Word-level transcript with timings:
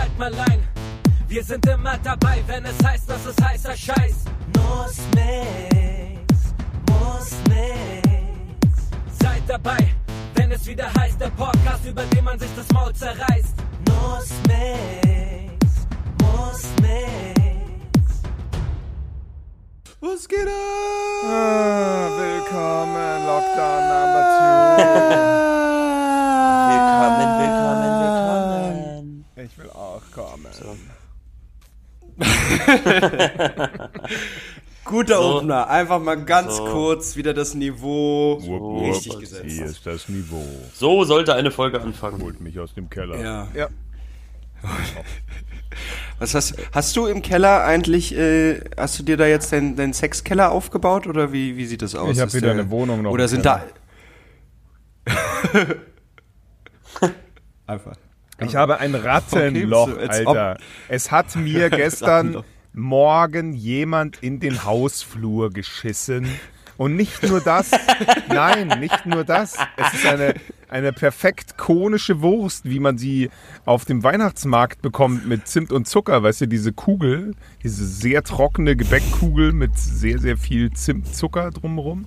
halt 0.00 0.18
mal 0.18 0.34
ein. 0.50 0.66
Wir 1.28 1.44
sind 1.44 1.64
immer 1.66 1.96
dabei, 2.02 2.42
wenn 2.46 2.64
es 2.64 2.76
heißt, 2.84 3.08
dass 3.08 3.24
es 3.26 3.36
heißer 3.44 3.76
Scheiß. 3.76 4.16
Muss 4.56 4.96
nix, 5.14 6.54
muss 6.88 7.30
nix. 7.48 8.90
Seid 9.22 9.42
dabei, 9.46 9.78
wenn 10.34 10.50
es 10.52 10.66
wieder 10.66 10.92
heißt, 10.98 11.20
der 11.20 11.30
Podcast, 11.30 11.84
über 11.86 12.02
den 12.04 12.24
man 12.24 12.38
sich 12.38 12.50
das 12.56 12.68
Maul 12.72 12.92
zerreißt. 12.94 13.54
Muss 13.88 14.30
nix, 14.48 15.86
muss 16.22 16.62
nix. 16.80 18.22
Was 20.00 20.26
geht 20.26 20.46
ab? 20.46 21.24
Ah, 21.26 22.08
willkommen, 22.16 23.26
Lockdown 23.26 23.82
Number 23.92 24.24
2. 25.44 25.49
kommen. 30.58 30.90
Guter 34.84 35.16
So. 35.18 35.36
Opener. 35.36 35.68
Einfach 35.68 36.00
mal 36.00 36.16
ganz 36.24 36.56
So. 36.56 36.64
kurz 36.66 37.16
wieder 37.16 37.32
das 37.34 37.54
Niveau 37.54 38.34
richtig 38.82 39.12
Hier 39.12 39.20
gesetzt. 39.20 39.44
Hier 39.46 39.66
ist 39.66 39.86
das 39.86 40.08
Niveau. 40.08 40.44
So 40.74 41.04
sollte 41.04 41.34
eine 41.34 41.50
Folge 41.50 41.80
anfangen. 41.80 42.20
Holt 42.22 42.40
mich 42.40 42.58
aus 42.58 42.74
dem 42.74 42.90
Keller. 42.90 43.20
Ja. 43.20 43.48
Ja. 43.54 43.68
Was 46.18 46.34
hast, 46.34 46.54
hast 46.72 46.96
du 46.96 47.06
im 47.06 47.22
Keller 47.22 47.64
eigentlich, 47.64 48.14
äh, 48.14 48.60
hast 48.76 48.98
du 48.98 49.02
dir 49.04 49.16
da 49.16 49.26
jetzt 49.26 49.52
deinen 49.52 49.76
dein 49.76 49.92
Sexkeller 49.94 50.50
aufgebaut 50.50 51.06
oder 51.06 51.32
wie, 51.32 51.56
wie 51.56 51.64
sieht 51.64 51.80
das 51.82 51.94
aus? 51.94 52.10
Ich 52.16 52.20
hab 52.20 52.26
Ist 52.28 52.34
wieder 52.34 52.48
der- 52.52 52.62
eine 52.64 52.70
Wohnung 52.70 53.02
noch 53.02 53.12
Oder 53.12 53.24
im 53.24 53.28
sind 53.30 53.42
Keller. 53.42 53.64
da. 55.06 55.66
Einfach. 57.66 57.96
Ich 58.40 58.56
habe 58.56 58.78
ein 58.78 58.94
Rattenloch, 58.94 59.96
Alter. 59.96 60.56
Es 60.88 61.10
hat 61.10 61.36
mir 61.36 61.70
gestern 61.70 62.42
morgen 62.72 63.52
jemand 63.52 64.22
in 64.22 64.40
den 64.40 64.64
Hausflur 64.64 65.50
geschissen. 65.50 66.28
Und 66.76 66.96
nicht 66.96 67.22
nur 67.24 67.42
das, 67.42 67.72
nein, 68.30 68.80
nicht 68.80 69.04
nur 69.04 69.22
das. 69.22 69.58
Es 69.76 69.92
ist 69.92 70.06
eine, 70.06 70.32
eine 70.70 70.94
perfekt 70.94 71.58
konische 71.58 72.22
Wurst, 72.22 72.64
wie 72.64 72.80
man 72.80 72.96
sie 72.96 73.28
auf 73.66 73.84
dem 73.84 74.02
Weihnachtsmarkt 74.02 74.80
bekommt 74.80 75.28
mit 75.28 75.46
Zimt 75.46 75.72
und 75.72 75.86
Zucker. 75.86 76.22
Weißt 76.22 76.40
du, 76.40 76.46
diese 76.46 76.72
Kugel, 76.72 77.34
diese 77.62 77.84
sehr 77.84 78.22
trockene 78.22 78.76
Gebäckkugel 78.76 79.52
mit 79.52 79.78
sehr, 79.78 80.18
sehr 80.18 80.38
viel 80.38 80.70
Zimtzucker 80.70 81.50
drumherum. 81.50 82.06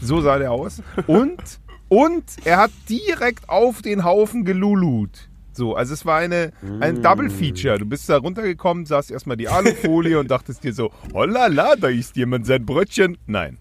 So 0.00 0.20
sah 0.20 0.38
der 0.38 0.52
aus. 0.52 0.82
Und, 1.08 1.42
und 1.88 2.24
er 2.44 2.58
hat 2.58 2.70
direkt 2.88 3.48
auf 3.48 3.82
den 3.82 4.04
Haufen 4.04 4.44
gelulut. 4.44 5.30
So, 5.52 5.74
also 5.76 5.92
es 5.94 6.04
war 6.06 6.18
eine, 6.18 6.52
ein 6.80 7.02
Double 7.02 7.28
Feature. 7.30 7.78
Du 7.78 7.84
bist 7.86 8.08
da 8.08 8.16
runtergekommen, 8.16 8.86
sahst 8.86 9.10
erstmal 9.10 9.36
die 9.36 9.48
Alufolie 9.48 10.18
und 10.18 10.30
dachtest 10.30 10.64
dir 10.64 10.72
so, 10.72 10.90
hollala, 11.12 11.76
da 11.76 11.88
isst 11.88 12.16
jemand 12.16 12.46
sein 12.46 12.64
Brötchen. 12.64 13.18
Nein. 13.26 13.58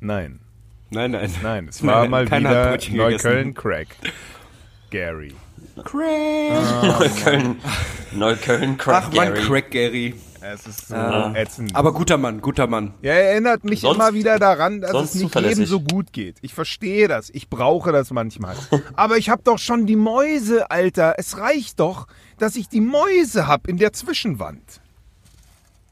Nein, 0.00 0.40
Nein, 0.90 1.10
nein. 1.12 1.30
nein, 1.42 1.68
es 1.68 1.84
war 1.86 2.02
nein, 2.02 2.10
mal 2.10 2.26
wieder 2.30 2.68
Brötchen 2.70 2.96
Neukölln 2.96 3.54
Crack. 3.54 3.88
Gary. 4.90 5.32
Neukölln, 5.76 7.56
Neukölln, 8.12 8.76
Crack 8.76 9.04
Ach 9.08 9.12
man, 9.14 9.32
Gary. 9.34 9.46
Crack 9.46 9.70
Gary. 9.70 10.14
Es 10.44 10.66
ist 10.66 10.88
so 10.88 10.94
Ah. 10.96 11.32
ätzend. 11.36 11.74
Aber 11.76 11.92
guter 11.92 12.18
Mann, 12.18 12.40
guter 12.40 12.66
Mann. 12.66 12.94
Ja, 13.02 13.12
er 13.12 13.30
erinnert 13.30 13.64
mich 13.64 13.80
Sonst- 13.80 13.96
immer 13.96 14.12
wieder 14.14 14.38
daran, 14.38 14.80
dass 14.80 14.92
es 14.94 15.14
nicht 15.14 15.34
jedem 15.34 15.66
so 15.66 15.80
gut 15.80 16.12
geht. 16.12 16.36
Ich 16.42 16.52
verstehe 16.54 17.06
das. 17.08 17.30
Ich 17.30 17.48
brauche 17.48 17.92
das 17.92 18.10
manchmal. 18.10 18.56
Aber 18.94 19.18
ich 19.18 19.28
habe 19.30 19.42
doch 19.44 19.58
schon 19.58 19.86
die 19.86 19.96
Mäuse, 19.96 20.70
Alter. 20.70 21.14
Es 21.18 21.38
reicht 21.38 21.78
doch, 21.80 22.06
dass 22.38 22.56
ich 22.56 22.68
die 22.68 22.80
Mäuse 22.80 23.46
hab 23.46 23.68
in 23.68 23.76
der 23.76 23.92
Zwischenwand. 23.92 24.62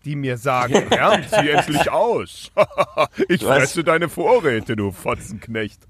Die 0.05 0.17
mir 0.17 0.39
sagen, 0.39 0.87
Herr, 0.89 1.20
zieh 1.29 1.51
endlich 1.51 1.91
aus. 1.91 2.51
ich 3.29 3.42
hast- 3.42 3.48
fresse 3.48 3.85
deine 3.85 4.08
Vorräte, 4.08 4.74
du 4.74 4.91
Fotzenknecht. 4.92 5.80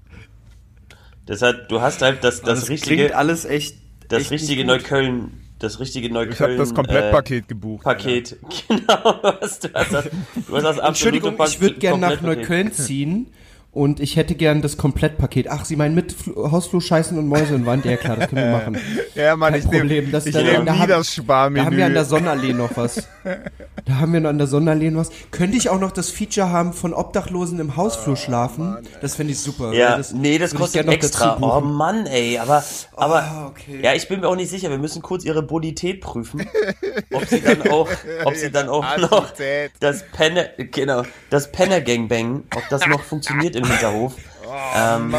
Deshalb, 1.27 1.69
du 1.69 1.81
hast 1.81 2.01
halt 2.01 2.23
das, 2.23 2.41
das, 2.41 2.61
Das 2.61 2.69
richtige, 2.69 2.95
klingt 2.97 3.11
alles 3.13 3.45
echt. 3.45 3.77
das 4.09 4.23
echt 4.23 4.31
richtige. 4.31 4.65
Neukölln, 4.65 5.31
das 5.63 5.79
richtige 5.79 6.11
Neukölln. 6.11 6.33
Ich 6.33 6.39
habe 6.41 6.55
das 6.57 6.73
Komplettpaket 6.73 7.43
Äh, 7.43 7.47
gebucht. 7.47 7.83
Paket, 7.83 8.37
genau. 8.67 9.13
Du 9.21 9.41
hast, 9.41 9.63
du 9.63 9.69
hast 9.73 9.93
das, 9.93 10.05
du 10.47 10.55
hast 10.55 10.63
das 10.63 10.77
Entschuldigung, 10.77 11.35
ich 11.45 11.61
würde 11.61 11.75
gern 11.75 11.99
nach. 11.99 12.21
Neukölln 12.21 12.71
ziehen 12.71 13.27
und 13.73 13.99
ich 13.99 14.15
hätte 14.17 14.35
gern 14.35 14.61
das 14.61 14.75
Komplettpaket. 14.77 15.47
Ach, 15.49 15.63
Sie 15.65 15.75
meinen 15.77 15.95
mit 15.95 16.13
Fl- 16.13 16.51
Hausflur, 16.51 16.81
Scheißen 16.81 17.17
und 17.17 17.27
Mäuse 17.27 17.55
in 17.55 17.65
Wand? 17.65 17.85
Ja 17.85 17.95
klar, 17.97 18.17
das 18.17 18.29
können 18.29 18.45
wir 18.45 18.57
machen. 18.57 18.77
Ja, 19.15 19.35
Mann, 19.35 19.51
Kein 19.53 19.59
ich 19.61 19.67
nehme 19.67 19.79
Problem, 19.79 20.11
das- 20.11 20.25
ich 20.25 20.33
da- 20.33 20.41
nehm 20.41 20.65
da 20.65 20.73
nie 20.73 20.79
haben- 20.79 20.89
das 20.89 21.13
Sparmenü. 21.13 21.59
Da 21.59 21.65
haben 21.65 21.77
wir 21.77 21.85
an 21.85 21.93
der 21.93 22.05
Sonnenallee 22.05 22.53
noch 22.53 22.69
was. 22.75 23.07
Da 23.85 23.95
haben 23.95 24.13
wir 24.13 24.19
noch 24.19 24.29
an 24.29 24.37
der 24.37 24.45
Sonnenallee 24.47 24.91
noch 24.91 24.99
was. 25.01 25.09
Könnte 25.31 25.57
ich 25.57 25.69
auch 25.69 25.79
noch 25.79 25.91
das 25.91 26.11
Feature 26.11 26.49
haben 26.51 26.71
von 26.71 26.93
Obdachlosen 26.93 27.59
im 27.59 27.75
Hausflur 27.77 28.15
schlafen? 28.15 28.77
Das 29.01 29.15
fände 29.15 29.33
ich 29.33 29.39
super. 29.39 29.73
Ja, 29.73 29.97
das, 29.97 30.13
nee, 30.13 30.37
das 30.37 30.53
kostet 30.53 30.87
extra. 30.87 31.37
Oh. 31.41 31.61
Mann, 31.61 32.05
ey, 32.05 32.37
aber, 32.37 32.63
aber, 32.95 33.15
Ah, 33.23 33.47
okay. 33.47 33.79
ja, 33.81 33.93
ich 33.93 34.07
bin 34.07 34.19
mir 34.19 34.27
auch 34.27 34.35
nicht 34.35 34.51
sicher. 34.51 34.69
Wir 34.69 34.77
müssen 34.77 35.01
kurz 35.01 35.25
ihre 35.25 35.41
Bonität 35.41 35.99
prüfen, 36.01 36.45
ob 37.11 37.25
sie 37.25 37.41
dann 37.41 37.63
auch, 37.71 37.89
ob 38.23 38.35
sie 38.35 38.51
dann 38.51 38.69
auch 38.69 38.85
noch 38.97 39.33
das 39.79 40.03
Penner, 40.11 40.45
genau, 40.57 41.01
das 41.31 41.51
Penner 41.51 41.81
Gangbang, 41.81 42.43
ob 42.55 42.63
das 42.69 42.85
noch 42.85 43.01
funktioniert 43.01 43.55
im 43.61 43.69
Hinterhof. 43.69 44.15
ähm, 44.75 45.15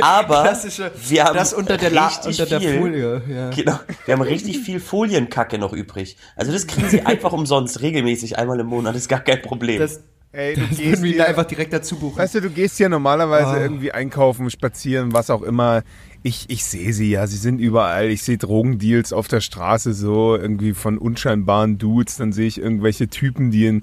aber 0.00 0.42
Klassische, 0.42 0.92
wir 1.08 1.24
haben 1.24 1.36
das 1.36 1.52
unter 1.52 1.76
der, 1.76 1.90
La 1.90 2.06
richtig 2.08 2.40
unter 2.40 2.46
der 2.46 2.60
viel, 2.60 2.78
Folie. 2.78 3.22
Ja. 3.28 3.50
Genau, 3.50 3.78
wir 4.04 4.14
haben 4.14 4.22
richtig 4.22 4.60
viel 4.60 4.78
Folienkacke 4.78 5.58
noch 5.58 5.72
übrig. 5.72 6.16
Also 6.36 6.52
das 6.52 6.66
kriegen 6.66 6.88
sie 6.88 7.02
einfach 7.02 7.32
umsonst, 7.32 7.80
regelmäßig 7.82 8.38
einmal 8.38 8.60
im 8.60 8.66
Monat, 8.66 8.94
ist 8.94 9.08
gar 9.08 9.20
kein 9.20 9.42
Problem. 9.42 9.80
Das, 9.80 10.00
Ey, 10.30 10.54
du 10.54 10.60
das 10.60 10.70
gehst 10.70 10.80
würden 10.80 11.02
wir 11.02 11.10
ihnen 11.10 11.14
hier- 11.18 11.28
einfach 11.28 11.44
direkt 11.44 11.72
dazu 11.72 11.98
buchen. 11.98 12.18
Weißt 12.18 12.36
du, 12.36 12.40
du 12.40 12.50
gehst 12.50 12.76
hier 12.78 12.88
normalerweise 12.88 13.48
Ah. 13.50 13.60
irgendwie 13.60 13.92
einkaufen, 13.92 14.48
spazieren, 14.48 15.12
was 15.12 15.28
auch 15.28 15.42
immer. 15.42 15.82
Ich, 16.22 16.44
ich 16.48 16.64
sehe 16.64 16.92
sie 16.92 17.10
ja, 17.10 17.26
sie 17.26 17.36
sind 17.36 17.58
überall. 17.58 18.08
Ich 18.10 18.22
sehe 18.22 18.38
Drogendeals 18.38 19.12
auf 19.12 19.26
der 19.28 19.40
Straße 19.40 19.92
so, 19.92 20.36
irgendwie 20.36 20.72
von 20.72 20.96
unscheinbaren 20.98 21.78
Dudes. 21.78 22.16
Dann 22.16 22.32
sehe 22.32 22.46
ich 22.46 22.58
irgendwelche 22.60 23.08
Typen, 23.08 23.50
die 23.50 23.66
in 23.66 23.82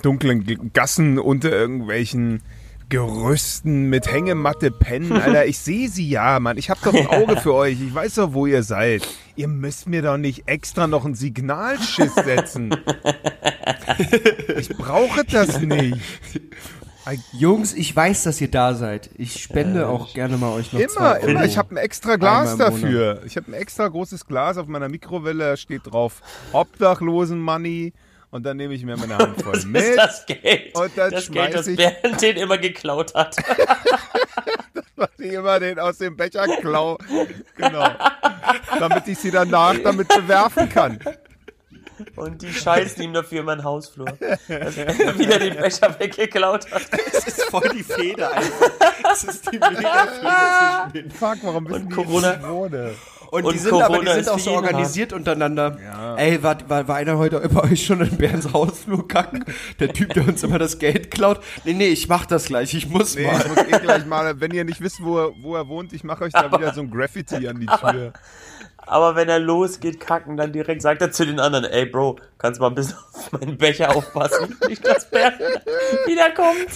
dunklen 0.00 0.70
Gassen 0.72 1.18
unter 1.18 1.50
irgendwelchen 1.50 2.42
Gerüsten 2.90 3.88
mit 3.88 4.12
Hängematte 4.12 4.70
pennen. 4.70 5.12
Alter, 5.20 5.46
ich 5.46 5.58
sehe 5.58 5.88
sie 5.88 6.08
ja, 6.10 6.38
Mann. 6.40 6.58
Ich 6.58 6.68
habe 6.68 6.80
doch 6.84 6.92
ein 6.92 7.06
Auge 7.06 7.36
für 7.40 7.54
euch. 7.54 7.80
Ich 7.80 7.94
weiß 7.94 8.16
doch, 8.16 8.34
wo 8.34 8.46
ihr 8.46 8.62
seid. 8.62 9.08
Ihr 9.36 9.48
müsst 9.48 9.88
mir 9.88 10.02
doch 10.02 10.18
nicht 10.18 10.46
extra 10.46 10.86
noch 10.86 11.06
einen 11.06 11.14
Signalschiss 11.14 12.14
setzen. 12.14 12.76
Ich 14.56 14.68
brauche 14.70 15.24
das 15.24 15.60
nicht. 15.60 15.98
Jungs, 17.32 17.74
ich 17.74 17.94
weiß, 17.94 18.24
dass 18.24 18.40
ihr 18.40 18.50
da 18.50 18.74
seid. 18.74 19.10
Ich 19.16 19.42
spende 19.42 19.88
auch 19.88 20.12
gerne 20.14 20.36
mal 20.36 20.52
euch 20.52 20.72
noch 20.72 20.80
Immer, 20.80 21.18
immer. 21.20 21.44
Ich 21.44 21.58
habe 21.58 21.74
ein 21.74 21.76
extra 21.76 22.16
Glas 22.16 22.56
dafür. 22.56 23.22
Ich 23.26 23.36
habe 23.36 23.50
ein 23.50 23.54
extra 23.54 23.88
großes 23.88 24.26
Glas 24.26 24.58
auf 24.58 24.66
meiner 24.66 24.88
Mikrowelle. 24.88 25.50
Da 25.50 25.56
steht 25.56 25.82
drauf 25.84 26.22
Obdachlosen-Money. 26.52 27.92
Und 28.30 28.44
dann 28.44 28.56
nehme 28.56 28.74
ich 28.74 28.84
mir 28.84 28.96
meine 28.96 29.18
Handvoll 29.18 29.52
das 29.54 29.64
mit. 29.64 29.82
ist 29.82 29.96
das 29.96 30.26
Geld, 30.26 30.74
Und 30.74 30.96
dann 30.96 31.10
das 31.10 31.30
Geld, 31.30 31.54
das 31.54 31.66
ich- 31.66 31.76
Bernd 31.76 32.20
den 32.22 32.36
immer 32.36 32.58
geklaut 32.58 33.14
hat. 33.14 33.36
dass 34.96 35.08
ich 35.18 35.32
immer 35.32 35.58
den 35.58 35.78
aus 35.78 35.98
dem 35.98 36.16
Becher 36.16 36.46
klau. 36.60 36.98
Genau. 37.56 37.88
Damit 38.78 39.08
ich 39.08 39.18
sie 39.18 39.30
danach 39.30 39.74
damit 39.82 40.08
bewerfen 40.08 40.68
kann. 40.68 40.98
Und 42.20 42.42
die 42.42 42.52
scheißen 42.52 43.02
ihm 43.02 43.12
dafür 43.12 43.40
in 43.40 43.46
meinen 43.46 43.64
Hausflur. 43.64 44.06
Dass 44.20 44.76
er 44.76 45.18
wieder 45.18 45.38
den 45.38 45.56
Becher 45.56 45.94
weggeklaut 45.98 46.70
hat. 46.70 46.82
Das 47.12 47.26
ist 47.26 47.42
voll 47.44 47.68
die 47.74 47.82
Feder 47.82 48.32
einfach. 48.32 48.70
Das 49.02 49.24
ist 49.24 49.50
die 49.52 49.58
mega 49.58 50.06
Feder 50.06 50.88
zwischen 50.90 50.92
den 51.02 51.10
Fuck, 51.10 51.38
warum 51.42 51.68
wissen 51.68 51.86
Und 51.86 51.94
Corona- 51.94 52.38
wohne? 52.48 52.94
Und, 53.30 53.44
Und 53.44 53.54
die 53.54 53.58
sind 53.58 53.72
aber 53.74 53.82
die 54.00 54.04
Corona 54.06 54.14
sind 54.14 54.28
auch 54.28 54.38
so 54.40 54.50
organisiert 54.50 55.12
untereinander. 55.12 56.16
Ey, 56.16 56.42
war, 56.42 56.56
war, 56.68 56.88
war 56.88 56.96
einer 56.96 57.16
heute 57.16 57.38
bei 57.48 57.62
euch 57.70 57.86
schon 57.86 58.00
in 58.00 58.16
Bärens 58.16 58.52
Hausflur 58.52 59.06
kacken? 59.06 59.44
Der 59.78 59.92
Typ, 59.92 60.14
der 60.14 60.26
uns 60.26 60.42
immer 60.42 60.58
das 60.58 60.80
Geld 60.80 61.12
klaut? 61.12 61.38
Nee, 61.64 61.74
nee, 61.74 61.86
ich 61.86 62.08
mach 62.08 62.26
das 62.26 62.46
gleich, 62.46 62.74
ich 62.74 62.88
muss 62.88 63.14
Nee, 63.14 63.26
mal. 63.26 63.38
ich 63.40 63.46
muss 63.46 63.58
eh 63.58 63.78
gleich 63.82 64.04
mal, 64.06 64.40
wenn 64.40 64.50
ihr 64.50 64.64
nicht 64.64 64.80
wisst, 64.80 65.00
wo 65.00 65.18
er, 65.20 65.30
wo 65.42 65.54
er 65.54 65.68
wohnt, 65.68 65.92
ich 65.92 66.02
mache 66.02 66.24
euch 66.24 66.32
da 66.32 66.50
wieder 66.58 66.74
so 66.74 66.80
ein 66.80 66.90
Graffiti 66.90 67.46
an 67.46 67.60
die 67.60 67.66
Tür. 67.66 67.78
Aber 67.84 68.12
wenn 69.14 69.28
er 69.28 69.38
losgeht, 69.38 70.00
kacken, 70.00 70.36
dann 70.36 70.52
direkt 70.52 70.82
sagt 70.82 71.00
er 71.00 71.12
zu 71.12 71.24
den 71.24 71.38
anderen, 71.38 71.64
ey 71.64 71.86
Bro, 71.86 72.16
kannst 72.38 72.60
mal 72.60 72.66
ein 72.68 72.74
bisschen 72.74 72.96
auf 73.14 73.30
meinen 73.32 73.56
Becher 73.56 73.94
aufpassen. 73.94 74.56
Nicht, 74.68 74.84
dass 74.86 75.08
Bernd 75.10 75.38
wiederkommt. 76.06 76.66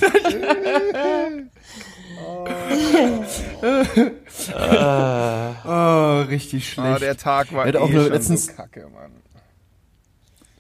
Oh, 5.67 6.21
richtig 6.29 6.79
Ah, 6.79 6.83
schlecht. 6.83 7.03
der 7.03 7.17
Tag 7.17 7.53
war 7.53 7.67
auch 7.77 7.89
eh 7.89 7.93
nur 7.93 8.05
schon 8.05 8.13
letztens- 8.13 8.47
so 8.47 8.53
kacke, 8.55 8.89
Mann. 8.93 9.13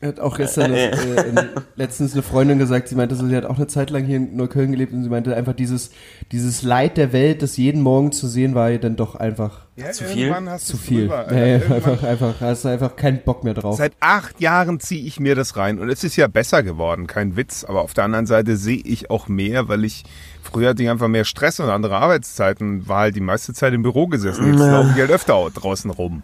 Hat 0.05 0.21
auch 0.21 0.37
gestern 0.37 0.73
äh, 0.75 0.91
letztens 1.77 2.12
eine 2.12 2.23
Freundin 2.23 2.59
gesagt, 2.59 2.89
sie 2.89 2.95
meinte 2.95 3.15
so, 3.15 3.27
sie 3.27 3.35
hat 3.37 3.45
auch 3.47 3.56
eine 3.56 3.67
Zeit 3.67 3.91
lang 3.91 4.05
hier 4.05 4.17
in 4.19 4.37
Neukölln 4.37 4.71
gelebt 4.73 4.93
und 4.93 5.03
sie 5.03 5.09
meinte 5.09 5.35
einfach 5.35 5.55
dieses, 5.55 5.91
dieses 6.31 6.62
Leid 6.62 6.97
der 6.97 7.12
Welt, 7.12 7.43
das 7.43 7.56
jeden 7.56 7.81
Morgen 7.83 8.12
zu 8.12 8.29
sehen, 8.29 8.55
war 8.55 8.71
ihr 8.71 8.79
dann 8.79 8.97
doch 8.97 9.15
einfach 9.15 9.67
Ja, 9.77 9.91
Zu 9.93 10.05
viel? 10.05 10.35
zu 10.59 10.77
viel. 10.77 11.01
drüber. 11.09 11.27
Nee, 11.31 11.55
einfach, 11.55 12.03
einfach, 12.03 12.35
hast 12.41 12.65
du 12.65 12.69
einfach 12.69 12.97
keinen 12.97 13.23
Bock 13.23 13.45
mehr 13.45 13.55
drauf. 13.55 13.77
Seit 13.77 13.93
acht 14.01 14.41
Jahren 14.41 14.79
ziehe 14.81 15.05
ich 15.05 15.19
mir 15.21 15.35
das 15.35 15.56
rein 15.56 15.79
und 15.79 15.89
es 15.89 16.05
ist 16.05 16.17
ja 16.17 16.27
besser 16.27 16.62
geworden, 16.62 17.06
kein 17.06 17.37
Witz. 17.37 17.65
Aber 17.65 17.81
auf 17.83 17.95
der 17.95 18.05
anderen 18.05 18.27
Seite 18.27 18.56
sehe 18.56 18.83
ich 18.85 19.11
auch 19.11 19.29
mehr, 19.29 19.69
weil 19.69 19.85
ich 19.85 20.05
früher 20.43 20.71
hatte 20.71 20.83
ich 20.83 20.91
einfach 20.91 21.09
mehr 21.09 21.25
Stress 21.25 21.61
und 21.61 21.71
andere 21.71 21.97
Arbeitszeiten, 21.97 22.87
war 22.89 23.01
halt 23.01 23.17
die 23.17 23.21
meiste 23.21 23.53
Zeit 23.55 23.73
im 23.73 23.83
Büro 23.83 24.06
gesessen. 24.06 24.47
Jetzt 24.49 24.59
laufe 24.61 24.91
ich 24.95 25.01
halt 25.01 25.11
öfter 25.11 25.35
au- 25.35 25.51
draußen 25.51 25.91
rum. 25.91 26.23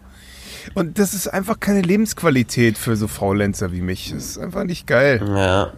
Und 0.73 0.99
das 0.99 1.13
ist 1.13 1.27
einfach 1.27 1.59
keine 1.59 1.81
Lebensqualität 1.81 2.77
für 2.77 2.95
so 2.95 3.07
Faulenzer 3.07 3.71
wie 3.71 3.81
mich. 3.81 4.11
Das 4.13 4.23
ist 4.25 4.37
einfach 4.37 4.63
nicht 4.63 4.87
geil. 4.87 5.21
Ja. 5.35 5.73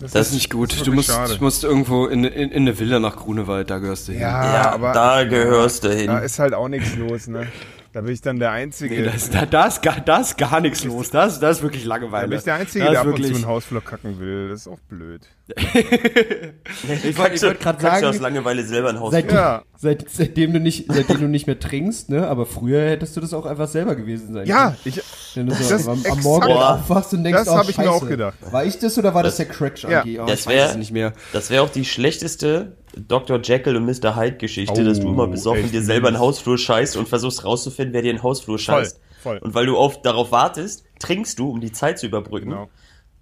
Das 0.00 0.14
ist 0.14 0.32
nicht 0.34 0.50
gut. 0.50 0.72
ist 0.72 0.86
Du 0.86 0.92
musst, 0.92 1.08
schade. 1.10 1.36
musst 1.40 1.62
irgendwo 1.64 2.06
in, 2.06 2.24
in, 2.24 2.50
in 2.50 2.62
eine 2.62 2.78
Villa 2.78 2.98
nach 2.98 3.16
Grunewald, 3.16 3.70
da 3.70 3.78
gehörst 3.78 4.08
du 4.08 4.12
hin. 4.12 4.22
Ja, 4.22 4.54
Ja, 4.54 4.72
aber 4.72 4.92
da 4.92 5.22
gehörst 5.24 5.84
du 5.84 5.94
hin. 5.94 6.06
da 6.08 6.18
ist 6.18 6.38
halt 6.40 6.54
auch 6.54 6.68
nichts 6.68 6.96
los, 6.96 7.28
ne? 7.28 7.46
Da 7.92 8.00
bin 8.00 8.12
ich 8.14 8.22
dann 8.22 8.38
der 8.38 8.50
Einzige. 8.52 8.94
Nee, 8.96 9.02
da, 9.04 9.10
ist, 9.10 9.34
da, 9.34 9.44
da, 9.44 9.66
ist 9.66 9.82
gar, 9.82 10.00
da 10.00 10.16
ist 10.22 10.38
gar 10.38 10.60
nichts 10.60 10.82
los. 10.82 11.10
Da 11.10 11.26
ist, 11.26 11.40
da 11.40 11.50
ist 11.50 11.62
wirklich 11.62 11.82
da 11.82 11.90
Langeweile. 11.90 12.26
bin 12.28 12.38
ich 12.38 12.44
der 12.44 12.54
Einzige, 12.54 12.86
Da 12.86 12.90
der 12.92 13.00
ab 13.02 13.06
und 13.08 13.22
zu 13.22 13.34
einen 13.34 13.46
Hausflur 13.46 13.84
kacken 13.84 14.18
will. 14.18 14.48
Das 14.48 14.62
ist 14.62 14.68
auch 14.68 14.78
blöd. 14.88 15.20
Ich 17.04 17.18
wollte 17.18 17.40
wollt 17.42 17.60
gerade 17.60 17.78
du 17.78 17.86
aus 17.92 18.00
sagen, 18.00 18.18
Langeweile 18.20 18.64
selber 18.64 18.90
ein 18.90 19.00
Haus 19.00 19.12
seit, 19.12 19.30
Ja. 19.32 19.62
seit, 19.76 20.06
seitdem, 20.10 20.52
du 20.52 20.60
nicht, 20.60 20.86
seitdem 20.92 21.20
du 21.20 21.28
nicht 21.28 21.46
mehr 21.46 21.58
trinkst, 21.58 22.10
ne, 22.10 22.26
aber 22.26 22.46
früher 22.46 22.88
hättest 22.88 23.16
du 23.16 23.20
das 23.20 23.32
auch 23.34 23.46
einfach 23.46 23.68
selber 23.68 23.94
gewesen 23.94 24.32
sein 24.34 24.46
Ja, 24.46 24.76
ich, 24.84 25.00
Wenn 25.34 25.46
du 25.46 25.54
so 25.54 25.68
Das 25.68 25.88
am, 25.88 26.02
am 26.10 26.20
Morgen 26.20 26.50
aufwachst 26.52 27.12
und 27.14 27.24
denkst, 27.24 27.40
Das 27.44 27.48
oh, 27.48 27.56
hab 27.56 27.68
ich 27.68 27.78
mir 27.78 27.90
auch 27.90 28.06
gedacht. 28.06 28.36
War 28.50 28.64
ich 28.64 28.78
das 28.78 28.98
oder 28.98 29.14
war 29.14 29.22
das, 29.22 29.36
der 29.36 29.46
Crack 29.46 29.82
Ja. 29.82 30.04
Oh, 30.22 30.26
Das 30.26 30.40
ich 30.40 30.46
wär- 30.48 30.64
weiß 30.64 30.70
es 30.72 30.76
nicht 30.76 30.92
mehr. 30.92 31.12
Das 31.32 31.50
wäre 31.50 31.62
auch 31.62 31.70
die 31.70 31.84
schlechteste 31.84 32.76
Dr. 32.96 33.40
Jekyll 33.42 33.76
und 33.76 33.86
Mr. 33.86 34.16
Hyde 34.16 34.36
Geschichte, 34.36 34.80
Oh, 34.82 34.84
dass 34.84 35.00
du 35.00 35.08
immer 35.08 35.26
besoffen 35.26 35.64
echt 35.64 35.74
dir 35.74 35.82
selber 35.82 36.08
einen. 36.08 36.18
Hausflur 36.18 36.58
scheißt 36.58 36.96
und 36.96 37.08
versuchst 37.08 37.44
rauszufinden, 37.44 37.94
wer 37.94 38.02
dir 38.02 38.10
einen 38.10 38.22
Hausflur 38.22 38.58
scheißt. 38.58 39.00
voll. 39.22 39.38
Und 39.38 39.54
weil 39.54 39.66
du 39.66 39.76
oft 39.78 40.04
darauf 40.04 40.30
wartest, 40.32 40.84
trinkst 40.98 41.38
du, 41.38 41.48
um 41.50 41.60
die 41.60 41.72
Zeit 41.72 41.98
zu 41.98 42.06
überbrücken. 42.06 42.50
Genau. 42.50 42.68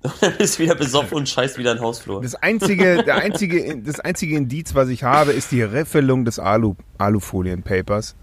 Und 0.03 0.15
dann 0.21 0.37
bist 0.39 0.59
du 0.59 0.63
wieder 0.63 0.75
besoffen 0.75 1.19
und 1.19 1.29
scheißt 1.29 1.59
wieder 1.59 1.73
einen 1.73 1.81
Hausflur. 1.81 2.23
Das 2.23 2.35
einzige, 2.35 3.03
der 3.05 3.17
einzige, 3.17 3.79
das 3.83 4.01
einzige 4.01 4.37
Indiz, 4.37 4.75
was 4.75 4.89
ich 4.89 5.05
habe, 5.05 5.33
ist 5.33 5.53
die 5.53 5.63
Riffelung 5.63 6.25
des 6.25 6.39
Alu, 6.39 6.75
Alufolienpapers. 6.99 8.17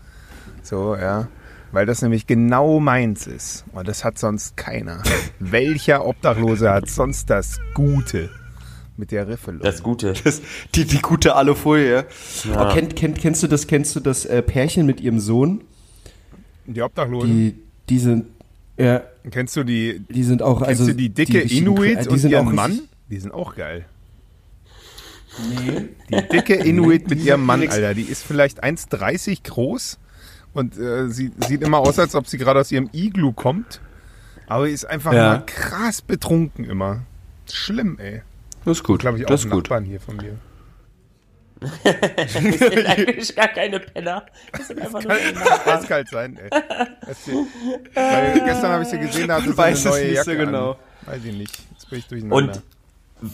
So, 0.64 0.96
ja. 0.96 1.28
Weil 1.72 1.86
das 1.86 2.02
nämlich 2.02 2.26
genau 2.26 2.80
meins 2.80 3.28
ist. 3.28 3.66
Und 3.74 3.88
das 3.88 4.04
hat 4.04 4.18
sonst 4.18 4.58
keiner. 4.58 5.04
Welcher 5.40 6.06
Obdachlose 6.06 6.72
hat 6.72 6.90
sonst 6.90 7.30
das 7.30 7.60
Gute 7.74 8.30
mit 8.96 9.12
der 9.12 9.28
Riffelung? 9.28 9.62
Das 9.62 9.84
Gute. 9.84 10.14
Das, 10.24 10.42
die, 10.74 10.86
die 10.86 11.02
gute 11.02 11.36
Alufolie. 11.36 12.06
Oh, 12.58 12.70
kennt, 12.70 12.96
kennt, 12.96 13.20
kennst 13.20 13.44
du 13.44 13.48
das, 13.48 13.68
kennst 13.68 13.96
du 13.96 14.00
das 14.00 14.26
äh, 14.26 14.42
Pärchen 14.42 14.86
mit 14.86 15.02
ihrem 15.02 15.20
Sohn? 15.20 15.62
die 16.68 16.82
Obdachlosen. 16.82 17.30
Die, 17.30 17.56
die 17.90 18.00
sind, 18.00 18.26
ja, 18.78 19.04
Kennst 19.32 19.56
du 19.56 19.64
die, 19.64 20.00
die 20.10 20.24
sind 20.24 20.42
auch, 20.42 20.60
kennst 20.64 20.82
also. 20.82 20.88
du 20.92 20.96
die 20.96 21.10
dicke 21.10 21.40
richtigen- 21.44 21.68
Inuit 21.68 22.06
die 22.06 22.10
und 22.10 22.18
sind 22.20 22.32
ihren 22.32 22.48
auch 22.48 22.54
Mann? 22.54 22.80
Die 23.10 23.20
sind 23.20 23.34
auch 23.34 23.56
geil. 23.56 23.86
Die 26.10 26.28
dicke 26.32 26.56
Inuit 26.56 27.08
mit 27.10 27.22
ihrem 27.24 27.46
Mann, 27.46 27.62
Alter, 27.68 27.94
die 27.94 28.02
ist 28.04 28.24
vielleicht 28.24 28.64
1,30 28.64 29.44
groß 29.44 30.00
und 30.54 30.78
äh, 30.78 31.10
sie 31.10 31.32
sieht 31.48 31.62
immer 31.62 31.80
aus, 31.80 32.00
als 32.00 32.16
ob 32.16 32.28
sie 32.28 32.38
gerade 32.38 32.60
aus 32.60 32.72
ihrem 32.72 32.90
Iglu 32.94 33.34
kommt. 33.34 33.80
Aber 34.48 34.66
die 34.68 34.72
ist 34.74 34.86
einfach 34.86 35.14
Ja. 35.14 35.30
mal 35.34 35.44
krass 35.46 36.02
betrunken 36.02 36.66
immer. 36.66 37.02
Schlimm, 37.52 38.00
ey. 38.00 38.22
Das 38.66 38.78
ist 38.78 38.84
gut. 38.84 39.02
Glaube 39.02 39.18
ich 39.20 39.26
auch 39.26 39.30
das 39.30 39.44
ist 39.46 39.52
gut. 39.52 39.66
Nachbarn 39.66 39.84
hier 39.86 40.00
von 40.00 40.16
mir. 40.18 40.38
Das 41.60 42.34
sind 42.34 42.86
eigentlich 42.86 43.36
gar 43.36 43.48
keine 43.48 43.80
Penner. 43.80 44.26
Das 44.52 44.68
sind 44.68 44.82
einfach 44.82 45.04
nur 45.04 45.16
Kann 45.88 46.06
sein, 46.12 46.38
ey. 46.38 46.50
Weil 47.96 48.42
gestern 48.46 48.72
habe 48.72 48.84
ich 48.84 48.90
sie 48.90 49.00
gesehen, 49.00 49.28
da 49.28 49.36
hatte 49.38 49.52
sie 49.52 49.58
Weiß 49.58 49.86
eine 49.86 49.96
es 49.96 50.00
neue 50.02 50.06
nicht 50.08 50.16
Jacke 50.16 50.32
so 50.32 50.38
genau. 50.46 50.72
An. 50.72 50.78
Weiß 51.14 51.26
ich 51.26 51.36
nicht. 51.36 51.58
Jetzt 51.72 51.90
bin 51.90 52.00
ich 52.00 52.08
durcheinander. 52.08 52.38
Und 52.38 52.62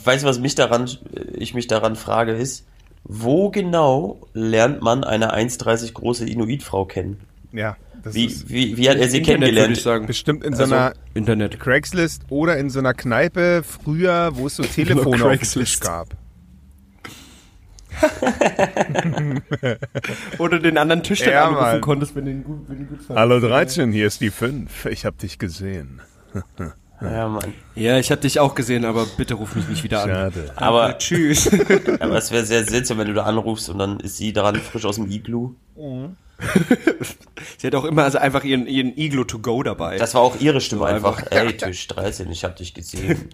weißt 0.06 0.24
du, 0.24 0.28
was 0.28 0.38
mich 0.38 0.54
daran, 0.54 0.88
ich 1.32 1.54
mich 1.54 1.66
daran 1.66 1.96
frage, 1.96 2.32
ist, 2.32 2.64
wo 3.04 3.50
genau 3.50 4.26
lernt 4.32 4.80
man 4.82 5.04
eine 5.04 5.34
1,30 5.34 5.92
große 5.92 6.26
Inuitfrau 6.26 6.84
kennen? 6.86 7.20
ja, 7.52 7.76
das 8.02 8.14
Wie, 8.14 8.26
ist 8.26 8.48
wie, 8.50 8.76
wie 8.76 8.88
hat 8.90 8.98
er 8.98 9.08
sie 9.08 9.18
Internet, 9.18 9.40
würde 9.40 9.50
ich 9.50 9.54
kennengelernt? 9.54 9.76
sagen. 9.78 10.06
bestimmt 10.06 10.44
in 10.44 10.54
so 10.54 10.62
Also, 10.62 10.74
einer 10.74 10.92
Internet. 11.14 11.58
Craigslist 11.60 12.22
oder 12.28 12.56
in 12.58 12.68
so 12.70 12.78
einer 12.78 12.92
Kneipe 12.94 13.62
früher, 13.62 14.32
wo 14.34 14.46
es 14.46 14.56
so 14.56 14.62
Telefone 14.74 15.06
auf 15.06 15.12
dem 15.14 15.20
Craigslist. 15.38 15.72
Tisch 15.72 15.80
gab. 15.80 16.08
Oder 20.38 20.58
den 20.58 20.78
anderen 20.78 21.02
Tisch 21.02 21.20
dann 21.20 21.32
Ja, 21.32 21.44
anrufen 21.46 21.62
Mann. 21.62 21.80
konntest, 21.80 22.14
wenn 22.16 22.24
du 22.24 22.30
ihn 22.30 22.44
gut, 22.44 22.68
wenn 22.68 22.76
du 22.76 22.82
ihn 22.82 22.88
gut 22.88 22.98
fandest. 22.98 23.18
Hallo 23.18 23.40
13, 23.40 23.92
hier 23.92 24.06
ist 24.06 24.20
die 24.20 24.30
5. 24.30 24.86
Ich 24.86 25.04
hab 25.04 25.18
dich 25.18 25.38
gesehen. 25.38 26.00
Ja, 27.00 27.28
Mann. 27.28 27.52
Ja, 27.74 27.98
ich 27.98 28.10
hab 28.10 28.22
dich 28.22 28.40
auch 28.40 28.54
gesehen, 28.54 28.84
aber 28.86 29.04
bitte 29.04 29.34
ruf 29.34 29.54
mich 29.56 29.68
nicht 29.68 29.84
wieder 29.84 30.04
an. 30.04 30.08
Schade. 30.08 30.52
Aber, 30.56 30.96
Tschüss. 30.96 31.50
aber 32.00 32.16
es 32.16 32.30
wäre 32.30 32.46
sehr 32.46 32.64
seltsam, 32.64 32.96
wenn 32.98 33.08
du 33.08 33.14
da 33.14 33.24
anrufst 33.24 33.68
und 33.68 33.78
dann 33.78 34.00
ist 34.00 34.16
sie 34.16 34.32
dran 34.32 34.56
frisch 34.56 34.86
aus 34.86 34.96
dem 34.96 35.10
Iglu. 35.10 35.54
Sie 37.58 37.66
hat 37.66 37.74
auch 37.74 37.84
immer 37.84 38.04
also 38.04 38.16
einfach 38.18 38.42
ihren, 38.44 38.66
ihren 38.66 38.96
Iglo 38.96 39.24
to 39.24 39.38
go 39.40 39.62
dabei. 39.62 39.98
Das 39.98 40.14
war 40.14 40.22
auch 40.22 40.40
ihre 40.40 40.62
Stimme 40.62 40.86
einfach. 40.86 41.18
einfach. 41.18 41.32
Ey, 41.32 41.54
Tisch 41.56 41.86
13, 41.88 42.30
ich 42.30 42.42
hab 42.44 42.56
dich 42.56 42.72
gesehen. 42.72 43.28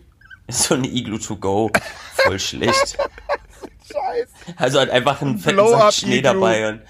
Ist 0.48 0.64
so 0.64 0.74
ein 0.74 0.82
Iglu 0.82 1.18
to 1.18 1.36
go. 1.36 1.70
Voll 2.14 2.40
schlecht. 2.40 2.98
Scheiße. 3.92 4.32
Also 4.56 4.80
hat 4.80 4.90
einfach 4.90 5.20
einen 5.22 5.38
fetten 5.38 5.56
Blow-up 5.56 5.80
Sack 5.80 5.92
Schnee 5.94 6.20
dabei. 6.22 6.68
Und 6.70 6.80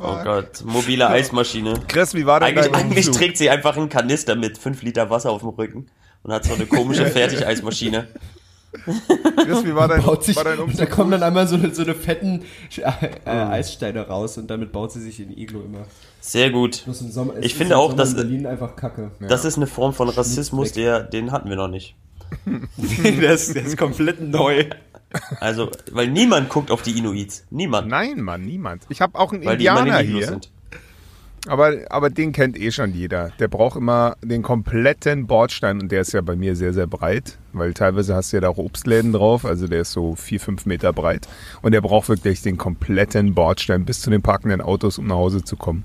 oh 0.00 0.16
Gott, 0.24 0.62
mobile 0.64 1.08
Eismaschine. 1.08 1.74
Chris, 1.88 2.14
wie 2.14 2.26
war 2.26 2.40
denn 2.40 2.48
Eigentlich, 2.50 2.66
dein 2.66 2.74
eigentlich 2.74 3.06
Umzug? 3.08 3.20
trägt 3.22 3.38
sie 3.38 3.50
einfach 3.50 3.76
einen 3.76 3.88
Kanister 3.88 4.36
mit 4.36 4.58
5 4.58 4.82
Liter 4.82 5.10
Wasser 5.10 5.30
auf 5.30 5.40
dem 5.40 5.50
Rücken 5.50 5.86
und 6.22 6.32
hat 6.32 6.44
so 6.44 6.54
eine 6.54 6.66
komische 6.66 7.06
Fertigeismaschine. 7.10 8.08
Chris, 9.36 9.64
wie 9.64 9.74
war 9.74 9.88
dein, 9.88 10.00
baut 10.02 10.22
sich, 10.22 10.36
war 10.36 10.44
dein 10.44 10.60
und 10.60 10.78
da 10.78 10.82
Umzug? 10.84 10.90
kommen 10.90 11.10
dann 11.10 11.24
einmal 11.24 11.48
so, 11.48 11.56
eine- 11.56 11.74
so 11.74 11.82
eine 11.82 11.94
fetten 11.96 12.44
äh, 12.76 12.82
äh, 13.24 13.30
Eissteine 13.30 14.06
raus 14.06 14.38
und 14.38 14.48
damit 14.48 14.70
baut 14.70 14.92
sie 14.92 15.00
sich 15.00 15.18
in 15.18 15.36
Iglo 15.36 15.60
immer. 15.62 15.86
Sehr 16.20 16.50
gut. 16.50 16.84
Sommer, 16.86 17.34
Ich 17.40 17.54
finde 17.56 17.76
auch, 17.78 17.94
dass- 17.94 18.10
in 18.10 18.16
Berlin 18.16 18.46
einfach 18.46 18.76
kacke. 18.76 19.10
Das 19.20 19.44
ist 19.44 19.56
eine 19.56 19.66
Form 19.66 19.92
von 19.92 20.08
Rassismus, 20.08 20.70
der, 20.72 21.00
den 21.02 21.32
hatten 21.32 21.48
wir 21.48 21.56
noch 21.56 21.66
nicht. 21.68 21.96
Der, 22.46 23.32
ist, 23.32 23.54
der 23.54 23.64
ist 23.64 23.76
komplett 23.76 24.20
neu. 24.20 24.64
Also, 25.40 25.70
weil 25.90 26.08
niemand 26.08 26.48
guckt 26.48 26.70
auf 26.70 26.82
die 26.82 26.96
Inuits. 26.96 27.44
Niemand. 27.50 27.88
Nein, 27.88 28.20
Mann, 28.20 28.42
niemand. 28.44 28.84
Ich 28.88 29.00
habe 29.00 29.18
auch 29.18 29.32
einen 29.32 29.44
Weil 29.44 29.56
die 29.56 29.66
Indianer 29.66 30.00
Iglus 30.00 30.18
hier, 30.18 30.26
sind. 30.28 30.50
aber, 31.48 31.72
aber 31.90 32.10
den 32.10 32.30
kennt 32.32 32.56
eh 32.56 32.70
schon 32.70 32.94
jeder. 32.94 33.30
Der 33.40 33.48
braucht 33.48 33.76
immer 33.76 34.16
den 34.22 34.42
kompletten 34.42 35.26
Bordstein 35.26 35.80
und 35.80 35.90
der 35.90 36.02
ist 36.02 36.12
ja 36.12 36.20
bei 36.20 36.36
mir 36.36 36.54
sehr, 36.54 36.72
sehr 36.72 36.86
breit, 36.86 37.38
weil 37.52 37.74
teilweise 37.74 38.14
hast 38.14 38.32
du 38.32 38.36
ja 38.36 38.42
da 38.42 38.48
auch 38.50 38.58
Obstläden 38.58 39.12
drauf, 39.12 39.44
also 39.44 39.66
der 39.66 39.80
ist 39.80 39.90
so 39.90 40.14
vier, 40.14 40.38
fünf 40.38 40.64
Meter 40.64 40.92
breit 40.92 41.26
und 41.60 41.72
der 41.72 41.80
braucht 41.80 42.08
wirklich 42.08 42.42
den 42.42 42.56
kompletten 42.56 43.34
Bordstein 43.34 43.84
bis 43.84 44.00
zu 44.02 44.10
den 44.10 44.22
parkenden 44.22 44.60
Autos, 44.60 44.98
um 44.98 45.08
nach 45.08 45.16
Hause 45.16 45.42
zu 45.42 45.56
kommen. 45.56 45.84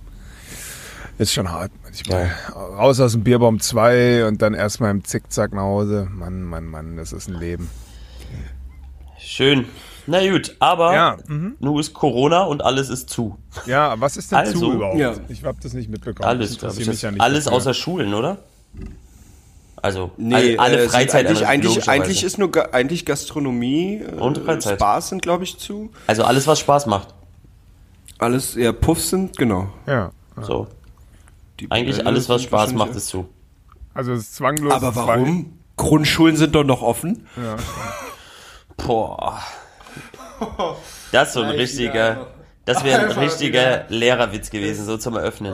Ist 1.18 1.34
schon 1.34 1.50
hart 1.50 1.72
manchmal. 2.10 2.32
Raus 2.54 3.00
aus 3.00 3.14
dem 3.14 3.24
Bierbaum 3.24 3.60
2 3.60 4.25
und 4.28 4.42
dann 4.42 4.54
erstmal 4.54 4.92
im 4.92 5.04
Zickzack 5.04 5.54
nach 5.54 5.64
Hause. 5.64 6.08
Mann, 6.12 6.44
Mann, 6.44 6.66
Mann, 6.66 6.98
das 6.98 7.14
ist 7.14 7.28
ein 7.28 7.36
Leben. 7.40 7.70
Schön. 9.18 9.66
Na 10.08 10.20
gut, 10.30 10.56
aber 10.60 10.94
Ja, 10.94 11.18
mhm. 11.28 11.56
nun 11.60 11.80
ist 11.80 11.94
Corona 11.94 12.44
und 12.44 12.64
alles 12.64 12.90
ist 12.90 13.10
zu. 13.10 13.38
Ja, 13.66 14.00
was 14.00 14.18
ist 14.18 14.32
denn 14.32 14.38
Also, 14.40 14.60
zu 14.60 14.74
überhaupt? 14.74 15.00
ja. 15.00 15.14
Ich 15.30 15.44
habe 15.44 15.58
das 15.62 15.74
nicht 15.74 15.90
mitbekommen. 15.90 16.30
Alles, 16.30 16.52
Ich 16.52 16.60
glaube 16.60 16.75
ich. 16.80 16.86
Das 16.86 17.02
ja 17.02 17.12
nicht 17.12 17.22
alles 17.22 17.48
außer 17.48 17.74
Schulen, 17.74 18.14
oder? 18.14 18.38
Also, 19.82 20.12
Nee, 20.18 20.36
alle, 20.36 20.60
alle 20.60 20.84
äh, 20.84 20.90
Freizeit 20.90 21.25
eigentlich, 21.28 21.48
eigentlich, 21.48 21.90
eigentlich 21.90 22.24
ist 22.24 22.38
nur 22.38 22.52
eigentlich 22.74 23.06
Gastronomie 23.06 23.98
äh, 23.98 24.16
Und 24.20 24.40
Freizeit. 24.40 24.80
Bars 24.80 25.10
sind, 25.10 25.22
glaube 25.22 25.44
ich, 25.44 25.58
zu. 25.58 25.92
Also 26.08 26.24
alles, 26.24 26.46
was 26.48 26.60
Spaß 26.60 26.86
macht. 26.86 27.10
Alles, 28.18 28.56
ja, 28.56 28.72
Puffs 28.72 29.10
sind, 29.10 29.38
genau. 29.38 29.70
Ja. 29.88 30.12
So. 30.42 30.68
Die 31.60 31.72
Eigentlich 31.72 31.98
Bordelle 31.98 32.10
alles, 32.10 32.30
was 32.30 32.44
Spaß 32.44 32.74
macht, 32.74 32.96
ist 32.96 33.08
zu. 33.08 33.28
Also 33.94 34.14
es 34.14 34.22
ist 34.22 34.36
zwanglos. 34.36 34.74
Aber 34.74 34.96
warum? 34.96 35.60
Grundschulen 35.78 36.36
sind 36.36 36.56
doch 36.56 36.64
noch 36.64 36.82
offen. 36.82 37.28
Boah. 38.78 39.40
Das 41.12 41.30
ist 41.30 41.34
so 41.36 41.42
ein 41.42 41.50
richtiger, 41.50 42.28
das 42.66 42.84
wäre 42.84 43.06
ein 43.06 43.12
richtiger 43.12 43.86
Lehrerwitz 43.90 44.50
gewesen, 44.50 44.86
so 44.86 44.98
zum 44.98 45.16
Eröffnen. 45.16 45.54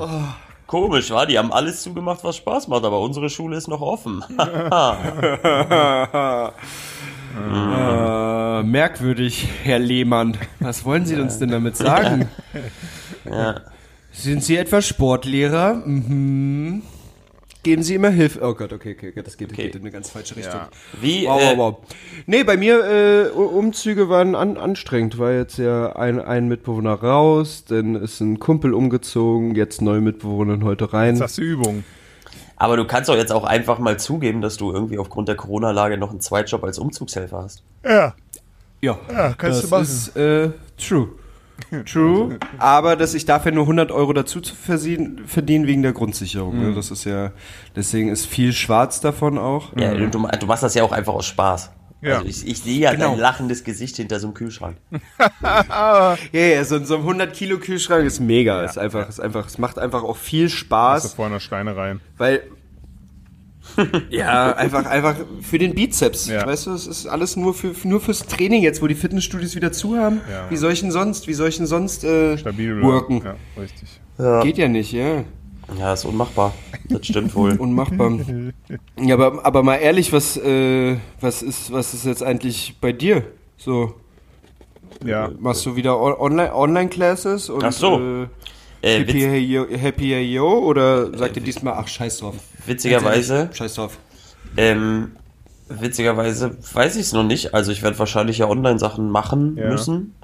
Komisch, 0.66 1.12
war? 1.12 1.26
Die 1.26 1.38
haben 1.38 1.52
alles 1.52 1.82
zugemacht, 1.82 2.24
was 2.24 2.38
Spaß 2.38 2.68
macht, 2.68 2.86
aber 2.86 3.00
unsere 3.02 3.30
Schule 3.30 3.58
ist 3.58 3.68
noch 3.68 3.82
offen. 3.82 4.24
Äh, 7.34 8.64
merkwürdig, 8.64 9.48
Herr 9.64 9.80
Lehmann. 9.80 10.38
Was 10.60 10.84
wollen 10.84 11.06
Sie 11.06 11.16
uns 11.16 11.40
denn 11.40 11.50
damit 11.50 11.78
sagen? 11.78 12.28
ja. 13.24 13.62
Sind 14.12 14.44
Sie 14.44 14.58
etwa 14.58 14.82
Sportlehrer? 14.82 15.76
Mhm. 15.86 16.82
geben 17.64 17.84
Sie 17.84 17.94
immer 17.96 18.10
Hilfe. 18.10 18.40
Oh 18.42 18.56
Gott, 18.56 18.74
okay, 18.74 18.96
okay, 18.98 19.10
okay 19.10 19.22
das 19.24 19.38
geht, 19.38 19.52
Okay. 19.52 19.64
geht 19.66 19.76
in 19.76 19.82
eine 19.82 19.92
ganz 19.92 20.10
falsche 20.10 20.36
Richtung. 20.36 20.56
Ja. 20.62 20.70
Wie, 21.00 21.26
Wow, 21.28 21.42
äh, 21.42 21.46
wow, 21.52 21.58
wow. 21.58 21.78
Nee, 22.26 22.44
bei 22.44 22.58
mir, 22.58 22.84
äh, 22.84 23.30
Umzüge 23.30 24.10
waren 24.10 24.34
an, 24.36 24.58
anstrengend, 24.58 25.20
weil 25.20 25.38
jetzt 25.38 25.58
ja 25.58 25.96
ein, 25.96 26.20
ein 26.20 26.48
Mitbewohner 26.48 26.94
raus, 26.96 27.64
dann 27.68 27.94
ist 27.96 28.20
ein 28.20 28.40
Kumpel 28.40 28.74
umgezogen, 28.74 29.54
jetzt 29.56 29.82
neue 29.82 30.02
Mitbewohnerin 30.02 30.64
heute 30.64 30.92
rein. 30.92 31.14
Jetzt 31.16 31.22
hast 31.22 31.38
du 31.38 31.44
Übung. 31.44 31.84
aber 32.58 32.78
du 32.78 32.86
kannst 32.86 33.10
doch 33.10 33.16
jetzt 33.16 33.32
auch 33.32 33.44
einfach 33.44 33.78
mal 33.78 34.00
zugeben, 34.00 34.42
dass 34.42 34.58
du 34.58 34.72
irgendwie 34.74 34.98
aufgrund 34.98 35.28
der 35.30 35.36
Corona-Lage 35.36 35.98
noch 36.00 36.10
einen 36.10 36.20
Zweitjob 36.20 36.64
als 36.64 36.80
Umzugshelfer 36.80 37.44
hast. 37.44 37.62
Ja. 37.86 38.16
Ja, 38.82 38.98
Ja, 39.12 39.34
kannst 39.38 39.62
das 39.62 39.70
du 39.70 39.76
machen. 39.76 39.84
ist 39.84 40.16
äh, 40.18 40.50
true. 40.80 41.10
True, 41.86 42.38
aber 42.58 42.96
dass 42.96 43.14
ich 43.14 43.26
dafür 43.26 43.52
nur 43.52 43.64
100 43.64 43.92
Euro 43.92 44.14
dazu 44.14 44.42
zu 44.42 44.56
verdienen, 44.56 45.22
verdienen 45.26 45.68
wegen 45.68 45.82
der 45.84 45.94
Grundsicherung. 45.94 46.58
Mhm. 46.58 46.70
Ne? 46.70 46.76
Das 46.76 46.92
ist 46.92 47.06
ja, 47.06 47.32
deswegen 47.76 48.10
ist 48.10 48.26
viel 48.26 48.54
schwarz 48.54 49.02
davon 49.02 49.38
auch. 49.38 49.76
Ja, 49.78 49.94
du, 49.94 50.08
du 50.08 50.20
machst 50.20 50.64
das 50.64 50.74
ja 50.74 50.84
auch 50.84 50.92
einfach 50.92 51.14
aus 51.14 51.26
Spaß. 51.28 51.72
Ja. 52.02 52.16
Also 52.16 52.26
ich, 52.28 52.48
ich 52.48 52.60
sehe 52.62 52.80
ja 52.80 52.92
Genau. 52.94 53.12
dein 53.12 53.20
lachendes 53.20 53.64
Gesicht 53.64 53.96
hinter 53.98 54.20
so 54.20 54.28
einem 54.28 54.34
Kühlschrank. 54.34 54.78
Ja, 55.44 56.16
ja, 56.32 56.64
so, 56.64 56.84
so 56.84 56.96
ein 56.96 57.02
100 57.02 57.34
Kilo 57.34 57.58
Kühlschrank 57.60 58.06
ist 58.06 58.20
mega. 58.20 58.64
Ist 58.64 58.78
einfach, 58.78 59.08
ist 59.08 59.20
einfach, 59.20 59.48
es 59.48 59.58
macht 59.58 59.78
einfach 59.80 60.04
auch 60.04 60.18
viel 60.18 60.46
Hast 60.46 60.54
du 60.54 60.58
Spaß, 60.58 61.14
vor 61.14 61.26
einer 61.28 61.40
Schreinerei. 61.40 61.98
weil 62.18 62.42
ja 64.10 64.54
einfach, 64.56 64.86
einfach 64.86 65.16
für 65.42 65.58
den 65.58 65.74
Bizeps. 65.76 66.28
Ja. 66.28 66.46
Weißt 66.46 66.68
du, 66.68 66.72
es 66.74 66.88
ist 66.88 67.08
alles 67.08 67.36
nur 67.36 67.54
für 67.54 67.74
nur 67.88 68.00
fürs 68.02 68.26
Training 68.26 68.62
jetzt, 68.64 68.82
wo 68.82 68.88
die 68.88 68.96
Fitnessstudios 68.96 69.56
wieder 69.56 69.72
zu 69.72 69.98
haben. 69.98 70.22
Ja. 70.30 70.50
Wie 70.50 70.58
soll 70.58 70.72
ich 70.72 70.82
denn 70.82 70.92
sonst? 70.92 71.28
Wie 71.28 71.34
soll 71.34 71.50
ich 71.50 71.58
denn 71.58 71.68
sonst 71.68 72.04
äh, 72.04 72.38
Stabil 72.38 72.82
worken? 72.82 73.22
Ja, 73.24 73.36
richtig. 73.62 74.00
Geht 74.44 74.58
ja 74.58 74.68
nicht, 74.68 74.92
ja. 74.92 75.24
Ja, 75.80 75.94
ist 75.94 76.04
unmachbar. 76.06 76.54
Das 76.90 77.06
stimmt 77.08 77.34
wohl. 77.34 77.54
Unmachbar. 77.58 78.12
ja, 79.00 79.16
aber, 79.16 79.46
aber 79.46 79.64
mal 79.64 79.78
ehrlich, 79.78 80.12
was, 80.12 80.36
äh, 80.38 80.98
was 81.22 81.42
ist, 81.42 81.72
was 81.72 81.94
ist 81.94 82.06
jetzt 82.06 82.22
eigentlich 82.22 82.76
bei 82.82 82.92
dir? 82.92 83.24
So, 83.58 83.94
Ja. 85.06 85.32
machst 85.40 85.66
du 85.66 85.76
wieder 85.78 85.98
on- 86.00 86.14
online, 86.20 86.54
Online-Classes 86.54 87.50
und 87.50 87.64
Ach 87.64 87.72
so. 87.72 88.00
äh, 88.00 88.28
Äh, 88.82 89.00
Happy, 89.00 89.20
hey, 89.22 89.40
yo, 89.40 89.66
happy 89.70 90.10
Hey 90.10 90.24
Yo 90.34 90.48
oder 90.60 91.16
sagt 91.18 91.36
ihr 91.38 91.44
diesmal, 91.44 91.76
ach 91.78 91.88
scheiß 91.88 92.20
drauf? 92.20 92.36
witzigerweise, 92.66 93.50
Scheiß 93.54 93.76
drauf. 93.76 93.98
ähm, 94.58 95.12
witzigerweise 95.70 96.58
weiß 96.74 96.96
ich 96.96 97.02
es 97.04 97.14
noch 97.14 97.24
nicht. 97.24 97.54
Also 97.54 97.72
ich 97.72 97.84
werde 97.84 97.98
wahrscheinlich 98.00 98.40
ja 98.40 98.48
Online-Sachen 98.48 99.10
machen 99.10 99.58
Ja. 99.58 99.70
müssen. 99.70 100.16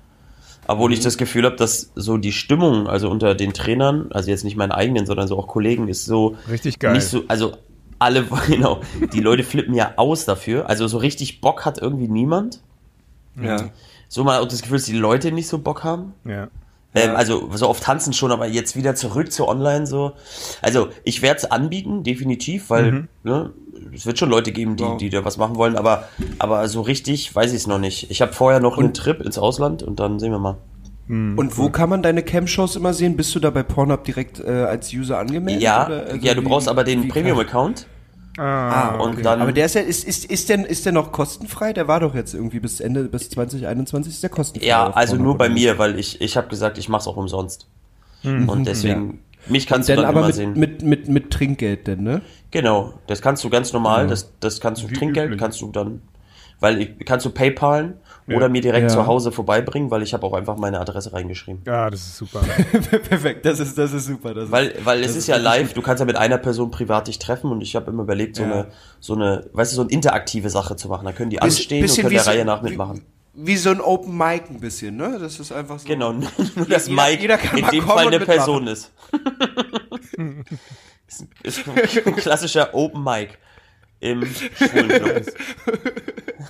Obwohl 0.69 0.91
ich 0.91 0.99
das 0.99 1.17
Gefühl 1.17 1.45
habe, 1.45 1.55
dass 1.55 1.91
so 1.95 2.17
die 2.17 2.33
Stimmung, 2.33 2.87
also 2.87 3.09
unter 3.09 3.35
den 3.35 3.53
Trainern, 3.53 4.07
also 4.11 4.29
jetzt 4.29 4.43
nicht 4.43 4.57
meinen 4.57 4.71
eigenen, 4.73 5.05
sondern 5.05 5.27
so 5.27 5.37
auch 5.39 5.47
Kollegen, 5.47 5.87
ist 5.87 6.03
so 6.05 6.35
Richtig 6.49 6.77
geil. 6.79 6.93
nicht 6.93 7.05
so, 7.05 7.23
also 7.29 7.53
alle, 7.99 8.25
genau, 8.47 8.81
die 9.13 9.21
Leute 9.21 9.43
flippen 9.43 9.73
ja 9.75 9.93
aus 9.95 10.25
dafür. 10.25 10.67
Also 10.67 10.87
so 10.87 10.97
richtig 10.97 11.39
Bock 11.41 11.63
hat 11.65 11.77
irgendwie 11.77 12.07
niemand. 12.09 12.59
Ja. 13.41 13.69
So 14.09 14.23
mal 14.23 14.39
auch 14.39 14.47
das 14.47 14.61
Gefühl, 14.61 14.77
dass 14.77 14.85
die 14.87 14.93
Leute 14.97 15.31
nicht 15.31 15.47
so 15.47 15.59
Bock 15.59 15.83
haben. 15.83 16.13
Ja. 16.25 16.47
Ähm, 16.97 17.15
also 17.15 17.49
so 17.53 17.67
auf 17.67 17.79
Tanzen 17.79 18.13
schon, 18.13 18.31
aber 18.31 18.47
jetzt 18.47 18.75
wieder 18.75 18.95
zurück 18.95 19.31
zu 19.31 19.47
Online 19.47 19.85
so. 19.87 20.13
Also 20.61 20.89
ich 21.03 21.21
werde 21.21 21.37
es 21.37 21.45
anbieten, 21.51 22.03
definitiv, 22.03 22.69
weil 22.69 23.07
ne, 23.23 23.51
es 23.93 24.05
wird 24.05 24.17
schon 24.19 24.29
Leute 24.29 24.51
geben, 24.51 24.75
die, 24.75 24.83
Wow. 24.83 24.97
die 24.97 25.09
da 25.09 25.23
was 25.25 25.37
machen 25.37 25.55
wollen, 25.55 25.75
aber, 25.75 26.07
aber 26.39 26.67
so 26.67 26.81
richtig 26.81 27.33
weiß 27.35 27.51
ich 27.51 27.57
es 27.57 27.67
noch 27.67 27.79
nicht. 27.79 28.09
Ich 28.11 28.21
habe 28.21 28.33
vorher 28.33 28.59
noch 28.59 28.77
einen 28.77 28.93
Trip 28.93 29.21
ins 29.21 29.37
Ausland 29.37 29.83
und 29.83 29.99
dann 29.99 30.19
sehen 30.19 30.31
wir 30.31 30.39
mal. 30.39 30.57
Und 31.09 31.57
wo 31.57 31.69
kann 31.69 31.89
man 31.89 32.03
deine 32.03 32.21
Cam-Shows 32.21 32.75
immer 32.75 32.93
sehen? 32.93 33.15
Bist 33.15 33.33
du 33.33 33.39
da 33.39 33.49
bei 33.49 33.63
Pornhub 33.63 34.03
direkt 34.03 34.41
äh, 34.41 34.49
als 34.49 34.91
User 34.91 35.17
angemeldet? 35.19 35.63
Ja, 35.63 35.85
oder, 35.85 36.03
also 36.07 36.17
ja, 36.17 36.33
du 36.33 36.41
wie- 36.41 36.45
brauchst 36.45 36.67
aber 36.67 36.83
den 36.83 37.01
kann- 37.03 37.09
Premium-Account 37.11 37.87
Ah, 38.37 38.69
Ah, 38.91 38.95
und 38.97 39.13
okay. 39.13 39.21
dann. 39.23 39.41
aber 39.41 39.51
der 39.51 39.65
ist 39.65 39.75
ja, 39.75 39.81
ist, 39.81 40.03
ist, 40.07 40.25
ist, 40.25 40.49
der, 40.49 40.67
ist 40.69 40.85
der 40.85 40.93
noch 40.93 41.11
kostenfrei? 41.11 41.73
Der 41.73 41.87
war 41.87 41.99
doch 41.99 42.13
jetzt 42.15 42.33
irgendwie 42.33 42.59
bis 42.59 42.79
Ende, 42.79 43.03
bis 43.05 43.29
2021 43.31 44.13
ist 44.13 44.21
der 44.23 44.29
kostenfrei. 44.29 44.67
ja, 44.67 44.89
also 44.91 45.13
Pornhub, 45.13 45.25
nur 45.25 45.37
bei 45.37 45.49
mir, 45.49 45.77
weil 45.79 45.97
ich, 45.97 46.21
ich 46.21 46.37
habe 46.37 46.47
gesagt, 46.47 46.77
ich 46.77 46.87
mach's 46.89 47.07
auch 47.07 47.17
umsonst. 47.17 47.67
Und 48.23 48.65
deswegen, 48.67 49.21
mich 49.47 49.67
kannst 49.67 49.87
du 49.89 49.93
Denn 49.93 50.01
dann 50.01 50.09
aber 50.09 50.19
immer 50.19 50.27
mit, 50.27 50.35
sehen. 50.35 50.53
mit, 50.53 50.81
mit, 50.83 51.07
mit 51.07 51.31
Trinkgeld 51.31 51.87
denn, 51.87 52.03
ne? 52.03 52.21
Genau, 52.51 52.93
das 53.07 53.21
kannst 53.21 53.43
du 53.43 53.49
ganz 53.49 53.71
normal, 53.73 54.07
das, 54.07 54.31
das 54.39 54.59
kannst 54.59 54.83
du 54.83 54.89
Wie 54.89 54.93
Trinkgeld, 54.93 55.27
üblich. 55.27 55.39
kannst 55.39 55.61
du 55.61 55.71
dann, 55.71 56.01
weil 56.59 56.81
ich, 56.81 57.05
kannst 57.05 57.25
du 57.25 57.29
PayPalen 57.29 57.93
oder 58.35 58.49
mir 58.49 58.61
direkt 58.61 58.89
Ja. 58.89 58.95
zu 58.95 59.07
Hause 59.07 59.31
vorbeibringen, 59.31 59.89
weil 59.89 60.01
ich 60.01 60.13
habe 60.13 60.25
auch 60.25 60.33
einfach 60.33 60.57
meine 60.57 60.79
Adresse 60.79 61.13
reingeschrieben. 61.13 61.61
Ja, 61.65 61.89
das 61.89 62.01
ist 62.01 62.17
super. 62.17 62.39
Perfekt, 63.09 63.45
das 63.45 63.59
ist, 63.59 63.77
das 63.77 63.93
ist 63.93 64.05
super. 64.05 64.33
Das 64.33 64.51
Weil, 64.51 64.73
weil 64.83 64.99
es 64.99 65.07
Das 65.07 65.11
ist, 65.11 65.17
ist 65.23 65.27
ja 65.27 65.37
live, 65.37 65.73
du 65.73 65.81
kannst 65.81 65.99
ja 66.01 66.05
mit 66.05 66.15
einer 66.17 66.37
Person 66.37 66.69
privat 66.71 67.07
dich 67.07 67.19
treffen 67.19 67.51
und 67.51 67.61
ich 67.61 67.75
habe 67.75 67.89
immer 67.91 68.03
überlegt, 68.03 68.35
so 68.35 68.43
Ja. 68.43 68.51
eine, 68.51 68.67
so 68.99 69.13
eine, 69.15 69.45
weißt 69.53 69.71
du, 69.71 69.75
so 69.77 69.81
eine 69.83 69.91
interaktive 69.91 70.49
Sache 70.49 70.75
zu 70.75 70.89
machen. 70.89 71.05
Da 71.05 71.13
können 71.13 71.29
die 71.29 71.37
Bisschen- 71.37 71.47
anstehen 71.79 71.85
und 71.89 71.95
können 71.95 72.09
der 72.09 72.23
so- 72.23 72.29
Reihe 72.31 72.45
nach 72.45 72.61
mitmachen. 72.61 73.05
Wie 73.39 73.55
so 73.55 73.69
ein 73.69 73.79
Open 73.81 74.17
Mic 74.17 74.45
ein 74.49 74.59
bisschen, 74.59 74.97
ne? 74.97 75.17
Das 75.19 75.39
ist 75.39 75.51
einfach 75.51 75.77
so. 75.79 75.87
Genau, 75.87 76.11
nur 76.55 76.65
dass 76.67 76.87
Jeder- 76.87 77.01
Mike 77.03 77.21
jeder 77.21 77.37
kann 77.37 77.57
in 77.59 77.67
dem 77.67 77.83
Fall 77.85 78.07
eine 78.07 78.17
mitmachen. 78.17 78.25
Person 78.39 78.67
ist. 78.67 78.91
ist, 81.43 81.67
ein- 81.67 81.77
ist 81.77 82.05
ein 82.07 82.15
klassischer 82.15 82.73
Open 82.73 83.03
Mic 83.03 83.37
im 83.99 84.25
Schwulenclub. 84.25 85.25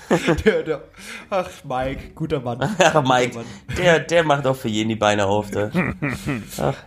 Der, 0.45 0.63
der, 0.63 0.81
ach, 1.29 1.49
Mike, 1.63 2.11
guter 2.15 2.39
Mann. 2.39 2.59
Ach, 2.79 3.03
Mike, 3.03 3.39
der, 3.77 3.99
der 3.99 4.23
macht 4.23 4.45
auch 4.45 4.55
für 4.55 4.67
jeden 4.67 4.89
die 4.89 4.95
Beine 4.95 5.25
auf. 5.25 5.49
Der. 5.51 5.71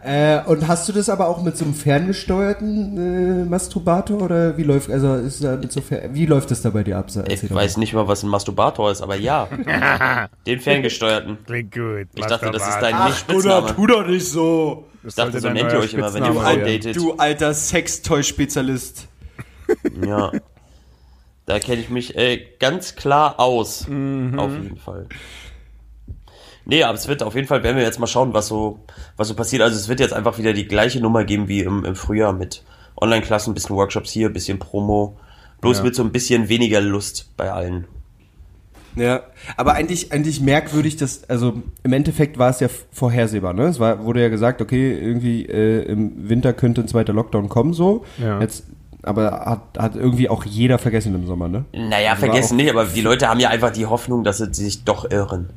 Äh, 0.05 0.43
und 0.47 0.67
hast 0.69 0.89
du 0.89 0.93
das 0.93 1.09
aber 1.09 1.29
auch 1.29 1.43
mit 1.43 1.57
so 1.57 1.65
einem 1.65 1.75
ferngesteuerten 1.75 3.43
äh, 3.43 3.45
Masturbator 3.45 4.23
oder 4.23 4.57
wie 4.57 4.63
läuft 4.63 4.91
also 4.91 5.15
ist 5.17 5.43
da 5.45 5.57
mit 5.57 5.73
so 5.73 5.81
fer 5.81 6.15
wie 6.15 6.27
läuft 6.27 6.51
das 6.51 6.63
da 6.63 6.71
bei 6.71 6.83
dir 6.83 6.99
ab? 6.99 7.07
Erzähl 7.09 7.25
Ich 7.31 7.41
doch 7.41 7.57
weiß 7.57 7.77
nicht 7.77 7.93
mal, 7.93 8.09
was 8.09 8.23
ein 8.23 8.31
Masturbator 8.31 8.91
ist, 8.91 9.03
aber 9.03 9.17
ja. 9.17 9.49
Den 10.47 10.61
ferngesteuerten. 10.61 11.39
Klingt 11.45 11.73
gut. 11.75 12.09
Ich 12.15 12.27
dachte, 12.27 12.51
das 12.51 12.69
ist 12.69 12.79
dein 12.81 12.95
Ach, 12.95 13.09
Nicht-Spitzname. 13.09 13.73
Bruder, 13.73 13.77
tu 13.77 13.87
doch 13.87 14.07
nicht 14.07 14.27
so. 14.27 14.87
Das 15.03 15.13
Ich 15.13 15.17
dachte, 15.17 15.41
so 15.41 15.51
nennt 15.51 15.73
ihr 15.73 15.79
euch 15.79 15.95
immer, 15.95 16.13
wenn 16.15 16.25
ihr 16.25 16.31
Spitzname 16.31 16.61
Frauen 16.61 16.61
datet. 16.61 16.97
Du 16.97 17.13
alter 17.15 17.55
Sextoy-Spezialist. 17.55 19.09
Ja. 20.05 20.33
Da 21.51 21.59
kenne 21.59 21.81
ich 21.81 21.91
mich 21.91 22.17
äh, 22.17 22.41
ganz 22.61 22.95
klar 22.95 23.41
aus. 23.41 23.83
Auf 23.83 23.89
jeden 23.91 24.77
Fall. 24.77 25.07
Nee, 26.65 26.85
aber 26.85 26.95
es 26.97 27.09
wird 27.09 27.23
auf 27.25 27.35
jeden 27.35 27.49
Fall, 27.49 27.65
werden 27.65 27.77
wir 27.77 27.83
jetzt 27.83 27.99
mal 27.99 28.07
schauen, 28.07 28.33
was 28.35 28.47
so, 28.47 28.79
was 29.17 29.27
so 29.29 29.35
passiert. 29.35 29.63
Also 29.63 29.77
es 29.77 29.89
wird 29.89 29.99
jetzt 29.99 30.13
einfach 30.13 30.39
wieder 30.39 30.53
die 30.53 30.69
gleiche 30.69 31.01
Nummer 31.01 31.25
geben 31.25 31.49
wie 31.49 31.61
im, 31.63 31.85
im 31.85 31.97
Frühjahr 31.97 32.33
mit 32.33 32.63
Online-Klassen, 33.01 33.53
bisschen 33.55 33.75
Workshops 33.75 34.13
hier, 34.13 34.29
bisschen 34.29 34.59
Promo. 34.61 35.19
Bloß 35.61 35.79
Ja. 35.79 35.85
mit 35.85 35.95
so 35.97 36.05
ein 36.05 36.13
bisschen 36.13 36.49
weniger 36.49 36.81
Lust 36.81 37.31
bei 37.37 37.51
allen. 37.51 37.87
Ja, 38.97 39.23
aber 39.57 39.75
eigentlich, 39.75 40.13
eigentlich 40.13 40.41
merkwürdig, 40.41 40.97
dass, 40.97 41.29
also 41.29 41.63
im 41.83 41.93
Endeffekt 41.93 42.39
war 42.39 42.51
es 42.51 42.61
ja 42.61 42.69
vorhersehbar, 42.93 43.53
ne? 43.53 43.65
Es 43.65 43.79
war, 43.81 44.05
wurde 44.05 44.21
ja 44.21 44.29
gesagt, 44.29 44.61
okay, 44.61 44.97
irgendwie 44.99 45.47
äh, 45.47 45.83
im 45.85 46.29
Winter 46.29 46.53
könnte 46.53 46.81
ein 46.81 46.89
zweiter 46.89 47.13
Lockdown 47.13 47.49
kommen, 47.49 47.73
so. 47.73 48.05
Ja. 48.19 48.41
Jetzt, 48.41 48.65
aber 49.03 49.31
hat, 49.47 49.63
hat 49.79 49.97
irgendwie 49.97 50.29
auch 50.29 50.45
jeder 50.45 50.79
vergessen 50.79 51.15
im 51.15 51.27
Sommer, 51.27 51.49
ne? 51.49 51.65
Naja, 51.73 52.13
Also 52.13 52.27
vergessen 52.27 52.57
nicht, 52.57 52.71
aber 52.71 52.85
die 52.85 53.01
Leute 53.01 53.29
haben 53.29 53.41
ja 53.41 53.49
einfach 53.49 53.71
die 53.71 53.87
Hoffnung, 53.87 54.25
dass 54.25 54.39
sie 54.39 54.53
sich 54.53 54.85
doch 54.85 55.11
irren. 55.11 55.51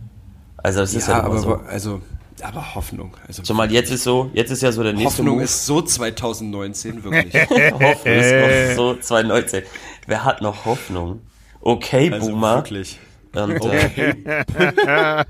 Also 0.58 0.80
das 0.80 0.94
ist 0.94 1.08
ja, 1.08 1.20
immer 1.20 1.26
aber, 1.28 1.40
so. 1.40 1.56
also, 1.68 2.02
aber 2.42 2.76
Hoffnung. 2.76 3.14
Also, 3.28 3.44
Zumal 3.44 3.72
jetzt 3.72 3.92
ist 3.92 4.04
so, 4.04 4.30
jetzt 4.34 4.50
ist 4.52 4.62
ja 4.62 4.72
so 4.72 4.82
der 4.84 4.94
nächste 4.94 5.20
Hoffnung 5.20 5.36
Move. 5.36 5.44
ist 5.44 5.66
so 5.66 5.82
2019, 5.82 7.04
wirklich. 7.04 7.34
Hoffnung 7.74 8.14
ist 8.16 8.34
noch 8.34 8.76
so 8.76 8.96
2019. 8.96 9.64
Wer 10.08 10.24
hat 10.26 10.42
noch 10.42 10.66
Hoffnung? 10.66 11.22
Okay, 11.62 12.12
Also 12.12 12.30
Boomer. 12.30 12.56
wirklich. 12.56 13.00
Und, 13.36 13.66
äh, 13.66 14.14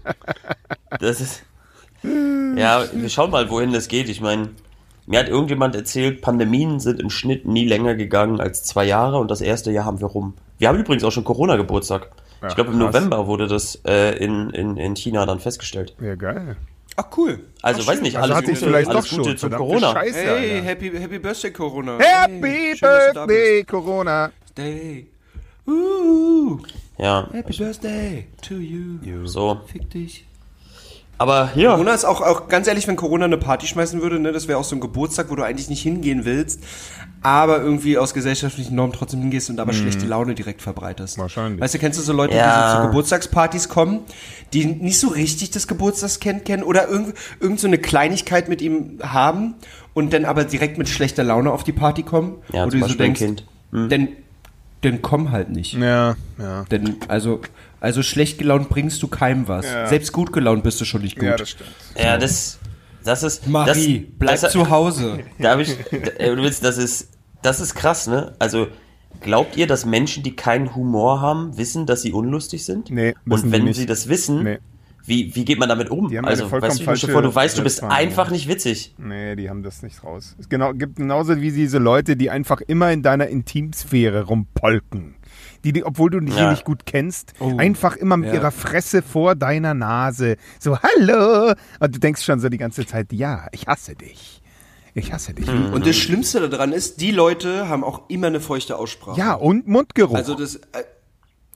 das 1.00 1.22
ist. 1.22 1.44
Ja, 2.04 2.84
wir 2.92 3.10
schauen 3.10 3.32
mal, 3.32 3.50
wohin 3.50 3.72
das 3.72 3.88
geht. 3.88 4.10
Ich 4.10 4.20
meine, 4.20 4.50
mir 5.06 5.20
hat 5.20 5.28
irgendjemand 5.30 5.76
erzählt, 5.76 6.22
Pandemien 6.22 6.80
sind 6.80 7.00
im 7.00 7.10
Schnitt 7.10 7.46
nie 7.46 7.66
länger 7.68 7.96
gegangen 7.96 8.40
als 8.40 8.64
zwei 8.64 8.86
Jahre 8.86 9.18
und 9.18 9.30
das 9.32 9.42
erste 9.42 9.72
Jahr 9.72 9.86
haben 9.86 10.00
wir 10.00 10.08
rum. 10.08 10.34
Wir 10.60 10.68
haben 10.70 10.80
übrigens 10.80 11.04
auch 11.04 11.12
schon 11.12 11.24
Corona-Geburtstag. 11.24 12.10
Ja, 12.42 12.48
ich 12.50 12.56
glaube, 12.56 12.72
im 12.72 12.80
krass. 12.80 12.94
November 12.94 13.28
wurde 13.28 13.48
das 13.48 13.80
äh, 13.86 14.18
in, 14.18 14.50
in, 14.52 14.78
in 14.78 14.96
China 14.96 15.26
dann 15.26 15.40
festgestellt. 15.40 15.96
Ja, 16.02 16.16
geil. 16.16 16.56
Ach, 16.96 17.06
cool. 17.18 17.40
Also, 17.62 17.82
Ach, 17.84 17.88
weiß 17.88 17.96
schön. 17.96 18.04
nicht, 18.04 18.18
Also 18.18 18.34
alles 18.34 18.50
ich 18.50 18.54
Gute, 18.60 18.66
vielleicht 18.70 18.90
alles 18.90 19.06
doch 19.06 19.18
Gute 19.18 19.30
schon. 19.30 19.38
zum 19.38 19.50
Verdammte 19.50 19.66
Corona. 19.80 19.92
Scheiße, 19.94 20.18
Hey, 20.20 20.52
Alter. 20.56 20.66
happy, 20.68 20.92
happy 20.92 21.20
Birthday, 21.20 21.52
Corona. 21.52 21.98
Happy 22.00 22.32
Hey, 22.48 22.76
Birthday, 22.80 23.64
Corona. 23.64 24.32
bist. 24.46 24.58
Day. 24.58 25.08
Uh, 25.66 26.60
Ja, 26.98 27.28
happy 27.34 27.58
Birthday 27.58 28.28
to 28.42 28.56
you. 28.56 29.26
so. 29.26 29.62
Fick 29.68 29.90
dich. 29.90 30.26
Aber 31.24 31.52
ja, 31.56 31.72
Corona 31.72 31.94
ist 31.94 32.04
auch, 32.04 32.20
auch, 32.20 32.50
ganz 32.50 32.68
ehrlich, 32.68 32.86
wenn 32.86 32.98
Corona 32.98 33.24
eine 33.24 33.38
Party 33.38 33.66
schmeißen 33.66 34.02
würde, 34.02 34.20
ne, 34.20 34.34
das 34.34 34.50
wäre 34.50 34.60
auch 34.60 34.66
so 34.66 34.76
ein 34.76 34.82
Geburtstag, 34.82 35.30
wo 35.30 35.36
du 35.36 35.44
eigentlich 35.44 35.70
nicht 35.70 35.82
hingehen 35.82 36.26
willst, 36.26 36.60
aber 37.22 37.62
irgendwie 37.62 37.98
aus 37.98 38.14
gesellschaftlichen 38.14 38.76
Normen 38.76 38.92
trotzdem 38.92 39.22
hingehst 39.22 39.50
und 39.50 39.62
aber 39.62 39.72
schlechte 39.72 40.06
Laune 40.06 40.36
direkt 40.36 40.62
verbreitest. 40.62 41.18
Wahrscheinlich. 41.18 41.62
Weißt 41.62 41.76
du, 41.76 41.80
kennst 41.80 41.98
du 41.98 42.04
so 42.04 42.12
Leute, 42.12 42.34
die 42.34 42.40
Ja. 42.40 42.72
so 42.74 42.76
zu 42.82 42.88
Geburtstagspartys 42.88 43.70
kommen, 43.70 44.02
die 44.52 44.66
nicht 44.66 45.00
so 45.00 45.08
richtig 45.08 45.52
das 45.52 45.70
Geburtstagskind 45.70 46.44
kennen 46.44 46.62
oder 46.64 46.90
irgend, 46.90 47.14
irgend 47.40 47.62
so 47.62 47.68
eine 47.68 47.78
Kleinigkeit 47.78 48.50
mit 48.50 48.62
ihm 48.62 49.00
haben 49.02 49.54
und 49.94 50.12
dann 50.12 50.26
aber 50.26 50.44
direkt 50.44 50.78
mit 50.78 50.90
schlechter 50.90 51.24
Laune 51.24 51.54
auf 51.54 51.64
die 51.64 51.72
Party 51.72 52.04
kommen, 52.04 52.36
Ja, 52.52 52.66
wo 52.66 52.70
zum 52.70 52.82
du 52.82 52.86
so 52.88 52.98
Beispiel 52.98 53.06
ein 53.06 53.14
denkst, 53.14 53.20
Kind. 53.22 53.46
Hm. 53.72 53.88
denn, 53.88 54.10
denn 54.84 55.02
komm 55.02 55.32
halt 55.32 55.52
nicht. 55.52 55.76
Ja, 55.76 56.18
ja. 56.38 56.66
Denn, 56.70 56.98
also, 57.08 57.40
also 57.84 58.02
schlecht 58.02 58.38
gelaunt 58.38 58.70
bringst 58.70 59.04
du 59.04 59.10
keinem 59.10 59.50
was. 59.50 59.66
Ja. 59.66 59.88
Selbst 59.88 60.14
gut 60.14 60.32
gelaunt 60.32 60.64
bist 60.64 60.80
du 60.80 60.86
schon 60.86 61.02
nicht 61.02 61.18
gut. 61.20 61.28
Ja, 61.28 61.36
das 61.36 61.50
stimmt. 61.50 61.70
ja, 61.98 62.18
das, 62.18 62.58
das 63.04 63.24
ist. 63.24 63.46
Marie, 63.46 64.06
das, 64.08 64.18
bleib 64.20 64.40
das, 64.40 64.52
zu 64.54 64.70
Hause. 64.70 65.20
Da 65.38 65.60
ich, 65.60 65.76
äh, 65.92 66.34
du 66.34 66.44
willst, 66.44 66.64
das 66.64 66.78
ist, 66.78 67.10
das 67.42 67.60
ist 67.60 67.76
krass, 67.76 68.08
ne? 68.08 68.36
Also, 68.40 68.68
glaubt 69.20 69.58
ihr, 69.58 69.68
dass 69.68 69.86
Menschen, 69.86 70.24
die 70.24 70.34
keinen 70.34 70.74
Humor 70.78 71.20
haben, 71.20 71.58
wissen, 71.58 71.86
dass 71.86 72.02
sie 72.02 72.14
unlustig 72.14 72.64
sind? 72.64 72.90
Nee, 72.90 73.16
Und 73.26 73.52
wenn 73.52 73.74
sie 73.74 73.86
das 73.86 74.08
wissen, 74.08 74.44
Nee. 74.44 74.60
wie, 75.06 75.36
wie 75.36 75.44
geht 75.44 75.60
man 75.60 75.68
damit 75.68 75.90
um? 75.90 76.08
Die 76.08 76.18
haben 76.18 76.24
also, 76.24 76.50
weißt 76.50 76.80
du, 76.80 76.86
falsche 76.86 77.10
vor, 77.10 77.22
du 77.22 77.36
weißt, 77.36 77.58
du 77.58 77.64
bist 77.64 77.84
einfach 77.84 78.32
nicht 78.32 78.48
witzig. 78.48 78.96
Nee, 78.98 79.36
die 79.36 79.50
haben 79.50 79.62
das 79.62 79.84
nicht 79.84 80.06
raus. 80.06 80.38
Es 80.40 80.48
genau, 80.48 80.72
gibt 80.72 80.96
genauso 80.96 81.42
wie 81.42 81.52
diese 81.52 81.80
Leute, 81.80 82.16
die 82.16 82.30
einfach 82.30 82.62
immer 82.62 82.94
in 82.94 83.04
deiner 83.04 83.28
Intimsphäre 83.28 84.24
rumpolken. 84.24 85.16
Die, 85.64 85.72
die 85.74 85.84
obwohl 85.86 86.10
du 86.10 86.20
die 86.20 86.32
Ja. 86.34 86.52
nicht 86.52 86.66
gut 86.66 86.86
kennst, 86.86 87.34
Oh. 87.40 87.56
einfach 87.58 87.96
immer 87.96 88.18
mit 88.18 88.30
Ja. 88.30 88.36
ihrer 88.36 88.52
Fresse 88.52 89.02
vor 89.02 89.36
deiner 89.36 89.74
Nase. 89.74 90.38
So, 90.60 90.78
hallo! 90.80 91.54
Und 91.80 91.96
du 91.96 92.00
denkst 92.00 92.24
schon 92.24 92.40
so 92.40 92.50
die 92.50 92.58
ganze 92.58 92.86
Zeit, 92.86 93.14
ja, 93.14 93.48
ich 93.52 93.68
hasse 93.68 93.96
dich. 93.96 94.42
Ich 94.96 95.12
hasse 95.12 95.34
dich. 95.34 95.48
Und 95.50 95.88
das 95.88 95.96
Schlimmste 95.96 96.48
daran 96.50 96.72
ist, 96.72 97.02
die 97.02 97.12
Leute 97.12 97.68
haben 97.68 97.84
auch 97.84 98.10
immer 98.10 98.28
eine 98.28 98.40
feuchte 98.40 98.78
Aussprache. 98.78 99.18
Ja, 99.20 99.34
und 99.34 99.68
Mundgeruch. 99.68 100.16
Also 100.16 100.36
das, 100.36 100.56
äh, 100.58 100.60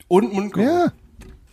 und 0.07 0.33
Mundgeruch. 0.33 0.65
ja. 0.65 0.91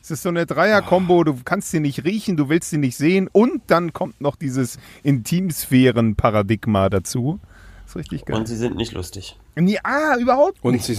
Es 0.00 0.10
ist 0.10 0.22
so 0.22 0.28
eine 0.28 0.44
Dreier-Kombo, 0.44 1.24
du 1.24 1.34
kannst 1.46 1.70
sie 1.70 1.80
nicht 1.80 2.04
riechen, 2.04 2.36
du 2.36 2.50
willst 2.50 2.68
sie 2.68 2.76
nicht 2.76 2.94
sehen 2.96 3.26
und 3.32 3.62
dann 3.68 3.94
kommt 3.94 4.20
noch 4.20 4.36
dieses 4.36 4.78
Intimsphären-Paradigma 5.02 6.88
dazu. 6.90 7.40
ist 7.86 7.96
richtig 7.96 8.24
geil. 8.24 8.36
Und 8.36 8.46
sie 8.46 8.56
sind 8.56 8.76
nicht 8.76 8.92
lustig. 8.92 9.38
ja, 9.56 10.16
überhaupt 10.18 10.58
Und 10.62 10.72
nicht. 10.74 10.84
sie, 10.84 10.96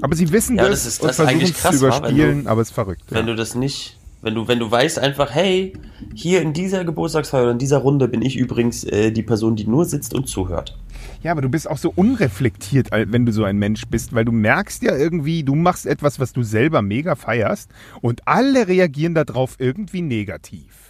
Aber 0.00 0.14
sie 0.16 0.30
wissen 0.32 0.56
Ja, 0.56 0.68
das, 0.68 0.84
das 0.84 0.86
ist- 0.94 1.00
und 1.02 1.08
das 1.08 1.18
ist 1.18 1.24
versuchen 1.24 1.40
eigentlich 1.40 1.50
es 1.56 1.62
krass, 1.62 1.78
zu? 1.78 1.82
Wenn 1.82 1.90
du- 1.90 1.96
überspielen, 1.98 2.46
aber 2.46 2.60
es 2.62 2.68
ist 2.68 2.74
verrückt. 2.74 3.02
Wenn 3.08 3.26
Ja. 3.26 3.32
du 3.32 3.36
das 3.36 3.54
nicht, 3.54 3.98
wenn 4.22 4.34
du, 4.34 4.48
wenn 4.48 4.58
du 4.58 4.70
weißt 4.70 4.98
einfach, 4.98 5.30
hey, 5.34 5.72
hier 6.14 6.42
in 6.42 6.52
dieser 6.52 6.84
Geburtstagsfeier 6.84 7.42
oder 7.42 7.52
in 7.52 7.58
dieser 7.58 7.78
Runde 7.78 8.08
bin 8.08 8.22
ich 8.22 8.36
übrigens 8.36 8.84
äh, 8.84 9.10
die 9.12 9.22
Person, 9.22 9.56
die 9.56 9.66
nur 9.66 9.84
sitzt 9.84 10.14
und 10.14 10.26
zuhört. 10.28 10.76
ja, 11.22 11.32
aber 11.32 11.42
du 11.42 11.48
bist 11.48 11.68
auch 11.68 11.78
so 11.78 11.92
unreflektiert, 11.96 12.88
wenn 12.92 13.26
du 13.26 13.32
so 13.32 13.44
ein 13.44 13.56
Mensch 13.58 13.82
bist, 13.88 14.14
weil 14.14 14.24
du 14.24 14.32
merkst 14.32 14.82
ja 14.82 14.96
irgendwie, 14.96 15.42
du 15.44 15.54
machst 15.54 15.86
etwas, 15.86 16.18
was 16.20 16.32
du 16.32 16.42
selber 16.42 16.82
mega 16.82 17.14
feierst 17.14 17.70
und 18.00 18.20
alle 18.26 18.68
reagieren 18.68 19.14
darauf 19.14 19.56
irgendwie 19.58 20.02
negativ. 20.02 20.85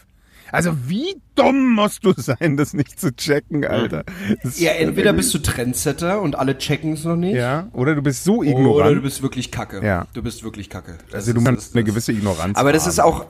Also 0.52 0.76
wie 0.88 1.16
dumm 1.34 1.74
musst 1.74 2.04
du 2.04 2.12
sein, 2.16 2.56
das 2.56 2.72
nicht 2.72 2.98
zu 3.00 3.14
checken, 3.14 3.64
Alter. 3.64 4.04
Das 4.42 4.58
ja, 4.60 4.72
entweder 4.72 5.12
bist 5.12 5.34
du 5.34 5.38
Trendsetter 5.38 6.20
und 6.22 6.36
alle 6.36 6.56
checken 6.58 6.92
es 6.92 7.04
noch 7.04 7.16
nicht. 7.16 7.34
Ja, 7.34 7.68
oder 7.72 7.94
du 7.94 8.02
bist 8.02 8.24
so 8.24 8.38
Oder 8.38 8.50
ignorant. 8.50 8.96
du 8.96 9.02
bist 9.02 9.22
wirklich 9.22 9.50
kacke. 9.50 9.84
Ja. 9.84 10.06
Du 10.14 10.22
bist 10.22 10.44
wirklich 10.44 10.70
kacke. 10.70 10.98
Das 11.06 11.14
also 11.14 11.32
du 11.32 11.38
ist- 11.40 11.44
kannst 11.44 11.74
eine 11.74 11.84
gewisse 11.84 12.12
Ignoranz 12.12 12.56
Aber 12.58 12.72
das 12.72 12.84
haben. 12.84 12.90
ist 12.90 13.00
auch. 13.00 13.26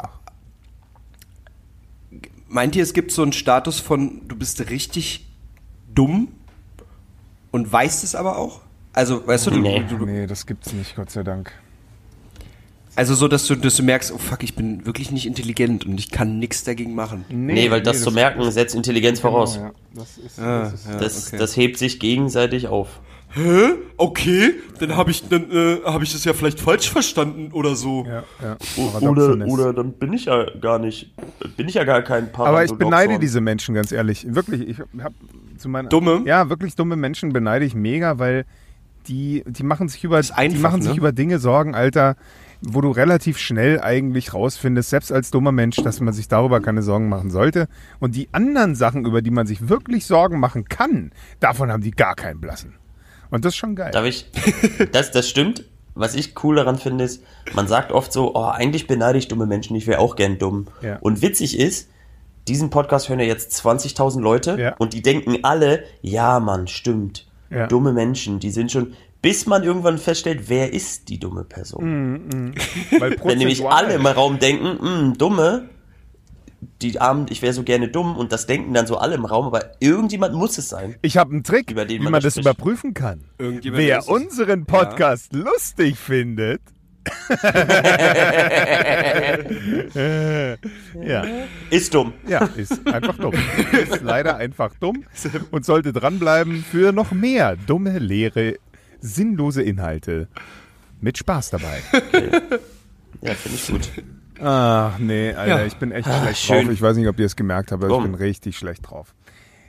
Meint 2.49 2.77
ihr, 2.77 2.83
es 2.83 2.93
gibt 2.93 3.11
so 3.13 3.23
einen 3.23 3.33
Status 3.33 3.81
von, 3.81 4.23
du 4.29 4.37
bist 4.37 4.71
richtig 4.71 5.27
dumm 5.95 6.29
und 7.51 7.71
weißt 7.73 8.05
es 8.05 8.15
aber 8.15 8.39
auch? 8.39 8.61
Also, 8.93 9.27
weißt 9.27 9.47
du, 9.49 9.51
du, 9.51 9.59
Nee. 9.61 9.85
du, 9.89 9.99
du 9.99 10.07
Nee, 10.07 10.27
das 10.27 10.47
gibt's 10.47 10.73
nicht, 10.73 10.95
Gott 10.97 11.11
sei 11.11 11.23
Dank. 11.23 11.53
Also 12.97 13.15
so, 13.15 13.29
dass 13.29 13.47
du, 13.47 13.55
dass 13.55 13.77
du 13.77 13.83
merkst, 13.83 14.11
oh 14.13 14.19
fuck, 14.19 14.43
ich 14.43 14.55
bin 14.55 14.87
wirklich 14.87 15.11
nicht 15.11 15.27
intelligent 15.27 15.87
und 15.87 16.01
ich 16.01 16.11
kann 16.11 16.39
nichts 16.39 16.65
dagegen 16.65 16.95
machen. 16.95 17.25
Nee, 17.29 17.71
weil 17.71 17.83
das, 17.83 18.03
zu 18.03 18.11
merken 18.11 18.51
setzt 18.51 18.75
Intelligenz 18.75 19.21
voraus. 19.21 19.55
Genau, 19.55 19.67
ja. 19.67 19.73
Das 19.95 20.19
ist, 20.19 20.39
Ah, 20.39 20.63
das 20.63 20.75
ist 20.75 20.87
ja, 20.89 20.99
Das, 20.99 21.29
okay. 21.29 21.37
das 21.39 21.57
hebt 21.57 21.79
sich 21.79 22.01
gegenseitig 22.01 22.69
auf. 22.69 23.01
Hä? 23.31 23.75
Okay, 23.99 24.55
dann 24.79 24.97
habe 24.97 25.11
ich, 25.11 25.29
dann, 25.29 25.51
äh, 25.51 25.79
hab 25.85 26.03
ich 26.03 26.13
das 26.13 26.25
ja 26.25 26.33
vielleicht 26.33 26.59
falsch 26.59 26.91
verstanden 26.91 27.53
oder 27.53 27.77
so. 27.77 28.07
ja, 28.07 28.25
ja. 28.43 28.57
Oder, 29.01 29.47
oder 29.47 29.73
dann 29.75 29.93
bin 29.93 30.15
ich 30.15 30.25
ja 30.25 30.47
gar 30.59 30.79
nicht, 30.79 31.13
bin 31.57 31.69
ich 31.69 31.75
ja 31.75 31.85
gar 31.85 32.01
kein 32.03 32.33
Paradoxon. 32.33 32.47
Aber 32.47 32.65
ich 32.65 32.73
beneide 32.73 33.19
diese 33.19 33.43
Menschen, 33.43 33.75
ganz 33.75 33.93
ehrlich. 33.93 34.27
Wirklich, 34.35 34.67
ich 34.67 34.79
habe 35.03 35.15
zu 35.59 35.69
meiner 35.69 35.89
Dumme? 35.89 36.23
Ja, 36.25 36.49
wirklich 36.49 36.77
dumme 36.77 36.97
Menschen 36.97 37.33
beneide 37.33 37.67
ich 37.67 37.75
mega, 37.75 38.19
weil 38.19 38.47
die, 39.09 39.45
die 39.47 39.63
machen 39.63 39.89
sich 39.89 40.03
über, 40.05 40.19
ist 40.19 40.31
einfach, 40.31 40.57
die 40.57 40.63
machen 40.63 40.83
sich 40.83 40.93
ne? 40.93 40.99
über 40.99 41.13
Dinge 41.13 41.39
Sorgen, 41.39 41.75
Alter, 41.75 42.17
wo 42.69 42.81
du 42.81 42.91
relativ 42.91 43.39
schnell 43.39 43.81
eigentlich 43.81 44.35
rausfindest, 44.35 44.91
selbst 44.91 45.13
als 45.13 45.31
dummer 45.31 45.53
Mensch, 45.53 45.77
dass 45.77 46.01
man 46.01 46.13
sich 46.13 46.29
darüber 46.29 46.61
keine 46.61 46.83
Sorgen 46.83 47.09
machen 47.09 47.31
sollte. 47.31 47.69
Und 48.01 48.17
die 48.17 48.29
anderen 48.33 48.75
Sachen, 48.75 49.07
über 49.07 49.23
die 49.23 49.31
man 49.31 49.47
sich 49.47 49.69
wirklich 49.69 50.07
Sorgen 50.07 50.41
machen 50.41 50.65
kann, 50.65 51.13
davon 51.41 51.71
haben 51.71 51.83
die 51.83 51.93
gar 51.93 52.15
keinen 52.17 52.41
Blassen. 52.41 52.75
Und 53.31 53.45
das 53.45 53.53
ist 53.55 53.57
schon 53.59 53.77
geil. 53.77 53.91
Darf 53.93 54.05
ich? 54.07 54.27
Das, 54.93 55.11
das 55.11 55.29
stimmt. 55.29 55.65
Was 55.95 56.15
ich 56.15 56.35
cool 56.45 56.57
daran 56.57 56.77
finde, 56.79 57.05
ist, 57.05 57.23
man 57.55 57.67
sagt 57.69 57.91
oft 57.91 58.13
so, 58.13 58.35
oh, 58.35 58.45
eigentlich 58.45 58.87
beneide 58.87 59.17
ich 59.19 59.29
dumme 59.29 59.47
Menschen, 59.47 59.75
ich 59.77 59.87
wäre 59.87 59.99
auch 60.01 60.15
gern 60.17 60.37
dumm. 60.39 60.67
Ja. 60.83 60.99
Und 61.01 61.23
witzig 61.23 61.59
ist, 61.59 61.89
diesen 62.49 62.69
Podcast 62.71 63.09
hören 63.09 63.19
ja 63.21 63.27
jetzt 63.27 63.53
20.000 63.65 64.21
Leute 64.21 64.57
Ja. 64.61 64.75
und 64.79 64.93
die 64.93 65.03
denken 65.03 65.39
alle, 65.43 65.85
ja, 66.03 66.39
Mann, 66.41 66.67
stimmt. 66.67 67.27
Ja. 67.49 67.67
Dumme 67.67 67.93
Menschen, 67.93 68.41
die 68.41 68.51
sind 68.51 68.71
schon, 68.73 68.93
bis 69.23 69.47
man 69.47 69.65
irgendwann 69.65 69.99
feststellt, 69.99 70.49
wer 70.49 70.73
ist 70.73 71.09
die 71.09 71.19
dumme 71.19 71.45
Person. 71.45 72.13
Mhm. 72.27 72.55
Weil 72.99 73.17
Wenn 73.25 73.39
nämlich 73.39 73.65
alle 73.67 73.95
im 73.95 74.07
Raum 74.07 74.39
denken, 74.39 74.79
"Hm, 74.81 75.19
dumme, 75.19 75.69
die 76.83 77.01
Armen, 77.01 77.27
ich 77.31 77.43
wäre 77.43 77.53
so 77.53 77.63
gerne 77.63 77.89
dumm 77.89 78.17
und 78.17 78.33
das 78.33 78.47
denken 78.47 78.75
dann 78.75 78.87
so 78.87 78.99
alle 78.99 79.15
im 79.15 79.25
Raum, 79.25 79.47
aber 79.47 79.73
irgendjemand 79.81 80.35
muss 80.35 80.59
es 80.59 80.69
sein. 80.69 80.97
Ich 81.03 81.17
habe 81.17 81.33
einen 81.33 81.45
Trick, 81.45 81.71
Über 81.71 81.85
den 81.85 82.01
wie 82.01 82.05
man 82.05 82.13
man 82.13 82.21
da 82.21 82.27
das 82.27 82.35
spricht. 82.35 82.47
überprüfen 82.47 82.95
kann. 82.95 83.25
Wer 83.39 84.09
unseren 84.09 84.67
Podcast 84.67 85.33
lustig 85.33 85.97
findet. 85.97 86.61
ja, 89.95 91.25
Ist 91.71 91.95
dumm. 91.95 92.13
ja, 92.27 92.49
ist 92.57 92.87
einfach 92.87 93.17
dumm. 93.17 93.35
Ist 93.73 94.03
leider 94.03 94.37
einfach 94.37 94.73
dumm 94.81 95.05
und 95.51 95.65
sollte 95.65 95.93
dranbleiben 95.93 96.65
für 96.69 96.93
noch 96.93 97.13
mehr 97.13 97.57
dumme, 97.67 97.99
leere, 97.99 98.55
sinnlose 99.01 99.63
Inhalte. 99.63 100.29
Mit 101.01 101.19
Spaß 101.19 101.51
dabei. 101.51 101.83
Ja, 103.23 103.33
finde 103.35 103.57
ich 103.57 103.67
gut. 103.67 103.91
Ach, 104.43 104.99
nee, 104.99 105.33
Alter, 105.33 105.61
Ja. 105.61 105.67
ich 105.67 105.77
bin 105.77 105.91
echt 105.91 106.07
Ah, 106.07 106.21
schlecht 106.23 106.39
schön. 106.39 106.65
drauf. 106.67 106.75
Ich 106.75 106.83
weiß 106.83 106.97
nicht, 106.99 107.09
ob 107.09 107.19
ihr 107.19 107.25
es 107.25 107.35
gemerkt 107.35 107.73
habt, 107.73 107.83
aber 107.83 107.91
Warum? 107.91 108.05
ich 108.05 108.11
bin 108.13 108.21
richtig 108.21 108.59
schlecht 108.59 108.91
drauf. 108.91 109.15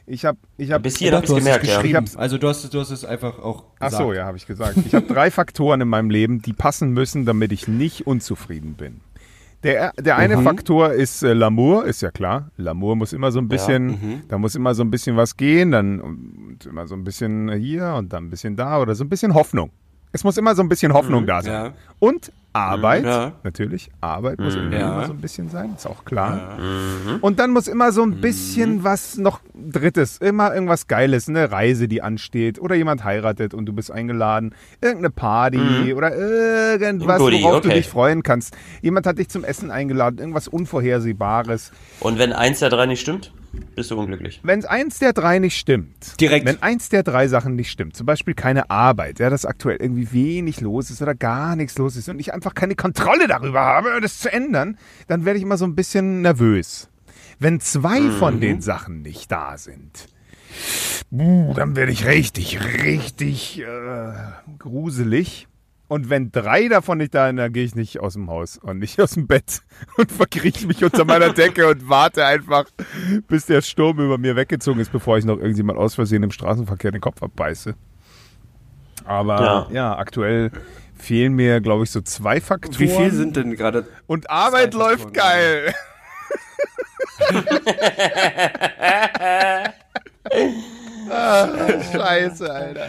Ich 0.06 0.26
habe 0.26 0.38
ich 0.58 0.72
hab, 0.72 0.84
Bis 0.84 0.98
hierhin 0.98 1.16
habe 1.16 1.26
ich 1.26 1.34
gemerkt, 1.36 1.66
ja. 1.66 2.02
Also 2.20 2.38
du 2.38 2.48
hast, 2.50 2.74
du 2.74 2.80
hast 2.80 2.92
es 2.92 3.06
einfach 3.06 3.40
auch 3.40 3.63
Ach 3.80 3.88
gesagt. 3.88 4.04
so, 4.04 4.13
ja, 4.13 4.26
habe 4.26 4.38
ich 4.38 4.48
gesagt. 4.48 4.78
Ich 4.86 4.94
habe 4.94 5.06
drei 5.08 5.32
Faktoren 5.32 5.80
in 5.82 5.88
meinem 5.88 6.10
Leben, 6.10 6.42
die 6.42 6.54
passen 6.54 6.92
müssen, 6.92 7.26
damit 7.26 7.52
ich 7.54 7.68
nicht 7.70 8.06
unzufrieden 8.06 8.74
bin. 8.76 9.00
Der, 9.68 9.92
der 10.00 10.18
eine 10.18 10.42
Faktor 10.42 10.94
ist 10.94 11.24
äh, 11.24 11.34
L'amour, 11.34 11.84
ist 11.84 12.02
ja 12.02 12.10
klar. 12.12 12.52
L'amour 12.58 12.96
muss 12.96 13.14
immer 13.14 13.32
so 13.32 13.40
ein 13.40 13.48
bisschen, 13.48 14.24
da 14.30 14.38
muss 14.38 14.56
immer 14.56 14.74
so 14.74 14.84
ein 14.84 14.92
bisschen 14.92 15.18
was 15.18 15.36
gehen, 15.38 15.72
dann 15.72 16.00
und 16.00 16.66
immer 16.66 16.88
so 16.88 16.96
ein 16.96 17.04
bisschen 17.04 17.52
hier 17.54 17.94
und 17.98 18.14
dann 18.14 18.26
ein 18.26 18.30
bisschen 18.30 18.56
da 18.56 18.80
oder 18.80 18.96
so 18.96 19.04
ein 19.04 19.10
bisschen 19.10 19.34
Hoffnung. 19.34 19.72
Es 20.14 20.24
muss 20.24 20.38
immer 20.38 20.56
so 20.56 20.62
ein 20.64 20.70
bisschen 20.70 20.94
Hoffnung 20.94 21.26
da 21.28 21.42
sein. 21.42 21.54
ja. 21.54 21.74
Und 22.00 22.32
Arbeit, 22.54 23.06
Ja. 23.06 23.34
natürlich. 23.44 23.92
Arbeit 24.02 24.40
muss 24.40 24.56
irgendwie 24.56 24.78
Ja. 24.78 24.94
immer 24.96 25.06
so 25.06 25.14
ein 25.14 25.22
bisschen 25.22 25.50
sein, 25.50 25.74
ist 25.76 25.86
auch 25.86 26.06
klar. 26.06 26.58
Und 27.22 27.40
dann 27.40 27.52
muss 27.52 27.68
immer 27.68 27.92
so 27.92 28.02
ein 28.04 28.20
bisschen 28.20 28.84
was 28.84 29.18
noch 29.18 29.42
Drittes, 29.54 30.18
immer 30.18 30.54
irgendwas 30.54 30.88
Geiles, 30.88 31.30
eine 31.30 31.52
Reise, 31.52 31.88
die 31.88 32.02
ansteht 32.02 32.60
oder 32.60 32.76
jemand 32.76 33.04
heiratet 33.04 33.54
und 33.54 33.66
du 33.68 33.74
bist 33.74 33.92
eingeladen, 33.92 34.56
irgendeine 34.82 35.12
Party 35.12 35.94
oder 35.94 36.16
irgendwas, 36.16 37.20
worauf 37.20 37.62
du 37.62 37.68
okay. 37.70 37.74
dich 37.78 37.88
freuen 37.88 38.24
kannst. 38.24 38.56
Jemand 38.82 39.06
hat 39.06 39.20
dich 39.20 39.30
zum 39.30 39.44
Essen 39.44 39.70
eingeladen, 39.70 40.18
irgendwas 40.20 40.48
Unvorhersehbares. 40.48 41.72
Und 42.00 42.18
wenn 42.18 42.34
eins 42.34 42.60
der 42.60 42.70
drei 42.70 42.86
nicht 42.88 43.02
stimmt, 43.02 43.34
bist 43.76 43.90
du 43.92 44.00
unglücklich. 44.00 44.40
Wenn 44.44 44.64
eins 44.66 45.00
der 45.00 45.14
drei 45.14 45.40
nicht 45.40 45.58
stimmt, 45.58 46.20
Direkt. 46.20 46.46
wenn 46.46 46.62
eins 46.62 46.90
der 46.90 47.02
drei 47.04 47.28
Sachen 47.28 47.56
nicht 47.56 47.72
stimmt, 47.72 47.96
zum 47.96 48.06
Beispiel 48.06 48.34
keine 48.36 48.70
Arbeit, 48.70 49.20
ja, 49.20 49.30
dass 49.32 49.46
aktuell 49.46 49.78
irgendwie 49.80 50.12
wenig 50.12 50.62
los 50.62 50.90
ist 50.92 51.02
oder 51.02 51.16
gar 51.16 51.56
nichts 51.56 51.78
los 51.78 51.96
ist 51.96 52.08
und 52.10 52.20
ich 52.20 52.34
einfach 52.34 52.47
keine 52.54 52.76
Kontrolle 52.76 53.28
darüber 53.28 53.62
habe, 53.62 54.00
das 54.02 54.20
zu 54.20 54.32
ändern, 54.32 54.78
dann 55.08 55.26
werde 55.26 55.38
ich 55.38 55.44
immer 55.44 55.58
so 55.58 55.66
ein 55.66 55.76
bisschen 55.76 56.22
nervös. 56.22 56.90
Wenn 57.40 57.60
zwei 57.60 58.10
von 58.12 58.40
den 58.40 58.62
Sachen 58.62 59.02
nicht 59.02 59.32
da 59.32 59.58
sind, 59.58 60.08
dann 61.12 61.76
werde 61.76 61.92
ich 61.92 62.06
richtig, 62.06 62.60
richtig 62.84 63.62
äh, 63.62 64.14
gruselig. 64.58 65.48
Und 65.88 66.10
wenn 66.10 66.32
drei 66.32 66.68
davon 66.68 66.98
nicht 66.98 67.16
da 67.16 67.28
sind, 67.28 67.38
dann 67.38 67.54
gehe 67.54 67.64
ich 67.64 67.76
nicht 67.76 68.00
aus 68.00 68.14
dem 68.14 68.30
Haus 68.30 68.58
und 68.58 68.80
nicht 68.80 69.00
aus 69.02 69.12
dem 69.12 69.28
Bett 69.28 69.62
und 69.98 70.12
verkrieche 70.12 70.68
mich 70.68 70.84
unter 70.84 71.06
meiner 71.06 71.32
Decke 71.32 71.68
und 71.70 71.88
warte 71.88 72.26
einfach, 72.26 72.66
bis 73.28 73.46
der 73.46 73.62
Sturm 73.62 74.00
über 74.00 74.18
mir 74.18 74.36
weggezogen 74.36 74.80
ist, 74.80 74.92
bevor 74.92 75.18
ich 75.18 75.26
noch 75.26 75.38
irgendjemand 75.38 75.80
aus 75.80 75.96
Versehen 75.96 76.24
im 76.24 76.32
Straßenverkehr 76.32 76.92
den 76.92 77.02
Kopf 77.02 77.24
abbeiße. 77.24 77.76
Aber 79.08 79.41
ja, 79.41 79.67
Ja. 79.72 79.98
aktuell 79.98 80.52
fehlen 80.98 81.34
mir, 81.34 81.62
glaube 81.62 81.84
ich, 81.86 81.91
so 81.91 82.02
zwei 82.02 82.41
Faktoren. 82.41 82.80
Wie 82.80 82.88
viel 82.88 83.12
sind 83.12 83.36
denn 83.36 83.56
gerade? 83.56 83.86
Und 84.08 84.30
Arbeit 84.30 84.74
läuft 84.74 85.13
geil. 85.13 85.74
ah, 91.10 91.48
Scheiße, 91.93 92.52
Alter. 92.54 92.88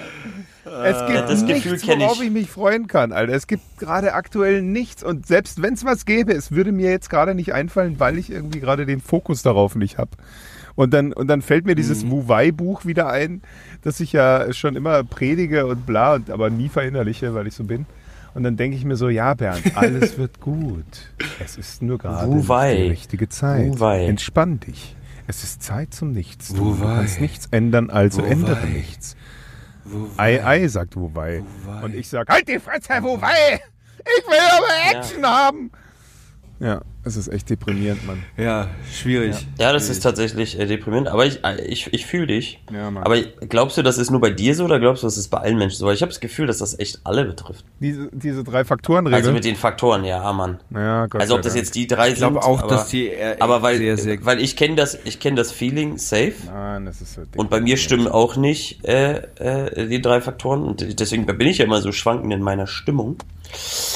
Es 0.85 1.07
gibt 1.07 1.31
das 1.31 1.42
nichts, 1.42 1.87
worauf 1.87 2.20
ich. 2.20 2.26
ich 2.26 2.31
mich 2.31 2.50
freuen 2.50 2.88
kann, 2.88 3.12
Alter. 3.12 3.33
Es 3.33 3.46
gibt 3.46 3.62
gerade 3.78 4.12
aktuell 4.12 4.61
nichts. 4.61 5.02
Und 5.02 5.26
selbst 5.26 5.62
wenn 5.62 5.74
es 5.74 5.85
was 5.85 6.04
gäbe, 6.04 6.33
es 6.33 6.52
würde 6.52 6.72
mir 6.72 6.90
jetzt 6.90 7.09
gerade 7.09 7.35
nicht 7.35 7.54
einfallen, 7.54 7.98
weil 7.98 8.18
ich 8.18 8.31
irgendwie 8.31 8.61
gerade 8.61 8.85
den 8.85 9.00
Fokus 9.00 9.42
darauf 9.42 9.76
nicht 9.76 9.96
habe. 9.96 10.11
Und 10.79 10.95
dann, 10.95 11.12
und 11.12 11.27
dann 11.27 11.43
fällt 11.43 11.67
mir 11.67 11.75
dieses 11.75 12.05
Mhm. 12.05 12.11
Wu 12.12 12.29
Wei-Buch 12.29 12.85
wieder 12.85 13.09
ein, 13.09 13.43
das 13.83 13.99
ich 13.99 14.12
ja 14.12 14.53
schon 14.53 14.77
immer 14.77 15.03
predige 15.03 15.67
und 15.67 15.87
bla, 15.87 16.14
und 16.14 16.31
aber 16.31 16.51
nie 16.51 16.69
verinnerliche, 16.69 17.35
weil 17.35 17.49
ich 17.49 17.55
so 17.55 17.64
bin. 17.64 17.85
Und 18.35 18.45
dann 18.45 18.57
denke 18.57 18.77
ich 18.77 18.85
mir 18.85 18.95
so, 18.95 19.09
ja, 19.09 19.35
Bernd, 19.35 19.62
alles 19.77 20.19
wird 20.19 20.41
gut. 20.41 20.85
Es 21.45 21.57
ist 21.57 21.83
nur 21.83 21.99
gerade 21.99 22.31
die 22.31 22.88
richtige 22.91 23.29
Zeit. 23.29 23.67
Wu 23.67 23.81
Wei. 23.81 24.07
Entspann 24.07 24.61
dich. 24.61 24.95
Es 25.27 25.43
ist 25.43 25.64
Zeit 25.64 25.93
zum 25.93 26.12
Nichts. 26.12 26.55
Du 26.55 26.79
kannst 26.81 27.21
nichts 27.21 27.49
ändern, 27.51 27.91
also 27.91 28.23
Wu 28.23 28.27
ändere 28.27 28.64
nichts. 28.69 29.17
Ei, 30.17 30.45
ei, 30.47 30.69
sagt 30.69 30.95
Wu 30.95 31.11
Wei. 31.12 31.43
Wei. 31.67 31.85
Und 31.87 31.97
ich 31.97 32.09
sag, 32.09 32.29
halt 32.29 32.47
die 32.47 32.61
Fresse, 32.61 32.91
Herr 32.91 33.03
Wu 33.03 33.21
Wei! 33.21 33.61
Ich 33.99 34.29
will 34.29 34.38
aber 34.57 34.97
Action 34.97 35.27
haben! 35.27 35.73
Ja, 36.61 36.83
es 37.04 37.16
ist 37.16 37.28
echt 37.28 37.48
deprimierend, 37.48 38.06
Mann. 38.06 38.22
Ja, 38.37 38.68
schwierig. 38.92 39.46
Ja, 39.58 39.72
das 39.72 39.88
ist 39.88 40.00
tatsächlich 40.02 40.58
äh, 40.58 40.66
deprimierend, 40.66 41.08
aber 41.08 41.24
ich, 41.26 41.42
äh, 41.44 41.64
ich, 41.64 41.92
ich 41.92 42.04
fühle 42.06 42.26
dich. 42.26 42.61
Ja, 42.72 42.90
Mann. 42.90 43.02
aber 43.04 43.20
glaubst 43.22 43.78
du, 43.78 43.82
das 43.82 43.98
ist 43.98 44.11
nur 44.11 44.20
bei 44.20 44.30
dir 44.30 44.54
so 44.54 44.64
oder 44.64 44.78
glaubst 44.78 45.02
du, 45.02 45.06
das 45.06 45.16
ist 45.16 45.28
bei 45.28 45.38
allen 45.38 45.56
Menschen 45.56 45.78
so? 45.78 45.87
Weil 45.87 45.94
ich 45.94 46.02
habe 46.02 46.11
das 46.11 46.20
Gefühl, 46.20 46.46
dass 46.46 46.58
das 46.58 46.78
echt 46.78 47.00
alle 47.04 47.24
betrifft. 47.24 47.64
Diese, 47.80 48.08
diese 48.12 48.44
drei 48.44 48.64
Faktoren-Regel. 48.64 49.16
Also 49.16 49.32
mit 49.32 49.44
den 49.44 49.56
Faktoren, 49.56 50.04
ja, 50.04 50.32
Mann. 50.32 50.58
ja, 50.70 51.06
Gott 51.06 51.20
Also 51.20 51.37
ob 51.37 51.42
das 51.42 51.54
jetzt 51.54 51.74
die 51.74 51.87
drei 51.87 52.11
Ich 52.11 52.16
glaube 52.16 52.40
sind, 52.40 52.44
auch, 52.44 52.61
aber, 52.62 52.68
dass 52.68 52.88
die 52.88 53.06
eher, 53.08 53.40
aber 53.40 53.62
weil, 53.62 53.78
sehr, 53.78 53.96
sehr 53.96 54.24
weil 54.24 54.40
ich 54.40 54.56
kenne 54.56 54.74
das, 54.74 54.98
ich 55.04 55.20
kenne 55.20 55.37
das 55.37 55.52
Feeling 55.52 55.98
safe. 55.98 56.34
Nein, 56.46 56.84
das 56.84 57.00
ist 57.00 57.14
so 57.14 57.22
Und 57.37 57.48
bei 57.48 57.61
mir 57.61 57.76
stimmen 57.76 58.08
auch 58.08 58.37
nicht 58.37 58.84
äh, 58.84 59.18
äh, 59.38 59.87
die 59.88 60.02
drei 60.02 60.20
Faktoren. 60.20 60.62
Und 60.64 61.00
deswegen 61.00 61.24
bin 61.26 61.46
ich 61.46 61.58
ja 61.58 61.64
immer 61.64 61.80
so 61.80 61.92
schwankend 61.92 62.32
in 62.32 62.42
meiner 62.42 62.66
Stimmung. 62.66 63.16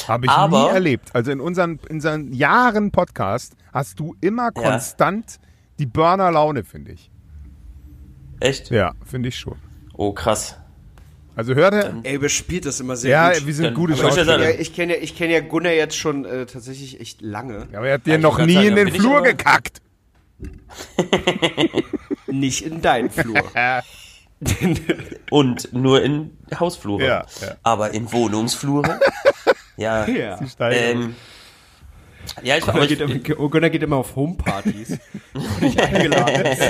Habe 0.09 0.27
ich 0.27 0.31
Aber- 0.31 0.63
nie 0.63 0.69
erlebt. 0.69 1.11
Also 1.13 1.31
in 1.31 1.41
unseren, 1.41 1.79
in 1.89 1.97
unseren 1.97 2.33
Jahren 2.33 2.91
Podcast 2.93 3.55
hast 3.73 3.99
du 3.99 4.15
immer 4.21 4.51
Ja. 4.55 4.63
konstant 4.63 5.41
die 5.79 5.87
Burner-Laune, 5.87 6.63
finde 6.65 6.93
ich. 6.93 7.11
Echt? 8.41 8.71
Ja, 8.71 8.93
finde 9.05 9.29
ich 9.31 9.39
schon. 9.39 9.57
Oh, 9.95 10.13
krass. 10.13 10.57
Also 11.35 11.55
hört 11.55 11.73
er. 11.73 11.95
Ey, 12.03 12.15
überspielt 12.17 12.67
das 12.67 12.79
immer 12.81 12.95
sehr 12.95 13.11
Ja, 13.11 13.33
gut. 13.33 13.47
wir 13.47 13.55
sind 13.55 13.65
Dann- 13.67 13.75
gute 13.75 13.97
Schauspieler. 13.97 14.39
ja, 14.43 14.51
ich 14.51 14.75
kenne 14.75 14.97
ja, 14.97 15.03
ich 15.03 15.17
kenn 15.17 15.31
ja 15.31 15.41
Gunnar 15.41 15.73
jetzt 15.73 15.97
schon 15.97 16.25
äh, 16.27 16.45
tatsächlich 16.45 17.01
echt 17.01 17.23
lange. 17.23 17.69
Ja, 17.73 17.79
aber 17.79 17.89
er 17.89 17.95
hat 17.95 18.07
dir 18.07 18.13
Ja, 18.13 18.19
noch 18.19 18.39
nie 18.39 18.55
grad 18.55 18.65
in 18.65 18.77
sagen, 18.77 18.87
den 18.91 18.95
Flur 19.01 19.23
gekackt. 19.23 19.81
Nicht 22.27 22.63
in 22.63 22.83
deinen 22.83 23.11
Flur. 23.11 23.43
Und 25.31 25.73
nur 25.73 26.03
in 26.03 26.37
Hausflure. 26.59 27.05
Ja, 27.05 27.27
ja. 27.41 27.57
Aber 27.63 27.93
in 27.95 28.11
Wohnungsflure. 28.13 28.99
ja. 29.77 30.07
ja. 30.09 30.39
Ähm, 30.71 31.15
ja, 32.43 32.57
ich, 32.57 32.65
Gunnar 32.65 32.83
ich, 32.83 32.89
geht, 32.89 33.01
immer, 33.01 33.49
Gunnar 33.49 33.71
geht 33.71 33.83
immer 33.83 33.97
auf 33.97 34.17
Homepartys. 34.17 34.99
nicht 35.61 35.81
eingeladen 35.81 36.47
ist. 36.47 36.61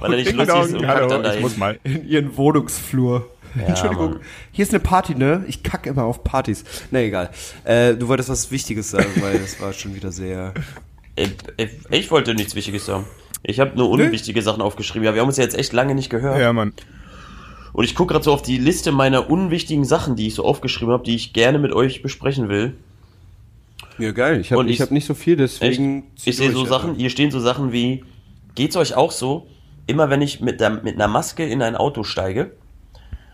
weil 0.00 0.12
er 0.12 0.16
nicht 0.16 0.32
lustig 0.32 0.56
ist 0.56 0.74
und 0.74 0.82
kackt 0.82 0.96
hallo, 1.00 1.08
dann 1.08 1.20
ich 1.20 1.26
dahin. 1.26 1.40
muss 1.42 1.56
mal. 1.56 1.78
In 1.84 2.08
ihren 2.08 2.36
Wohnungsflur. 2.36 3.30
Entschuldigung, 3.66 4.10
Mann. 4.10 4.20
hier 4.52 4.64
ist 4.64 4.74
eine 4.74 4.80
Party, 4.80 5.14
ne? 5.14 5.44
Ich 5.48 5.62
kacke 5.62 5.88
immer 5.88 6.04
auf 6.04 6.22
Partys. 6.24 6.64
Na 6.90 7.00
egal. 7.00 7.30
Äh, 7.64 7.94
du 7.94 8.08
wolltest 8.08 8.28
was 8.28 8.50
Wichtiges 8.50 8.90
sagen, 8.90 9.10
weil 9.20 9.38
das 9.38 9.60
war 9.60 9.72
schon 9.72 9.94
wieder 9.94 10.12
sehr. 10.12 10.52
Äh, 11.14 11.28
äh, 11.56 11.68
Ich 11.90 12.10
wollte 12.10 12.34
nichts 12.34 12.54
Wichtiges 12.54 12.84
sagen. 12.84 13.06
Ich 13.42 13.60
habe 13.60 13.76
nur 13.76 13.88
unwichtige 13.88 14.42
Sachen 14.42 14.60
aufgeschrieben. 14.60 15.04
Ja, 15.06 15.14
wir 15.14 15.20
haben 15.22 15.28
uns 15.28 15.36
ja 15.38 15.44
jetzt 15.44 15.56
echt 15.56 15.72
lange 15.72 15.94
nicht 15.94 16.10
gehört. 16.10 16.38
Ja, 16.38 16.52
Mann. 16.52 16.72
Und 17.72 17.84
ich 17.84 17.94
gucke 17.94 18.12
gerade 18.12 18.24
so 18.24 18.32
auf 18.32 18.42
die 18.42 18.58
Liste 18.58 18.90
meiner 18.92 19.30
unwichtigen 19.30 19.84
Sachen, 19.84 20.16
die 20.16 20.26
ich 20.26 20.34
so 20.34 20.44
aufgeschrieben 20.44 20.92
habe, 20.92 21.04
die 21.04 21.14
ich 21.14 21.32
gerne 21.32 21.58
mit 21.58 21.72
euch 21.72 22.02
besprechen 22.02 22.48
will. 22.48 22.74
Ja, 23.98 24.12
geil. 24.12 24.40
Ich 24.40 24.52
habe 24.52 24.64
ich- 24.66 24.72
ich 24.72 24.80
hab 24.80 24.90
nicht 24.90 25.06
so 25.06 25.14
viel, 25.14 25.36
deswegen. 25.36 26.10
zieh 26.16 26.30
Ich 26.30 26.36
sehe 26.36 26.52
so. 26.52 26.64
Sachen, 26.66 26.94
hier 26.96 27.10
stehen 27.10 27.30
so 27.30 27.40
Sachen 27.40 27.72
wie, 27.72 28.04
geht's 28.54 28.76
euch 28.76 28.94
auch 28.94 29.10
so, 29.12 29.46
immer 29.86 30.10
wenn 30.10 30.20
ich 30.22 30.40
mit, 30.40 30.60
der, 30.60 30.70
mit 30.70 30.94
einer 30.96 31.08
Maske 31.08 31.44
in 31.46 31.62
ein 31.62 31.76
Auto 31.76 32.02
steige, 32.02 32.52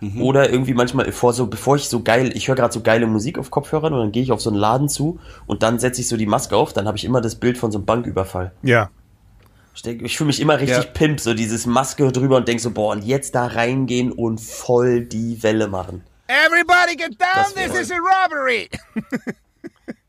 Mhm. 0.01 0.21
oder 0.23 0.51
irgendwie 0.51 0.75
manchmal 0.75 1.11
vor 1.13 1.33
so, 1.33 1.47
bevor 1.47 1.77
ich 1.77 1.85
so 1.89 2.03
geil, 2.03 2.33
ich 2.35 2.49
höre 2.49 2.57
gerade 2.57 2.73
so 2.75 2.81
geile 2.81 3.07
Musik 3.07 3.39
auf 3.39 3.51
Kopfhörern 3.53 3.93
und 3.93 4.01
dann 4.01 4.11
gehe 4.13 4.23
ich 4.25 4.33
auf 4.33 4.41
so 4.41 4.51
einen 4.51 4.59
Laden 4.59 4.89
zu 4.89 5.21
und 5.47 5.63
dann 5.63 5.79
setze 5.79 6.01
ich 6.01 6.09
so 6.09 6.17
die 6.17 6.27
Maske 6.27 6.57
auf, 6.57 6.73
dann 6.73 6.87
habe 6.89 6.97
ich 6.97 7.05
immer 7.05 7.21
das 7.21 7.37
Bild 7.37 7.57
von 7.57 7.71
so 7.71 7.79
einem 7.79 7.85
Banküberfall. 7.87 8.51
Ja. 8.63 8.91
Ich, 9.77 9.83
denk, 9.83 10.03
ich 10.03 10.17
fühle 10.19 10.27
mich 10.27 10.41
immer 10.41 10.59
richtig 10.59 10.77
Ja. 10.85 10.91
pimp, 10.91 11.21
so 11.21 11.35
dieses 11.35 11.67
Maske 11.67 12.11
drüber 12.11 12.37
und 12.37 12.49
denk 12.49 12.59
so, 12.61 12.73
boah, 12.73 12.93
und 12.93 13.05
jetzt 13.05 13.35
da 13.37 13.47
reingehen 13.47 14.11
und 14.13 14.41
voll 14.41 15.05
die 15.05 15.41
Welle 15.43 15.69
machen. 15.69 16.03
Everybody 16.27 16.97
get 16.97 17.17
down, 17.21 17.45
this 17.55 17.81
is 17.81 17.91
a 17.93 17.97
robbery. 17.97 18.69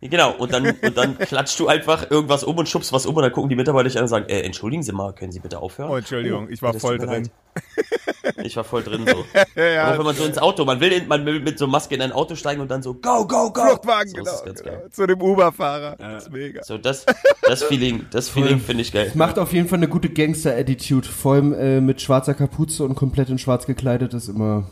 Genau, 0.01 0.31
und 0.33 0.51
dann, 0.51 0.65
und 0.65 0.97
dann 0.97 1.17
klatscht 1.17 1.57
du 1.59 1.67
einfach 1.67 2.11
irgendwas 2.11 2.43
um 2.43 2.57
und 2.57 2.67
schubst 2.67 2.91
was 2.91 3.05
um 3.05 3.15
und 3.15 3.23
dann 3.23 3.31
gucken 3.31 3.49
die 3.49 3.55
Mitarbeiter 3.55 3.85
dich 3.87 3.97
an 3.97 4.03
und 4.03 4.09
sagen, 4.09 4.25
äh, 4.27 4.41
entschuldigen 4.41 4.83
Sie 4.83 4.91
mal, 4.91 5.13
können 5.13 5.31
Sie 5.31 5.39
bitte 5.39 5.59
aufhören? 5.59 5.89
Oh, 5.89 5.95
Entschuldigung, 5.95 6.49
ich 6.49 6.61
war 6.61 6.73
voll 6.73 6.97
drin. 6.97 7.07
leid. 7.07 7.31
Ich 8.43 8.55
war 8.57 8.63
voll 8.63 8.83
drin 8.83 9.05
so. 9.07 9.23
Ja, 9.55 9.83
Aber 9.83 9.93
auch 9.93 9.97
wenn 9.99 10.05
man 10.07 10.15
so 10.15 10.25
ins 10.25 10.37
Auto, 10.37 10.65
man 10.65 10.79
will, 10.79 10.91
in, 10.91 11.07
man 11.07 11.25
will 11.25 11.39
mit 11.39 11.57
so 11.57 11.67
Maske 11.67 11.95
in 11.95 12.01
ein 12.01 12.11
Auto 12.11 12.35
steigen 12.35 12.61
und 12.61 12.69
dann 12.69 12.83
so, 12.83 12.93
go, 12.93 13.25
go, 13.27 13.51
go. 13.51 13.61
Fluchtwagen, 13.61 14.09
so, 14.09 14.15
genau. 14.17 14.25
Das 14.25 14.35
ist 14.35 14.45
ganz 14.45 14.63
genau. 14.63 14.75
geil. 14.77 14.89
Zu 14.91 15.07
dem 15.07 15.21
Uber-Fahrer. 15.21 15.95
Das 15.97 16.23
ist 16.23 16.31
mega. 16.31 16.63
So, 16.63 16.77
das, 16.77 17.05
das 17.47 17.63
Feeling, 17.63 18.05
das 18.11 18.29
Feeling 18.29 18.59
finde 18.59 18.81
ich 18.81 18.91
geil. 18.91 19.11
Macht 19.13 19.39
auf 19.39 19.53
jeden 19.53 19.67
Fall 19.67 19.77
eine 19.77 19.87
gute 19.87 20.09
Gangster-Attitude. 20.09 21.07
Vor 21.07 21.35
allem 21.35 21.53
äh, 21.53 21.79
mit 21.81 22.01
schwarzer 22.01 22.33
Kapuze 22.33 22.83
und 22.83 22.95
komplett 22.95 23.29
in 23.29 23.37
schwarz 23.37 23.65
gekleidet 23.65 24.13
ist 24.13 24.27
immer. 24.27 24.69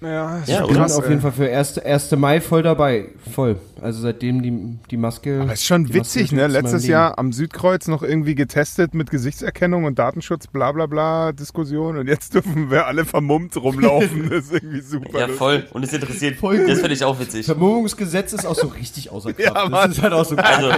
Ja, 0.00 0.38
ist 0.38 0.48
Ja, 0.48 0.60
Ich 0.60 0.66
bin 0.68 0.76
krass, 0.76 0.96
auf 0.96 1.08
jeden 1.08 1.20
Fall 1.20 1.32
für 1.32 1.50
1. 1.50 1.78
1. 1.78 2.12
Mai 2.12 2.40
voll 2.40 2.62
dabei. 2.62 3.06
Voll. 3.32 3.56
Also 3.80 4.00
seitdem 4.00 4.42
die, 4.42 4.78
die 4.90 4.96
Maske. 4.96 5.40
Aber 5.42 5.52
ist 5.52 5.64
schon 5.64 5.92
witzig, 5.92 6.32
ne? 6.32 6.46
Letztes. 6.46 6.86
Jahr 6.86 7.18
am 7.18 7.32
Südkreuz 7.32 7.88
noch 7.88 8.02
irgendwie 8.02 8.34
getestet 8.34 8.94
mit 8.94 9.10
Gesichtserkennung 9.10 9.84
und 9.84 9.98
Datenschutz, 9.98 10.46
bla 10.46 10.72
bla 10.72 10.86
bla 10.86 11.32
Diskussion 11.32 11.98
und 11.98 12.06
jetzt 12.06 12.34
dürfen 12.34 12.70
wir 12.70 12.86
alle 12.86 13.04
vermummt 13.04 13.56
rumlaufen. 13.56 14.28
Das 14.38 14.46
ist 14.46 14.52
irgendwie 14.52 14.80
super. 14.80 15.18
Ja, 15.20 15.28
voll. 15.28 15.66
Und 15.72 15.82
es 15.82 15.92
interessiert, 15.92 16.36
Voll 16.36 16.66
das 16.66 16.80
finde 16.80 16.94
ich 16.94 17.04
auch 17.04 17.18
witzig. 17.18 17.46
Vermummungsgesetz 17.46 18.32
ist 18.32 18.46
auch 18.46 18.54
so 18.54 18.68
richtig 18.68 19.10
außer 19.10 19.32
Kraft. 19.34 19.54
Ja, 19.56 19.62
das 19.62 19.70
Mann. 19.70 19.90
ist 19.90 20.02
halt 20.02 20.12
auch 20.12 20.24
so 20.24 20.36
Also, 20.36 20.70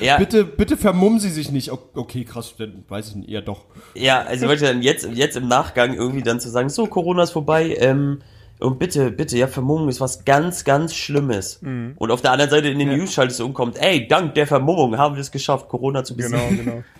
ja. 0.00 0.18
Bitte, 0.18 0.44
bitte 0.44 0.76
vermummen 0.76 1.18
Sie 1.20 1.30
sich 1.30 1.50
nicht. 1.50 1.70
Okay, 1.70 2.24
krass, 2.24 2.54
dann 2.58 2.84
weiß 2.88 3.08
ich 3.08 3.14
nicht. 3.16 3.30
Ja, 3.30 3.40
doch. 3.40 3.64
Ja, 3.94 4.22
also 4.22 4.46
wollte 4.46 4.64
dann 4.66 4.82
jetzt, 4.82 5.08
jetzt 5.12 5.36
im 5.36 5.48
Nachgang 5.48 5.94
irgendwie 5.94 6.22
dann 6.22 6.40
zu 6.40 6.48
sagen, 6.48 6.68
so, 6.68 6.86
Corona 6.86 7.22
ist 7.24 7.30
vorbei, 7.30 7.76
ähm, 7.78 8.20
und 8.62 8.78
bitte, 8.78 9.10
bitte, 9.10 9.36
ja, 9.36 9.46
Vermummung 9.46 9.88
ist 9.88 10.00
was 10.00 10.24
ganz, 10.24 10.64
ganz 10.64 10.94
Schlimmes. 10.94 11.60
Mhm. 11.62 11.94
Und 11.96 12.10
auf 12.10 12.22
der 12.22 12.32
anderen 12.32 12.50
Seite 12.50 12.68
in 12.68 12.78
den 12.78 12.96
News 12.96 13.12
schaltest 13.12 13.40
du 13.40 13.46
umkommt, 13.46 13.76
ey, 13.78 14.06
dank 14.06 14.34
der 14.34 14.46
Vermummung 14.46 14.96
haben 14.96 15.14
wir 15.16 15.20
es 15.20 15.30
geschafft, 15.30 15.68
Corona 15.68 16.04
zu 16.04 16.16
besiegen. 16.16 16.56
Genau, 16.56 16.62
genau. 16.64 16.84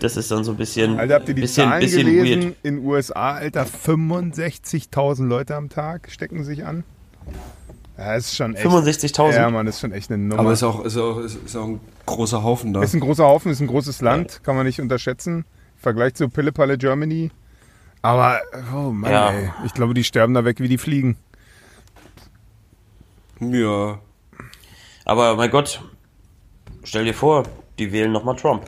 Das 0.00 0.18
ist 0.18 0.30
dann 0.30 0.44
so 0.44 0.50
ein 0.50 0.58
bisschen, 0.58 0.98
Alter, 0.98 1.14
habt 1.14 1.28
ihr 1.28 1.34
die 1.34 1.42
bisschen, 1.42 1.68
Zahlen 1.68 1.80
bisschen 1.80 2.06
gelesen? 2.06 2.42
weird. 2.42 2.56
In 2.62 2.84
USA, 2.84 3.34
Alter, 3.36 3.64
65.000 3.64 5.24
Leute 5.26 5.54
am 5.54 5.70
Tag 5.70 6.10
stecken 6.10 6.44
sich 6.44 6.66
an. 6.66 6.84
Ja, 7.96 8.14
ist 8.16 8.34
schon 8.34 8.54
echt. 8.54 8.66
65.000? 8.66 9.34
Ja, 9.34 9.48
Mann, 9.50 9.66
ist 9.66 9.80
schon 9.80 9.92
echt 9.92 10.10
eine 10.10 10.22
Nummer. 10.22 10.40
Aber 10.40 10.52
ist 10.52 10.62
auch, 10.62 10.84
ist 10.84 10.98
auch, 10.98 11.20
ist, 11.20 11.38
ist 11.46 11.56
auch 11.56 11.68
ein 11.68 11.80
großer 12.04 12.42
Haufen 12.42 12.74
da. 12.74 12.82
Ist 12.82 12.92
ein 12.92 13.00
großer 13.00 13.24
Haufen, 13.24 13.52
ist 13.52 13.60
ein 13.60 13.66
großes 13.68 14.02
Land, 14.02 14.42
kann 14.42 14.56
man 14.56 14.66
nicht 14.66 14.80
unterschätzen. 14.80 15.36
Im 15.76 15.80
Vergleich 15.80 16.14
zu 16.14 16.28
Pillepalle 16.28 16.76
Germany. 16.76 17.30
Aber, 18.04 18.42
oh 18.74 18.90
Mann, 18.90 19.10
Ja. 19.10 19.30
ey. 19.30 19.50
Ich 19.64 19.72
glaube, 19.72 19.94
die 19.94 20.04
sterben 20.04 20.34
da 20.34 20.44
weg 20.44 20.60
wie 20.60 20.68
die 20.68 20.76
Fliegen. 20.76 21.16
Ja. 23.40 23.98
Aber 25.06 25.36
mein 25.36 25.50
Gott, 25.50 25.80
stell 26.82 27.04
dir 27.04 27.14
vor, 27.14 27.44
die 27.78 27.90
wählen 27.92 28.12
nochmal 28.12 28.36
Trump. 28.36 28.66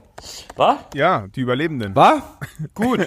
Was? 0.57 0.79
Ja, 0.94 1.27
die 1.29 1.42
Überlebenden. 1.42 1.94
War? 1.94 2.38
Gut. 2.75 3.07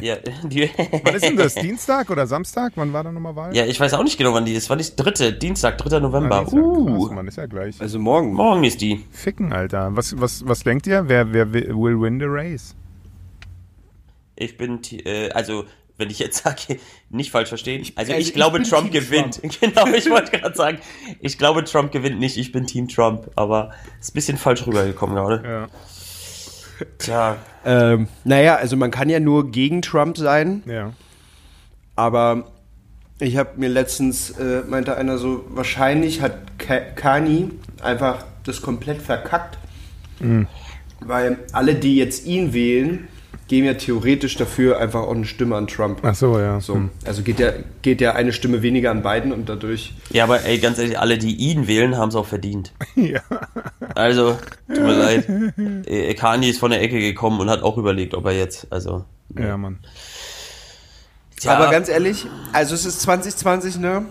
Ja, 0.00 0.14
die, 0.44 0.70
Wann 1.02 1.14
ist 1.16 1.24
denn 1.24 1.36
das? 1.36 1.54
Dienstag 1.56 2.08
oder 2.08 2.28
Samstag? 2.28 2.72
Wann 2.76 2.92
war 2.92 3.02
da 3.02 3.10
nochmal 3.10 3.34
Wahl? 3.34 3.56
ja, 3.56 3.66
ich 3.66 3.78
weiß 3.80 3.94
auch 3.94 4.04
nicht 4.04 4.16
genau, 4.16 4.32
wann 4.32 4.44
die 4.44 4.52
ist. 4.54 4.70
Wann 4.70 4.78
ist 4.78 4.94
dritte? 4.94 5.32
Dienstag, 5.32 5.76
3. 5.78 5.98
November. 5.98 6.36
Ah, 6.36 6.40
Dienstag. 6.44 6.60
uh, 6.62 7.00
Krass, 7.06 7.14
Mann, 7.16 7.26
ist 7.26 7.36
ja 7.36 7.46
gleich. 7.46 7.80
Also 7.80 7.98
morgen. 7.98 8.32
morgen 8.34 8.62
ist 8.62 8.80
die. 8.80 9.04
Ficken, 9.10 9.52
Alter. 9.52 9.96
Was, 9.96 10.18
was, 10.20 10.46
was 10.46 10.60
denkt 10.62 10.86
ihr? 10.86 11.08
Wer, 11.08 11.32
wer 11.32 11.52
wi- 11.52 11.66
will 11.70 12.00
win 12.00 12.20
the 12.20 12.26
race? 12.28 12.76
Ich 14.36 14.56
bin, 14.56 14.80
äh, 15.04 15.30
also 15.30 15.64
wenn 15.96 16.10
ich 16.10 16.18
jetzt 16.18 16.42
sage, 16.44 16.78
nicht 17.10 17.30
falsch 17.30 17.48
verstehen. 17.48 17.80
Also 17.94 18.12
ich, 18.12 18.16
also 18.16 18.28
ich 18.28 18.34
glaube, 18.34 18.62
Trump 18.62 18.90
Team 18.90 19.02
gewinnt. 19.02 19.40
Genau, 19.60 19.86
ich 19.86 20.10
wollte 20.10 20.32
gerade 20.38 20.56
sagen, 20.56 20.78
ich 21.20 21.38
glaube, 21.38 21.64
Trump 21.64 21.92
gewinnt 21.92 22.18
nicht. 22.18 22.36
Ich 22.36 22.52
bin 22.52 22.66
Team 22.66 22.88
Trump, 22.88 23.30
aber 23.36 23.70
ist 24.00 24.10
ein 24.10 24.14
bisschen 24.14 24.38
falsch 24.38 24.66
rübergekommen 24.66 25.14
gerade. 25.14 25.48
Ja. 25.48 25.68
Tja, 26.98 27.36
Ähm, 27.64 28.08
naja, 28.24 28.56
also 28.56 28.76
man 28.76 28.90
kann 28.90 29.08
ja 29.08 29.20
nur 29.20 29.50
gegen 29.50 29.80
Trump 29.80 30.18
sein, 30.18 30.64
ja. 30.66 30.92
aber 31.94 32.50
ich 33.20 33.36
habe 33.36 33.50
mir 33.56 33.68
letztens, 33.68 34.30
äh, 34.30 34.62
meinte 34.66 34.96
einer 34.96 35.18
so, 35.18 35.44
wahrscheinlich 35.50 36.20
hat 36.20 36.58
Ka 36.58 36.80
Kani 36.80 37.50
einfach 37.80 38.26
das 38.42 38.60
komplett 38.60 39.00
verkackt, 39.00 39.56
weil 41.00 41.38
alle, 41.52 41.76
die 41.76 41.96
jetzt 41.96 42.26
ihn 42.26 42.52
wählen, 42.52 43.08
geben 43.46 43.66
ja 43.66 43.74
theoretisch 43.74 44.36
dafür 44.36 44.78
einfach 44.78 45.02
auch 45.02 45.14
eine 45.14 45.26
Stimme 45.26 45.56
an 45.56 45.66
Trump. 45.66 46.00
Ach 46.02 46.14
so, 46.14 46.38
ja. 46.38 46.60
So, 46.60 46.74
Hm. 46.74 46.90
also 47.04 47.22
geht 47.22 47.38
ja, 47.38 47.52
geht 47.82 48.00
ja 48.00 48.12
eine 48.14 48.32
Stimme 48.32 48.62
weniger 48.62 48.90
an 48.90 49.02
Biden 49.02 49.32
und 49.32 49.48
dadurch. 49.48 49.92
ja, 50.10 50.24
aber 50.24 50.42
ey, 50.44 50.58
ganz 50.58 50.78
ehrlich, 50.78 50.98
alle, 50.98 51.18
die 51.18 51.34
ihn 51.36 51.66
wählen, 51.66 51.96
haben 51.96 52.08
es 52.08 52.14
auch 52.14 52.26
verdient. 52.26 52.72
Ja. 52.96 53.20
Also, 53.94 54.38
tut 54.68 54.78
mir 54.82 54.94
leid. 54.96 55.28
Äh, 55.86 56.14
Kanye 56.14 56.48
ist 56.50 56.58
von 56.58 56.70
der 56.70 56.80
Ecke 56.80 56.98
gekommen 57.00 57.38
und 57.40 57.50
hat 57.50 57.62
auch 57.62 57.76
überlegt, 57.76 58.14
ob 58.14 58.24
er 58.26 58.32
jetzt, 58.32 58.66
also. 58.70 59.04
ja, 59.38 59.56
Mann. 59.56 59.78
Tja, 61.38 61.54
Aber 61.56 61.70
ganz 61.70 61.88
ehrlich, 61.88 62.26
also 62.52 62.74
es 62.74 62.86
ist 62.86 63.00
2020, 63.02 63.78
ne? 63.78 64.06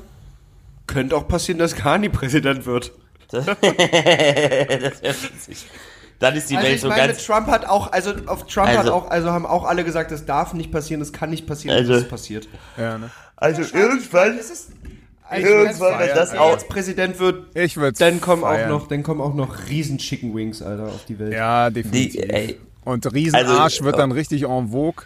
Könnte 0.86 1.16
auch 1.16 1.28
passieren, 1.28 1.58
dass 1.58 1.76
Kani 1.76 2.10
Präsident 2.10 2.66
wird. 2.66 2.92
das 3.32 3.48
wäre 3.48 5.16
witzig. 5.24 5.66
Dann 6.24 6.36
ist 6.38 6.50
die 6.50 6.56
Also 6.56 6.66
Welt 6.68 6.76
ich 6.76 6.82
so 6.82 6.88
meine, 6.88 7.08
ganz. 7.08 7.26
Trump 7.26 7.48
hat 7.48 7.66
auch, 7.66 7.92
also 7.92 8.12
auf 8.28 8.46
Trump 8.48 8.70
hat 8.70 8.78
Also- 8.78 8.94
auch, 8.94 9.10
also 9.12 9.30
haben 9.32 9.46
auch 9.46 9.66
alle 9.66 9.84
gesagt, 9.84 10.10
das 10.12 10.26
darf 10.26 10.54
nicht 10.54 10.72
passieren, 10.72 11.02
das 11.02 11.12
kann 11.12 11.30
nicht 11.30 11.46
passieren, 11.46 11.76
Also- 11.78 11.92
das 11.94 12.04
ist 12.04 12.10
passiert. 12.10 12.48
Ja, 12.78 12.98
ne? 12.98 13.10
Also 13.36 13.62
irgendwann. 13.62 14.40
Also 15.30 15.48
Irgendwann, 15.48 16.00
wenn 16.00 16.16
das 16.16 16.34
auch. 16.34 16.52
jetzt 16.52 16.70
Präsident 16.70 17.20
wird, 17.20 17.56
Ich 17.58 17.78
dann 17.98 18.22
kommen 18.22 18.44
auch 18.46 18.68
noch, 18.68 18.88
dann 18.88 19.04
kommen 19.04 19.20
auch 19.20 19.34
noch 19.34 19.68
riesen 19.68 19.98
Chicken 19.98 20.34
Wings, 20.34 20.62
Alter, 20.62 20.86
auf 20.86 21.04
die 21.06 21.18
Welt. 21.20 21.34
Ja, 21.34 21.70
Die, 21.70 21.82
definitiv. 21.84 22.22
ey, 22.30 22.60
Und 22.86 23.12
Riesenarsch 23.14 23.74
Also, 23.80 23.84
wird 23.86 23.98
dann 23.98 24.12
richtig 24.14 24.44
en 24.44 24.70
vogue. 24.70 25.06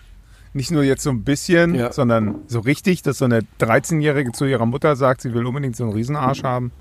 Nicht 0.53 0.69
nur 0.71 0.83
jetzt 0.83 1.01
so 1.03 1.09
ein 1.11 1.23
bisschen, 1.23 1.73
Ja. 1.75 1.91
sondern 1.91 2.35
so 2.47 2.59
richtig, 2.59 3.01
dass 3.03 3.17
so 3.19 3.25
eine 3.25 3.41
13-Jährige 3.59 4.31
zu 4.33 4.45
ihrer 4.45 4.65
Mutter 4.65 4.95
sagt, 4.95 5.21
sie 5.21 5.33
will 5.33 5.45
unbedingt 5.47 5.75
so 5.75 5.83
einen 5.83 5.93
Riesenarsch 5.93 6.43
haben. 6.43 6.71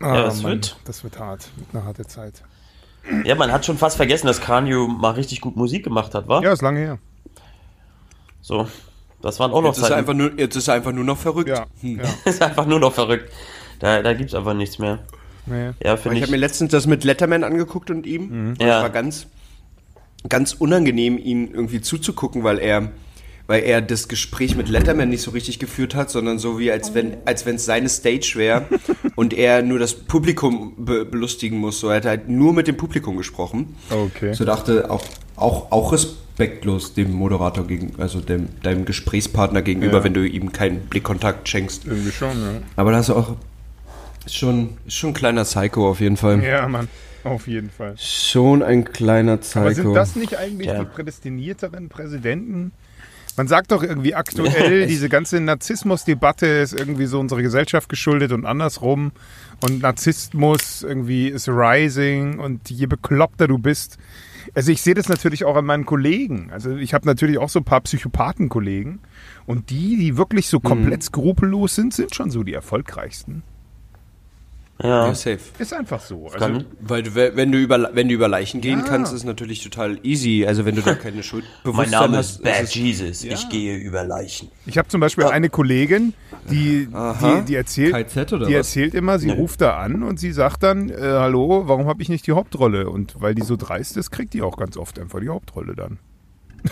Ah, 0.00 0.14
Ja, 0.14 0.22
das 0.24 0.42
wird- 0.42 0.76
Das 0.84 1.02
wird 1.04 1.18
hart. 1.18 1.48
Eine 1.72 1.84
harte 1.84 2.06
Zeit. 2.06 2.42
Ja, 3.24 3.34
man 3.34 3.52
hat 3.52 3.64
schon 3.66 3.78
fast 3.78 3.96
vergessen, 3.96 4.26
dass 4.26 4.40
Kanye 4.40 4.74
mal 4.88 5.10
richtig 5.12 5.40
gut 5.40 5.56
Musik 5.56 5.84
gemacht 5.84 6.14
hat, 6.14 6.28
wa? 6.28 6.40
Ja, 6.42 6.52
ist 6.52 6.62
lange 6.62 6.80
her. 6.80 6.98
So. 8.40 8.66
Das 9.20 9.40
waren 9.40 9.50
auch 9.50 9.60
noch 9.62 9.68
Jetzt 9.70 9.78
ist, 9.78 9.82
Zeiten. 9.84 9.94
einfach 9.94 10.14
nur, 10.14 10.38
jetzt 10.38 10.54
ist 10.54 10.68
er 10.68 10.74
einfach 10.74 10.92
nur 10.92 11.02
noch 11.04 11.18
verrückt. 11.18 11.48
Ja. 11.48 11.66
Hm. 11.80 11.98
ja. 12.00 12.04
ist 12.24 12.40
einfach 12.40 12.66
nur 12.66 12.78
noch 12.78 12.92
verrückt. 12.92 13.32
Da, 13.80 14.00
da 14.02 14.14
gibt's 14.14 14.34
einfach 14.34 14.54
nichts 14.54 14.78
mehr. 14.78 15.00
Nee. 15.46 15.70
Ja, 15.82 15.94
Ich 15.94 16.06
ich. 16.06 16.22
habe 16.22 16.30
mir 16.30 16.36
letztens 16.36 16.70
das 16.70 16.86
mit 16.86 17.02
Letterman 17.04 17.42
angeguckt 17.42 17.90
und 17.90 18.06
ihm. 18.06 18.50
Und 18.50 18.62
Ja. 18.62 18.76
Es 18.78 18.82
war 18.82 18.90
ganz, 18.90 19.26
ganz 20.28 20.52
unangenehm, 20.52 21.18
ihm 21.18 21.48
irgendwie 21.52 21.80
zuzugucken, 21.80 22.44
weil 22.44 22.58
er, 22.58 22.90
weil 23.48 23.62
er 23.64 23.80
das 23.82 24.06
Gespräch 24.06 24.54
mit 24.56 24.68
Letterman 24.68 25.08
nicht 25.08 25.22
so 25.22 25.32
richtig 25.32 25.58
geführt 25.58 25.94
hat, 25.96 26.10
sondern 26.10 26.38
so 26.38 26.58
wie 26.60 26.70
als 26.70 26.94
wenn, 26.94 27.16
als 27.24 27.44
wenn 27.46 27.56
es 27.56 27.64
seine 27.64 27.88
Stage 27.88 28.34
wäre 28.36 28.66
und 29.16 29.32
er 29.34 29.62
nur 29.62 29.78
das 29.80 29.94
Publikum 29.94 30.74
be 30.76 31.04
belustigen 31.04 31.58
muss. 31.58 31.80
So, 31.80 31.88
er 31.88 31.96
hat 31.96 32.04
halt 32.04 32.28
nur 32.28 32.52
mit 32.52 32.68
dem 32.68 32.76
Publikum 32.76 33.16
gesprochen. 33.16 33.74
Okay. 33.90 34.34
So 34.34 34.44
dachte 34.44 34.90
auch, 34.90 35.02
auch, 35.34 35.72
auch 35.72 35.92
respektlos 35.92 36.94
dem 36.94 37.12
Moderator 37.12 37.66
gegen, 37.66 37.94
also 37.98 38.20
dem, 38.20 38.48
deinem 38.62 38.84
Gesprächspartner 38.84 39.62
gegenüber, 39.62 39.98
Ja. 39.98 40.04
wenn 40.04 40.14
du 40.14 40.24
ihm 40.28 40.52
keinen 40.52 40.80
Blickkontakt 40.82 41.48
schenkst. 41.48 41.86
Irgendwie 41.86 42.12
schon, 42.12 42.36
Aber 42.76 42.92
da 42.92 42.98
hast 42.98 43.08
du 43.08 43.14
auch, 43.14 43.34
ist 44.26 44.36
schon, 44.36 44.76
ist 44.86 44.94
schon 44.96 45.10
ein 45.10 45.14
kleiner 45.14 45.44
Psycho 45.44 45.88
auf 45.88 46.00
jeden 46.00 46.16
Fall. 46.18 46.42
ja. 46.42 46.48
Ja, 46.60 46.68
Mann. 46.68 46.88
Auf 47.24 47.48
jeden 47.48 47.70
Fall. 47.70 47.94
Schon 47.98 48.62
ein 48.62 48.84
kleiner 48.84 49.38
Psycho. 49.38 49.60
Aber 49.60 49.74
sind 49.74 49.94
das 49.94 50.16
nicht 50.16 50.36
eigentlich 50.38 50.68
Ja. 50.68 50.80
die 50.80 50.84
prädestinierteren 50.84 51.88
Präsidenten? 51.88 52.72
Man 53.38 53.46
sagt 53.46 53.70
doch 53.70 53.84
irgendwie 53.84 54.16
aktuell, 54.16 54.88
diese 54.88 55.08
ganze 55.08 55.40
Narzissmus-Debatte 55.40 56.46
ist 56.46 56.72
irgendwie 56.72 57.06
so 57.06 57.20
unserer 57.20 57.40
Gesellschaft 57.40 57.88
geschuldet 57.88 58.32
und 58.32 58.44
andersrum. 58.44 59.12
Und 59.62 59.80
Narzissmus 59.80 60.82
irgendwie 60.82 61.28
ist 61.28 61.48
rising 61.48 62.40
und 62.40 62.68
je 62.68 62.86
bekloppter 62.86 63.46
du 63.46 63.58
bist. 63.58 63.96
Also 64.54 64.72
ich 64.72 64.82
sehe 64.82 64.94
das 64.94 65.08
natürlich 65.08 65.44
auch 65.44 65.54
an 65.54 65.66
meinen 65.66 65.86
Kollegen. 65.86 66.50
Also 66.52 66.74
ich 66.76 66.94
habe 66.94 67.06
natürlich 67.06 67.38
auch 67.38 67.48
so 67.48 67.60
ein 67.60 67.64
paar 67.64 67.80
Psychopathenkollegen. 67.82 68.98
Und 69.46 69.70
die, 69.70 69.96
die 69.96 70.16
wirklich 70.16 70.48
so 70.48 70.58
komplett 70.58 71.04
skrupellos 71.04 71.76
sind, 71.76 71.94
sind 71.94 72.14
schon 72.16 72.32
so 72.32 72.42
die 72.42 72.54
erfolgreichsten. 72.54 73.44
Ja. 74.80 75.08
ja, 75.08 75.14
safe. 75.14 75.40
Ist 75.58 75.74
einfach 75.74 76.00
so. 76.00 76.26
Also, 76.26 76.38
Kann, 76.38 76.64
Weil 76.80 77.02
du, 77.02 77.14
wenn 77.14 77.50
du 77.50 77.58
über, 77.58 77.90
wenn 77.94 78.08
du 78.08 78.14
über 78.14 78.28
Leichen 78.28 78.60
gehen 78.60 78.78
Ja. 78.80 78.84
kannst, 78.84 79.12
ist 79.12 79.24
natürlich 79.24 79.62
total 79.64 79.98
easy. 80.04 80.44
Also 80.46 80.64
wenn 80.64 80.76
du 80.76 80.82
da 80.82 80.94
keine 80.94 81.24
Schuld 81.24 81.44
mein 81.64 81.90
Name 81.90 82.18
ist 82.18 82.34
hast, 82.36 82.42
Bad 82.44 82.62
es- 82.62 82.74
Jesus. 82.74 83.24
Ja. 83.24 83.32
Ich 83.34 83.48
gehe 83.48 83.76
über 83.76 84.04
Leichen. 84.04 84.50
Ich 84.66 84.78
habe 84.78 84.86
zum 84.86 85.00
Beispiel 85.00 85.24
eine 85.24 85.48
Kollegin, 85.50 86.14
die, 86.48 86.88
Aha. 86.92 87.40
die, 87.40 87.46
die 87.46 87.54
erzählt, 87.56 87.92
KZ 87.92 88.32
oder 88.34 88.46
die 88.46 88.52
was? 88.52 88.58
erzählt 88.68 88.94
immer, 88.94 89.18
sie 89.18 89.26
Nee. 89.28 89.32
ruft 89.32 89.60
da 89.60 89.78
an 89.78 90.04
und 90.04 90.20
sie 90.20 90.30
sagt 90.30 90.62
dann, 90.62 90.90
äh, 90.90 90.94
hallo, 91.00 91.64
warum 91.66 91.86
habe 91.88 92.00
ich 92.02 92.08
nicht 92.08 92.26
die 92.28 92.32
Hauptrolle? 92.32 92.88
Und 92.88 93.20
weil 93.20 93.34
die 93.34 93.42
so 93.42 93.56
dreist 93.56 93.96
ist, 93.96 94.12
kriegt 94.12 94.32
die 94.32 94.42
auch 94.42 94.56
ganz 94.56 94.76
oft 94.76 94.98
einfach 95.00 95.18
die 95.20 95.28
Hauptrolle 95.28 95.74
dann. 95.74 95.98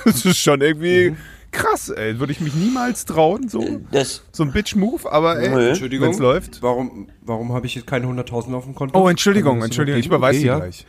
Das 0.05 0.25
ist 0.25 0.39
schon 0.39 0.61
irgendwie 0.61 1.11
Mhm. 1.11 1.17
krass, 1.53 1.89
ey. 1.91 2.19
Würde 2.19 2.33
ich 2.33 2.41
mich 2.41 2.55
niemals 2.55 3.05
trauen, 3.05 3.49
so, 3.49 3.81
Das, 3.93 4.23
so 4.33 4.43
ein 4.43 4.53
Bitch-Move, 4.53 5.11
aber 5.11 5.39
ey, 5.41 5.49
Nö. 5.49 5.69
Entschuldigung, 5.69 6.09
wenn's 6.09 6.19
läuft. 6.19 6.63
Warum, 6.63 7.09
warum 7.23 7.53
habe 7.53 7.67
ich 7.67 7.75
jetzt 7.75 7.87
keine 7.87 8.07
100.000 8.07 8.55
auf 8.55 8.65
dem 8.65 8.75
Konto? 8.75 8.99
Oh, 9.01 9.09
Entschuldigung, 9.09 9.63
Entschuldigung, 9.63 10.01
ich 10.01 10.07
überweise 10.07 10.39
Okay, 10.39 10.57
gleich. 10.59 10.87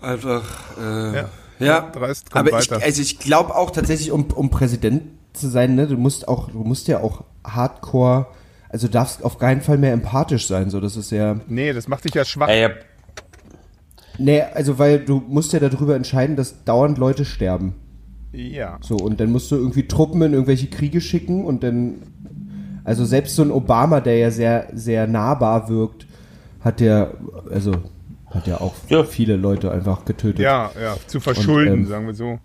Einfach, 0.00 0.42
äh, 0.78 1.16
Ja. 1.16 1.28
ja. 1.58 1.80
Dreist, 1.92 2.26
Aber 2.34 2.48
ich, 2.48 2.70
weiter. 2.70 2.82
also 2.84 3.02
ich 3.02 3.18
glaube 3.18 3.54
auch 3.54 3.70
tatsächlich, 3.70 4.10
um, 4.10 4.24
um 4.32 4.50
Präsident 4.50 5.02
zu 5.32 5.48
sein, 5.48 5.74
ne, 5.74 5.86
du 5.86 5.96
musst 5.96 6.28
auch, 6.28 6.50
du 6.50 6.58
musst 6.64 6.88
ja 6.88 7.00
auch 7.00 7.24
hardcore, 7.46 8.26
also 8.68 8.86
du 8.88 8.92
darfst 8.92 9.24
auf 9.24 9.38
keinen 9.38 9.60
Fall 9.60 9.78
mehr 9.78 9.92
empathisch 9.92 10.46
sein, 10.46 10.70
so, 10.70 10.80
das 10.80 10.96
ist 10.96 11.10
ja, 11.10 11.36
Nee, 11.48 11.72
das 11.72 11.88
macht 11.88 12.04
dich 12.04 12.14
ja 12.14 12.24
schwach. 12.24 12.48
ey, 12.48 12.70
nee, 14.18 14.42
also 14.42 14.78
weil 14.78 15.00
du 15.00 15.22
musst 15.26 15.52
ja 15.52 15.60
darüber 15.60 15.94
entscheiden, 15.96 16.36
dass 16.36 16.64
dauernd 16.64 16.98
Leute 16.98 17.24
sterben. 17.24 17.74
Ja. 18.32 18.78
So, 18.80 18.96
und 18.96 19.20
dann 19.20 19.30
musst 19.30 19.50
du 19.50 19.56
irgendwie 19.56 19.86
Truppen 19.86 20.22
in 20.22 20.32
irgendwelche 20.32 20.68
Kriege 20.68 21.00
schicken 21.00 21.44
und 21.44 21.62
dann, 21.62 22.02
also 22.84 23.04
selbst 23.04 23.36
so 23.36 23.42
ein 23.42 23.50
Obama, 23.50 24.00
der 24.00 24.16
ja 24.18 24.30
sehr, 24.30 24.68
sehr 24.72 25.06
nahbar 25.06 25.68
wirkt, 25.68 26.06
hat 26.60 26.80
der, 26.80 27.12
also, 27.50 27.72
hat 28.30 28.46
ja 28.46 28.60
auch 28.60 28.74
Ja. 28.88 29.04
viele 29.04 29.36
Leute 29.36 29.70
einfach 29.70 30.04
getötet. 30.06 30.38
Ja, 30.38 30.70
ja, 30.80 30.96
zu 31.06 31.20
verschulden, 31.20 31.80
ähm, 31.80 31.86
sagen 31.86 32.06
wir 32.06 32.14
so. 32.14 32.38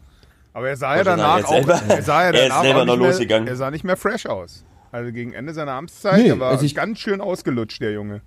Aber 0.54 0.68
er 0.70 0.76
sah 0.76 0.98
ja 0.98 1.04
danach 1.04 1.38
er 1.40 1.46
auch, 1.46 1.52
selber- 1.54 1.82
er 1.88 2.02
sah 2.02 2.24
ja 2.24 2.30
er 2.32 2.34
ist 2.34 2.50
danach 2.50 2.64
selber 2.64 2.82
auch 2.82 2.86
noch 2.86 2.94
nicht 2.96 3.00
mehr, 3.02 3.08
losgegangen. 3.12 3.48
Er 3.48 3.56
sah 3.56 3.72
nicht 3.72 3.84
mehr 3.84 3.96
fresh 3.96 4.26
aus. 4.26 4.66
Also 4.92 5.12
gegen 5.14 5.34
Ende 5.34 5.54
seiner 5.54 5.74
Amtszeit, 5.74 6.22
Nee, 6.24 6.30
er 6.30 6.40
war 6.40 6.50
also 6.50 6.66
ich- 6.66 6.76
ganz 6.76 7.00
schön 7.00 7.22
ausgelutscht, 7.22 7.82
der 7.82 7.92
Junge. 7.94 8.22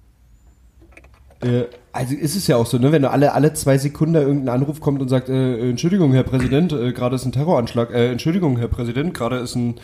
Äh, 1.40 1.64
also 1.92 2.14
ist 2.14 2.36
es 2.36 2.46
ja 2.46 2.56
auch 2.56 2.66
so, 2.66 2.78
ne? 2.78 2.92
Wenn 2.92 3.04
alle, 3.04 3.32
alle 3.32 3.52
zwei 3.54 3.78
Sekunden 3.78 4.14
irgendein 4.14 4.54
Anruf 4.54 4.80
kommt 4.80 5.00
und 5.00 5.08
sagt, 5.08 5.28
äh, 5.28 5.70
Entschuldigung, 5.70 6.12
Herr 6.12 6.22
Präsident, 6.22 6.72
äh, 6.72 6.92
gerade 6.92 7.16
ist 7.16 7.24
ein 7.24 7.32
Terroranschlag, 7.32 7.90
äh, 7.92 8.10
Entschuldigung, 8.10 8.58
Herr 8.58 8.68
Präsident, 8.68 9.14
gerade 9.14 9.36
ist 9.38 9.56
ein 9.56 9.76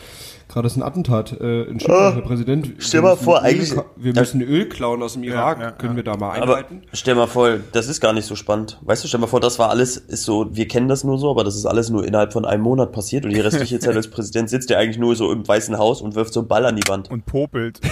gerade 0.49 0.67
ist 0.67 0.75
ein 0.77 0.83
Attentat, 0.83 1.33
äh, 1.39 1.63
Entschuldigung, 1.63 2.13
Herr 2.13 2.21
Präsident. 2.21 2.73
stell 2.79 2.99
wir 3.01 3.03
mal 3.03 3.11
müssen 3.11 3.23
vor, 3.25 3.39
Öl 3.39 3.45
eigentlich- 3.45 3.73
wir 3.95 4.13
müssen 4.13 4.41
Öl 4.41 4.69
klauen 4.69 5.03
aus 5.03 5.13
dem 5.13 5.23
Irak, 5.23 5.59
ja, 5.59 5.71
können 5.71 5.95
wir 5.95 6.03
da 6.03 6.15
mal 6.17 6.41
aber 6.41 6.57
einleiten? 6.57 6.83
stell 6.93 7.15
mal 7.15 7.27
vor, 7.27 7.57
das 7.73 7.87
ist 7.87 7.99
gar 8.01 8.13
nicht 8.13 8.25
so 8.25 8.35
spannend. 8.35 8.79
Weißt 8.83 9.03
du, 9.03 9.07
stell 9.07 9.19
mal 9.19 9.27
vor, 9.27 9.39
das 9.39 9.59
war 9.59 9.69
alles, 9.69 9.97
ist 9.97 10.23
so, 10.23 10.47
wir 10.55 10.67
kennen 10.67 10.87
das 10.87 11.03
nur 11.03 11.17
so, 11.19 11.29
aber 11.29 11.43
das 11.43 11.55
ist 11.55 11.65
alles 11.65 11.89
nur 11.89 12.05
innerhalb 12.05 12.33
von 12.33 12.45
einem 12.45 12.63
Monat 12.63 12.91
passiert 12.91 13.25
und 13.25 13.31
die 13.33 13.39
restliche 13.39 13.79
Zeit 13.79 13.95
als 13.95 14.07
Präsident 14.09 14.49
sitzt 14.49 14.69
der 14.69 14.79
eigentlich 14.79 14.97
nur 14.97 15.15
so 15.15 15.31
im 15.31 15.47
Weißen 15.47 15.77
Haus 15.77 16.01
und 16.01 16.15
wirft 16.15 16.33
so 16.33 16.39
einen 16.41 16.47
Ball 16.47 16.65
an 16.65 16.75
die 16.75 16.87
Wand 16.87 17.11
Und 17.11 17.25
popelt. 17.25 17.79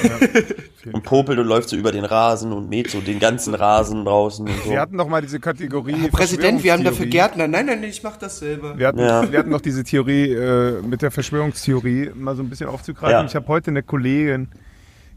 Ja. 0.85 0.93
und 0.93 1.01
popelt 1.03 1.39
und 1.39 1.47
läuft 1.47 1.67
so 1.69 1.75
über 1.75 1.91
den 1.91 2.05
Rasen 2.05 2.51
und 2.53 2.69
mäht 2.69 2.91
so 2.91 3.01
den 3.01 3.17
ganzen 3.17 3.55
Rasen 3.55 4.05
draußen 4.05 4.47
und 4.47 4.53
so. 4.65 4.69
Wir 4.69 4.79
hatten 4.79 4.95
doch 4.99 5.07
mal 5.07 5.19
diese 5.19 5.39
Kategorie. 5.39 5.95
Herr 5.99 6.09
Präsident, 6.09 6.63
wir 6.63 6.73
haben 6.73 6.83
dafür. 6.83 7.07
Gärtner. 7.07 7.47
Nein, 7.47 7.65
nein, 7.65 7.79
nein, 7.81 7.89
ich 7.89 8.03
mach 8.03 8.17
das 8.17 8.37
selber. 8.37 8.77
Wir 8.77 8.85
hatten, 8.89 8.99
Ja. 8.99 9.31
wir 9.31 9.39
hatten 9.39 9.49
noch 9.49 9.61
diese 9.61 9.83
Theorie 9.83 10.31
äh, 10.31 10.81
mit 10.83 11.01
der 11.01 11.09
Verschwörungstheorie 11.09 12.11
mal 12.13 12.35
so 12.35 12.43
ein 12.45 12.49
bisschen 12.49 12.69
aufzugreifen. 12.69 13.19
Ja. 13.19 13.25
Ich 13.25 13.35
habe 13.35 13.47
heute 13.47 13.71
eine 13.71 13.83
Kollegin 13.83 14.47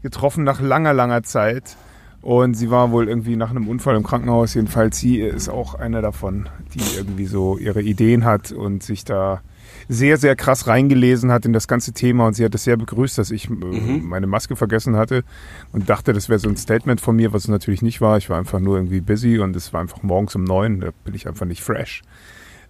getroffen 0.01 0.43
nach 0.43 0.61
langer, 0.61 0.93
langer 0.93 1.23
Zeit 1.23 1.75
Und 2.21 2.55
sie 2.55 2.69
war 2.69 2.91
wohl 2.91 3.07
irgendwie 3.07 3.37
nach 3.37 3.49
einem 3.49 3.67
Unfall 3.69 3.95
im 3.95 4.03
Krankenhaus. 4.03 4.53
Jedenfalls, 4.53 4.99
sie 4.99 5.21
ist 5.21 5.47
auch 5.47 5.75
eine 5.75 6.01
davon, 6.01 6.49
die 6.73 6.97
irgendwie 6.97 7.25
so 7.25 7.57
ihre 7.57 7.81
Ideen 7.81 8.25
hat 8.25 8.51
und 8.51 8.83
sich 8.83 9.05
da 9.05 9.41
sehr, 9.87 10.17
sehr 10.17 10.35
krass 10.35 10.67
reingelesen 10.67 11.31
hat 11.31 11.45
in 11.45 11.53
das 11.53 11.67
ganze 11.67 11.93
Thema. 11.93 12.27
Und 12.27 12.33
sie 12.33 12.43
hat 12.43 12.53
es 12.53 12.65
sehr 12.65 12.75
begrüßt, 12.75 13.17
dass 13.17 13.31
ich 13.31 13.49
äh, 13.49 13.53
meine 13.53 14.27
Maske 14.27 14.57
vergessen 14.57 14.97
hatte 14.97 15.23
und 15.71 15.89
dachte, 15.89 16.11
das 16.11 16.27
wäre 16.27 16.39
so 16.39 16.49
ein 16.49 16.57
Statement 16.57 16.99
von 16.99 17.15
mir, 17.15 17.31
was 17.31 17.43
es 17.43 17.49
natürlich 17.49 17.81
nicht 17.81 18.01
war. 18.01 18.17
Ich 18.17 18.29
war 18.29 18.37
einfach 18.37 18.59
nur 18.59 18.75
irgendwie 18.75 18.99
busy 18.99 19.39
und 19.39 19.55
es 19.55 19.71
war 19.71 19.79
einfach 19.79 20.03
morgens 20.03 20.35
um 20.35 20.43
neun. 20.43 20.81
Da 20.81 20.89
bin 21.05 21.15
ich 21.15 21.25
einfach 21.25 21.45
nicht 21.45 21.63
fresh. 21.63 22.01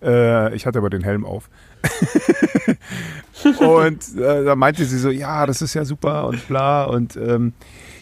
Äh, 0.03 0.53
ich 0.55 0.67
hatte 0.67 0.77
aber 0.77 0.91
den 0.91 1.03
Helm 1.03 1.25
auf. 1.25 1.49
und 3.59 4.17
äh, 4.17 4.43
da 4.43 4.55
meinte 4.55 4.85
sie 4.85 4.97
so, 4.97 5.09
ja, 5.09 5.45
das 5.45 5.61
ist 5.61 5.73
ja 5.73 5.85
super 5.85 6.27
und 6.27 6.47
bla 6.47 6.85
und 6.85 7.15
ähm, 7.15 7.53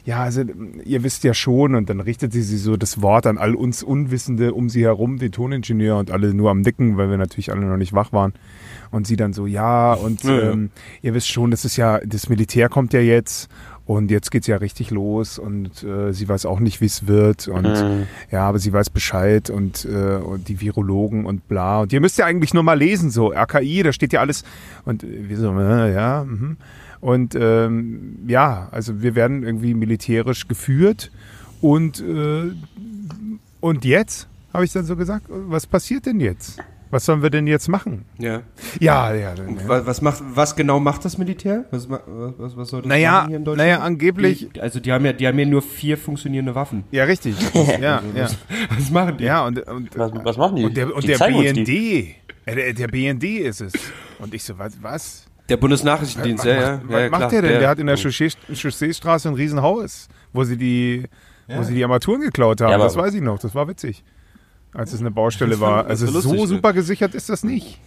ja, 0.07 0.23
also 0.23 0.41
ihr 0.85 1.03
wisst 1.03 1.25
ja 1.25 1.33
schon 1.33 1.75
und 1.75 1.89
dann 1.89 1.99
richtete 1.99 2.41
sie 2.41 2.57
so 2.57 2.77
das 2.77 3.01
Wort 3.01 3.27
an 3.27 3.37
all 3.37 3.55
uns 3.55 3.83
Unwissende 3.83 4.53
um 4.53 4.69
sie 4.69 4.83
herum, 4.83 5.17
den 5.17 5.33
Toningenieur 5.33 5.97
und 5.97 6.11
alle 6.11 6.33
nur 6.33 6.49
am 6.49 6.61
Nicken, 6.61 6.95
weil 6.95 7.09
wir 7.09 7.17
natürlich 7.17 7.51
alle 7.51 7.65
noch 7.65 7.75
nicht 7.75 7.91
wach 7.91 8.13
waren. 8.13 8.31
Und 8.89 9.05
sie 9.05 9.17
dann 9.17 9.33
so, 9.33 9.47
ja, 9.47 9.93
und 9.93 10.23
Ja, 10.23 10.31
ja. 10.31 10.51
Ähm, 10.53 10.69
ihr 11.01 11.13
wisst 11.13 11.27
schon, 11.27 11.51
das 11.51 11.65
ist 11.65 11.75
ja, 11.75 11.99
das 12.05 12.29
Militär 12.29 12.69
kommt 12.69 12.93
ja 12.93 13.01
jetzt 13.01 13.49
und 13.87 14.11
jetzt 14.11 14.31
geht's 14.31 14.47
ja 14.47 14.57
richtig 14.57 14.91
los 14.91 15.39
und 15.39 15.81
äh, 15.83 16.11
sie 16.13 16.27
weiß 16.27 16.45
auch 16.45 16.59
nicht, 16.59 16.81
wie 16.81 16.85
es 16.85 17.07
wird 17.07 17.47
und 17.47 17.63
Mhm. 17.63 18.07
ja, 18.31 18.41
aber 18.47 18.59
sie 18.59 18.71
weiß 18.73 18.89
Bescheid 18.89 19.49
und, 19.49 19.85
äh, 19.85 20.17
und 20.17 20.49
die 20.49 20.59
Virologen 20.61 21.25
und 21.25 21.47
bla. 21.47 21.81
Und 21.81 21.93
ihr 21.93 22.01
müsst 22.01 22.17
ja 22.17 22.25
eigentlich 22.25 22.53
nur 22.53 22.63
mal 22.63 22.77
lesen, 22.77 23.09
so 23.09 23.31
RKI, 23.31 23.83
da 23.83 23.93
steht 23.93 24.11
ja 24.11 24.19
alles. 24.19 24.43
Und 24.85 25.03
äh, 25.03 25.29
wir 25.29 25.37
so, 25.37 25.57
äh, 25.57 25.93
ja, 25.93 26.25
mhm. 26.27 26.57
Und 26.99 27.35
ähm, 27.39 28.19
ja, 28.27 28.67
also 28.71 29.01
wir 29.01 29.15
werden 29.15 29.43
irgendwie 29.43 29.73
militärisch 29.73 30.47
geführt 30.47 31.11
und, 31.61 32.01
äh, 32.01 32.51
und 33.61 33.85
jetzt, 33.85 34.27
habe 34.53 34.65
ich 34.65 34.73
dann 34.73 34.85
so 34.85 34.95
gesagt, 34.95 35.25
was 35.29 35.65
passiert 35.67 36.07
denn 36.07 36.19
jetzt? 36.19 36.59
Was 36.89 37.05
sollen 37.05 37.21
wir 37.21 37.29
denn 37.29 37.47
jetzt 37.47 37.67
machen? 37.67 38.05
Ja. 38.17 38.41
Ja, 38.79 39.13
ja. 39.13 39.35
dann, 39.35 39.55
ja. 39.57 39.67
Was, 39.67 39.85
was, 39.85 40.01
macht, 40.01 40.23
was 40.33 40.55
genau 40.55 40.79
macht 40.79 41.03
das 41.05 41.17
Militär? 41.17 41.65
Was, 41.71 41.89
was, 41.89 42.55
was 42.55 42.69
soll 42.69 42.81
das 42.81 42.89
Naja, 42.89 43.11
machen 43.11 43.27
hier 43.27 43.37
in 43.37 43.43
Deutschland? 43.45 43.69
naja, 43.69 43.79
angeblich, 43.83 44.49
Die, 44.53 44.61
also 44.61 44.79
die 44.79 44.91
haben 44.93 45.05
ja, 45.05 45.13
die 45.13 45.27
haben 45.27 45.37
ja 45.39 45.45
nur 45.45 45.61
vier 45.61 45.97
funktionierende 45.97 46.55
Waffen. 46.55 46.83
ja, 46.91 47.03
richtig. 47.03 47.35
Ja, 47.81 48.01
ja. 48.15 48.27
Was 48.75 48.89
machen 48.91 49.17
die? 49.17 49.25
Ja, 49.25 49.45
und, 49.45 49.59
und, 49.67 49.97
Was, 49.97 50.11
was 50.23 50.37
machen 50.37 50.55
die? 50.57 50.65
und 50.65 50.77
der, 50.77 50.93
und 50.95 51.03
die 51.03 51.07
der. 51.07 51.17
BND, 51.17 51.69
äh, 52.45 52.55
der, 52.55 52.73
der 52.73 52.87
BND 52.87 53.23
ist 53.23 53.61
es. 53.61 53.73
Und 54.19 54.33
ich 54.33 54.43
so, 54.43 54.57
was? 54.57 54.81
was? 54.81 55.25
Der 55.49 55.57
Bundesnachrichtendienst, 55.57 56.45
was 56.45 56.51
ja, 56.53 56.59
ja. 56.61 56.71
macht, 56.77 56.83
ja, 56.83 56.89
was 56.95 57.01
ja, 57.03 57.09
macht 57.09 57.19
klar, 57.19 57.29
der 57.29 57.41
denn? 57.41 57.59
Der, 57.59 57.69
hat 57.69 57.79
in 57.79 57.87
der 57.87 57.97
Chaussee, 57.97 58.29
Chausseestraße 58.53 59.29
ein 59.29 59.35
Riesenhaus, 59.35 60.07
wo 60.33 60.43
sie 60.43 60.57
die, 60.57 61.03
wo 61.47 61.63
sie 61.63 61.73
die 61.73 61.83
Armaturen 61.83 62.21
geklaut 62.21 62.59
haben. 62.61 62.69
Ja, 62.69 62.75
aber- 62.75 62.83
das 62.85 62.95
weiß 62.97 63.13
ich 63.13 63.21
noch. 63.21 63.39
Das 63.39 63.53
war 63.55 63.67
witzig. 63.67 64.03
Als 64.73 64.93
es 64.93 64.99
eine 64.99 65.11
Baustelle 65.11 65.59
war. 65.59 65.85
Also 65.87 66.05
so 66.07 66.33
ne? 66.33 66.47
super 66.47 66.73
gesichert 66.73 67.15
ist 67.15 67.29
das 67.29 67.43
nicht. 67.43 67.79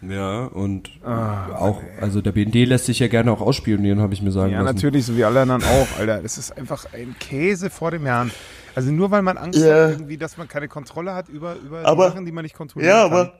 Ja, 0.00 0.44
und 0.44 0.90
Ah, 1.04 1.48
Auch, 1.56 1.82
also 2.00 2.20
der 2.20 2.30
BND 2.30 2.54
lässt 2.66 2.84
sich 2.86 3.00
ja 3.00 3.08
gerne 3.08 3.32
auch 3.32 3.40
ausspionieren, 3.40 4.00
habe 4.00 4.14
ich 4.14 4.22
mir 4.22 4.30
sagen 4.30 4.52
Ja, 4.52 4.62
lassen. 4.62 4.76
natürlich, 4.76 5.04
so 5.06 5.16
wie 5.16 5.24
alle 5.24 5.40
anderen 5.40 5.64
auch, 5.64 5.98
Alter. 5.98 6.22
Das 6.22 6.38
ist 6.38 6.56
einfach 6.56 6.86
ein 6.92 7.16
Käse 7.18 7.68
vor 7.68 7.90
dem 7.90 8.06
Herrn. 8.06 8.30
Also 8.76 8.92
nur 8.92 9.10
weil 9.10 9.22
man 9.22 9.36
Angst 9.36 9.58
Ja. 9.58 9.66
hat, 9.86 9.90
irgendwie, 9.92 10.16
dass 10.16 10.36
man 10.36 10.46
keine 10.46 10.68
Kontrolle 10.68 11.14
hat 11.14 11.28
über, 11.28 11.56
über 11.56 11.84
Aber- 11.84 12.06
die 12.06 12.12
Sachen, 12.12 12.26
die 12.26 12.32
man 12.32 12.44
nicht 12.44 12.54
kontrollieren 12.54 12.92
Ja, 12.94 13.02
kann. 13.08 13.12
aber, 13.12 13.32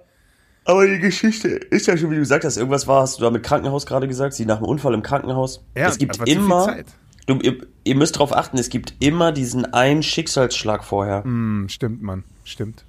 aber 0.64 0.87
die 0.88 0.99
Geschichte 0.99 1.47
ist 1.49 1.87
ja 1.87 1.97
schon, 1.97 2.11
wie 2.11 2.14
du 2.16 2.21
gesagt 2.23 2.44
hast, 2.44 2.57
irgendwas 2.57 2.88
war, 2.88 3.03
hast 3.03 3.18
du 3.21 3.23
da 3.23 3.31
mit 3.31 3.44
Krankenhaus 3.44 3.87
gerade 3.87 4.09
gesagt, 4.09 4.35
sie 4.35 4.44
nach 4.44 4.57
dem 4.59 4.66
Unfall 4.66 4.94
im 4.94 5.03
Krankenhaus. 5.03 5.64
Ja, 5.77 5.87
es 5.87 5.99
gibt 5.99 6.14
einfach 6.14 6.25
zu 6.25 6.33
viel 6.33 6.40
immer, 6.42 6.64
Zeit. 6.64 6.87
Du, 7.28 7.38
ihr, 7.40 7.58
ihr 7.84 7.94
müsst 7.94 8.16
darauf 8.16 8.34
achten, 8.36 8.58
es 8.58 8.68
gibt 8.68 8.94
immer 9.00 9.30
diesen 9.32 9.72
einen 9.72 10.02
Schicksalsschlag 10.02 10.82
vorher. 10.84 11.22
Hm, 11.24 11.66
stimmt, 11.68 12.02
Mann. 12.02 12.24
Stimmt. 12.44 12.84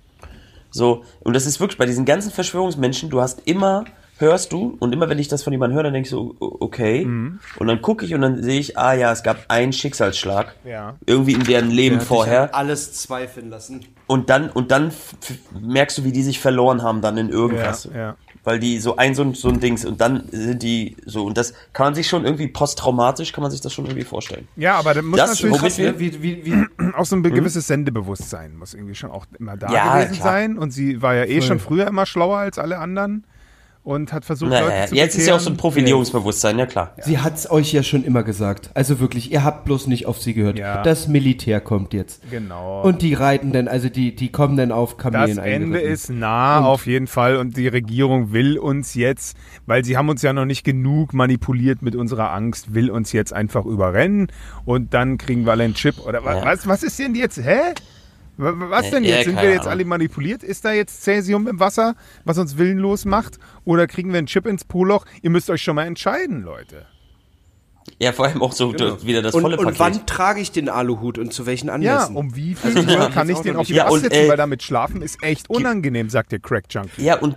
So, 0.71 1.03
und 1.21 1.33
das 1.35 1.45
ist 1.45 1.59
wirklich 1.59 1.77
bei 1.77 1.85
diesen 1.85 2.05
ganzen 2.05 2.31
Verschwörungsmenschen, 2.31 3.09
du 3.09 3.21
hast 3.21 3.41
immer, 3.47 3.85
hörst 4.17 4.51
du, 4.53 4.77
und 4.79 4.93
immer 4.93 5.09
wenn 5.09 5.17
ich 5.17 5.27
das 5.27 5.41
von 5.43 5.51
jemandem 5.51 5.75
höre, 5.77 5.83
dann 5.83 5.93
denke 5.93 6.05
ich 6.07 6.11
so, 6.11 6.35
okay. 6.39 7.05
Mhm. 7.05 7.39
Und 7.57 7.67
dann 7.67 7.81
gucke 7.81 8.05
ich 8.05 8.13
und 8.13 8.21
dann 8.21 8.43
sehe 8.43 8.59
ich, 8.59 8.77
ah 8.77 8.93
ja, 8.93 9.11
es 9.11 9.23
gab 9.23 9.45
einen 9.47 9.73
Schicksalsschlag. 9.73 10.55
Ja. 10.63 10.95
Irgendwie 11.05 11.33
in 11.33 11.43
deren 11.43 11.71
Leben 11.71 11.99
dich 11.99 12.07
vorher. 12.07 12.43
an 12.43 12.49
alles 12.51 12.93
zweifeln 12.93 13.49
lassen. 13.49 13.85
Und 14.05 14.29
dann, 14.29 14.49
und 14.49 14.69
dann 14.71 14.91
merkst 15.59 15.97
du, 15.97 16.03
wie 16.03 16.11
die 16.11 16.23
sich 16.23 16.39
verloren 16.39 16.83
haben 16.83 17.01
dann 17.01 17.17
in 17.17 17.27
Ja, 17.29 17.33
irgendwas. 17.33 17.89
ja. 17.93 18.15
Weil 18.49 18.57
die 18.59 18.79
so 18.79 18.95
ein, 18.95 19.13
so 19.13 19.21
ein, 19.21 19.35
so 19.35 19.47
ein 19.49 19.59
Dings, 19.59 19.85
und 19.85 20.01
dann 20.01 20.23
sind 20.31 20.63
die 20.63 20.97
so, 21.05 21.23
und 21.25 21.37
das 21.37 21.53
kann 21.71 21.85
man 21.85 21.93
sich 21.93 22.07
schon 22.07 22.25
irgendwie 22.25 22.47
posttraumatisch, 22.47 23.31
kann 23.31 23.43
man 23.43 23.51
sich 23.51 23.61
das 23.61 23.71
schon 23.71 23.85
irgendwie 23.85 24.03
vorstellen. 24.03 24.47
Ja, 24.55 24.73
aber 24.79 24.95
da 24.95 25.03
muss 25.03 25.19
Das- 25.19 25.39
natürlich 25.43 25.77
wir- 25.77 25.99
wie, 25.99 26.23
wie, 26.23 26.45
wie, 26.45 26.93
auch 26.95 27.05
so 27.05 27.15
ein 27.15 27.21
gewisses 27.21 27.67
Sendebewusstsein 27.67 28.57
muss 28.57 28.73
irgendwie 28.73 28.95
schon 28.95 29.11
auch 29.11 29.27
immer 29.37 29.55
da 29.55 29.71
Ja, 29.71 29.99
gewesen 29.99 30.15
klar. 30.15 30.31
sein. 30.33 30.57
Und 30.57 30.71
sie 30.71 30.99
war 31.03 31.13
ja 31.13 31.25
eh 31.25 31.43
schon 31.43 31.59
früher 31.59 31.85
immer 31.85 32.07
schlauer 32.07 32.39
als 32.39 32.57
alle 32.57 32.79
anderen 32.79 33.23
und 33.83 34.13
hat 34.13 34.25
versucht, 34.25 34.51
Naja, 34.51 34.65
Leute 34.65 34.89
zu 34.89 34.95
jetzt 34.95 35.17
ist 35.17 35.25
ja 35.27 35.35
auch 35.35 35.39
so 35.39 35.49
ein 35.49 35.53
bekehren. 35.53 35.57
Profilierungsbewusstsein, 35.57 36.59
ja 36.59 36.65
klar. 36.65 36.93
Sie 37.01 37.17
hat's 37.17 37.49
euch 37.49 37.71
ja 37.73 37.81
schon 37.81 38.03
immer 38.03 38.23
gesagt. 38.23 38.69
Also 38.73 38.99
wirklich, 38.99 39.31
ihr 39.31 39.43
habt 39.43 39.65
bloß 39.65 39.87
nicht 39.87 40.05
auf 40.05 40.19
sie 40.19 40.33
gehört. 40.33 40.59
Ja. 40.59 40.83
Das 40.83 41.07
Militär 41.07 41.59
kommt 41.61 41.93
jetzt. 41.93 42.21
Genau. 42.29 42.81
Und 42.83 43.01
die 43.01 43.13
reiten 43.13 43.51
dann, 43.51 43.67
also 43.67 43.89
die, 43.89 44.15
die 44.15 44.31
kommen 44.31 44.57
dann 44.57 44.71
auf 44.71 44.95
Das 44.95 45.03
Kamelen 45.03 45.37
Ende 45.39 45.43
eingeritten. 45.77 45.91
ist 45.91 46.09
nah 46.09 46.59
auf 46.65 46.85
jeden 46.85 47.07
Fall 47.07 47.37
und 47.37 47.57
die 47.57 47.67
Regierung 47.67 48.31
will 48.31 48.59
uns 48.59 48.93
jetzt, 48.93 49.35
weil 49.65 49.83
sie 49.85 49.97
haben 49.97 50.09
uns 50.09 50.21
ja 50.21 50.33
noch 50.33 50.45
nicht 50.45 50.63
genug 50.63 51.13
manipuliert 51.13 51.81
mit 51.81 51.95
unserer 51.95 52.31
Angst, 52.31 52.73
will 52.75 52.91
uns 52.91 53.11
jetzt 53.11 53.33
einfach 53.33 53.65
überrennen 53.65 54.27
und 54.65 54.93
dann 54.93 55.17
kriegen 55.17 55.45
wir 55.45 55.51
alle 55.53 55.63
einen 55.63 55.73
Chip 55.73 55.95
oder 56.05 56.23
Ja. 56.23 56.43
was, 56.45 56.67
was 56.67 56.83
ist 56.83 56.99
denn 56.99 57.15
jetzt, 57.15 57.37
hä? 57.37 57.73
Wa- 58.39 58.57
wa- 58.57 58.69
Was 58.69 58.89
denn 58.89 59.03
Ja, 59.03 59.17
jetzt? 59.17 59.25
Sind 59.25 59.41
wir 59.41 59.49
jetzt 59.51 59.67
alle 59.67 59.83
manipuliert? 59.85 60.43
Ist 60.43 60.63
da 60.63 60.71
jetzt 60.71 61.03
Cäsium 61.03 61.47
im 61.47 61.59
Wasser, 61.59 61.95
was 62.23 62.37
uns 62.37 62.57
willenlos 62.57 63.03
macht? 63.05 63.37
Oder 63.65 63.85
kriegen 63.85 64.11
wir 64.11 64.17
einen 64.19 64.27
Chip 64.27 64.45
ins 64.47 64.63
Poloch? 64.63 65.05
Ihr 65.21 65.29
müsst 65.29 65.49
euch 65.49 65.61
schon 65.61 65.75
mal 65.75 65.85
entscheiden, 65.85 66.41
Leute. 66.43 66.85
Ja, 67.99 68.13
vor 68.13 68.25
allem 68.27 68.41
auch 68.41 68.53
so 68.53 68.71
Genau. 68.71 69.01
wieder 69.03 69.21
das 69.21 69.33
und, 69.35 69.41
volle 69.41 69.57
und 69.57 69.65
Paket. 69.65 69.79
wann 69.79 70.05
trage 70.05 70.39
ich 70.39 70.51
den 70.51 70.69
Aluhut 70.69 71.17
und 71.17 71.33
zu 71.33 71.45
welchen 71.45 71.67
Ja, 71.67 71.73
Anlässen? 71.73 72.15
um 72.15 72.35
wie 72.35 72.55
viel 72.55 72.77
Uhr 72.77 73.09
kann 73.09 73.29
ich 73.29 73.35
auch 73.35 73.41
den 73.43 73.55
auf 73.57 73.67
die. 73.67 73.73
Ja, 73.73 73.89
und, 73.89 74.01
setzen, 74.01 74.15
äh, 74.15 74.29
weil 74.29 74.37
damit 74.37 74.63
schlafen 74.63 75.01
ist 75.01 75.21
echt 75.23 75.49
unangenehm, 75.49 76.09
sagt 76.09 76.31
der 76.31 76.39
Crack 76.39 76.65
Junkie. 76.69 77.03
Ja, 77.03 77.17
und, 77.19 77.35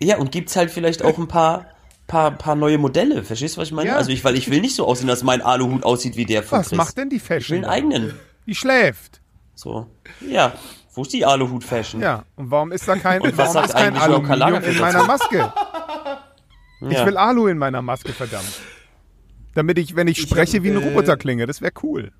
ja, 0.00 0.18
und 0.18 0.30
gibt's 0.32 0.56
halt 0.56 0.70
vielleicht 0.70 1.02
auch 1.02 1.16
ein 1.16 1.28
paar, 1.28 1.66
paar, 2.06 2.32
paar 2.32 2.54
neue 2.56 2.76
Modelle. 2.76 3.22
Verstehst 3.24 3.56
du, 3.56 3.60
was 3.62 3.68
ich 3.68 3.72
meine? 3.74 3.90
Ja. 3.90 3.96
Also 3.96 4.10
ich, 4.10 4.24
weil 4.24 4.36
ich 4.36 4.50
will 4.50 4.60
nicht 4.60 4.74
so 4.74 4.84
aussehen, 4.86 5.06
dass 5.06 5.22
mein 5.22 5.40
Aluhut 5.40 5.84
aussieht 5.84 6.16
wie 6.16 6.26
der 6.26 6.42
von 6.42 6.58
Was 6.58 6.68
Chris. 6.68 6.76
macht 6.76 6.98
denn 6.98 7.08
die 7.08 7.16
Ich 7.16 7.22
will 7.30 7.36
Fashion? 7.40 7.56
einen 7.58 7.64
eigenen. 7.64 8.14
Die 8.46 8.54
schläft. 8.54 9.17
So. 9.58 9.88
Ja. 10.20 10.52
Wo 10.94 11.02
ist 11.02 11.12
die 11.12 11.26
Aluhut-Fashion? 11.26 12.00
Ja, 12.00 12.24
und 12.36 12.52
warum 12.52 12.70
ist 12.70 12.86
da 12.86 12.94
kein, 12.94 13.20
Und 13.22 13.36
was 13.36 13.38
warum 13.38 13.52
sagt 13.54 13.66
ist 13.70 13.74
kein 13.74 13.96
Aluminium 13.96 14.38
Lagerfeld 14.38 14.76
in 14.76 14.80
meiner 14.80 15.04
Maske? 15.04 15.52
Ich 16.80 16.92
Ja. 16.92 17.04
will 17.06 17.16
Alu 17.16 17.48
in 17.48 17.58
meiner 17.58 17.82
Maske, 17.82 18.12
verdammt. 18.12 18.60
Damit 19.56 19.80
ich, 19.80 19.96
wenn 19.96 20.06
ich 20.06 20.20
spreche, 20.20 20.62
wie 20.62 20.70
ein 20.70 20.76
hab, 20.76 20.84
äh, 20.84 20.88
Roboter 20.90 21.16
klinge. 21.16 21.44
Das 21.48 21.60
wäre 21.60 21.72
cool. 21.82 22.12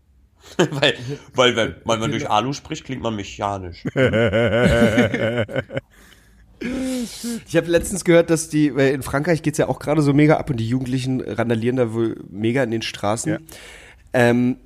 weil, 0.56 0.94
weil, 1.34 1.54
wenn, 1.54 1.76
weil 1.84 1.98
man 1.98 2.10
durch 2.10 2.28
Alu 2.28 2.52
spricht, 2.52 2.84
klingt 2.84 3.00
man 3.00 3.14
mechanisch. 3.14 3.84
Ich 3.84 3.94
habe 7.56 7.68
letztens 7.68 8.04
gehört, 8.04 8.28
dass 8.28 8.48
die, 8.48 8.74
weil 8.74 8.92
in 8.92 9.04
Frankreich 9.04 9.42
geht's 9.42 9.58
ja 9.58 9.68
auch 9.68 9.78
gerade 9.78 10.02
so 10.02 10.12
mega 10.12 10.38
ab 10.38 10.50
und 10.50 10.56
die 10.56 10.68
Jugendlichen 10.68 11.20
randalieren 11.20 11.76
da 11.76 11.92
wohl 11.92 12.16
mega 12.28 12.64
in 12.64 12.72
den 12.72 12.82
Straßen. 12.82 13.34
Ja. 13.34 13.38
Ähm, 14.12 14.56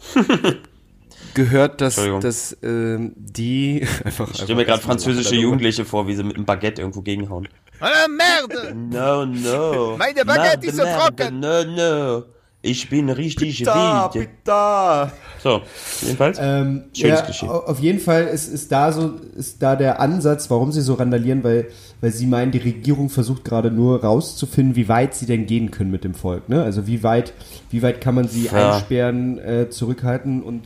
gehört, 1.34 1.80
dass, 1.80 2.00
dass 2.20 2.56
ähm, 2.62 3.12
die 3.16 3.86
einfach. 4.04 4.30
Ich 4.30 4.36
stelle 4.36 4.54
mir 4.56 4.64
gerade 4.64 4.82
französische 4.82 5.34
Jugendliche 5.34 5.84
vor, 5.84 6.06
wie 6.06 6.14
sie 6.14 6.22
mit 6.24 6.36
einem 6.36 6.44
Baguette 6.44 6.80
irgendwo 6.82 7.02
gegenhauen. 7.02 7.48
Ah, 7.80 7.88
Merde! 8.08 8.74
No, 8.74 9.26
no. 9.26 9.96
Meine 9.98 10.24
Baguette 10.24 10.58
Merde, 10.60 10.66
ist 10.68 10.76
so 10.76 10.82
trocken. 10.84 11.40
No, 11.40 11.64
no. 11.64 12.22
Ich 12.66 12.88
bin 12.88 13.10
richtig 13.10 13.62
Da, 13.62 14.08
wild. 14.14 14.30
da. 14.44 15.12
So, 15.42 15.60
jedenfalls. 16.00 16.38
Ähm, 16.40 16.84
Schönes 16.96 17.22
ja, 17.42 17.48
au- 17.48 17.64
Auf 17.66 17.78
jeden 17.80 17.98
Fall 18.00 18.24
ist, 18.24 18.48
ist, 18.48 18.72
da 18.72 18.90
so, 18.90 19.16
ist 19.36 19.62
da 19.62 19.76
der 19.76 20.00
Ansatz, 20.00 20.48
warum 20.48 20.72
sie 20.72 20.80
so 20.80 20.94
randalieren, 20.94 21.44
weil, 21.44 21.66
weil 22.00 22.10
sie 22.10 22.26
meinen, 22.26 22.52
die 22.52 22.58
Regierung 22.58 23.10
versucht 23.10 23.44
gerade 23.44 23.70
nur 23.70 24.02
rauszufinden, 24.02 24.76
wie 24.76 24.88
weit 24.88 25.14
sie 25.14 25.26
denn 25.26 25.44
gehen 25.44 25.72
können 25.72 25.90
mit 25.90 26.04
dem 26.04 26.14
Volk. 26.14 26.48
Ne? 26.48 26.62
Also 26.62 26.86
wie 26.86 27.02
weit, 27.02 27.34
wie 27.70 27.82
weit 27.82 28.00
kann 28.00 28.14
man 28.14 28.28
sie 28.28 28.46
Ja. 28.46 28.76
einsperren, 28.76 29.38
äh, 29.40 29.68
zurückhalten 29.68 30.42
und 30.42 30.62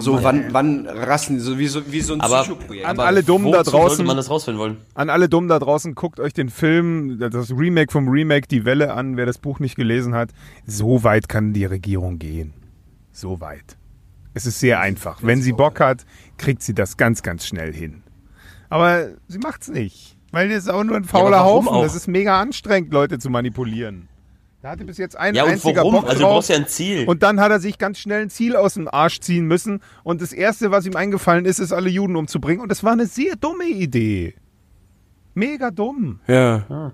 So, 0.00 0.22
wann, 0.22 0.52
wann 0.52 0.86
rasten, 0.86 1.38
so 1.40 1.58
wie 1.58 1.66
so, 1.68 1.90
wie 1.92 2.00
so 2.00 2.14
ein 2.14 2.20
Aber- 2.20 2.42
Psychoprojekt. 2.42 2.86
An 2.86 2.98
alle 3.00 3.22
Dummen 3.22 3.52
da 3.52 3.62
draußen, 3.62 4.04
man 4.04 4.16
das 4.16 4.28
rausfinden 4.30 4.60
wollen? 4.60 4.76
an 4.94 5.10
alle 5.10 5.28
Dummen 5.28 5.48
da 5.48 5.58
draußen, 5.58 5.94
guckt 5.94 6.18
euch 6.20 6.32
den 6.32 6.48
Film, 6.48 7.18
das 7.18 7.50
Remake 7.50 7.92
vom 7.92 8.08
Remake, 8.08 8.48
Die 8.48 8.64
Welle 8.64 8.92
an, 8.94 9.16
wer 9.16 9.26
das 9.26 9.38
Buch 9.38 9.60
nicht 9.60 9.76
gelesen 9.76 10.14
hat. 10.14 10.30
So 10.66 11.04
weit 11.04 11.28
kann 11.28 11.52
die 11.52 11.64
Regierung 11.64 12.18
gehen. 12.18 12.52
So 13.12 13.40
weit. 13.40 13.76
Es 14.34 14.46
ist 14.46 14.60
sehr 14.60 14.80
einfach. 14.80 15.20
Wenn 15.22 15.42
sie 15.42 15.52
Bock 15.52 15.80
hat, 15.80 16.04
kriegt 16.36 16.62
sie 16.62 16.74
das 16.74 16.96
ganz, 16.96 17.22
ganz 17.22 17.46
schnell 17.46 17.72
hin. 17.72 18.02
Aber 18.68 19.08
sie 19.26 19.38
macht's 19.38 19.68
nicht. 19.68 20.16
Weil 20.30 20.48
das 20.50 20.58
ist 20.64 20.68
auch 20.68 20.84
nur 20.84 20.96
ein 20.96 21.04
fauler 21.04 21.38
warum 21.38 21.66
Haufen. 21.66 21.78
auch? 21.78 21.82
Das 21.82 21.94
ist 21.94 22.06
mega 22.06 22.40
anstrengend, 22.40 22.92
Leute 22.92 23.18
zu 23.18 23.30
manipulieren. 23.30 24.08
Er 24.68 24.72
hatte 24.72 24.84
bis 24.84 24.98
jetzt 24.98 25.16
einen 25.16 25.34
Ja, 25.34 25.44
und 25.44 25.52
einziger 25.52 25.76
warum? 25.78 25.94
Bock 25.94 26.04
Also 26.04 26.18
du 26.18 26.24
drauf. 26.24 26.32
brauchst 26.34 26.50
ja 26.50 26.56
ein 26.56 26.66
Ziel. 26.68 27.08
Und 27.08 27.22
dann 27.22 27.40
hat 27.40 27.50
er 27.50 27.58
sich 27.58 27.78
ganz 27.78 27.98
schnell 27.98 28.20
ein 28.20 28.28
Ziel 28.28 28.54
aus 28.54 28.74
dem 28.74 28.86
Arsch 28.86 29.20
ziehen 29.20 29.46
müssen. 29.46 29.80
Und 30.04 30.20
das 30.20 30.34
Erste, 30.34 30.70
was 30.70 30.84
ihm 30.84 30.94
eingefallen 30.94 31.46
ist, 31.46 31.58
ist, 31.58 31.72
alle 31.72 31.88
Juden 31.88 32.16
umzubringen. 32.16 32.60
Und 32.60 32.68
das 32.70 32.84
war 32.84 32.92
eine 32.92 33.06
sehr 33.06 33.34
dumme 33.36 33.64
Idee. 33.64 34.34
Mega 35.32 35.70
dumm. 35.70 36.20
Ja. 36.26 36.92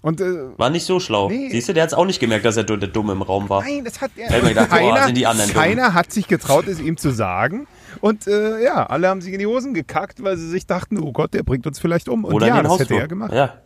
Und 0.00 0.22
äh, 0.22 0.56
War 0.56 0.70
nicht 0.70 0.86
so 0.86 1.00
schlau. 1.00 1.28
Nee. 1.28 1.50
Siehst 1.50 1.68
du, 1.68 1.74
der 1.74 1.82
hat 1.82 1.90
es 1.90 1.94
auch 1.94 2.06
nicht 2.06 2.18
gemerkt, 2.18 2.46
dass 2.46 2.56
er 2.56 2.64
der 2.64 2.78
Dumme 2.78 3.12
im 3.12 3.20
Raum 3.20 3.50
war. 3.50 3.62
nein, 3.62 3.84
das 3.84 4.00
hat 4.00 4.12
er. 4.16 4.30
hätte 4.30 4.42
mir 4.44 4.48
gedacht, 4.48 4.70
boah, 4.70 4.76
keiner, 4.78 5.04
sind 5.04 5.16
die 5.18 5.26
anderen 5.26 5.50
dumm. 5.52 5.60
keiner 5.60 5.92
hat 5.92 6.10
sich 6.12 6.26
getraut, 6.28 6.66
es 6.66 6.80
ihm 6.80 6.96
zu 6.96 7.10
sagen. 7.10 7.66
Und 8.00 8.26
äh, 8.26 8.64
ja, 8.64 8.86
alle 8.86 9.08
haben 9.08 9.20
sich 9.20 9.34
in 9.34 9.38
die 9.38 9.46
Hosen 9.46 9.74
gekackt, 9.74 10.22
weil 10.22 10.38
sie 10.38 10.48
sich 10.48 10.66
dachten, 10.66 10.98
oh 10.98 11.12
Gott, 11.12 11.34
der 11.34 11.42
bringt 11.42 11.66
uns 11.66 11.78
vielleicht 11.78 12.08
um. 12.08 12.24
Und 12.24 12.32
Oder 12.32 12.46
ja, 12.46 12.62
das 12.62 12.72
hätte 12.72 12.80
Hausflur. 12.84 13.00
er 13.00 13.08
gemacht. 13.08 13.32
Ja, 13.34 13.61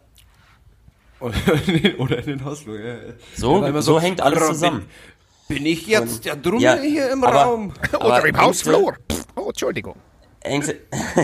Oder 1.18 2.18
in 2.18 2.26
den, 2.26 2.44
Hausflur, 2.44 2.78
ja. 2.78 2.94
so, 3.36 3.62
Ja, 3.64 3.72
so, 3.72 3.80
so- 3.80 4.00
hängt 4.00 4.20
alles 4.20 4.38
Bin- 4.40 4.48
zusammen. 4.48 4.86
Bin 5.48 5.64
ich 5.64 5.86
jetzt 5.86 6.24
der 6.24 6.34
Drumme 6.36 6.60
Ja, 6.60 6.74
hier 6.76 7.10
im 7.10 7.22
aber- 7.24 7.36
Raum? 7.42 7.72
Oder 7.94 8.00
Aber 8.04 8.28
im 8.28 8.36
Hausflur. 8.36 8.94
Oh, 9.36 9.48
Entschuldigung. 9.48 9.94
Ängste, 10.40 10.76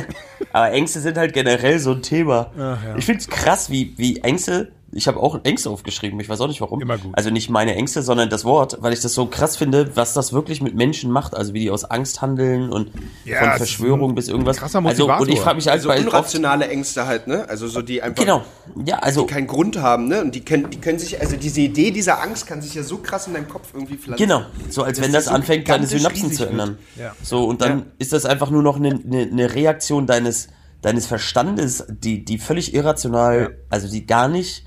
aber 0.53 0.71
Ängste 0.73 1.01
sind 1.01 1.17
halt 1.19 1.33
generell 1.33 1.79
so 1.79 1.93
ein 1.93 2.03
Thema. 2.03 2.51
Ich 2.97 3.05
finde 3.05 3.21
es 3.21 3.29
krass, 3.29 3.71
wie, 3.71 3.95
wie 3.97 4.19
Ängste, 4.21 4.73
ich 4.95 5.09
habe 5.09 5.19
auch 5.21 5.41
Ängste 5.45 5.71
aufgeschrieben, 5.71 6.21
ich 6.21 6.29
weiß 6.29 6.41
auch 6.43 6.49
nicht 6.49 6.61
warum. 6.61 6.81
Immer 6.81 6.99
gut. 6.99 7.13
Also 7.15 7.31
nicht 7.31 7.49
meine 7.49 7.75
Ängste, 7.75 8.03
sondern 8.03 8.29
das 8.29 8.45
Wort, 8.45 8.77
weil 8.81 8.93
ich 8.93 9.01
das 9.01 9.15
so 9.15 9.27
krass 9.27 9.57
finde, 9.57 9.97
was 9.97 10.13
das 10.13 10.33
wirklich 10.35 10.61
mit 10.61 10.75
Menschen 10.75 11.11
macht, 11.11 11.35
also 11.35 11.55
wie 11.55 11.61
die 11.61 11.71
aus 11.71 11.85
Angst 11.85 12.21
handeln 12.21 12.71
und 12.71 12.91
Ja, 13.25 13.39
von 13.39 13.53
Verschwörung 13.53 14.15
bis 14.15 14.29
irgendwas. 14.29 14.59
krasser 14.59 14.85
also, 14.85 15.05
und 15.05 15.11
ich 15.13 15.19
Motivator. 15.19 15.43
frage 15.45 15.57
mich 15.57 15.67
halt 15.69 15.87
Also 15.87 15.91
unrationale 16.07 16.69
Ängste 16.69 17.07
halt, 17.07 17.27
ne? 17.27 17.49
Also 17.49 17.69
so 17.69 17.81
die 17.81 18.03
einfach 18.03 18.23
Genau. 18.23 18.43
Ja, 18.85 18.99
also 18.99 19.25
keinen 19.27 19.47
Grund 19.47 19.79
haben, 19.79 20.09
ne? 20.09 20.21
Und 20.21 20.35
die 20.35 20.45
können, 20.45 20.69
die 20.71 20.79
können 20.79 20.99
sich, 20.99 21.21
also 21.21 21.37
diese 21.37 21.61
Idee 21.63 21.91
dieser 21.91 22.23
Angst 22.23 22.47
kann 22.47 22.61
sich 22.61 22.75
ja 22.75 22.83
so 22.83 22.99
krass 22.99 23.27
in 23.27 23.33
deinem 23.35 23.49
Kopf 23.49 23.69
irgendwie 23.73 23.97
pflanzen. 23.97 24.23
Genau, 24.27 24.43
so 24.69 24.83
als 24.83 25.01
wenn 25.01 25.07
die 25.07 25.13
das 25.13 25.25
so 25.25 25.31
anfängt, 25.31 25.69
deine 25.69 25.87
Synapsen 25.87 26.33
zu 26.33 26.47
ändern. 26.47 26.79
Ja. 26.97 27.15
So, 27.23 27.45
und 27.47 27.63
dann 27.63 27.79
Ja. 27.79 27.85
ist 27.99 28.13
das 28.13 28.27
einfach 28.27 28.51
nur 28.51 28.63
noch 28.63 28.77
eine, 28.77 28.91
eine, 28.91 29.23
eine 29.23 29.55
Reaktion 29.55 30.07
deines, 30.07 30.49
deines 30.83 31.07
Verstandes, 31.07 31.85
die, 31.89 32.25
die 32.25 32.39
völlig 32.39 32.75
irrational, 32.75 33.57
also 33.71 33.89
die 33.89 34.07
gar 34.07 34.29
nicht, 34.29 34.65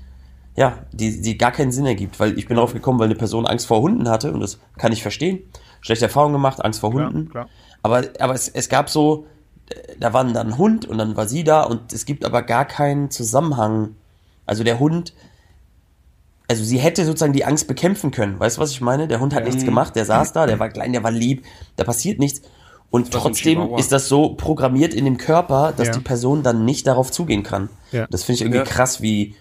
ja, 0.56 0.78
die, 0.92 1.20
die 1.20 1.36
gar 1.38 1.52
keinen 1.52 1.70
Sinn 1.72 1.86
ergibt. 1.86 2.18
Weil 2.18 2.38
ich 2.38 2.46
bin 2.48 2.56
darauf 2.56 2.72
gekommen, 2.72 2.98
weil 2.98 3.06
eine 3.06 3.14
Person 3.14 3.46
Angst 3.46 3.66
vor 3.66 3.80
Hunden 3.82 4.08
hatte 4.08 4.32
und 4.32 4.40
das 4.40 4.58
kann 4.78 4.92
ich 4.92 5.02
verstehen. 5.02 5.40
Schlechte 5.80 6.06
Erfahrungen 6.06 6.32
gemacht, 6.32 6.64
Angst 6.64 6.80
vor 6.80 6.90
Klar, 6.90 7.06
Hunden. 7.08 7.28
klar. 7.28 7.48
Aber, 7.82 8.02
aber 8.18 8.34
es, 8.34 8.48
es 8.48 8.68
gab 8.68 8.88
so, 8.90 9.26
äh, 9.68 9.74
da 10.00 10.12
war 10.12 10.24
dann 10.24 10.36
ein 10.36 10.58
Hund 10.58 10.86
und 10.86 10.98
dann 10.98 11.16
war 11.16 11.28
sie 11.28 11.44
da 11.44 11.62
und 11.62 11.92
es 11.92 12.06
gibt 12.06 12.24
aber 12.24 12.42
gar 12.42 12.64
keinen 12.64 13.10
Zusammenhang. 13.10 13.94
Also 14.46 14.64
der 14.64 14.78
Hund, 14.80 15.12
also 16.48 16.64
sie 16.64 16.78
hätte 16.78 17.04
sozusagen 17.04 17.32
die 17.32 17.44
Angst 17.44 17.66
bekämpfen 17.68 18.10
können. 18.10 18.38
Weißt 18.38 18.56
du, 18.56 18.60
was 18.60 18.70
ich 18.70 18.80
meine? 18.80 19.08
Der 19.08 19.20
Hund 19.20 19.34
hat 19.34 19.44
nichts 19.44 19.64
gemacht, 19.64 19.96
der 19.96 20.04
saß 20.04 20.32
da, 20.32 20.46
der 20.46 20.58
war 20.60 20.68
klein, 20.68 20.92
der 20.92 21.02
war 21.02 21.10
lieb, 21.10 21.44
da 21.76 21.84
passiert 21.84 22.18
nichts. 22.18 22.42
Und 22.88 23.10
trotzdem 23.12 23.74
ist 23.76 23.90
das 23.90 24.08
so 24.08 24.34
programmiert 24.36 24.94
in 24.94 25.04
dem 25.04 25.18
Körper, 25.18 25.72
dass 25.76 25.88
Ja. 25.88 25.94
die 25.94 26.00
Person 26.00 26.44
dann 26.44 26.64
nicht 26.64 26.86
darauf 26.86 27.10
zugehen 27.10 27.42
kann. 27.42 27.68
Ja. 27.90 28.06
Das 28.10 28.22
finde 28.22 28.36
ich 28.36 28.40
irgendwie 28.42 28.58
Ja. 28.58 28.64
krass, 28.64 29.02
wie, 29.02 29.34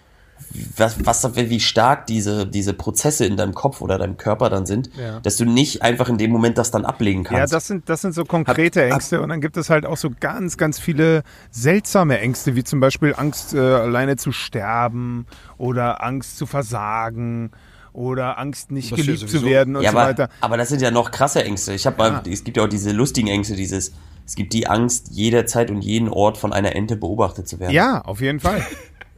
was, 0.78 1.06
was, 1.06 1.36
wie 1.36 1.60
stark 1.60 2.06
diese, 2.08 2.46
diese 2.48 2.74
Prozesse 2.74 3.26
in 3.26 3.36
deinem 3.38 3.54
Kopf 3.54 3.82
oder 3.82 3.98
deinem 3.98 4.16
Körper 4.18 4.50
dann 4.50 4.66
sind, 4.66 4.90
Ja. 4.98 5.20
dass 5.20 5.36
du 5.38 5.46
nicht 5.46 5.82
einfach 5.82 6.08
in 6.10 6.18
dem 6.18 6.32
Moment 6.32 6.58
das 6.58 6.72
dann 6.72 6.86
ablegen 6.86 7.24
Ja, 7.24 7.30
kannst. 7.40 7.54
das 7.54 7.68
sind, 7.68 7.90
das 7.90 8.02
sind 8.02 8.14
so 8.14 8.24
konkrete 8.26 8.82
Hab- 8.82 8.88
hab- 8.88 8.94
Ängste 8.96 9.22
und 9.22 9.30
dann 9.30 9.42
gibt 9.42 9.58
es 9.58 9.70
halt 9.70 9.86
auch 9.86 9.98
so 9.98 10.10
ganz, 10.20 10.58
ganz 10.58 10.80
viele 10.80 11.24
seltsame 11.52 12.20
Ängste, 12.20 12.56
wie 12.56 12.64
zum 12.64 12.80
Beispiel 12.80 13.14
Angst, 13.18 13.54
äh, 13.54 13.60
alleine 13.60 14.16
zu 14.18 14.32
sterben 14.32 15.26
oder 15.58 16.04
Angst 16.04 16.38
zu 16.38 16.46
versagen 16.46 17.52
oder 17.94 18.38
Angst, 18.38 18.72
nicht 18.72 18.92
Das 18.92 19.00
ja 19.00 19.06
geliebt 19.06 19.30
zu 19.30 19.46
werden 19.46 19.76
und 19.76 19.84
ja, 19.84 19.92
so 19.92 19.98
aber, 19.98 20.08
weiter. 20.10 20.30
aber 20.42 20.58
das 20.58 20.70
sind 20.70 20.82
ja 20.82 20.92
noch 20.92 21.12
krasse 21.12 21.44
Ängste. 21.44 21.74
Ich 21.74 21.86
habe 21.86 21.98
mal, 21.98 22.24
es 22.30 22.44
gibt 22.44 22.58
ja 22.58 22.64
auch 22.64 22.70
diese 22.70 22.92
lustigen 22.92 23.28
Ängste, 23.30 23.56
dieses, 23.56 23.94
es 24.26 24.36
gibt 24.36 24.54
die 24.54 24.68
Angst, 24.68 25.10
jederzeit 25.12 25.70
und 25.72 25.82
jeden 25.82 26.10
Ort 26.10 26.38
von 26.38 26.52
einer 26.54 26.76
Ente 26.76 26.98
beobachtet 26.98 27.48
zu 27.48 27.60
werden. 27.60 27.74
Ja, 27.74 28.02
auf 28.02 28.22
jeden 28.22 28.40
Fall. 28.40 28.62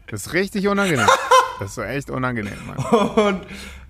Das 0.10 0.28
ist 0.28 0.34
richtig 0.34 0.68
unangenehm. 0.68 1.06
Das 1.60 1.72
ist 1.72 1.84
echt 1.84 2.10
unangenehm, 2.10 2.54
Mann. 2.68 2.78
Und, 3.16 3.42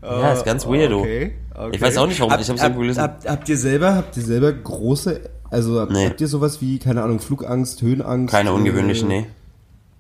Ja, 0.02 0.34
ist 0.34 0.46
ganz 0.46 0.66
weirdo. 0.66 1.02
okay, 1.02 1.34
okay. 1.54 1.70
Ich 1.76 1.82
weiß 1.82 1.98
auch 1.98 2.08
nicht, 2.08 2.20
warum. 2.20 2.32
Hab- 2.34 2.40
ich 2.42 2.48
habe 2.48 2.56
es 2.58 2.62
hab- 2.62 2.70
irgendwo 2.70 2.82
gelesen. 2.82 3.02
Habt, 3.02 3.28
habt 3.30 3.50
ihr 3.50 3.58
selber, 3.58 3.96
habt 3.96 4.16
ihr 4.18 4.24
selber 4.24 4.52
große, 4.54 5.22
also 5.50 5.80
habt, 5.82 5.92
Nee. 5.92 6.06
habt 6.08 6.22
ihr 6.22 6.28
sowas 6.28 6.62
wie, 6.62 6.80
keine 6.80 7.04
Ahnung, 7.04 7.20
Flugangst, 7.20 7.82
Höhenangst? 7.82 8.34
Keine 8.34 8.54
ungewöhnlichen, 8.54 9.12
äh, 9.12 9.22
nee. 9.22 9.28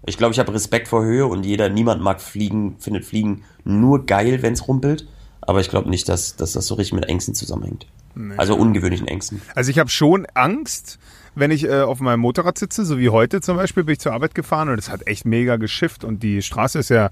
Ich 0.05 0.17
glaube, 0.17 0.31
ich 0.33 0.39
habe 0.39 0.53
Respekt 0.53 0.87
vor 0.87 1.03
Höhe 1.03 1.25
und 1.27 1.45
jeder, 1.45 1.67
niemand 1.69 2.01
mag 2.01 2.21
Fliegen, 2.21 2.77
findet 2.79 3.03
Fliegen 3.03 3.43
nur 3.65 4.05
geil, 4.05 4.41
wenn 4.41 4.53
es 4.53 4.67
rumpelt. 4.67 5.07
Aber 5.41 5.59
ich 5.59 5.69
glaube 5.69 5.89
nicht, 5.89 6.07
dass, 6.09 6.35
dass 6.37 6.53
das 6.53 6.67
so 6.67 6.75
richtig 6.75 6.93
mit 6.93 7.05
Ängsten 7.09 7.33
zusammenhängt. 7.35 7.87
Also 8.37 8.55
ungewöhnlichen 8.55 9.07
Ängsten. 9.07 9.41
Also 9.55 9.69
ich 9.69 9.77
habe 9.79 9.89
schon 9.89 10.25
Angst, 10.33 10.97
wenn 11.39 11.51
ich 11.51 11.63
äh, 11.65 11.81
auf 11.81 11.99
meinem 11.99 12.19
Motorrad 12.21 12.57
sitze, 12.57 12.85
so 12.85 12.97
wie 12.97 13.09
heute 13.09 13.41
zum 13.41 13.57
Beispiel, 13.57 13.83
bin 13.83 13.93
ich 13.93 13.99
zur 13.99 14.13
Arbeit 14.13 14.35
gefahren 14.35 14.69
und 14.69 14.77
es 14.79 14.89
hat 14.89 15.07
echt 15.07 15.25
mega 15.25 15.55
geschifft 15.57 16.03
und 16.03 16.23
die 16.23 16.41
Straße 16.41 16.79
ist 16.79 16.89
ja 16.89 17.09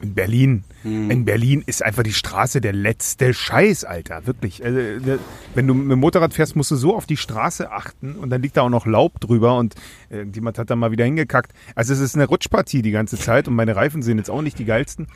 in 0.00 0.14
Berlin. 0.14 0.64
In 0.84 1.24
Berlin 1.24 1.64
ist 1.66 1.82
einfach 1.84 2.04
die 2.04 2.12
Straße 2.12 2.60
der 2.60 2.72
letzte 2.72 3.34
Scheiß, 3.34 3.84
Alter. 3.84 4.26
Wirklich. 4.26 4.64
Also, 4.64 4.78
der- 5.00 5.18
wenn 5.54 5.66
du 5.66 5.74
mit 5.74 5.90
dem 5.90 5.98
Motorrad 6.00 6.32
fährst, 6.34 6.54
musst 6.54 6.70
du 6.70 6.76
so 6.76 6.94
auf 6.96 7.06
die 7.06 7.16
Straße 7.16 7.70
achten 7.72 8.14
und 8.14 8.30
dann 8.30 8.40
liegt 8.42 8.56
da 8.56 8.62
auch 8.62 8.68
noch 8.70 8.86
Laub 8.86 9.20
drüber 9.20 9.56
und 9.58 9.74
äh, 10.10 10.18
irgendjemand 10.18 10.58
hat 10.58 10.70
da 10.70 10.76
mal 10.76 10.90
wieder 10.92 11.04
hingekackt. 11.04 11.52
Also 11.74 11.92
es 11.92 12.00
ist 12.00 12.14
eine 12.14 12.26
Rutschpartie 12.26 12.82
die 12.82 12.92
ganze 12.92 13.16
Zeit 13.18 13.48
und 13.48 13.54
meine 13.54 13.74
Reifen 13.74 14.02
sind 14.02 14.18
jetzt 14.18 14.30
auch 14.30 14.42
nicht 14.42 14.58
die 14.58 14.64
geilsten. 14.64 15.08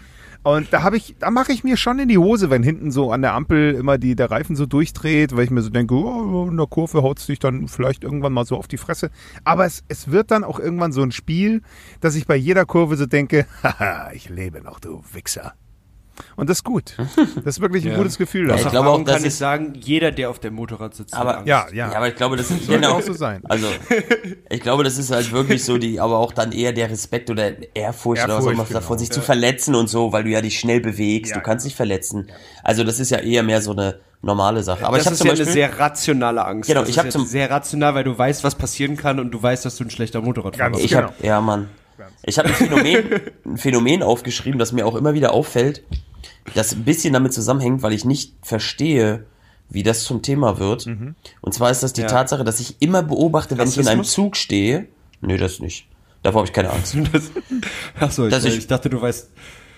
Und 0.42 0.72
da 0.72 0.82
habe 0.82 0.96
ich, 0.96 1.16
da 1.18 1.30
mache 1.30 1.52
ich 1.52 1.64
mir 1.64 1.76
schon 1.76 1.98
in 1.98 2.08
die 2.08 2.16
Hose, 2.16 2.48
wenn 2.48 2.62
hinten 2.62 2.90
so 2.90 3.12
an 3.12 3.20
der 3.20 3.34
Ampel 3.34 3.74
immer 3.74 3.98
die, 3.98 4.16
der 4.16 4.30
Reifen 4.30 4.56
so 4.56 4.64
durchdreht, 4.64 5.36
weil 5.36 5.44
ich 5.44 5.50
mir 5.50 5.62
so 5.62 5.68
denke, 5.68 5.94
oh, 5.94 6.48
in 6.48 6.56
der 6.56 6.66
Kurve 6.66 7.02
haut 7.02 7.18
es 7.18 7.26
dich 7.26 7.38
dann 7.38 7.68
vielleicht 7.68 8.04
irgendwann 8.04 8.32
mal 8.32 8.46
so 8.46 8.56
auf 8.56 8.66
die 8.66 8.78
Fresse. 8.78 9.10
Aber 9.44 9.66
es, 9.66 9.84
es 9.88 10.10
wird 10.10 10.30
dann 10.30 10.44
auch 10.44 10.58
irgendwann 10.58 10.92
so 10.92 11.02
ein 11.02 11.12
Spiel, 11.12 11.62
dass 12.00 12.14
ich 12.14 12.26
bei 12.26 12.36
jeder 12.36 12.64
Kurve 12.64 12.96
so 12.96 13.06
denke, 13.06 13.46
haha, 13.62 14.12
ich 14.12 14.30
lebe 14.30 14.62
noch, 14.62 14.80
du 14.80 15.02
Wichser. 15.12 15.54
Und 16.36 16.48
das 16.50 16.58
ist 16.58 16.64
gut. 16.64 16.94
Das 17.44 17.56
ist 17.56 17.60
wirklich 17.60 17.84
ein 17.84 17.92
Ja. 17.92 17.96
gutes 17.98 18.18
Gefühl. 18.18 18.48
Ja, 18.48 18.54
ich 18.56 18.60
glaube 18.62 18.76
Erfahrung 18.78 19.02
auch, 19.02 19.04
das 19.04 19.16
kann 19.16 19.24
ich 19.26 19.34
sagen, 19.34 19.72
jeder, 19.76 20.10
der 20.12 20.30
auf 20.30 20.38
dem 20.38 20.54
Motorrad 20.54 20.94
sitzt, 20.94 21.14
Aber- 21.14 21.30
hat 21.30 21.36
Angst. 21.38 21.48
ja, 21.48 21.66
ja. 21.72 21.90
Ja, 21.90 21.96
aber 21.96 22.08
ich 22.08 22.16
glaube, 22.16 22.36
das 22.36 22.50
ist 22.50 22.68
genau 22.68 22.92
auch 22.92 23.02
so 23.02 23.12
sein. 23.12 23.42
Also, 23.48 23.66
ich 24.50 24.60
glaube, 24.60 24.84
das 24.84 24.98
ist 24.98 25.10
halt 25.10 25.32
wirklich 25.32 25.64
so 25.64 25.78
die, 25.78 26.00
aber 26.00 26.18
auch 26.18 26.32
dann 26.32 26.52
eher 26.52 26.72
der 26.72 26.90
Respekt 26.90 27.30
oder 27.30 27.52
Ehrfurcht, 27.74 28.24
oder 28.24 28.34
was 28.36 28.44
auch 28.44 28.48
Ehrfurcht, 28.50 28.54
immer, 28.54 28.64
genau. 28.64 28.80
davon 28.80 28.98
sich 28.98 29.10
zu 29.10 29.20
verletzen 29.20 29.74
und 29.74 29.88
so, 29.88 30.12
weil 30.12 30.24
du 30.24 30.30
ja 30.30 30.40
dich 30.40 30.58
schnell 30.58 30.80
bewegst, 30.80 31.30
Ja, 31.30 31.38
du 31.38 31.42
kannst 31.42 31.66
dich 31.66 31.74
verletzen. 31.76 32.30
Also, 32.62 32.84
das 32.84 33.00
ist 33.00 33.10
ja 33.10 33.18
eher 33.18 33.42
mehr 33.42 33.62
so 33.62 33.72
eine 33.72 34.00
normale 34.22 34.62
Sache. 34.62 34.84
Aber 34.86 34.98
das 34.98 35.04
ich 35.04 35.06
habe 35.06 35.14
ist 35.14 35.18
zum 35.18 35.26
ja 35.28 35.32
Beispiel, 35.32 35.46
eine 35.46 35.52
sehr 35.54 35.78
rationale 35.78 36.44
Angst. 36.44 36.68
Genau, 36.68 36.80
das 36.80 36.88
ich 36.90 36.96
ist 36.96 37.04
hab 37.04 37.12
ja 37.14 37.26
sehr 37.26 37.50
rational, 37.50 37.94
weil 37.94 38.04
du 38.04 38.16
weißt, 38.16 38.44
was 38.44 38.54
passieren 38.54 38.96
kann 38.96 39.18
und 39.18 39.30
du 39.30 39.42
weißt, 39.42 39.64
dass 39.64 39.76
du 39.76 39.84
ein 39.84 39.90
schlechter 39.90 40.20
Motorradfahrer 40.20 40.70
bist. 40.72 40.84
ich 40.84 40.90
genau. 40.90 41.04
habe, 41.04 41.14
ja, 41.26 41.40
Mann. 41.40 41.68
Ich 42.22 42.38
habe 42.38 42.48
ein 42.48 42.54
Phänomen, 42.54 43.04
ein 43.46 43.56
Phänomen 43.56 44.02
aufgeschrieben, 44.02 44.58
das 44.58 44.72
mir 44.72 44.86
auch 44.86 44.94
immer 44.94 45.14
wieder 45.14 45.32
auffällt, 45.32 45.82
das 46.54 46.72
ein 46.72 46.84
bisschen 46.84 47.12
damit 47.12 47.32
zusammenhängt, 47.32 47.82
weil 47.82 47.92
ich 47.92 48.04
nicht 48.04 48.34
verstehe, 48.42 49.26
wie 49.68 49.82
das 49.82 50.02
zum 50.04 50.22
Thema 50.22 50.58
wird. 50.58 50.86
Und 51.40 51.54
zwar 51.54 51.70
ist 51.70 51.82
das 51.82 51.92
die 51.92 52.00
Ja. 52.02 52.08
Tatsache, 52.08 52.42
dass 52.44 52.58
ich 52.60 52.76
immer 52.80 53.02
beobachte, 53.02 53.56
wenn 53.58 53.68
ich 53.68 53.78
in 53.78 53.86
einem? 53.88 54.04
Zug 54.04 54.36
stehe. 54.36 54.88
Nö, 55.20 55.36
das 55.36 55.60
nicht. 55.60 55.86
Davor 56.22 56.40
habe 56.40 56.48
ich 56.48 56.52
keine 56.52 56.70
Angst. 56.70 56.94
Das, 57.12 57.30
achso, 57.98 58.26
ich, 58.26 58.30
Dass 58.32 58.44
ich- 58.44 58.56
ich 58.58 58.66
dachte, 58.66 58.90
du 58.90 59.00
weißt. 59.00 59.30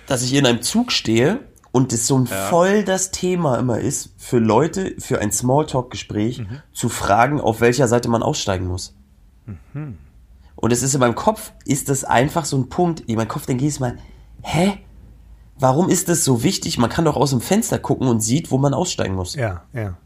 dass 0.07 0.23
ich 0.23 0.33
in 0.35 0.47
einem 0.47 0.63
Zug 0.63 0.93
stehe 0.93 1.41
und 1.73 1.93
es 1.93 2.07
so 2.07 2.19
ein 2.19 2.27
voll 2.27 2.85
das 2.85 3.11
Thema 3.13 3.59
immer 3.59 3.79
ist, 3.81 4.11
für 4.19 4.39
Leute, 4.39 4.95
für 4.99 5.21
ein 5.21 5.31
Smalltalk-Gespräch, 5.33 6.43
zu 6.73 6.89
fragen, 6.89 7.41
auf 7.41 7.61
welcher 7.61 7.87
Seite 7.89 8.09
man 8.09 8.23
aussteigen 8.23 8.67
muss. 8.67 8.95
Und 10.57 10.73
es 10.73 10.83
ist 10.83 10.95
in 10.95 11.01
meinem 11.01 11.15
Kopf, 11.15 11.53
ist 11.65 11.89
das 11.89 12.05
einfach 12.05 12.45
so 12.45 12.57
ein 12.57 12.69
Punkt, 12.69 13.01
in 13.01 13.17
meinem 13.17 13.29
Kopf 13.29 13.47
denke 13.47 13.67
ich 13.67 13.81
mal, 13.81 13.99
hä? 14.43 14.79
Warum 15.63 15.89
ist 15.89 16.09
das 16.09 16.25
so 16.25 16.43
wichtig? 16.43 16.77
Man 16.79 16.91
kann 16.91 17.05
doch 17.05 17.17
aus 17.17 17.31
dem 17.31 17.41
Fenster 17.41 17.79
gucken 17.79 18.09
und 18.09 18.21
sieht, 18.21 18.51
wo 18.51 18.59
man 18.59 18.75
aussteigen 18.75 19.15
muss. 19.15 19.37
Ja, 19.37 19.63
ja. 19.73 19.97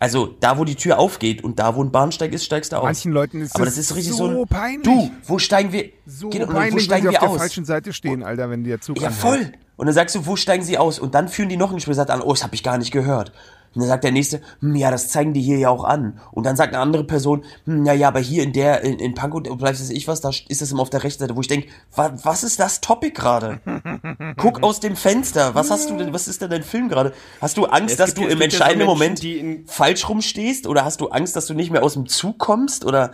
Also 0.00 0.26
da, 0.40 0.58
wo 0.58 0.64
die 0.64 0.74
Tür 0.74 0.98
aufgeht 0.98 1.44
und 1.44 1.60
da, 1.60 1.76
wo 1.76 1.82
ein 1.82 1.92
Bahnsteig 1.92 2.32
ist, 2.32 2.44
steigst 2.44 2.72
du 2.72 2.76
aus. 2.78 2.82
Manchen 2.82 3.12
Leuten 3.12 3.40
ist 3.40 3.54
Aber 3.54 3.64
das 3.64 3.76
das 3.76 3.84
ist 3.86 3.96
richtig 3.96 4.14
so 4.14 4.26
so, 4.28 4.40
ein, 4.42 4.48
peinlich. 4.48 4.82
Du, 4.82 5.10
wo 5.26 5.38
steigen 5.38 5.70
wir? 5.70 5.90
So 6.06 6.28
Genau, 6.28 6.46
und 6.46 6.50
wo 6.54 6.58
peinlich, 6.58 6.74
wenn 6.74 6.80
steigen 6.84 7.02
sie 7.02 7.08
auf 7.08 7.14
wir 7.14 7.20
der 7.20 7.30
aus? 7.30 7.38
falschen 7.38 7.64
Seite 7.64 7.92
stehen, 7.92 8.22
Alter, 8.24 8.50
wenn 8.50 8.64
der 8.64 8.80
Zug 8.80 9.00
Ja, 9.00 9.10
voll. 9.10 9.52
Und 9.76 9.86
dann 9.86 9.94
sagst 9.94 10.16
du, 10.16 10.26
wo 10.26 10.34
steigen 10.34 10.64
sie 10.64 10.76
aus? 10.76 10.98
Und 10.98 11.14
dann 11.14 11.28
führen 11.28 11.48
die 11.48 11.56
noch 11.56 11.70
ein 11.70 11.76
Gespräch, 11.76 11.94
sagt 11.94 12.10
an, 12.10 12.20
oh, 12.20 12.30
das 12.32 12.42
habe 12.42 12.54
ich 12.56 12.62
gar 12.64 12.76
nicht 12.76 12.90
gehört. 12.90 13.32
Und 13.74 13.80
dann 13.80 13.88
sagt 13.88 14.04
der 14.04 14.12
nächste, 14.12 14.40
hm, 14.60 14.74
ja, 14.76 14.90
das 14.90 15.08
zeigen 15.08 15.32
die 15.32 15.40
hier 15.42 15.58
ja 15.58 15.68
auch 15.68 15.84
an. 15.84 16.20
Und 16.32 16.44
dann 16.46 16.56
sagt 16.56 16.72
eine 16.74 16.82
andere 16.82 17.04
Person, 17.04 17.44
hm, 17.66 17.84
ja, 17.84 17.92
ja, 17.92 18.08
aber 18.08 18.20
hier 18.20 18.42
in 18.42 18.52
der, 18.52 18.82
in, 18.82 18.98
in 18.98 19.14
Pankow, 19.14 19.42
vielleicht 19.44 19.80
weiß 19.80 19.90
ich 19.90 20.06
was, 20.08 20.20
da 20.20 20.30
ist 20.48 20.60
das 20.62 20.70
immer 20.70 20.82
auf 20.82 20.90
der 20.90 21.02
rechten 21.02 21.20
Seite, 21.20 21.36
wo 21.36 21.40
ich 21.40 21.48
denke, 21.48 21.68
wa, 21.94 22.12
was 22.22 22.44
ist 22.44 22.60
das 22.60 22.80
Topic 22.80 23.12
gerade? 23.14 23.60
Guck 24.36 24.62
aus 24.62 24.80
dem 24.80 24.96
Fenster. 24.96 25.54
Was 25.54 25.70
hast 25.70 25.90
du 25.90 25.96
denn, 25.96 26.12
was 26.12 26.28
ist 26.28 26.40
denn 26.42 26.50
dein 26.50 26.62
Film 26.62 26.88
gerade? 26.88 27.12
Hast 27.40 27.56
du 27.56 27.66
Angst, 27.66 27.92
Es 27.92 27.96
dass 27.96 28.14
gibt- 28.14 28.18
du 28.18 28.22
im 28.24 28.30
ja 28.32 28.36
so 28.38 28.44
entscheidenden 28.44 28.78
Menschen, 28.86 28.92
Moment 28.98 29.22
die 29.22 29.38
in- 29.38 29.66
falsch 29.66 30.08
rumstehst? 30.08 30.66
Oder 30.66 30.84
hast 30.84 31.00
du 31.00 31.08
Angst, 31.08 31.34
dass 31.36 31.46
du 31.46 31.54
nicht 31.54 31.70
mehr 31.70 31.82
aus 31.82 31.94
dem 31.94 32.06
Zug 32.06 32.38
kommst? 32.38 32.84
Oder, 32.84 33.12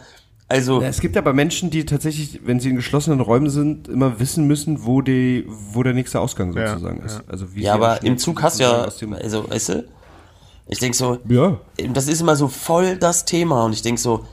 Also, 0.48 0.80
Ja, 0.82 0.88
es 0.88 1.00
gibt 1.00 1.16
aber 1.16 1.32
Menschen, 1.32 1.70
die 1.70 1.84
tatsächlich, 1.86 2.40
wenn 2.44 2.58
sie 2.58 2.70
in 2.70 2.76
geschlossenen 2.76 3.20
Räumen 3.20 3.48
sind, 3.50 3.86
immer 3.86 4.18
wissen 4.18 4.46
müssen, 4.48 4.84
wo, 4.84 5.00
die, 5.00 5.46
wo 5.48 5.82
der 5.84 5.92
nächste 5.94 6.18
Ausgang 6.20 6.52
Ja, 6.56 6.70
sozusagen 6.72 7.00
ist. 7.02 7.22
Also 7.28 7.54
wie 7.54 7.62
ja, 7.62 7.74
aber 7.74 8.02
im 8.02 8.18
Zug 8.18 8.42
hast 8.42 8.58
du 8.58 8.64
ja, 8.64 8.82
also, 9.22 9.48
weißt 9.48 9.68
du, 9.68 9.84
ich 10.70 10.78
denk 10.78 10.94
so, 10.94 11.18
Ja, 11.28 11.58
das 11.92 12.08
ist 12.08 12.20
immer 12.20 12.36
so 12.36 12.48
voll 12.48 12.96
das 12.96 13.24
Thema 13.26 13.64
und 13.64 13.72
ich 13.72 13.82
denk 13.82 13.98
so, 13.98 14.24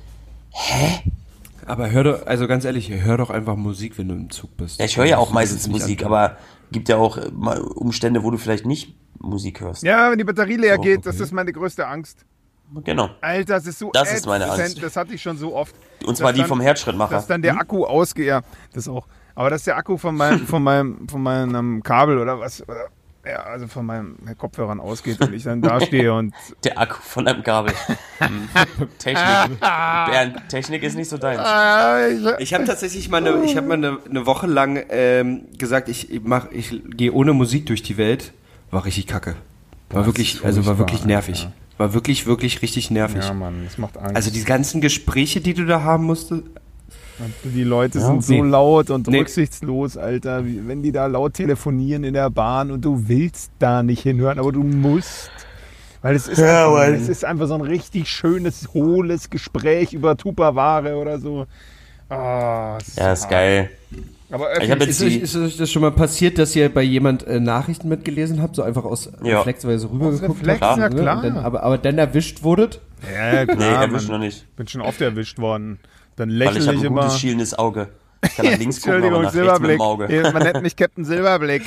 aber 1.66 1.92
hör 1.92 2.04
doch, 2.04 2.26
also 2.26 2.48
ganz 2.48 2.64
ehrlich, 2.66 2.90
hör 2.90 3.18
doch 3.18 3.30
einfach 3.30 3.56
Musik, 3.56 3.98
wenn 3.98 4.08
du 4.08 4.16
im 4.16 4.30
Zug 4.30 4.56
bist. 4.58 4.80
ja, 4.80 4.86
ich 4.86 4.98
höre 4.98 5.06
ja 5.06 5.18
auch 5.18 5.26
Das 5.28 5.34
meistens 5.34 5.68
Musik, 5.68 6.06
aber 6.06 6.38
gibt 6.72 6.90
ja 6.90 6.98
auch 6.98 7.18
äh, 7.18 7.30
mal 7.32 7.60
Umstände, 7.60 8.24
wo 8.24 8.32
du 8.32 8.38
vielleicht 8.38 8.66
nicht 8.66 8.96
Musik 9.20 9.62
hörst. 9.62 9.84
Ja, 9.84 10.12
wenn 10.12 10.18
die 10.18 10.24
Batterie 10.24 10.56
leer 10.56 10.76
So, 10.78 10.82
geht, 10.82 11.06
das 11.06 11.16
okay. 11.16 11.24
ist 11.26 11.32
meine 11.34 11.52
größte 11.52 11.86
Angst. 11.88 12.26
Genau. 12.84 13.10
Alter, 13.22 13.56
das 13.56 13.66
ist 13.66 13.80
so 13.80 13.92
Das 13.94 14.14
ist 14.14 14.26
meine. 14.26 14.50
Angst. 14.52 14.82
Das 14.84 14.96
hatte 14.98 15.14
ich 15.14 15.22
schon 15.22 15.38
so 15.38 15.56
oft. 15.56 15.74
Und 16.06 16.18
zwar 16.18 16.34
die 16.34 16.40
dann- 16.40 16.50
vom 16.50 16.60
Herzschrittmacher. 16.62 17.16
Dass 17.16 17.28
dann 17.28 17.42
der 17.42 17.56
Akku 17.58 17.86
ausgeht. 17.86 18.28
Ja, 18.28 18.42
das 18.74 18.88
auch. 18.90 19.08
Aber 19.36 19.50
dass 19.50 19.64
der 19.64 19.78
Akku 19.78 19.98
von 19.98 20.16
meinem, 20.16 20.46
von 20.48 20.62
meinem, 20.62 21.08
von 21.08 21.22
meinem 21.24 21.82
Kabel 21.84 22.18
oder 22.18 22.40
was, 22.40 22.62
oder, 22.64 22.88
ja, 23.30 23.44
also 23.44 23.68
von 23.68 23.86
meinen 23.86 24.18
Kopfhörern 24.38 24.80
ausgeht 24.80 25.20
und 25.22 25.34
ich 25.34 25.44
dann 25.44 25.62
da 25.62 25.82
stehe 25.82 26.14
und 26.14 26.34
Der 26.64 26.80
Akku 26.80 26.98
von 27.02 27.28
einem 27.28 27.44
Kabel. 27.44 27.74
Hm. 28.20 28.50
Technik. 28.98 29.60
Bernd, 29.60 30.50
Technik 30.50 30.84
ist 30.84 30.96
nicht 30.96 31.10
so 31.10 31.18
deins. 31.18 31.42
Ich 32.40 32.54
habe 32.54 32.66
tatsächlich 32.66 33.10
mal 33.10 33.26
eine, 33.26 33.44
ich 33.44 33.56
habe 33.58 33.68
mal 33.68 33.76
eine, 33.76 34.00
eine 34.10 34.26
Woche 34.26 34.48
lang 34.48 34.84
ähm, 34.90 35.46
gesagt, 35.58 35.90
ich 35.90 36.22
mach, 36.24 36.52
ich 36.52 36.82
gehe 36.96 37.12
ohne 37.12 37.34
Musik 37.34 37.66
durch 37.66 37.84
die 37.84 37.98
Welt. 37.98 38.34
War 38.72 38.86
richtig 38.86 39.08
kacke. 39.08 39.36
War 39.90 40.00
Das 40.00 40.06
wirklich, 40.08 40.44
also 40.44 40.66
war 40.66 40.78
wirklich 40.78 41.06
nervig. 41.06 41.46
Alter. 41.46 41.54
War 41.78 41.94
wirklich, 41.94 42.26
wirklich 42.26 42.62
richtig 42.62 42.90
nervig. 42.90 43.24
ja, 43.24 43.34
Mann, 43.34 43.62
das 43.64 43.78
macht 43.78 43.98
Angst. 43.98 44.16
Also 44.16 44.32
die 44.32 44.44
ganzen 44.44 44.82
Gespräche, 44.82 45.42
die 45.42 45.54
du 45.54 45.66
da 45.66 45.84
haben 45.84 46.06
musstest. 46.06 46.44
Die 47.44 47.64
Leute 47.64 48.00
Ja, 48.00 48.06
sind 48.06 48.24
so 48.24 48.34
nee. 48.34 48.50
laut 48.50 48.90
und 48.90 49.08
Nee. 49.08 49.20
rücksichtslos, 49.20 49.98
Alter. 49.98 50.44
Wenn 50.46 50.82
die 50.84 50.92
da 50.92 51.08
laut 51.08 51.34
telefonieren 51.34 52.04
in 52.04 52.14
der 52.14 52.30
Bahn 52.30 52.72
und 52.72 52.84
du 52.86 53.08
willst 53.08 53.52
da 53.60 53.84
nicht 53.84 54.02
hinhören, 54.04 54.40
aber 54.40 54.52
du 54.52 54.64
musst. 54.64 55.32
Weil 56.02 56.16
es 56.16 56.28
ist, 56.28 56.38
Ja, 56.40 56.68
einfach, 56.68 56.78
Mann. 56.80 56.94
es 56.94 57.10
ist 57.10 57.26
einfach 57.26 57.48
so 57.48 57.56
ein 57.56 57.62
richtig 57.62 58.08
schönes, 58.08 58.70
hohles 58.74 59.30
Gespräch 59.30 59.94
über 59.94 60.16
Tupperware 60.16 60.96
oder 60.96 61.20
so. 61.20 61.48
Ah, 62.10 62.78
es 62.80 62.96
Ja, 62.96 63.14
ist 63.14 63.30
geil. 63.30 63.70
Aber 64.30 64.52
Ist 64.62 65.02
euch, 65.02 65.16
ist 65.18 65.36
euch 65.38 65.56
das 65.58 65.72
schon 65.72 65.82
mal 65.82 65.92
passiert, 65.92 66.38
dass 66.38 66.54
ihr 66.56 66.68
bei 66.74 66.82
jemand 66.84 67.26
äh, 67.26 67.40
Nachrichten 67.40 67.88
mitgelesen 67.88 68.42
habt, 68.42 68.56
so 68.58 68.62
einfach 68.62 68.84
aus 68.84 69.10
Ja. 69.24 69.38
Reflex, 69.40 69.64
weil 69.66 69.72
ihr 69.72 69.80
so 69.80 69.88
rübergeguckt 69.88 70.42
Reflex, 70.42 70.62
habt? 70.62 70.80
ja 70.80 70.90
ne? 70.90 70.96
klar. 71.02 71.22
Dann, 71.22 71.38
aber, 71.38 71.64
aber 71.64 71.78
dann 71.78 71.98
erwischt 71.98 72.44
wurdet? 72.44 72.82
ja, 73.14 73.46
klar, 73.46 73.58
nee, 73.58 73.86
erwischt 73.86 74.10
noch 74.10 74.20
nicht. 74.20 74.46
Bin 74.58 74.68
schon 74.68 74.82
oft 74.82 75.00
erwischt 75.02 75.40
worden. 75.40 75.80
Dann 76.18 76.30
Weil 76.30 76.36
lächle 76.38 76.60
ich 76.60 76.66
ich, 76.66 76.68
habe 76.68 76.78
ein 76.80 76.86
immer. 76.86 77.02
gutes 77.04 77.20
schielendes 77.20 77.58
Auge. 77.58 77.90
Ich 78.24 78.36
kann 78.36 78.46
nach 78.48 78.58
links 78.58 78.82
gucken, 78.82 79.04
aber 79.06 79.24
Entschuldigung, 79.24 79.24
nach 79.24 79.34
rechts 79.34 79.60
mit 79.62 79.70
Silberblick. 79.70 79.78
dem 79.78 79.82
Auge. 79.82 80.32
Man 80.34 80.44
nennt 80.44 80.62
mich 80.64 80.76
Captain 80.76 81.06
Silberblick. 81.06 81.64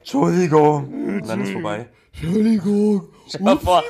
Entschuldigung. 0.00 0.92
Und 0.92 1.28
dann 1.28 1.40
ist 1.42 1.52
vorbei. 1.52 1.86
Entschuldigung. 2.12 3.08
Stell 3.28 3.38
dir 3.40 3.44
mal 3.44 3.58
vor, 3.58 3.84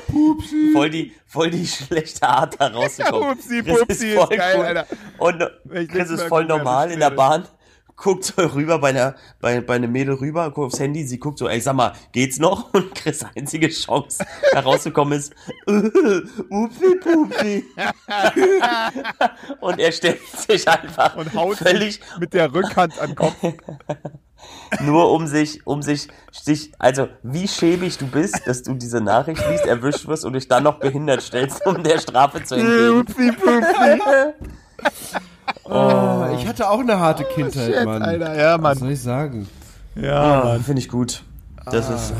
voll 0.73 0.89
die, 0.89 1.11
voll 1.27 1.49
die 1.49 1.65
schlechte 1.65 2.27
Art 2.27 2.55
da 2.59 2.67
rauszukommen. 2.67 3.21
Ja, 3.23 3.31
Upsi, 3.31 3.63
Chris 3.63 3.79
Pupsi 3.79 4.07
ist 4.13 4.29
geil, 4.29 4.61
Alter. 4.61 4.85
Und 5.17 5.43
Chris 5.89 6.09
ist 6.09 6.23
voll 6.23 6.45
normal 6.45 6.91
in 6.91 6.99
der. 6.99 7.09
Bahn, 7.11 7.45
guckt 7.95 8.23
so 8.23 8.41
rüber 8.41 8.79
bei 8.79 8.89
einer, 8.89 9.15
bei, 9.39 9.61
bei 9.61 9.75
einem 9.75 9.91
Mädel 9.91 10.15
rüber, 10.15 10.49
guckt 10.51 10.67
aufs 10.67 10.79
Handy, 10.79 11.05
sie 11.05 11.19
guckt 11.19 11.37
so, 11.37 11.47
ey, 11.47 11.59
sag 11.61 11.75
mal, 11.75 11.93
geht's 12.11 12.39
noch? 12.39 12.73
Und 12.73 12.95
Chris' 12.95 13.25
einzige 13.35 13.69
Chance, 13.69 14.25
da 14.51 14.61
rauszukommen 14.61 15.17
ist, 15.19 15.33
upsi, 15.65 16.95
pupsi. 17.01 17.65
Und 19.59 19.79
er 19.79 19.91
stellt 19.91 20.19
sich 20.27 20.67
einfach 20.67 21.15
Und 21.15 21.33
haut 21.33 21.57
völlig 21.57 21.99
mit 22.19 22.33
der 22.33 22.53
Rückhand 22.53 22.99
an 22.99 23.09
den 23.09 23.15
Kopf. 23.15 23.35
nur 24.81 25.11
um 25.11 25.27
sich, 25.27 25.65
um 25.65 25.81
sich, 25.81 26.07
sich, 26.31 26.71
also 26.79 27.07
wie 27.23 27.47
schäbig 27.47 27.97
du 27.97 28.07
bist, 28.07 28.47
dass 28.47 28.63
du 28.63 28.73
diese 28.73 29.01
Nachricht 29.01 29.43
liest, 29.49 29.65
erwischt 29.65 30.07
wirst 30.07 30.25
und 30.25 30.33
dich 30.33 30.47
dann 30.47 30.63
noch 30.63 30.79
behindert 30.79 31.21
stellst, 31.21 31.65
um 31.65 31.83
der 31.83 31.99
Strafe 31.99 32.43
zu 32.43 32.55
entgehen. 32.55 32.99
Upsi, 32.99 33.31
Pupsi. 33.31 35.21
Oh, 35.71 36.35
ich 36.37 36.47
hatte 36.47 36.69
auch 36.69 36.79
eine 36.79 36.99
harte 36.99 37.23
Kindheit, 37.23 37.73
Shit, 37.73 37.85
Mann. 37.85 38.01
Alter, 38.01 38.37
ja, 38.37 38.53
Was 38.55 38.61
Mann. 38.61 38.77
soll 38.77 38.91
ich 38.91 39.01
sagen? 39.01 39.47
Ja, 39.95 40.43
Ah, 40.43 40.59
Finde 40.59 40.81
ich 40.81 40.89
gut. 40.89 41.23
Das 41.65 41.89
ist, 41.89 42.13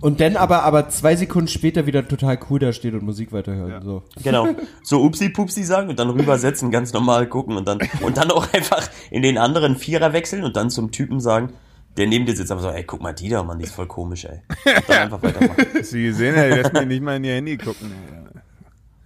Und 0.00 0.20
dann 0.20 0.36
aber, 0.36 0.62
aber 0.62 0.88
zwei 0.88 1.16
Sekunden 1.16 1.48
später 1.48 1.84
wieder 1.86 2.06
total 2.06 2.38
cool 2.48 2.60
da 2.60 2.72
steht 2.72 2.94
und 2.94 3.02
Musik 3.02 3.32
weiterhören. 3.32 3.82
So. 3.82 4.04
genau. 4.22 4.48
So 4.82 5.02
upsi 5.02 5.28
pupsi 5.30 5.64
sagen 5.64 5.88
und 5.88 5.98
dann 5.98 6.10
rübersetzen, 6.10 6.70
ganz 6.70 6.92
normal 6.92 7.26
gucken 7.26 7.56
und 7.56 7.66
dann, 7.66 7.78
und 8.02 8.16
dann 8.16 8.30
auch 8.30 8.52
einfach 8.54 8.88
in 9.10 9.22
den 9.22 9.36
anderen 9.36 9.76
Vierer 9.76 10.12
wechseln 10.12 10.44
und 10.44 10.56
dann 10.56 10.70
zum 10.70 10.92
Typen 10.92 11.20
sagen, 11.20 11.52
der 11.96 12.06
neben 12.06 12.26
dir 12.26 12.36
sitzt, 12.36 12.52
aber 12.52 12.60
so, 12.60 12.70
ey, 12.70 12.84
guck 12.84 13.02
mal 13.02 13.12
die 13.12 13.28
da, 13.28 13.42
Mann, 13.42 13.58
die 13.58 13.64
ist 13.64 13.74
voll 13.74 13.88
komisch, 13.88 14.24
ey. 14.26 14.40
Und 14.76 14.88
dann 14.88 14.98
einfach 15.02 15.20
weitermachen. 15.22 15.66
Hast 15.76 15.92
du 15.92 15.98
gesehen, 16.00 16.36
ey, 16.36 16.54
lässt 16.54 16.72
mich 16.72 16.86
nicht 16.86 17.02
mal 17.02 17.16
in 17.16 17.24
ihr 17.24 17.34
Handy 17.34 17.56
gucken. 17.56 17.90
Ey. 17.90 18.17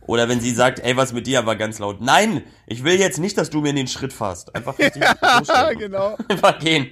Oder 0.07 0.29
wenn 0.29 0.41
sie 0.41 0.51
sagt, 0.51 0.81
ey, 0.81 0.97
was 0.97 1.13
mit 1.13 1.27
dir, 1.27 1.47
war 1.47 1.57
ganz 1.57 1.79
laut. 1.79 2.01
Nein, 2.01 2.43
ich 2.67 2.83
will 2.83 2.99
jetzt 2.99 3.19
nicht, 3.19 3.39
dass 3.39 3.51
du 3.51 3.61
mir 3.61 3.71
in 3.71 3.77
den 3.77 3.87
Schritt 3.87 4.13
fasst. 4.13 4.55
Einfach 4.55 4.79
richtig 4.79 5.03
losstellen. 5.23 5.79
genau. 5.79 6.17
Einfach 6.29 6.59
gehen. 6.59 6.91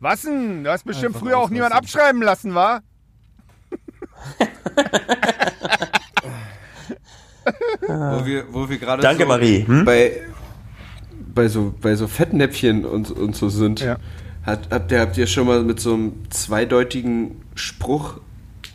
Was 0.00 0.22
denn? 0.22 0.64
Du 0.64 0.70
hast 0.70 0.84
bestimmt 0.84 1.14
Einfach 1.14 1.26
früher 1.26 1.38
auch 1.38 1.50
niemand 1.50 1.72
abschreiben 1.72 2.22
lassen, 2.22 2.54
wa? 2.54 2.80
Wo 7.86 8.24
wir, 8.24 8.52
wo 8.52 8.68
wir 8.68 8.78
gerade 8.78 9.02
Danke, 9.02 9.24
so 9.24 9.28
Marie. 9.28 9.66
Hm? 9.66 9.84
bei, 9.84 10.22
bei, 11.34 11.48
so, 11.48 11.74
bei 11.80 11.94
so 11.94 12.06
Fettnäpfchen 12.06 12.84
und, 12.84 13.10
und 13.10 13.36
so 13.36 13.48
sind. 13.48 13.80
Ja. 13.80 13.98
Hat, 14.42 14.68
habt, 14.70 14.92
ihr, 14.92 15.00
habt 15.00 15.16
ihr 15.16 15.26
schon 15.26 15.46
mal 15.46 15.62
mit 15.62 15.80
so 15.80 15.94
einem 15.94 16.30
zweideutigen 16.30 17.42
Spruch 17.54 18.20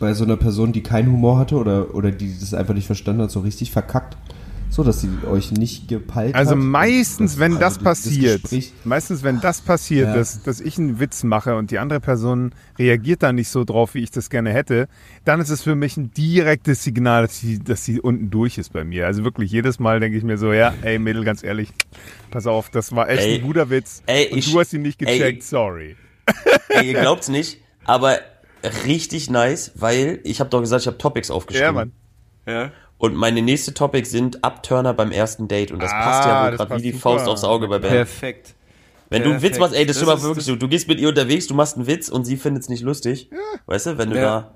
bei 0.00 0.12
so 0.14 0.24
einer 0.24 0.36
Person, 0.36 0.72
die 0.72 0.82
keinen 0.82 1.12
Humor 1.12 1.38
hatte 1.38 1.54
oder, 1.56 1.94
oder 1.94 2.10
die 2.10 2.34
das 2.38 2.52
einfach 2.54 2.74
nicht 2.74 2.86
verstanden 2.86 3.22
hat, 3.22 3.30
so 3.30 3.40
richtig 3.40 3.70
verkackt? 3.70 4.16
So, 4.72 4.84
dass 4.84 5.00
sie 5.00 5.08
euch 5.28 5.50
nicht 5.50 5.88
gepeilt 5.88 6.36
Also 6.36 6.52
hat? 6.52 6.58
meistens, 6.58 7.40
wenn 7.40 7.54
also 7.54 7.60
das 7.60 7.78
die- 7.78 7.84
passiert, 7.84 8.42
Gespräch- 8.42 8.72
meistens, 8.84 9.24
wenn 9.24 9.40
das 9.40 9.62
passiert, 9.62 10.06
Ja. 10.10 10.14
dass, 10.14 10.44
dass 10.44 10.60
ich 10.60 10.78
einen 10.78 11.00
Witz 11.00 11.24
mache 11.24 11.56
und 11.56 11.72
die 11.72 11.80
andere 11.80 11.98
Person 11.98 12.52
reagiert 12.78 13.24
da 13.24 13.32
nicht 13.32 13.48
so 13.48 13.64
drauf, 13.64 13.94
wie 13.94 13.98
ich 14.04 14.12
das 14.12 14.30
gerne 14.30 14.52
hätte, 14.52 14.86
dann 15.24 15.40
ist 15.40 15.50
es 15.50 15.62
für 15.62 15.74
mich 15.74 15.96
ein 15.96 16.12
direktes 16.12 16.84
Signal, 16.84 17.22
dass 17.22 17.40
sie, 17.40 17.58
dass 17.58 17.84
sie 17.84 18.00
unten 18.00 18.30
durch 18.30 18.58
ist 18.58 18.72
bei 18.72 18.84
mir. 18.84 19.06
Also 19.06 19.24
wirklich 19.24 19.50
jedes 19.50 19.80
Mal 19.80 19.98
denke 19.98 20.16
ich 20.16 20.22
mir 20.22 20.38
so, 20.38 20.52
ja, 20.52 20.72
ey 20.82 21.00
Mädel, 21.00 21.24
ganz 21.24 21.42
ehrlich, 21.42 21.70
pass 22.30 22.46
auf, 22.46 22.70
das 22.70 22.94
war 22.94 23.08
echt 23.10 23.24
Ey, 23.26 23.38
ein 23.38 23.42
guter 23.42 23.70
Witz 23.70 24.04
ey, 24.06 24.28
und 24.30 24.38
ich- 24.38 24.52
du 24.52 24.60
hast 24.60 24.72
ihn 24.72 24.82
nicht 24.82 25.02
ey, 25.02 25.18
gecheckt, 25.18 25.42
sorry. 25.42 25.96
Ey, 26.68 26.92
ihr 26.92 27.00
glaubt's 27.00 27.28
nicht, 27.28 27.58
aber 27.84 28.18
richtig 28.86 29.30
nice, 29.30 29.72
weil 29.74 30.20
ich 30.24 30.40
habe 30.40 30.50
doch 30.50 30.60
gesagt, 30.60 30.82
ich 30.82 30.86
habe 30.86 30.98
Topics 30.98 31.30
aufgeschrieben. 31.30 31.66
Ja, 31.66 31.72
Mann. 31.72 31.92
Ja. 32.46 32.70
Und 32.98 33.14
meine 33.14 33.40
nächste 33.42 33.72
Topics 33.72 34.10
sind 34.10 34.44
Abturner 34.44 34.92
beim 34.92 35.10
ersten 35.10 35.48
Date. 35.48 35.72
Und 35.72 35.82
das 35.82 35.90
Ah, 35.92 36.02
passt 36.02 36.28
ja 36.28 36.44
wohl 36.50 36.56
gerade 36.56 36.76
wie 36.76 36.82
die 36.82 36.90
super. 36.92 37.00
Faust 37.02 37.28
aufs 37.28 37.44
Auge 37.44 37.66
bei 37.68 37.78
Bernd. 37.78 37.94
Perfekt. 37.96 38.54
Wenn 39.08 39.22
du 39.22 39.30
einen 39.30 39.42
Witz 39.42 39.58
machst, 39.58 39.74
ey, 39.74 39.86
das 39.86 39.96
ist 39.96 40.02
Das 40.02 40.08
schon 40.08 40.08
mal 40.08 40.16
ist- 40.18 40.22
wirklich 40.24 40.44
so. 40.44 40.54
Du 40.56 40.68
gehst 40.68 40.86
mit 40.86 41.00
ihr 41.00 41.08
unterwegs, 41.08 41.46
du 41.46 41.54
machst 41.54 41.76
einen 41.76 41.86
Witz 41.86 42.08
und 42.08 42.24
sie 42.26 42.36
findet's 42.36 42.68
nicht 42.68 42.82
lustig. 42.82 43.30
Weißt 43.66 43.86
du, 43.86 43.98
wenn 43.98 44.10
du 44.10 44.16
Ja. 44.16 44.22
da 44.22 44.50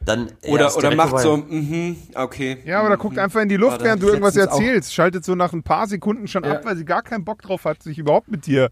dann. 0.00 0.30
ja, 0.44 0.50
Oder, 0.52 0.76
oder 0.76 0.94
macht 0.94 1.08
vorbei. 1.10 1.22
so, 1.24 1.36
mhm, 1.36 1.96
okay. 2.14 2.58
Ja, 2.64 2.86
oder 2.86 2.96
guckt 2.96 3.18
einfach 3.18 3.40
in 3.42 3.48
die 3.48 3.56
Luft, 3.56 3.82
während 3.82 4.00
du 4.02 4.06
irgendwas 4.06 4.34
letztens 4.36 4.54
auch- 4.54 4.60
erzählst. 4.62 4.94
Schaltet 4.94 5.24
so 5.24 5.34
nach 5.34 5.52
ein 5.52 5.62
paar 5.64 5.86
Sekunden 5.88 6.28
schon 6.28 6.44
Ja. 6.44 6.52
ab, 6.52 6.64
weil 6.64 6.76
sie 6.76 6.84
gar 6.84 7.02
keinen 7.02 7.24
Bock 7.24 7.42
drauf 7.42 7.64
hat, 7.64 7.82
sich 7.82 7.98
überhaupt 7.98 8.30
mit 8.30 8.46
dir 8.46 8.70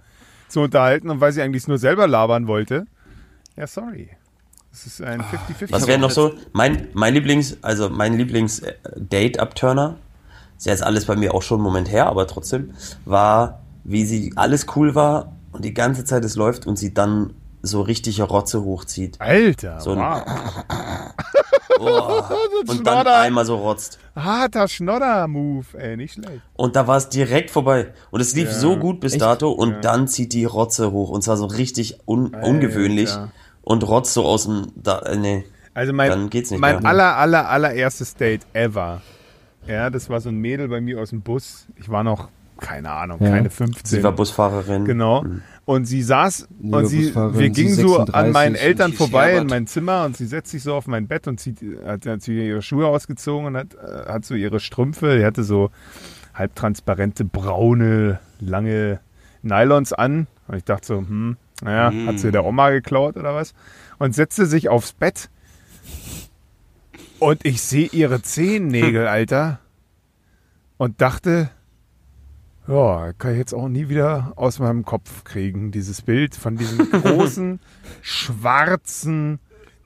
zu 0.49 0.61
unterhalten 0.61 1.11
und 1.11 1.21
weil 1.21 1.33
sie 1.33 1.43
eigentlich 1.43 1.67
nur 1.67 1.79
selber 1.79 2.07
labern 2.07 2.47
wollte. 2.47 2.87
Ja, 3.57 3.67
sorry. 3.67 4.11
Das 4.77 4.85
ist 4.87 5.01
ein 5.03 5.23
50-50. 5.23 5.73
Was 5.73 5.87
wäre 5.87 5.99
noch 5.99 6.11
so? 6.11 6.35
Mein, 6.53 6.89
mein 6.93 7.15
Lieblings, 7.15 7.57
also 7.63 7.89
mein 7.89 8.13
Lieblings-Date-Abturner, 8.19 9.97
ist 10.59 10.67
ja 10.67 10.73
jetzt 10.73 10.83
alles 10.83 11.07
bei 11.07 11.17
mir 11.17 11.33
auch 11.35 11.41
schon 11.41 11.57
einen 11.61 11.65
Moment 11.65 11.91
her, 11.91 12.07
aber 12.09 12.27
trotzdem, 12.27 12.75
war, 13.07 13.61
wie 13.85 14.05
sie 14.05 14.35
alles 14.37 14.67
cool 14.77 14.95
war 14.95 15.33
und 15.53 15.65
die 15.65 15.73
ganze 15.73 16.05
Zeit 16.05 16.27
es 16.27 16.37
läuft 16.37 16.67
und 16.67 16.77
sie 16.79 16.93
dann 16.93 17.33
so 17.63 17.81
richtige 17.81 18.23
Rotze 18.25 18.63
hochzieht. 18.65 19.19
Alter, 19.19 19.81
So 19.81 19.93
ein- 19.93 19.99
wow. 19.99 20.23
Oh, 21.79 22.23
und 22.71 22.87
dann 22.87 22.95
Schnodder. 23.03 23.19
einmal 23.21 23.45
so 23.45 23.57
rotzt. 23.57 23.99
Harter 24.15 24.67
Schnodder-Move, 24.67 25.67
ey, 25.79 25.97
nicht 25.99 26.15
schlecht. 26.15 26.41
Und 26.55 26.75
da 26.75 26.87
war 26.87 26.97
es 26.97 27.11
direkt 27.11 27.51
vorbei. 27.51 27.93
Und 28.11 28.21
es 28.23 28.35
lief 28.35 28.49
Ja. 28.49 28.55
so 28.55 28.77
gut 28.79 29.01
bis 29.01 29.19
dato 29.19 29.51
und 29.51 29.85
dann 29.85 30.09
zieht 30.09 30.33
die 30.33 30.47
Rotze 30.47 30.91
hoch 30.93 31.11
und 31.11 31.21
zwar 31.23 31.37
so 31.37 31.45
richtig 31.45 31.99
un 32.07 32.35
ungewöhnlich 32.35 33.11
und 33.67 33.87
rotzt 33.87 34.15
so 34.15 34.25
aus 34.25 34.45
dem, 34.45 34.69
da, 34.77 35.01
äh, 35.01 35.17
nee. 35.17 35.45
Also 35.75 35.93
mein, 35.93 36.09
Dann 36.09 36.31
geht's 36.31 36.51
nicht 36.53 36.61
mein 36.61 36.77
mehr. 36.81 36.89
aller, 36.89 37.17
aller, 37.17 37.49
allererstes 37.51 38.15
Date 38.15 38.47
ever. 38.55 39.03
Ja, 39.67 39.91
das 39.91 40.09
war 40.09 40.21
so 40.21 40.29
ein 40.29 40.37
Mädel 40.39 40.69
bei 40.69 40.81
mir 40.81 41.01
aus 41.01 41.11
dem 41.11 41.21
Bus. 41.21 41.67
Ich 41.77 41.89
war 41.89 42.05
noch 42.05 42.29
keine 42.59 42.91
Ahnung, 42.91 43.19
Ja. 43.21 43.31
keine 43.31 43.51
15. 43.51 43.85
Sie 43.85 44.03
war 44.05 44.13
Busfahrerin. 44.13 44.85
Genau. 44.85 45.25
Und 45.65 45.85
sie 45.85 46.01
saß 46.03 46.49
Nee, 46.61 46.77
und 46.77 46.87
sie, 46.87 47.15
wir 47.15 47.51
gingen 47.51 47.75
so 47.75 47.97
an 47.99 48.07
36 48.07 48.33
meinen 48.33 48.55
Eltern 48.55 48.93
vorbei 48.93 49.37
in 49.37 49.49
mein 49.49 49.67
Zimmer 49.67 50.05
und 50.05 50.17
sie 50.17 50.27
setzt 50.27 50.53
sich 50.53 50.63
so 50.63 50.75
auf 50.75 50.87
mein 50.87 51.09
Bett 51.09 51.27
und 51.27 51.41
zieht, 51.41 51.59
hat, 51.85 52.07
hat 52.07 52.23
sie 52.23 52.47
ihre 52.47 52.63
Schuhe 52.63 52.87
ausgezogen 52.87 53.47
und 53.49 53.57
hat, 53.57 53.75
äh, 53.75 54.09
hat 54.11 54.25
so 54.25 54.35
ihre 54.35 54.61
Strümpfe, 54.61 55.19
die 55.19 55.25
hatte 55.25 55.43
so 55.43 55.71
halbtransparente, 56.35 57.25
braune, 57.25 58.21
lange 58.41 59.01
Nylons 59.43 59.93
an. 59.93 60.27
Und 60.49 60.57
ich 60.57 60.65
dachte 60.65 60.87
so, 60.87 60.99
hm, 60.99 61.37
naja, 61.63 61.93
hat 62.07 62.19
sie 62.19 62.31
der 62.31 62.45
Oma 62.45 62.71
geklaut 62.71 63.17
oder 63.17 63.35
was? 63.35 63.55
Und 63.99 64.15
setzte 64.15 64.47
sich 64.47 64.69
aufs 64.69 64.93
Bett 64.93 65.31
und 67.19 67.45
ich 67.45 67.63
sehe 67.63 67.89
ihre 67.89 68.23
Zehennägel, 68.23 69.07
Alter. 69.09 69.61
Und 70.79 71.01
dachte, 71.01 71.51
ja, 72.69 73.13
kann 73.15 73.33
ich 73.33 73.39
jetzt 73.39 73.55
auch 73.55 73.69
nie 73.69 73.89
wieder 73.89 74.35
aus 74.37 74.59
meinem 74.59 74.85
Kopf 74.85 75.25
kriegen, 75.25 75.71
dieses 75.71 76.03
Bild 76.03 76.35
von 76.35 76.57
diesem 76.57 76.91
großen, 76.91 77.61
schwarzen 78.03 79.39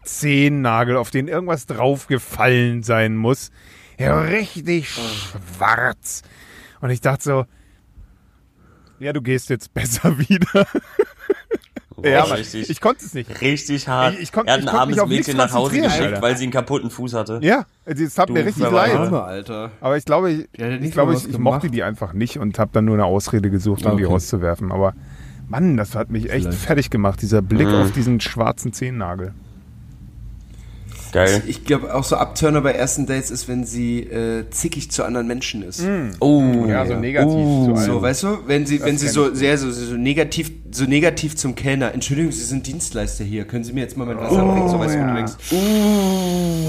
Zehennagel, 0.02 0.96
auf 0.96 1.10
den 1.10 1.28
irgendwas 1.28 1.66
draufgefallen 1.66 2.82
sein 2.82 3.16
muss. 3.16 3.52
Ja, 3.98 4.20
richtig 4.20 4.90
schwarz. 4.90 6.22
Und 6.80 6.90
ich 6.90 7.00
dachte 7.00 7.22
so, 7.22 7.46
ja, 8.98 9.12
du 9.12 9.22
gehst 9.22 9.50
jetzt 9.50 9.72
besser 9.72 10.18
wieder. 10.28 10.66
Ja, 12.04 12.24
aber 12.24 12.38
richtig, 12.38 12.68
ich 12.70 12.80
konnte 12.80 13.04
es 13.04 13.14
nicht. 13.14 13.40
richtig 13.40 13.88
hart. 13.88 14.14
Ich- 14.14 14.20
ich 14.24 14.32
konnt- 14.32 14.48
er 14.48 14.54
hat 14.54 14.60
ich 14.62 14.68
ein 14.68 14.74
armes 14.74 15.06
Mädchen 15.06 15.36
nach 15.36 15.52
Hause 15.52 15.76
geschickt, 15.80 16.00
Alter. 16.02 16.22
weil 16.22 16.36
sie 16.36 16.44
einen 16.44 16.52
kaputten 16.52 16.90
Fuß 16.90 17.14
hatte. 17.14 17.38
Ja, 17.42 17.66
es 17.84 18.14
tat 18.14 18.28
mir 18.30 18.40
Du 18.40 18.46
richtig 18.46 18.64
Verweigerer. 18.64 18.98
leid. 18.98 19.06
Arme, 19.06 19.22
Alter. 19.22 19.70
Aber 19.80 19.96
ich 19.96 20.04
glaube, 20.04 20.30
ich, 20.30 20.40
hat 20.60 20.80
ich, 20.82 20.92
glaube, 20.92 21.14
ich, 21.14 21.28
ich 21.28 21.38
mochte 21.38 21.70
die 21.70 21.82
einfach 21.82 22.12
nicht 22.12 22.38
und 22.38 22.58
habe 22.58 22.70
dann 22.72 22.84
nur 22.84 22.94
eine 22.94 23.04
Ausrede 23.04 23.50
gesucht, 23.50 23.84
um 23.86 23.96
die 23.96 24.04
Okay. 24.04 24.12
rauszuwerfen. 24.12 24.72
Aber 24.72 24.94
Mann, 25.48 25.76
das 25.76 25.94
hat 25.96 26.10
mich 26.10 26.30
echt 26.30 26.42
Vielleicht. 26.44 26.58
fertig 26.58 26.90
gemacht, 26.90 27.20
dieser 27.22 27.42
Blick 27.42 27.66
Mhm. 27.66 27.74
auf 27.74 27.90
diesen 27.92 28.20
schwarzen 28.20 28.72
Zehennagel. 28.72 29.34
Geil. 31.12 31.42
Ich 31.46 31.64
glaube, 31.64 31.94
auch 31.94 32.04
so 32.04 32.16
Abturner 32.16 32.60
bei 32.60 32.72
ersten 32.72 33.06
Dates 33.06 33.30
ist, 33.30 33.48
wenn 33.48 33.64
sie 33.64 34.00
äh, 34.00 34.48
zickig 34.50 34.90
zu 34.90 35.04
anderen 35.04 35.26
Menschen 35.26 35.62
ist. 35.62 35.82
Oh, 36.20 36.64
Ja, 36.68 36.86
so 36.86 36.94
negativ 36.94 37.30
zu 37.32 37.74
allem. 37.74 37.76
So, 37.76 38.02
weißt 38.02 38.22
du, 38.22 38.38
wenn 38.46 38.66
sie, 38.66 38.80
wenn 38.82 38.96
sie 38.98 39.08
so 39.08 39.34
sehr 39.34 39.58
so, 39.58 39.70
so 39.70 39.94
negativ, 39.96 40.50
so 40.70 40.84
negativ 40.84 41.36
zum 41.36 41.54
Kellner, 41.54 41.92
Entschuldigung, 41.92 42.30
Sie 42.32 42.44
sind 42.44 42.66
Dienstleister 42.66 43.24
hier, 43.24 43.44
können 43.44 43.64
Sie 43.64 43.72
mir 43.72 43.80
jetzt 43.80 43.96
mal 43.96 44.04
mein 44.06 44.18
Wasser 44.18 44.44
bringen, 44.44 44.68
so 44.68 44.78
weißt 44.78 44.94
du, 44.94 45.00
wo 45.00 45.06
du 45.08 45.14
denkst. 45.14 45.32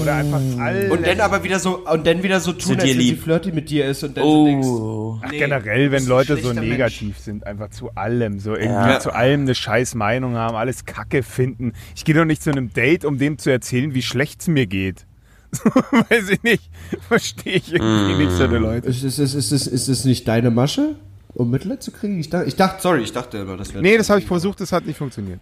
Oder 0.02 0.14
einfach 0.16 0.40
all 0.58 0.90
Und 0.90 1.06
dann 1.06 1.20
aber 1.20 1.44
wieder 1.44 1.58
so, 1.58 1.78
und 1.86 2.06
dann 2.06 2.22
wieder 2.22 2.40
so 2.40 2.52
tun, 2.52 2.60
Zu 2.60 2.72
als 2.72 2.82
wenn 2.84 3.00
sie 3.00 3.14
flirty 3.14 3.52
mit 3.52 3.70
dir 3.70 3.86
ist 3.86 4.02
und 4.02 4.16
dann 4.16 4.24
so 4.24 4.44
denkst, 4.46 4.66
oh. 4.66 5.18
Ach, 5.22 5.30
nee, 5.30 5.38
generell, 5.38 5.92
wenn 5.92 6.06
Leute 6.06 6.34
so 6.34 6.40
schlechter 6.42 6.60
Mensch. 6.60 6.70
negativ 6.72 7.18
sind, 7.18 7.46
einfach 7.46 7.70
zu 7.70 7.90
allem, 7.94 8.40
so 8.40 8.54
irgendwie 8.54 8.72
Ja. 8.72 8.98
zu 9.00 9.14
allem 9.14 9.42
eine 9.42 9.54
scheiß 9.54 9.94
Meinung 9.94 10.34
haben, 10.34 10.56
alles 10.56 10.84
Kacke 10.84 11.22
finden. 11.22 11.72
Ich 11.94 12.04
gehe 12.04 12.14
doch 12.14 12.24
nicht 12.24 12.42
zu 12.42 12.50
einem 12.50 12.72
Date, 12.72 13.04
um 13.04 13.18
dem 13.18 13.38
zu 13.38 13.50
erzählen, 13.50 13.94
wie 13.94 14.02
schlecht 14.02 14.31
es 14.40 14.48
mir 14.48 14.66
geht. 14.66 15.06
Weiß 16.08 16.30
ich 16.30 16.42
nicht. 16.42 16.70
Verstehe 17.08 17.56
ich 17.56 17.72
irgendwie 17.72 18.24
nicht 18.24 18.32
so 18.36 18.44
eine 18.44 18.58
Leute. 18.58 18.88
Ist, 18.88 19.02
ist, 19.02 19.18
ist, 19.18 19.34
ist, 19.34 19.52
ist, 19.52 19.66
ist 19.66 19.88
es 19.88 20.04
nicht 20.04 20.26
deine 20.26 20.50
Masche, 20.50 20.96
um 21.34 21.50
Mitleid 21.50 21.82
zu 21.82 21.90
kriegen? 21.92 22.18
Ich 22.18 22.30
dachte, 22.30 22.48
ich 22.48 22.56
dachte 22.56 22.80
Sorry, 22.82 23.02
ich 23.02 23.12
dachte 23.12 23.38
immer, 23.38 23.56
das 23.56 23.72
wäre. 23.74 23.82
Nee, 23.82 23.98
das 23.98 24.08
habe 24.08 24.20
ich 24.20 24.26
versucht, 24.26 24.60
das 24.60 24.72
hat 24.72 24.86
nicht 24.86 24.96
funktioniert. 24.96 25.40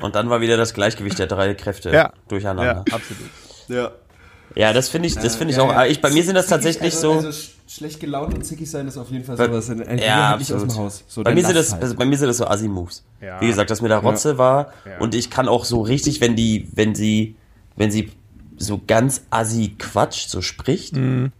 Und 0.00 0.14
dann 0.14 0.28
war 0.30 0.40
wieder 0.40 0.56
das 0.56 0.74
Gleichgewicht 0.74 1.18
der 1.18 1.26
drei 1.26 1.54
Kräfte 1.54 1.90
Ja. 1.90 1.94
Ja, 1.94 2.12
durcheinander. 2.28 2.84
absolut. 2.90 3.30
Ja. 3.68 3.92
Ja, 4.54 4.72
das 4.72 4.88
finde 4.88 5.08
ich, 5.08 5.14
das 5.14 5.36
finde 5.36 5.52
ich 5.52 5.56
Ja, 5.58 5.62
auch. 5.64 5.70
ja. 5.72 5.86
Ich, 5.86 6.00
bei 6.00 6.10
mir 6.10 6.22
sind 6.22 6.34
das 6.34 6.46
tatsächlich 6.46 6.94
also, 6.94 7.20
so. 7.20 7.26
Also 7.26 7.32
sch 7.32 7.50
schlecht 7.68 8.00
gelaunt 8.00 8.34
und 8.34 8.44
zickig 8.44 8.70
sein 8.70 8.86
ist 8.86 8.98
auf 8.98 9.10
jeden 9.10 9.24
Fall 9.24 9.36
Bei- 9.36 9.46
sowas. 9.46 9.70
Ein 9.70 9.98
Ja, 9.98 10.04
ja, 10.04 10.36
nicht 10.36 10.52
aus 10.52 10.60
dem 10.60 10.76
Haus. 10.76 11.04
So, 11.08 11.22
bei 11.22 11.34
mir 11.34 11.44
sind 11.44 11.56
das, 11.56 11.72
halt. 11.72 11.82
also 11.82 11.94
bei 11.94 12.04
mir 12.04 12.18
sind 12.18 12.28
das 12.28 12.36
so 12.36 12.46
Assi-Moves. 12.46 13.02
Ja. 13.22 13.40
Wie 13.40 13.46
gesagt, 13.46 13.70
das 13.70 13.80
mit 13.80 13.90
der 13.90 13.98
Rotze 13.98 14.36
war 14.36 14.72
Ja. 14.84 14.98
und 14.98 15.14
ich 15.14 15.30
kann 15.30 15.48
auch 15.48 15.64
so 15.64 15.80
richtig, 15.80 16.20
wenn 16.20 16.36
die, 16.36 16.68
wenn 16.74 16.94
sie, 16.94 17.34
wenn 17.76 17.90
sie 17.90 18.10
so 18.58 18.80
ganz 18.86 19.22
assi 19.30 19.74
quatscht, 19.78 20.28
so 20.28 20.42
spricht. 20.42 20.96
Mhm. 20.96 21.32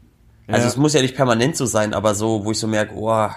Also 0.49 0.63
Ja. 0.63 0.69
es 0.69 0.77
muss 0.79 0.95
ja 0.95 1.03
nicht 1.03 1.15
permanent 1.17 1.57
so 1.57 1.67
sein, 1.67 1.93
aber 1.93 2.15
so, 2.15 2.45
wo 2.47 2.51
ich 2.53 2.59
so 2.59 2.67
merke, 2.67 2.95
oh, 2.97 3.29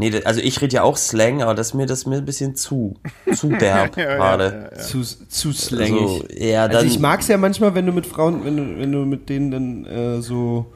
nee, 0.00 0.20
also 0.24 0.40
ich 0.40 0.60
rede 0.60 0.74
ja 0.74 0.82
auch 0.82 0.96
Slang, 0.96 1.42
aber 1.42 1.54
das 1.54 1.68
ist 1.68 1.74
mir, 1.74 1.86
das 1.86 2.00
ist 2.00 2.06
mir 2.06 2.16
ein 2.16 2.24
bisschen 2.24 2.56
zu, 2.56 2.96
zu 3.32 3.48
derb 3.60 3.94
gerade. 3.94 4.72
zu, 4.78 5.02
zu 5.02 5.52
slangig. 5.52 5.92
So, 5.92 6.24
ja, 6.36 6.66
dann, 6.66 6.78
Also 6.78 6.88
ich 6.88 6.98
mag 6.98 7.20
es 7.20 7.28
ja 7.28 7.36
manchmal, 7.36 7.74
wenn 7.74 7.86
du 7.86 7.92
mit 7.92 8.06
Frauen, 8.06 8.44
wenn 8.44 8.56
du, 8.56 8.78
wenn 8.80 8.90
du 8.90 8.98
mit 9.06 9.28
denen 9.28 9.50
dann 9.50 9.84
äh, 9.86 10.20
so, 10.22 10.66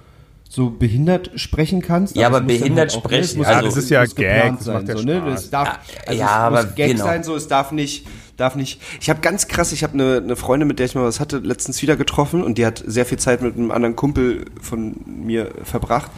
so 0.49 0.71
behindert 0.71 1.33
sprechen 1.35 1.83
kannst. 1.83 2.15
Ja, 2.15 2.29
aber 2.29 2.41
behindert 2.41 2.95
ne, 2.95 3.01
sprechen, 3.01 3.39
muss 3.39 3.49
ja, 3.49 3.57
halt- 3.57 3.67
das 3.67 3.77
ist 3.77 3.91
ja 3.91 4.05
Gag, 4.05 4.55
das 4.57 4.65
sein, 4.67 4.75
macht 4.75 4.89
ja 4.89 4.97
so, 4.97 5.03
ne? 5.05 5.23
Das 5.27 5.51
darf, 5.51 5.79
also 6.07 6.21
ja, 6.21 6.27
es 6.27 6.33
aber 6.33 6.63
muss 6.63 6.75
Gag 6.77 6.91
genau. 6.93 7.05
sein. 7.05 7.13
sein, 7.15 7.25
so 7.25 7.35
es 7.35 7.49
darf 7.49 7.73
nicht, 7.73 8.07
darf 8.37 8.55
nicht. 8.55 8.81
Ich 9.01 9.11
habe 9.11 9.21
ganz 9.21 9.49
krass, 9.49 9.73
ich 9.73 9.83
habe 9.83 9.95
eine, 9.95 10.19
eine 10.19 10.37
Freundin, 10.37 10.69
mit 10.69 10.79
der 10.79 10.87
ich 10.87 10.95
mal 10.95 11.05
was 11.05 11.19
hatte, 11.19 11.39
letztens 11.39 11.83
wieder 11.83 11.97
getroffen 11.97 12.43
und 12.45 12.57
die 12.59 12.67
hat 12.67 12.83
sehr 12.87 13.05
viel 13.07 13.19
Zeit 13.19 13.43
mit 13.43 13.57
einem 13.57 13.71
anderen 13.73 13.97
Kumpel 13.97 14.45
von 14.61 14.95
mir 15.07 15.51
verbracht 15.65 16.11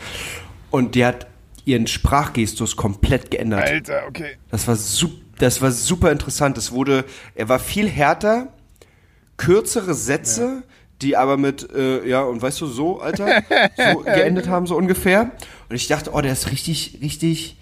und 0.71 0.95
die 0.95 1.07
hat 1.07 1.27
ihren 1.67 1.87
Sprachgestus 1.87 2.77
komplett 2.77 3.31
geändert. 3.31 3.69
Alter, 3.69 4.05
okay. 4.09 4.37
Das 4.51 4.67
war 4.67 4.79
das 5.39 5.61
war 5.61 5.71
super 5.71 6.11
interessant. 6.11 6.57
Es 6.57 6.73
wurde, 6.73 7.05
er 7.35 7.49
war 7.51 7.59
viel 7.59 7.89
härter, 7.89 8.55
kürzere 9.37 9.93
Sätze, 9.93 10.63
die 11.03 11.17
aber 11.17 11.37
mit, 11.37 11.71
äh, 11.75 12.09
ja, 12.09 12.23
und 12.23 12.41
weißt 12.41 12.61
du, 12.63 12.67
so, 12.67 13.01
Alter, 13.01 13.43
so 13.77 14.01
geendet 14.01 14.49
haben, 14.49 14.67
so 14.67 14.77
ungefähr. 14.77 15.33
Und 15.69 15.77
ich 15.77 15.89
dachte, 15.89 16.13
oh, 16.15 16.21
der 16.23 16.33
ist 16.33 16.51
richtig, 16.51 16.99
richtig 17.03 17.59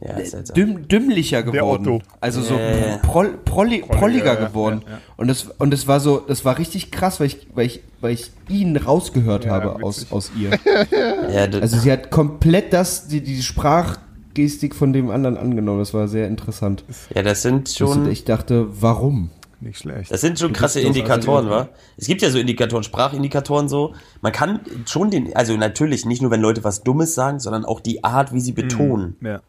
ja, 0.00 0.16
ist 0.16 0.30
seltsam. 0.32 0.54
dümm, 0.54 0.88
dümmlicher 0.88 1.42
geworden. 1.42 2.02
Also 2.20 2.40
so 2.42 2.54
Äh. 2.54 2.98
proll, 3.02 3.38
prolli, 3.44 3.80
prolliger 3.86 4.36
geworden. 4.36 4.82
ja, 4.86 4.92
ja. 4.92 4.98
Und 5.16 5.28
das 5.28 5.48
und 5.58 5.72
das 5.72 5.86
war 5.86 6.00
so, 6.00 6.18
das 6.18 6.44
war 6.44 6.58
richtig 6.58 6.90
krass, 6.90 7.20
weil 7.20 7.26
ich, 7.28 7.46
weil 7.54 7.66
ich, 7.66 7.80
weil 8.00 8.12
ich 8.12 8.30
ihn 8.48 8.76
rausgehört 8.76 9.44
Ja, 9.44 9.52
habe 9.52 9.82
aus, 9.84 10.06
aus 10.10 10.30
ihr. 10.38 10.50
ja, 11.32 11.46
das, 11.46 11.62
Also 11.62 11.78
sie 11.78 11.90
hat 11.92 12.10
komplett 12.10 12.72
das, 12.72 13.08
die, 13.08 13.20
die 13.20 13.42
Sprachgestik 13.42 14.74
von 14.74 14.92
dem 14.92 15.10
anderen 15.10 15.36
angenommen. 15.36 15.78
Das 15.80 15.94
war 15.94 16.08
sehr 16.08 16.28
interessant. 16.28 16.84
ja, 17.14 17.22
das 17.22 17.42
sind 17.42 17.68
Das, 17.68 17.76
schon, 17.76 18.10
ich 18.10 18.24
dachte, 18.24 18.66
warum? 18.80 19.30
Nicht 19.60 19.78
schlecht. 19.80 20.12
Das 20.12 20.20
sind 20.20 20.38
schon 20.38 20.52
krasse 20.52 20.80
doch 20.80 20.86
Indikatoren, 20.86 21.46
also- 21.48 21.50
wa? 21.50 21.68
Es 21.96 22.06
gibt 22.06 22.22
ja 22.22 22.30
so 22.30 22.38
Indikatoren, 22.38 22.84
Sprachindikatoren 22.84 23.68
so. 23.68 23.92
Man 24.20 24.30
kann 24.30 24.60
schon 24.86 25.10
den, 25.10 25.34
also 25.34 25.56
natürlich 25.56 26.06
nicht 26.06 26.22
nur, 26.22 26.30
wenn 26.30 26.40
Leute 26.40 26.62
was 26.62 26.84
Dummes 26.84 27.16
sagen, 27.16 27.40
sondern 27.40 27.64
auch 27.64 27.80
die 27.80 28.04
Art, 28.04 28.32
wie 28.32 28.40
sie 28.40 28.52
betonen. 28.52 29.16
Ja. 29.20 29.40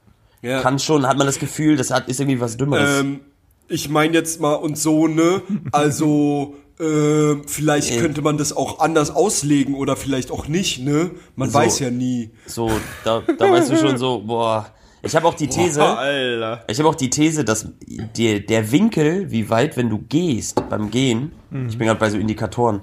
Ja. 0.42 0.62
Kann 0.62 0.80
schon, 0.80 1.06
hat 1.08 1.18
man 1.18 1.28
das 1.28 1.40
Gefühl, 1.40 1.76
das 1.76 1.92
hat, 1.92 2.08
ist 2.08 2.20
irgendwie 2.20 2.40
was 2.40 2.58
Dümmeres. 2.58 3.02
Ähm, 3.02 3.20
ich 3.68 3.90
meine 3.90 4.14
jetzt 4.14 4.40
mal 4.40 4.54
und 4.56 4.78
so, 4.78 5.08
ne? 5.08 5.42
Also, 5.72 6.56
äh, 6.80 7.36
vielleicht 7.46 7.92
Äh. 7.92 8.00
könnte 8.00 8.22
man 8.22 8.38
das 8.38 8.56
auch 8.56 8.80
anders 8.80 9.12
auslegen 9.12 9.76
oder 9.76 9.96
vielleicht 9.96 10.32
auch 10.32 10.48
nicht, 10.48 10.80
ne? 10.84 11.12
Man 11.36 11.50
So. 11.50 11.60
weiß 11.60 11.80
ja 11.80 11.92
nie. 11.92 12.32
So, 12.46 12.72
da, 13.04 13.22
da 13.38 13.52
weißt 13.52 13.72
du 13.72 13.78
schon 13.78 13.98
so, 13.98 14.20
boah. 14.26 14.68
Ich 15.02 15.16
habe 15.16 15.28
auch 15.28 15.34
die 15.34 15.48
These, 15.48 15.82
Alter. 15.82 16.66
ich 16.68 16.78
habe 16.78 16.90
auch 16.90 16.96
die 16.96 17.10
These, 17.10 17.46
dass 17.46 17.70
der, 18.18 18.42
der 18.42 18.70
Winkel, 18.74 19.32
wie 19.32 19.50
weit, 19.50 19.78
wenn 19.78 19.90
du 19.90 19.98
gehst, 20.00 20.62
beim 20.70 20.92
Gehen, 20.92 21.32
ich 21.70 21.78
bin 21.78 21.88
gerade 21.88 22.00
bei 22.02 22.10
so 22.10 22.18
Indikatoren, 22.18 22.82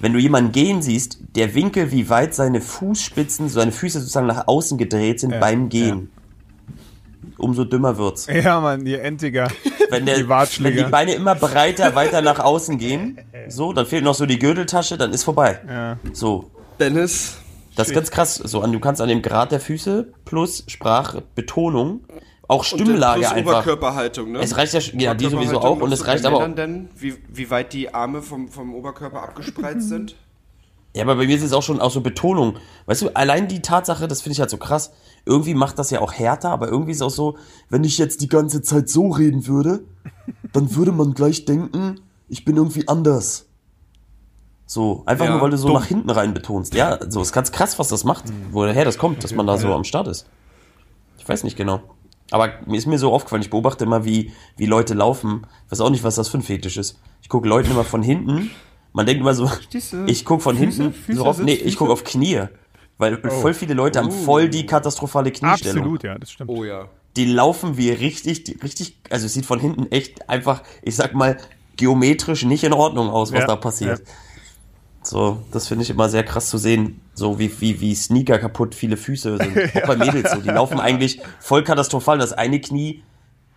wenn 0.00 0.12
du 0.12 0.18
jemanden 0.18 0.50
gehen 0.50 0.82
siehst, 0.82 1.18
der 1.36 1.54
Winkel, 1.54 1.92
wie 1.92 2.08
weit 2.08 2.34
seine 2.34 2.60
Fußspitzen, 2.60 3.48
seine 3.48 3.70
Füße 3.70 4.00
sozusagen 4.00 4.26
nach 4.26 4.48
außen 4.48 4.76
gedreht 4.76 5.20
sind 5.20 5.38
beim 5.38 5.68
Gehen. 5.68 6.10
Umso 7.42 7.64
dümmer 7.64 7.98
wird's. 7.98 8.26
Ja, 8.32 8.60
Mann, 8.60 8.86
ihr 8.86 9.02
Entiger. 9.02 9.48
Wenn, 9.90 10.06
der, 10.06 10.16
Die 10.16 10.28
wenn 10.28 10.76
die 10.76 10.84
Beine 10.84 11.14
immer 11.14 11.34
breiter 11.34 11.94
weiter 11.94 12.22
nach 12.22 12.38
außen 12.38 12.78
gehen, 12.78 13.18
so, 13.48 13.72
dann 13.72 13.84
fehlt 13.84 14.04
noch 14.04 14.14
so 14.14 14.26
die 14.26 14.38
Gürteltasche, 14.38 14.96
dann 14.96 15.12
ist 15.12 15.24
vorbei. 15.24 15.60
Ja. 15.68 15.98
So, 16.12 16.50
Dennis. 16.78 17.38
das 17.76 17.88
ist 17.88 17.94
ganz 17.94 18.10
krass. 18.10 18.36
So, 18.36 18.60
an, 18.60 18.72
du 18.72 18.80
kannst 18.80 19.00
an 19.00 19.08
dem 19.08 19.22
Grad 19.22 19.52
der 19.52 19.60
Füße 19.60 20.12
plus 20.24 20.64
Sprachbetonung 20.68 22.04
auch 22.48 22.64
Stimmlage 22.64 23.20
plus 23.20 23.32
einfach. 23.32 23.52
Oberkörperhaltung, 23.52 24.32
ne? 24.32 24.40
Es 24.40 24.56
reicht 24.56 24.74
ja, 24.74 24.80
ja, 24.98 25.14
die 25.14 25.28
sowieso 25.28 25.60
auch 25.60 25.80
und 25.80 25.92
es 25.92 26.06
reicht 26.06 26.24
aber 26.24 26.36
auch. 26.36 26.54
Denn, 26.54 26.90
wie, 26.96 27.14
wie 27.28 27.50
weit 27.50 27.72
die 27.72 27.92
Arme 27.92 28.22
vom, 28.22 28.48
vom 28.48 28.74
Oberkörper 28.74 29.22
abgespreizt 29.22 29.88
sind? 29.88 30.16
Ja, 30.94 31.04
aber 31.04 31.16
bei 31.16 31.26
mir 31.26 31.36
ist 31.36 31.42
es 31.42 31.52
auch 31.54 31.62
schon 31.62 31.80
auch 31.80 31.90
so 31.90 32.02
Betonung. 32.02 32.56
Weißt 32.86 33.02
du, 33.02 33.08
allein 33.16 33.48
die 33.48 33.62
Tatsache, 33.62 34.08
das 34.08 34.20
finde 34.20 34.34
ich 34.34 34.40
halt 34.40 34.50
so 34.50 34.58
krass. 34.58 34.92
Irgendwie 35.24 35.54
macht 35.54 35.78
das 35.78 35.90
ja 35.90 36.00
auch 36.00 36.12
härter, 36.12 36.50
aber 36.50 36.68
irgendwie 36.68 36.90
ist 36.92 36.98
es 36.98 37.02
auch 37.02 37.10
so, 37.10 37.36
wenn 37.70 37.84
ich 37.84 37.96
jetzt 37.96 38.20
die 38.20 38.28
ganze 38.28 38.60
Zeit 38.60 38.88
so 38.90 39.08
reden 39.08 39.46
würde, 39.46 39.84
dann 40.52 40.74
würde 40.74 40.92
man 40.92 41.14
gleich 41.14 41.44
denken, 41.46 42.00
ich 42.28 42.44
bin 42.44 42.56
irgendwie 42.56 42.88
anders. 42.88 43.46
So, 44.66 45.02
einfach 45.06 45.26
Ja, 45.26 45.32
nur, 45.32 45.40
weil 45.40 45.50
du 45.50 45.58
so 45.58 45.68
dumm. 45.68 45.76
nach 45.76 45.86
hinten 45.86 46.10
rein 46.10 46.34
betonst. 46.34 46.74
Ja, 46.74 46.98
so 47.10 47.20
ist 47.22 47.32
ganz 47.32 47.52
krass, 47.52 47.78
was 47.78 47.88
das 47.88 48.04
macht, 48.04 48.24
woher 48.50 48.84
das 48.84 48.98
kommt, 48.98 49.22
dass 49.24 49.34
man 49.34 49.46
da 49.46 49.56
so 49.58 49.72
am 49.74 49.84
Start 49.84 50.08
ist. 50.08 50.26
Ich 51.18 51.28
weiß 51.28 51.44
nicht 51.44 51.56
genau. 51.56 51.80
Aber 52.30 52.48
mir 52.66 52.78
ist 52.78 52.86
mir 52.86 52.98
so 52.98 53.12
aufgefallen, 53.12 53.42
ich 53.42 53.50
beobachte 53.50 53.84
immer, 53.84 54.04
wie, 54.04 54.32
wie 54.56 54.66
Leute 54.66 54.94
laufen. 54.94 55.46
Ich 55.66 55.72
weiß 55.72 55.80
auch 55.82 55.90
nicht, 55.90 56.04
was 56.04 56.14
das 56.14 56.28
für 56.28 56.38
ein 56.38 56.42
Fetisch 56.42 56.78
ist. 56.78 56.98
Ich 57.20 57.28
gucke 57.28 57.46
Leuten 57.48 57.70
immer 57.70 57.84
von 57.84 58.02
hinten 58.02 58.50
Man 58.92 59.06
denkt 59.06 59.20
immer 59.20 59.34
so, 59.34 59.50
ich 60.06 60.24
guck 60.24 60.42
von 60.42 60.56
Füße? 60.56 60.82
hinten 60.82 60.92
Füße 60.94 61.18
so 61.18 61.24
auf, 61.24 61.38
nee, 61.38 61.54
ich 61.54 61.62
Füße? 61.62 61.76
guck 61.78 61.90
auf 61.90 62.04
Knie. 62.04 62.42
Weil 62.98 63.18
voll 63.18 63.54
viele 63.54 63.74
Leute 63.74 63.98
haben 63.98 64.12
voll 64.12 64.48
die 64.48 64.66
katastrophale 64.66 65.32
Kniestellung. 65.32 65.78
Absolut, 65.78 66.02
ja, 66.04 66.18
das 66.18 66.30
stimmt. 66.30 66.50
Oh 66.50 66.62
ja. 66.62 66.88
Die 67.16 67.24
laufen 67.26 67.76
wie 67.76 67.90
richtig, 67.90 68.44
die, 68.44 68.52
richtig, 68.62 68.96
also 69.10 69.26
es 69.26 69.34
sieht 69.34 69.46
von 69.46 69.58
hinten 69.58 69.90
echt 69.90 70.28
einfach, 70.28 70.62
ich 70.82 70.94
sag 70.94 71.14
mal, 71.14 71.38
geometrisch 71.76 72.44
nicht 72.44 72.64
in 72.64 72.72
Ordnung 72.72 73.08
aus, 73.10 73.32
was 73.32 73.40
Ja, 73.40 73.46
da 73.46 73.56
passiert. 73.56 73.98
ja. 74.00 74.04
So, 75.04 75.42
das 75.50 75.66
finde 75.66 75.82
ich 75.82 75.90
immer 75.90 76.08
sehr 76.08 76.22
krass 76.22 76.48
zu 76.48 76.58
sehen, 76.58 77.00
so 77.12 77.40
wie, 77.40 77.50
wie, 77.60 77.80
wie 77.80 77.92
Sneaker 77.94 78.38
kaputt 78.38 78.74
viele 78.74 78.96
Füße 78.96 79.36
sind. 79.36 79.56
Auch 79.82 79.86
bei 79.88 79.96
Mädels 79.96 80.30
so. 80.30 80.40
Die 80.40 80.48
laufen 80.50 80.78
eigentlich 80.78 81.20
voll 81.40 81.64
katastrophal. 81.64 82.18
Das 82.18 82.32
eine 82.32 82.60
Knie 82.60 83.02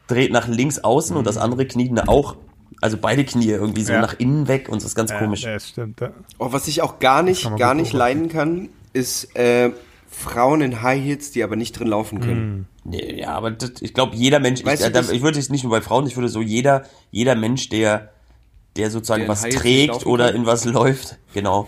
dreht 0.07 0.31
nach 0.31 0.47
links 0.47 0.79
außen 0.79 1.15
und 1.15 1.27
das 1.27 1.37
andere 1.37 1.67
Knie 1.67 1.93
auch, 2.07 2.35
also 2.81 2.97
beide 2.97 3.23
Knie 3.25 3.49
irgendwie 3.49 3.83
so 3.83 3.93
Ja. 3.93 4.01
nach 4.01 4.15
innen 4.19 4.47
weg 4.47 4.69
und 4.69 4.81
das 4.81 4.89
ist 4.89 4.95
ganz 4.95 5.11
Ja, 5.11 5.19
komisch. 5.19 5.43
Ja, 5.43 5.53
das 5.53 5.69
stimmt. 5.69 6.01
Ja. 6.01 6.11
Oh, 6.37 6.51
was 6.51 6.67
ich 6.67 6.81
auch 6.81 6.99
gar 6.99 7.23
nicht, 7.23 7.49
gar 7.57 7.73
nicht 7.73 7.93
leiden 7.93 8.29
kann, 8.29 8.69
ist 8.93 9.35
äh, 9.35 9.71
Frauen 10.09 10.61
in 10.61 10.81
High 10.81 11.03
Heels, 11.03 11.31
die 11.31 11.43
aber 11.43 11.55
nicht 11.55 11.77
drin 11.77 11.87
laufen 11.87 12.19
können. 12.21 12.67
Nee, 12.83 13.19
ja, 13.21 13.29
aber 13.29 13.51
das, 13.51 13.73
ich 13.81 13.93
glaube, 13.93 14.15
jeder 14.15 14.39
Mensch, 14.39 14.61
ich, 14.61 14.79
du, 14.79 14.91
da, 14.91 15.01
ich 15.11 15.21
würde 15.21 15.39
es 15.39 15.49
nicht 15.49 15.63
nur 15.63 15.71
bei 15.71 15.81
Frauen, 15.81 16.05
ich 16.07 16.15
würde 16.15 16.29
so 16.29 16.41
jeder, 16.41 16.83
jeder 17.11 17.35
Mensch, 17.35 17.69
der, 17.69 18.11
der 18.77 18.91
sozusagen 18.91 19.21
Der 19.23 19.29
was 19.29 19.41
trägt 19.41 20.05
oder 20.05 20.27
kann? 20.27 20.35
in 20.35 20.45
was 20.45 20.65
läuft, 20.65 21.17
genau. 21.33 21.67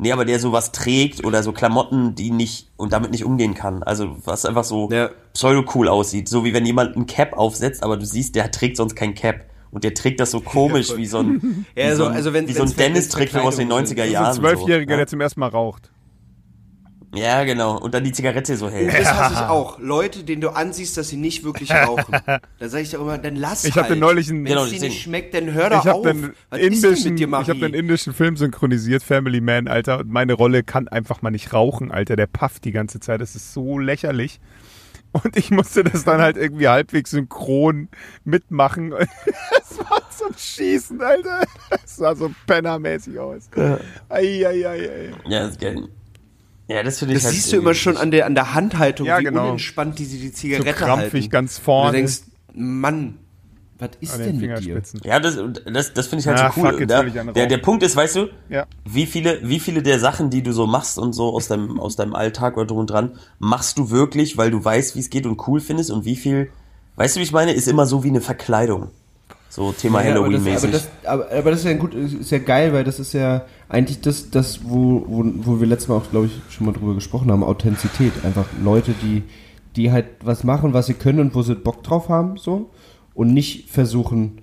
Nee, 0.00 0.12
aber 0.12 0.24
der 0.24 0.38
sowas 0.38 0.70
trägt 0.70 1.24
oder 1.24 1.42
so 1.42 1.52
Klamotten, 1.52 2.14
die 2.14 2.30
nicht 2.30 2.68
und 2.76 2.92
damit 2.92 3.10
nicht 3.10 3.24
umgehen 3.24 3.54
kann. 3.54 3.82
Also 3.82 4.16
was 4.24 4.46
einfach 4.46 4.62
so 4.62 4.88
Ja. 4.92 5.10
pseudo-cool 5.34 5.88
aussieht. 5.88 6.28
So 6.28 6.44
wie 6.44 6.54
wenn 6.54 6.64
jemand 6.64 6.96
ein 6.96 7.06
Cap 7.06 7.32
aufsetzt, 7.36 7.82
aber 7.82 7.96
du 7.96 8.06
siehst, 8.06 8.36
der 8.36 8.50
trägt 8.52 8.76
sonst 8.76 8.94
kein 8.94 9.14
Cap. 9.16 9.44
Und 9.70 9.84
der 9.84 9.92
trägt 9.94 10.18
das 10.20 10.30
so 10.30 10.40
komisch, 10.40 10.96
wie 10.96 11.06
so 11.06 11.18
ein, 11.18 11.66
Ja, 11.76 11.86
wie 11.86 11.90
so- 11.90 11.96
so 11.96 12.04
ein, 12.06 12.14
also 12.16 12.32
wenn- 12.32 12.48
wie 12.48 12.52
so 12.52 12.62
ein 12.62 12.74
Dennis-Trick 12.74 13.34
aus 13.34 13.56
den 13.56 13.68
Verkleidungen 13.68 13.86
90er 13.86 14.02
sind. 14.04 14.12
Jahren. 14.12 14.34
So 14.34 14.40
ein 14.40 14.46
Zwölfjähriger, 14.46 14.94
so, 14.94 14.96
der 14.96 15.06
zum 15.06 15.20
ersten 15.20 15.40
Mal 15.40 15.48
raucht. 15.48 15.90
ja. 17.14 17.44
genau. 17.44 17.78
Und 17.78 17.94
dann 17.94 18.04
die 18.04 18.12
Zigarette 18.12 18.56
so 18.56 18.68
hält. 18.70 18.92
Das 18.92 19.12
hasse 19.12 19.34
ich 19.34 19.40
auch. 19.48 19.78
Leute, 19.78 20.24
denen 20.24 20.40
du 20.40 20.50
ansiehst, 20.50 20.96
dass 20.96 21.08
sie 21.08 21.16
nicht 21.16 21.44
wirklich 21.44 21.70
rauchen. 21.74 22.16
Da 22.26 22.68
sage 22.68 22.82
ich 22.82 22.90
doch 22.90 23.00
immer, 23.00 23.18
dann 23.18 23.36
lass 23.36 23.64
Ich 23.64 23.74
halt. 23.74 23.84
habe 23.84 23.94
den 23.94 24.00
neulich 24.00 24.28
einen, 24.30 24.44
Wenn 24.44 24.52
Genau, 24.52 24.64
es 24.64 24.70
dir 24.70 24.80
nicht 24.80 25.02
schmeckt, 25.02 25.34
dann 25.34 25.52
hör 25.52 25.70
doch 25.70 25.80
ich 25.84 25.86
habe 25.88 25.98
auf. 25.98 26.06
den 26.06 26.22
Was 26.50 26.60
ist 26.60 26.82
denn 26.82 26.90
indischen, 26.92 27.10
mit 27.12 27.18
dir, 27.20 27.28
ich 27.28 27.48
habe 27.48 27.58
den 27.60 27.74
indischen 27.74 28.12
Film 28.14 28.36
synchronisiert, 28.36 29.02
Family 29.02 29.40
Man, 29.40 29.68
Alter. 29.68 30.00
Und 30.00 30.10
meine 30.10 30.32
Rolle 30.34 30.62
kann 30.62 30.88
einfach 30.88 31.22
mal 31.22 31.30
nicht 31.30 31.52
rauchen, 31.52 31.90
Alter. 31.90 32.16
Der 32.16 32.26
pafft 32.26 32.64
die 32.64 32.72
ganze 32.72 33.00
Zeit. 33.00 33.20
Das 33.20 33.34
ist 33.34 33.52
so 33.52 33.78
lächerlich. 33.78 34.40
Und 35.12 35.36
ich 35.36 35.50
musste 35.50 35.84
das 35.84 36.04
dann 36.04 36.20
halt 36.20 36.36
irgendwie 36.36 36.68
halbwegs 36.68 37.10
synchron 37.10 37.88
mitmachen. 38.24 38.92
Es 39.70 39.78
war 39.78 40.02
zum 40.10 40.34
Schießen, 40.36 41.00
Alter. 41.00 41.42
Es 41.84 41.96
sah 41.96 42.14
so 42.14 42.30
pennermäßig 42.46 43.18
aus. 43.18 43.48
Ei, 44.08 44.44
ei, 44.46 44.66
ei, 44.66 44.90
ei. 44.90 45.12
Ja, 45.28 45.46
das, 45.46 45.58
ja, 46.68 46.82
das 46.82 46.98
finde 46.98 47.14
ich 47.14 47.18
Das 47.20 47.26
halt 47.26 47.34
siehst 47.34 47.52
du 47.52 47.56
immer 47.58 47.74
schon 47.74 47.96
an 47.96 48.10
der, 48.10 48.26
an 48.26 48.34
der 48.34 48.54
Handhaltung, 48.54 49.06
Ja, 49.06 49.18
wie 49.20 49.24
genau. 49.24 49.44
unentspannt 49.46 49.98
die 49.98 50.06
die 50.06 50.28
So 50.28 50.34
Zigarette 50.34 50.72
krampfig 50.72 51.12
halten. 51.24 51.30
ganz 51.30 51.58
Und 51.58 51.64
vorne. 51.64 51.92
du 51.92 51.96
denkst, 51.98 52.20
Mann, 52.54 53.18
was 53.78 53.90
ist 54.00 54.18
denn 54.18 54.38
den 54.40 54.50
mit 54.50 54.60
dir? 54.60 54.82
Ja, 55.04 55.20
das, 55.20 55.36
und 55.36 55.62
das, 55.72 55.92
das 55.92 56.06
finde 56.08 56.20
ich 56.22 56.26
halt 56.26 56.38
Ah, 56.38 56.52
so 56.54 56.60
cool. 56.60 56.70
fuck, 56.72 56.80
ich 56.80 57.18
einen 57.20 57.32
der, 57.34 57.46
der, 57.46 57.58
Punkt 57.58 57.82
ist, 57.82 57.94
weißt 57.96 58.16
du, 58.16 58.26
Ja. 58.48 58.66
wie 58.84 59.06
viele, 59.06 59.38
wie 59.48 59.60
viele 59.60 59.82
der 59.82 60.00
Sachen, 60.00 60.30
die 60.30 60.42
du 60.42 60.52
so 60.52 60.66
machst 60.66 60.98
und 60.98 61.12
so 61.12 61.34
aus 61.34 61.48
deinem, 61.48 61.78
aus 61.78 61.96
deinem 61.96 62.14
Alltag 62.14 62.56
oder 62.56 62.66
drum 62.66 62.78
und 62.78 62.90
dran, 62.90 63.12
machst 63.38 63.78
du 63.78 63.90
wirklich, 63.90 64.36
weil 64.36 64.50
du 64.50 64.64
weißt, 64.64 64.96
wie 64.96 65.00
es 65.00 65.10
geht 65.10 65.26
und 65.26 65.46
cool 65.46 65.60
findest 65.60 65.90
und 65.90 66.04
wie 66.04 66.16
viel, 66.16 66.50
weißt 66.96 67.16
du, 67.16 67.20
wie 67.20 67.24
ich 67.24 67.32
meine, 67.32 67.52
ist 67.52 67.68
immer 67.68 67.86
so 67.86 68.02
wie 68.04 68.08
eine 68.08 68.20
Verkleidung. 68.20 68.88
So 69.50 69.72
Thema 69.72 70.04
Ja, 70.04 70.14
aber 70.16 70.28
das, 70.30 70.40
aber, 70.42 70.42
Halloween-mäßig. 70.42 70.70
das, 70.72 70.88
aber, 71.04 71.30
aber 71.32 71.50
das 71.52 71.60
ist 71.60 71.66
ja 71.66 71.72
gut, 71.74 71.94
ist 71.94 72.30
ja 72.30 72.38
geil, 72.38 72.72
weil 72.74 72.84
das 72.84 73.00
ist 73.00 73.14
ja 73.14 73.44
eigentlich 73.68 74.00
das, 74.00 74.30
das 74.30 74.60
wo, 74.64 75.04
wo, 75.06 75.24
wo 75.36 75.60
wir 75.60 75.66
letztes 75.66 75.88
Mal 75.88 75.96
auch, 75.96 76.10
glaube 76.10 76.26
ich, 76.26 76.32
schon 76.54 76.66
mal 76.66 76.72
drüber 76.72 76.94
gesprochen 76.94 77.30
haben, 77.32 77.42
Authentizität. 77.42 78.12
Einfach 78.24 78.44
Leute, 78.62 78.92
die, 79.02 79.22
die 79.74 79.90
halt 79.90 80.06
was 80.22 80.44
machen, 80.44 80.74
was 80.74 80.86
sie 80.86 80.94
können 80.94 81.20
und 81.20 81.34
wo 81.34 81.42
sie 81.42 81.54
Bock 81.54 81.82
drauf 81.82 82.08
haben, 82.10 82.36
so. 82.36 82.68
Und 83.18 83.34
nicht 83.34 83.68
versuchen, 83.68 84.38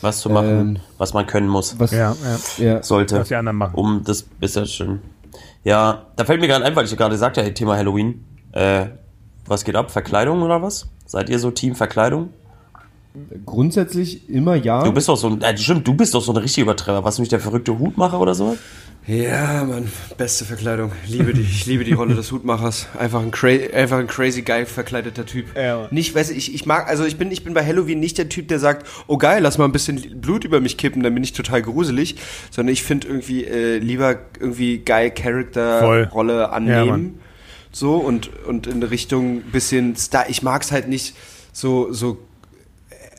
was 0.00 0.18
zu 0.18 0.28
machen, 0.30 0.48
ähm, 0.48 0.78
was 0.98 1.14
man 1.14 1.26
können 1.26 1.46
muss, 1.46 1.78
was, 1.78 1.92
Ja, 1.92 2.16
ja. 2.58 2.82
sollte, 2.82 3.20
Was 3.20 3.28
die 3.28 3.36
anderen 3.36 3.56
machen. 3.56 3.74
um 3.76 4.02
das 4.04 4.22
besser 4.24 4.66
schön. 4.66 4.98
Ja, 5.62 6.06
da 6.16 6.24
fällt 6.24 6.40
mir 6.40 6.48
gerade 6.48 6.64
ein, 6.64 6.74
weil 6.74 6.84
ich 6.86 6.90
ja 6.90 6.96
gerade 6.96 7.16
sagte, 7.16 7.40
hey, 7.40 7.54
Thema 7.54 7.76
Halloween. 7.76 8.24
Äh, 8.50 8.86
was 9.46 9.64
geht 9.64 9.76
ab? 9.76 9.92
Verkleidung 9.92 10.42
oder 10.42 10.60
was? 10.60 10.88
Seid 11.04 11.28
ihr 11.28 11.38
so 11.38 11.52
Team 11.52 11.76
Verkleidung? 11.76 12.30
grundsätzlich 13.44 14.28
immer 14.28 14.56
ja. 14.56 14.82
Du 14.82 14.92
bist 14.92 15.08
doch 15.08 15.16
so 15.16 15.28
ein, 15.28 15.40
äh, 15.40 15.56
stimmt, 15.56 15.86
du 15.86 15.94
bist 15.94 16.14
doch 16.14 16.20
so 16.20 16.32
ein 16.32 16.36
richtiger 16.36 16.64
Übertreiber. 16.64 17.04
Was 17.04 17.18
nicht 17.18 17.32
der 17.32 17.40
verrückte 17.40 17.78
Hutmacher 17.78 18.20
oder 18.20 18.34
so? 18.34 18.56
Ja, 19.06 19.62
Mann, 19.62 19.88
beste 20.16 20.44
Verkleidung. 20.44 20.90
Liebe 21.06 21.32
die, 21.32 21.42
ich 21.42 21.64
liebe 21.64 21.84
die 21.84 21.92
Rolle 21.92 22.16
des 22.16 22.32
Hutmachers. 22.32 22.88
Einfach 22.98 23.22
ein, 23.22 23.30
cra 23.30 23.48
einfach 23.48 23.98
ein 23.98 24.08
crazy 24.08 24.42
geil 24.42 24.66
verkleideter 24.66 25.24
Typ. 25.24 25.56
Ja. 25.56 25.86
Nicht, 25.92 26.16
weiß 26.16 26.30
ich, 26.30 26.52
ich 26.52 26.66
mag, 26.66 26.88
also 26.88 27.04
ich 27.04 27.16
bin, 27.16 27.30
ich 27.30 27.44
bin 27.44 27.54
bei 27.54 27.64
Halloween 27.64 28.00
nicht 28.00 28.18
der 28.18 28.28
Typ, 28.28 28.48
der 28.48 28.58
sagt, 28.58 28.84
oh 29.06 29.16
geil, 29.16 29.42
lass 29.42 29.58
mal 29.58 29.64
ein 29.64 29.72
bisschen 29.72 30.20
Blut 30.20 30.44
über 30.44 30.60
mich 30.60 30.76
kippen, 30.76 31.04
dann 31.04 31.14
bin 31.14 31.22
ich 31.22 31.32
total 31.32 31.62
gruselig, 31.62 32.16
sondern 32.50 32.72
ich 32.72 32.82
finde 32.82 33.06
irgendwie 33.06 33.44
äh, 33.44 33.78
lieber 33.78 34.18
irgendwie 34.40 34.78
geil 34.78 35.12
Voll. 35.14 35.44
Charakter-Rolle 35.44 36.38
Ja, 36.38 36.46
annehmen. 36.46 36.86
Mann. 36.88 37.14
so 37.70 37.94
und, 37.96 38.30
und 38.44 38.66
in 38.66 38.82
Richtung 38.82 39.42
bisschen 39.42 39.94
Star. 39.94 40.28
Ich 40.28 40.42
mag 40.42 40.62
es 40.62 40.72
halt 40.72 40.88
nicht 40.88 41.14
so, 41.52 41.92
so 41.92 42.18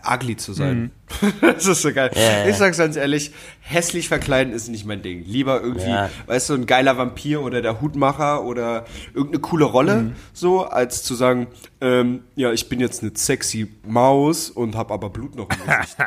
ugly 0.10 0.38
zu 0.38 0.53
sein. 0.53 0.91
das 1.41 1.66
ist 1.66 1.82
so 1.82 1.91
geil. 1.93 2.12
Ja. 2.16 2.45
Ich 2.47 2.55
sag's 2.58 2.78
ganz 2.78 2.95
ehrlich, 2.95 3.32
hässlich 3.62 4.08
verkleiden 4.08 4.53
ist 4.53 4.68
nicht 4.70 4.86
mein 4.86 5.01
Ding. 5.01 5.24
Lieber 5.26 5.62
irgendwie, 5.62 5.89
Ja. 5.89 6.10
weißt 6.28 6.49
du, 6.49 6.53
ein 6.55 6.66
geiler 6.66 6.97
Vampir 6.97 7.41
oder 7.41 7.62
der 7.62 7.82
Hutmacher 7.82 8.43
oder 8.43 8.86
irgendeine 9.14 9.39
coole 9.39 9.66
Rolle, 9.66 10.12
so, 10.34 10.64
als 10.66 11.03
zu 11.03 11.16
sagen, 11.16 11.47
ähm, 11.82 12.24
ja, 12.36 12.51
ich 12.51 12.70
bin 12.70 12.80
jetzt 12.80 13.01
eine 13.03 13.12
sexy 13.16 13.72
Maus 13.86 14.49
und 14.49 14.76
hab 14.76 14.91
aber 14.91 15.10
Blut 15.10 15.36
noch 15.36 15.47
im 15.49 15.58
Gesicht. 15.58 15.97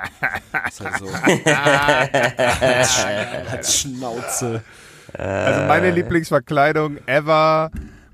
Das 0.52 0.72
ist 0.74 0.80
halt 0.80 0.98
so. 0.98 1.06
als, 2.60 2.90
Sch- 2.98 3.50
als 3.50 3.78
Schnauze. 3.80 4.62
Also 5.12 5.66
meine 5.66 5.90
Lieblingsverkleidung 5.90 6.98
ever 7.06 7.70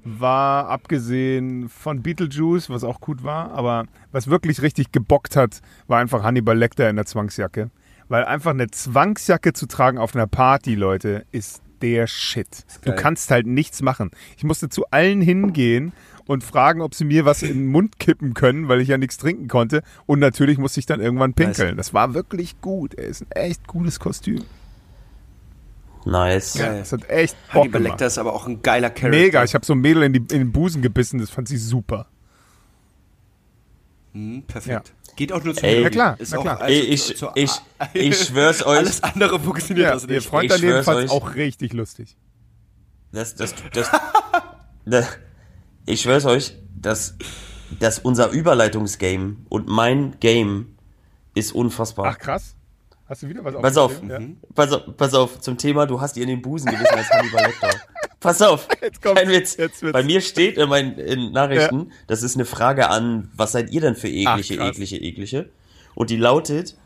war, 0.07 0.69
abgesehen 0.69 1.69
von 1.69 2.03
Beetlejuice, 2.03 2.71
was 2.71 2.85
auch 2.85 3.01
gut 3.01 3.25
war, 3.25 3.53
aber 3.53 3.85
was 4.13 4.29
wirklich 4.29 4.63
richtig 4.63 4.93
gebockt 4.93 5.37
hat, 5.37 5.61
war 5.87 5.99
einfach 5.99 6.23
Hannibal 6.23 6.57
Lecter 6.57 6.89
in 6.89 6.97
der 6.97 7.07
Zwangsjacke. 7.07 7.71
Weil 8.09 8.25
einfach 8.25 8.53
eine 8.53 8.71
Zwangsjacke 8.71 9.53
zu 9.53 9.67
tragen 9.67 9.99
auf 9.99 10.15
einer 10.15 10.29
Party, 10.29 10.77
Leute, 10.77 11.27
ist 11.33 11.61
der 11.83 12.07
Shit. 12.07 12.65
Du 12.83 12.91
geil. 12.91 12.99
kannst 12.99 13.31
halt 13.31 13.47
nichts 13.47 13.83
machen. 13.83 14.11
Ich 14.37 14.45
musste 14.45 14.69
zu 14.69 14.85
allen 14.91 15.21
hingehen 15.21 15.93
und 16.27 16.45
fragen, 16.45 16.81
ob 16.81 16.95
sie 16.95 17.05
mir 17.05 17.25
was 17.25 17.43
in 17.43 17.59
den 17.59 17.67
Mund 17.67 17.99
kippen 17.99 18.35
können, 18.35 18.69
weil 18.69 18.81
ich 18.81 18.89
ja 18.89 18.99
nichts 18.99 19.19
trinken 19.19 19.49
konnte. 19.49 19.83
Und 20.07 20.19
natürlich 20.19 20.59
musste 20.59 20.81
ich 20.81 20.87
dann 20.87 21.01
irgendwann 21.01 21.35
pinkeln. 21.35 21.77
Das 21.77 21.95
war 21.95 22.15
wirklich 22.15 22.61
gut. 22.61 22.95
Er 22.95 23.07
ist 23.07 23.23
ein 23.23 23.31
echt 23.33 23.67
gutes 23.67 24.01
Kostüm. 24.01 24.45
Nice. 26.07 26.55
Geil. 26.55 26.79
Das 26.79 26.93
hat 26.93 27.09
echt 27.11 27.37
Bock 27.47 27.55
Hannibal 27.65 27.81
gemacht. 27.83 27.91
Lecter 27.95 28.07
ist 28.07 28.19
aber 28.19 28.33
auch 28.33 28.47
ein 28.47 28.63
geiler 28.63 28.91
Charakter. 28.91 29.09
Mega, 29.09 29.45
ich 29.45 29.55
habe 29.55 29.67
so 29.67 29.73
ein 29.75 29.81
Mädel 29.81 30.05
in, 30.05 30.13
die, 30.13 30.19
in 30.21 30.27
den 30.29 30.53
Busen 30.53 30.81
gebissen, 30.81 31.19
das 31.19 31.31
fand 31.31 31.49
sie 31.49 31.57
super. 31.59 32.07
Mhm, 34.13 34.43
perfekt. 34.45 34.89
Ja. 34.89 35.13
Geht 35.17 35.33
auch 35.33 35.43
nur 35.43 35.55
zu 35.55 35.65
Ey. 35.65 35.83
Na 35.83 35.91
klar, 35.91 36.21
Ist 36.21 36.33
na 36.33 36.39
auch, 36.39 36.43
klar. 36.43 36.61
also 36.61 36.75
ich, 36.83 37.03
zu- 37.07 37.15
zu- 37.15 37.29
ich, 37.35 37.51
ich 37.95 38.19
schwör's 38.19 38.63
euch. 38.65 38.79
Alles 38.79 39.03
andere 39.03 39.41
funktioniert 39.41 39.87
Ja, 39.89 39.95
das 39.95 40.05
ihr 40.05 40.11
nicht. 40.17 40.29
Freund 40.29 40.45
Ich 40.45 40.51
daneben 40.53 40.73
schwör's 40.73 40.85
fand 40.85 40.99
euch. 40.99 41.11
auch 41.11 41.35
richtig 41.35 41.73
lustig. 41.73 42.17
Das, 43.13 43.35
das, 43.35 43.55
das, 43.73 43.91
das, 44.85 45.09
ich 45.87 46.03
schwör's 46.03 46.27
euch, 46.27 46.55
dass, 46.75 47.17
dass 47.81 47.99
unser 47.99 48.31
Überleitungsgame 48.31 49.37
und 49.49 49.69
mein 49.69 50.19
Game 50.21 50.77
ist 51.35 51.53
unfassbar. 51.53 52.07
Ach 52.11 52.19
krass. 52.19 52.55
Hast 53.09 53.23
du 53.23 53.29
wieder 53.29 53.45
was 53.45 53.55
Pass 53.55 53.77
auf, 53.77 53.93
aufgeschrieben? 53.95 54.41
pass 54.55 54.73
auf, 54.73 54.83
pass 54.97 55.15
auf, 55.15 55.41
zum 55.41 55.57
Thema, 55.57 55.87
du 55.87 56.01
hast 56.01 56.17
ihr 56.17 56.23
in 56.25 56.29
den 56.29 56.43
Busen 56.43 56.71
gewissen 56.71 56.95
als 56.95 57.09
Hannibal 57.11 57.47
Lecter. 57.47 57.71
Pass 58.19 58.41
auf, 58.43 58.67
Jetzt 58.81 59.03
kommt's, 59.03 59.21
kein 59.21 59.31
Witz. 59.31 59.57
jetzt 59.59 59.83
wird's. 59.83 59.93
Bei 59.93 60.03
mir 60.03 60.21
steht 60.23 60.57
in 60.57 60.69
meinen 60.69 60.99
in 60.99 61.31
Nachrichten, 61.33 61.93
das 62.09 62.23
ist 62.25 62.35
eine 62.35 62.47
Frage 62.47 62.89
an, 62.89 63.31
was 63.37 63.53
seid 63.53 63.71
ihr 63.71 63.81
denn 63.83 63.95
für 63.95 64.09
eklige, 64.09 64.57
krass. 64.57 64.71
eklige, 64.79 64.97
eklige? 64.97 65.51
Und 65.95 66.11
die 66.11 66.17
lautet, 66.17 66.77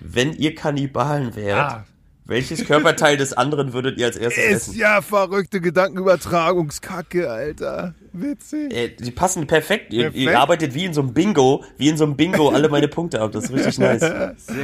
wenn 0.00 0.32
ihr 0.34 0.54
Kannibalen 0.54 1.36
wärt, 1.36 1.58
Ah. 1.72 1.84
Welches 2.26 2.64
Körperteil 2.64 3.16
des 3.16 3.32
anderen 3.34 3.72
würdet 3.72 3.98
ihr 3.98 4.06
als 4.06 4.16
erstes 4.18 4.44
essen? 4.44 4.70
Ist 4.72 4.78
ja 4.78 5.02
verrückte 5.02 5.60
Gedankenübertragungskacke, 5.60 7.30
Alter. 7.30 7.94
Witzig. 8.12 8.72
Äh, 8.72 8.88
die 8.96 9.10
passen 9.10 9.46
perfekt. 9.46 9.92
Ihr, 9.92 10.04
Perfekt. 10.04 10.22
ihr 10.22 10.38
arbeitet 10.38 10.74
wie 10.74 10.84
in 10.84 10.94
so 10.94 11.02
einem 11.02 11.12
Bingo, 11.12 11.64
wie 11.76 11.88
in 11.88 11.96
so 11.96 12.04
einem 12.04 12.16
Bingo 12.16 12.48
alle 12.50 12.68
meine 12.68 12.88
Punkte 12.88 13.20
ab. 13.20 13.32
Das 13.32 13.44
ist 13.44 13.52
richtig 13.52 13.78
nice. 13.78 14.04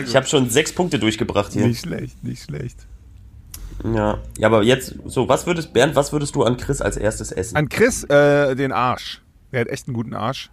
Ich 0.07 0.17
habe 0.17 0.27
schon 0.27 0.49
sechs 0.49 0.73
Punkte 0.73 0.99
durchgebracht 0.99 1.53
hier. 1.53 1.67
Nicht 1.67 1.81
schlecht, 1.81 2.23
nicht 2.25 2.45
schlecht. 2.45 2.87
Ja. 3.85 4.19
ja, 4.39 4.47
aber 4.47 4.63
jetzt, 4.63 4.95
so, 5.07 5.29
was 5.29 5.47
würdest, 5.47 5.73
Bernd, 5.73 5.97
was 5.97 6.13
würdest 6.13 6.35
du 6.35 6.45
an 6.45 6.57
Chris 6.59 6.81
als 6.81 6.97
erstes 6.97 7.33
essen? 7.33 7.57
An 7.57 7.69
Chris, 7.69 8.05
äh, 8.05 8.55
den 8.55 8.73
Arsch. 8.73 9.23
Der 9.53 9.63
hat 9.63 9.69
echt 9.69 9.89
einen 9.89 9.95
guten 9.95 10.15
Arsch. 10.15 10.51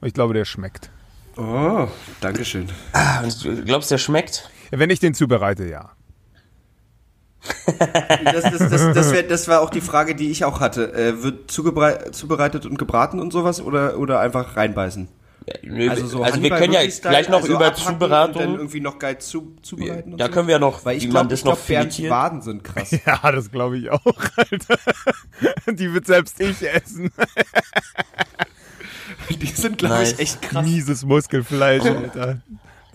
Und 0.00 0.08
ich 0.08 0.14
glaube, 0.14 0.34
der 0.34 0.44
schmeckt. 0.44 0.90
Oh, 1.36 1.88
Dankeschön. 2.20 2.68
Und 3.22 3.44
du 3.44 3.64
glaubst, 3.64 3.90
der 3.90 3.98
schmeckt? 3.98 4.50
Wenn 4.70 4.90
ich 4.90 5.00
den 5.00 5.14
zubereite, 5.14 5.68
ja. 5.68 5.95
Das, 8.24 8.42
das, 8.42 8.70
das, 8.70 8.94
das, 8.94 9.12
wär, 9.12 9.22
das 9.22 9.48
war 9.48 9.60
auch 9.60 9.70
die 9.70 9.80
Frage, 9.80 10.14
die 10.14 10.30
ich 10.30 10.44
auch 10.44 10.60
hatte. 10.60 10.92
Äh, 10.94 11.22
wird 11.22 11.50
zubereitet 11.50 12.66
und 12.66 12.78
gebraten 12.78 13.20
und 13.20 13.32
sowas 13.32 13.60
oder, 13.60 13.98
oder 13.98 14.20
einfach 14.20 14.56
reinbeißen? 14.56 15.08
Nö, 15.62 15.88
Also, 15.88 16.06
so 16.08 16.22
also 16.24 16.42
wir 16.42 16.50
können 16.50 16.72
ja 16.72 16.80
gleich 16.84 17.28
noch 17.28 17.42
also 17.42 17.52
über 17.54 17.68
Und 17.68 17.76
dann 17.78 17.84
Zubereitung. 17.94 18.54
irgendwie 18.56 18.80
noch 18.80 18.98
geil 18.98 19.18
zu, 19.18 19.54
zubereiten 19.62 20.12
und 20.12 20.20
Da 20.20 20.26
so? 20.26 20.32
können 20.32 20.48
wir 20.48 20.52
ja 20.54 20.58
noch, 20.58 20.84
Weil 20.84 20.96
ich 20.96 21.04
wie 21.04 21.08
glaube, 21.08 21.24
man 21.24 21.28
das 21.28 21.38
ich 21.40 21.44
noch 21.44 21.54
glaub, 21.54 21.66
Bernds 21.68 21.94
filetiert. 21.96 22.10
Waden 22.12 22.42
sind 22.42 22.64
krass. 22.64 22.90
Ja, 23.06 23.30
das 23.30 23.50
glaube 23.52 23.78
ich 23.78 23.90
auch, 23.90 24.00
Alter. 24.36 24.78
Die 25.72 25.92
wird 25.94 26.06
selbst 26.06 26.40
ich 26.40 26.62
essen. 26.62 27.12
Die 29.30 29.46
sind, 29.46 29.78
glaube 29.78 29.94
Nice. 29.96 30.12
ich, 30.14 30.18
echt 30.20 30.42
krass. 30.42 30.64
Mieses 30.66 31.04
Muskelfleisch, 31.04 31.84
Alter. 31.84 32.40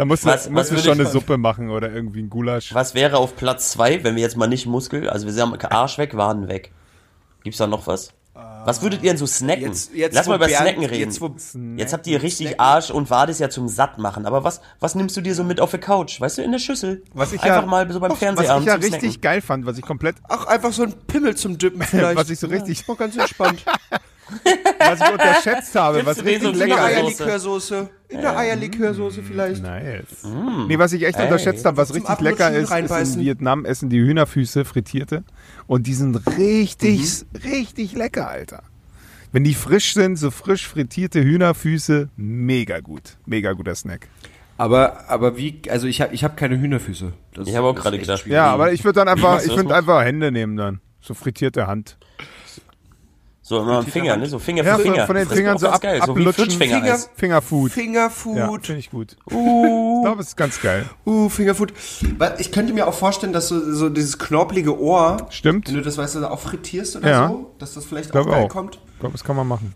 Da 0.01 0.05
musst 0.05 0.23
du, 0.25 0.29
Was- 0.29 0.45
was 0.45 0.49
musst 0.51 0.71
du 0.71 0.75
würde 0.77 0.83
schon 0.83 0.99
eine 0.99 1.05
Suppe 1.07 1.37
machen 1.37 1.69
oder 1.69 1.91
irgendwie 1.91 2.23
ein 2.23 2.31
Gulasch. 2.31 2.73
Was 2.73 2.95
wäre 2.95 3.17
auf 3.17 3.35
Platz 3.35 3.69
zwei, 3.71 4.03
wenn 4.03 4.15
wir 4.15 4.23
jetzt 4.23 4.35
mal 4.35 4.47
nicht 4.47 4.65
Muskel, 4.65 5.07
also 5.07 5.27
wir 5.27 5.33
sagen 5.33 5.55
Arsch 5.69 5.99
weg, 5.99 6.17
Waden 6.17 6.47
weg. 6.47 6.71
Gibt's 7.43 7.59
da 7.59 7.67
noch 7.67 7.85
was? 7.85 8.11
Was 8.33 8.81
würdet 8.81 9.03
ihr 9.03 9.11
denn 9.11 9.17
so 9.17 9.27
snacken? 9.27 9.61
Jetzt- 9.65 9.93
jetzt, 9.93 10.15
Lass 10.15 10.25
mal 10.25 10.37
über 10.37 10.47
Bernd- 10.47 10.63
Snacken 10.63 10.85
reden. 10.85 10.95
jetzt, 11.11 11.21
Jetzt, 11.21 11.55
wo- 11.55 11.93
habt 11.93 12.07
ihr 12.07 12.23
richtig 12.23 12.59
Arsch 12.59 12.89
und 12.89 13.11
Wade 13.11 13.29
ist 13.31 13.37
ja 13.41 13.51
zum 13.51 13.67
Satt 13.67 13.99
machen. 13.99 14.25
Aber 14.25 14.43
was, 14.43 14.61
was 14.79 14.95
nimmst 14.95 15.15
du 15.17 15.21
dir 15.21 15.35
so 15.35 15.43
mit 15.43 15.59
auf 15.59 15.69
der 15.69 15.79
Couch? 15.79 16.19
Weißt 16.19 16.39
du, 16.39 16.41
in 16.41 16.51
der 16.51 16.57
Schüssel? 16.57 17.03
Was 17.13 17.31
ich 17.31 17.43
Einfach 17.43 17.61
ja- 17.61 17.67
mal 17.67 17.91
so 17.91 17.99
beim 17.99 18.09
Was 18.11 18.17
Fernsehabend 18.17 18.63
ich 18.63 18.67
ja 18.69 18.73
richtig 18.79 18.99
Snacken. 19.01 19.21
geil 19.21 19.41
fand, 19.41 19.67
was 19.67 19.77
ich 19.77 19.83
komplett, 19.83 20.15
Ach, 20.27 20.47
einfach 20.47 20.73
so 20.73 20.81
ein 20.81 20.93
Pimmel 21.05 21.35
zum 21.35 21.59
Dippen 21.59 21.81
vielleicht. 21.83 22.15
was 22.17 22.31
ich 22.31 22.39
so 22.39 22.47
richtig, 22.47 22.85
Auch 22.89 22.97
ganz 22.97 23.15
entspannt. 23.15 23.63
was 24.79 24.99
ich 25.01 25.11
unterschätzt 25.11 25.75
habe, 25.75 26.05
was 26.05 26.23
richtig 26.23 26.41
so 26.43 26.49
In 26.51 26.57
der 26.57 26.67
lecker 26.67 26.89
ist. 26.91 26.97
Eierlikörsoße. 26.97 27.89
In 28.09 28.21
der 28.21 28.37
Eierlikörsoße 28.37 29.23
vielleicht. 29.23 29.61
Nice. 29.63 30.23
Nee, 30.67 30.77
was 30.77 30.93
ich 30.93 31.03
echt 31.05 31.17
Ey. 31.17 31.23
unterschätzt 31.25 31.65
habe, 31.65 31.77
was 31.77 31.89
Zum 31.89 31.97
richtig 31.97 32.19
lecker 32.19 32.51
ist, 32.51 32.71
ist 32.71 33.15
in. 33.15 33.21
Vietnam 33.21 33.65
essen 33.65 33.89
die 33.89 33.99
Hühnerfüße 33.99 34.65
frittierte. 34.65 35.23
Und 35.67 35.87
die 35.87 35.93
sind 35.93 36.15
richtig, 36.37 36.99
Mhm. 37.33 37.49
richtig 37.51 37.93
lecker, 37.93 38.29
Alter. 38.29 38.63
Wenn 39.31 39.43
die 39.45 39.53
frisch 39.53 39.93
sind, 39.93 40.17
so 40.17 40.29
frisch 40.29 40.67
frittierte 40.67 41.23
Hühnerfüße, 41.23 42.09
mega 42.17 42.79
gut. 42.81 43.17
Mega 43.25 43.53
guter 43.53 43.75
Snack. 43.75 44.07
Aber, 44.57 45.09
aber 45.09 45.37
wie, 45.37 45.61
also 45.69 45.87
ich 45.87 46.01
habe 46.01 46.13
ich 46.13 46.23
hab 46.23 46.35
keine 46.37 46.59
Hühnerfüße. 46.59 47.13
Das 47.33 47.47
Ich 47.47 47.55
habe 47.55 47.65
auch 47.67 47.75
ist 47.75 47.81
gerade 47.81 47.97
gedacht. 47.97 48.27
Ja, 48.27 48.47
aber 48.51 48.73
ich 48.73 48.83
würde 48.83 48.99
dann 48.99 49.07
einfach, 49.07 49.41
ich 49.43 49.55
würde 49.55 49.73
einfach 49.73 50.03
Hände 50.03 50.31
nehmen 50.31 50.57
dann. 50.57 50.81
So 50.99 51.13
frittierte 51.15 51.65
Hand. 51.65 51.97
So 53.51 53.59
immer 53.59 53.79
am 53.79 53.85
Finger, 53.85 54.15
ne? 54.15 54.27
So 54.27 54.39
Finger 54.39 54.63
Ja, 54.63 54.77
für 54.77 54.83
Finger. 54.83 55.05
von 55.05 55.15
den 55.15 55.23
Das 55.25 55.31
ist 55.33 55.37
Fingern 55.37 55.57
so 55.57 55.67
ab, 55.67 55.81
geil. 55.81 55.97
So 56.05 56.11
ablutschen. 56.13 56.33
Flutschfinger 56.45 56.75
Finger- 56.77 56.93
heißt. 56.93 57.09
Fingerfood. 57.15 57.71
Ja, 57.75 58.09
Fingerfood. 58.09 58.65
finde 58.65 58.79
ich 58.79 58.89
gut. 58.91 59.17
Ich 59.27 59.33
glaube, 59.35 60.21
es 60.21 60.27
ist 60.29 60.37
ganz 60.37 60.61
geil. 60.61 60.85
Uh, 61.05 61.27
Fingerfood. 61.27 61.73
Weil 62.17 62.35
Ich 62.39 62.53
könnte 62.53 62.71
mir 62.71 62.87
auch 62.87 62.93
vorstellen, 62.93 63.33
dass 63.33 63.49
du 63.49 63.73
so 63.75 63.89
dieses 63.89 64.17
knorpelige 64.17 64.79
Ohr, 64.79 65.27
Stimmt. 65.31 65.67
wenn 65.67 65.75
du 65.75 65.81
das, 65.81 65.97
weißt 65.97 66.15
du, 66.15 66.31
auch 66.31 66.39
frittierst 66.39 66.95
oder 66.95 67.09
Ja. 67.09 67.27
so, 67.27 67.51
dass 67.59 67.73
das 67.73 67.83
vielleicht 67.83 68.15
auch 68.15 68.25
geil 68.25 68.45
auch. 68.45 68.47
kommt. 68.49 68.79
Ich 68.93 68.99
glaube, 69.01 69.11
das 69.13 69.23
kann 69.25 69.35
man 69.35 69.47
machen. 69.49 69.73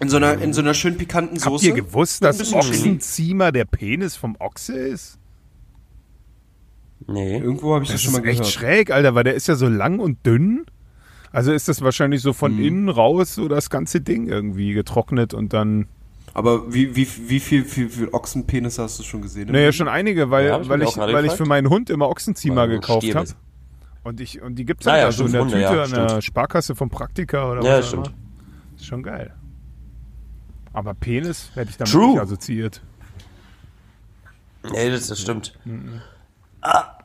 In 0.00 0.08
so 0.08 0.16
einer, 0.16 0.32
in 0.42 0.52
so 0.52 0.60
einer 0.60 0.74
schön 0.74 0.96
pikanten 0.96 1.36
Habt 1.36 1.44
Soße. 1.44 1.66
ihr 1.66 1.74
gewusst, 1.74 2.24
dass. 2.24 2.52
Ochsenziemer 2.52 3.52
der 3.52 3.64
Penis 3.64 4.16
vom 4.16 4.34
Ochse 4.40 4.72
ist? 4.76 5.18
Nee. 7.06 7.38
Irgendwo 7.38 7.74
habe 7.74 7.84
ich 7.84 7.90
das, 7.90 7.96
Das 7.96 8.02
schon 8.02 8.14
ist 8.14 8.20
mal 8.20 8.28
echt 8.28 8.38
gehört. 8.40 8.52
schräg, 8.52 8.90
Alter, 8.90 9.14
weil 9.14 9.22
der 9.22 9.34
ist 9.34 9.46
ja 9.46 9.54
so 9.54 9.68
lang 9.68 10.00
und 10.00 10.26
dünn. 10.26 10.66
Also 11.32 11.52
ist 11.52 11.68
das 11.68 11.82
wahrscheinlich 11.82 12.22
so 12.22 12.30
Mhm. 12.30 12.34
von 12.34 12.58
innen 12.58 12.88
raus 12.88 13.34
so 13.34 13.48
das 13.48 13.70
ganze 13.70 14.00
Ding 14.00 14.26
irgendwie 14.28 14.72
getrocknet 14.72 15.34
und 15.34 15.52
dann. 15.52 15.86
Aber 16.34 16.72
wie, 16.72 16.94
wie, 16.94 17.06
wie 17.28 17.40
viel, 17.40 17.64
viel, 17.64 17.88
viel 17.88 18.08
Ochsenpenisse 18.12 18.82
hast 18.82 18.98
du 18.98 19.02
schon 19.02 19.22
gesehen? 19.22 19.50
Naja, 19.50 19.72
schon 19.72 19.88
einige, 19.88 20.30
weil, 20.30 20.46
Ja, 20.46 20.60
ich 20.60 20.68
weil, 20.68 20.82
ich, 20.82 20.96
weil 20.96 21.24
ich 21.24 21.32
für 21.32 21.46
meinen 21.46 21.68
Hund 21.68 21.90
immer 21.90 22.08
Ochsenziemer 22.08 22.62
Weil 22.62 22.68
gekauft 22.68 23.14
habe. 23.14 23.28
Und, 24.04 24.20
ich, 24.20 24.40
und 24.40 24.54
die 24.54 24.64
gibt's 24.64 24.86
Ah 24.86 24.92
halt 24.92 25.00
ja, 25.00 25.06
da 25.06 25.12
so 25.12 25.26
in 25.26 25.32
der 25.32 25.40
Hunde, 25.42 25.54
Tüte 25.54 25.64
ja, 25.74 25.82
an 25.82 25.90
der. 25.90 26.22
Sparkasse 26.22 26.74
vom 26.74 26.88
Praktika 26.90 27.50
oder 27.50 27.62
Ja, 27.62 27.78
was 27.78 27.86
auch 27.86 27.88
stimmt. 27.88 28.12
Ist 28.76 28.86
schon 28.86 29.02
geil. 29.02 29.34
Aber 30.72 30.94
Penis 30.94 31.50
hätte 31.54 31.70
ich 31.70 31.76
damit 31.76 31.92
True. 31.92 32.10
nicht 32.12 32.20
assoziiert. 32.20 32.82
Nee, 34.70 34.90
das, 34.90 35.08
das 35.08 35.20
stimmt. 35.20 35.58
Ah, 36.60 36.97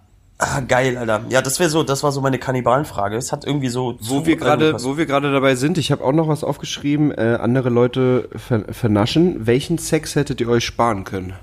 ah, 0.43 0.59
geil, 0.61 0.97
Alter. 0.97 1.21
Ja, 1.29 1.41
das 1.41 1.59
wäre 1.59 1.69
so, 1.69 1.83
das 1.83 2.03
war 2.03 2.11
so 2.11 2.21
meine 2.21 2.37
Kannibalenfrage. 2.39 3.15
Es 3.15 3.31
hat 3.31 3.45
irgendwie 3.45 3.69
so. 3.69 3.97
Wo 4.01 4.19
zu- 4.19 4.25
wir 4.25 4.35
gerade, 4.35 4.83
wo 4.83 4.97
wir 4.97 5.05
gerade 5.05 5.31
dabei 5.31 5.55
sind, 5.55 5.77
ich 5.77 5.91
habe 5.91 6.03
auch 6.03 6.11
noch 6.13 6.27
was 6.27 6.43
aufgeschrieben. 6.43 7.11
Äh, 7.11 7.37
andere 7.41 7.69
Leute 7.69 8.29
ver 8.35 8.63
vernaschen. 8.73 9.45
Welchen 9.47 9.77
Sex 9.77 10.15
hättet 10.15 10.41
ihr 10.41 10.49
euch 10.49 10.65
sparen 10.65 11.03
können? 11.03 11.33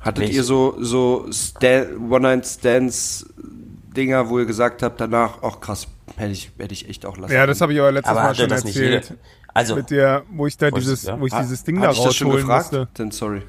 Hattet 0.00 0.24
Welch- 0.24 0.34
ihr 0.34 0.44
so 0.44 0.76
so 0.80 1.26
Sta- 1.32 1.86
One-Night-Stands 2.10 3.26
Dinger, 3.96 4.28
wo 4.30 4.38
ihr 4.38 4.46
gesagt 4.46 4.82
habt 4.82 5.00
danach, 5.00 5.38
ach 5.42 5.60
krass, 5.60 5.86
hätte 6.16 6.32
ich, 6.32 6.50
hätte 6.58 6.72
ich 6.72 6.88
echt 6.88 7.04
auch 7.06 7.16
lassen. 7.18 7.34
Ja, 7.34 7.46
das 7.46 7.60
habe 7.60 7.74
ich 7.74 7.78
aber 7.80 7.92
letztes 7.92 8.10
Aber 8.10 8.22
Mal 8.22 8.34
schon 8.34 8.50
erzählt. 8.50 9.14
Also, 9.54 9.76
Mit 9.76 9.90
der, 9.90 10.22
wo 10.32 10.46
ich 10.46 10.56
da 10.56 10.70
dieses, 10.70 11.02
du, 11.02 11.08
ja? 11.08 11.20
wo 11.20 11.26
ich 11.26 11.32
dieses 11.34 11.62
Ding 11.62 11.78
da 11.80 11.90
rausholen 11.90 12.36
gefragt? 12.38 12.72
musste. 12.72 12.88
Dann 12.94 13.10
sorry. 13.10 13.42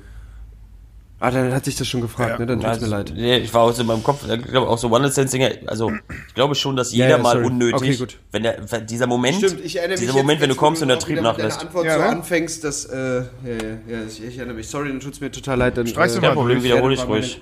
Ah, 1.26 1.32
dann 1.32 1.54
hatte 1.54 1.70
ich 1.70 1.78
das 1.78 1.88
schon 1.88 2.02
gefragt, 2.02 2.32
Ja. 2.32 2.40
ne? 2.40 2.46
Dann 2.48 2.60
tut's 2.60 2.68
also, 2.70 2.86
mir 2.86 2.92
leid. 2.92 3.14
nee, 3.16 3.38
ich 3.38 3.54
war 3.54 3.62
auch 3.62 3.72
so 3.72 3.80
in 3.82 3.88
meinem 3.88 4.04
Kopf, 4.04 4.26
ich 4.30 4.42
glaube 4.44 4.68
auch 4.68 4.78
so 4.78 4.90
one 4.92 5.08
night 5.08 5.32
dinger 5.34 5.52
also 5.68 5.90
ich 6.28 6.34
glaube 6.34 6.54
schon, 6.54 6.76
dass 6.76 6.92
jeder 6.92 7.12
ja, 7.12 7.18
mal 7.18 7.32
sorry. 7.38 7.46
unnötig, 7.46 7.76
Okay, 7.76 7.96
gut. 7.96 8.18
wenn 8.34 8.44
der, 8.44 8.58
wenn 8.70 8.86
dieser 8.86 9.08
Moment, 9.08 9.38
Stimmt, 9.38 9.62
ich 9.64 9.78
erinnere 9.78 9.92
mich 9.94 10.00
dieser 10.02 10.14
jetzt, 10.16 10.22
Moment, 10.22 10.42
wenn 10.42 10.50
du 10.50 10.56
kommst 10.56 10.82
und 10.82 10.90
der 10.90 10.98
auch 10.98 11.02
Trieb 11.02 11.12
wieder 11.20 11.22
mit 11.22 11.38
deiner 11.40 11.48
nachlässt. 11.48 11.62
Antwort 11.62 11.86
Ja, 11.86 11.96
so 11.96 12.02
anfängst, 12.04 12.64
dass, 12.66 12.84
äh, 12.88 12.98
ja, 12.98 13.22
ja, 13.46 13.54
ja, 13.88 13.98
ich, 14.06 14.22
ich 14.22 14.38
erinnere 14.38 14.58
mich. 14.58 14.68
Sorry, 14.68 14.90
dann 14.90 15.00
tut's 15.00 15.22
mir 15.22 15.32
total 15.32 15.60
leid. 15.60 15.78
Dann, 15.78 15.88
Streichst 15.88 16.18
du 16.18 16.20
äh, 16.20 16.24
mal 16.24 16.28
Kein 16.28 16.36
Problem, 16.36 16.58
durch. 16.58 16.66
wiederhole 16.66 16.94
ich 16.94 17.00
Ja, 17.00 17.06
ruhig. 17.06 17.42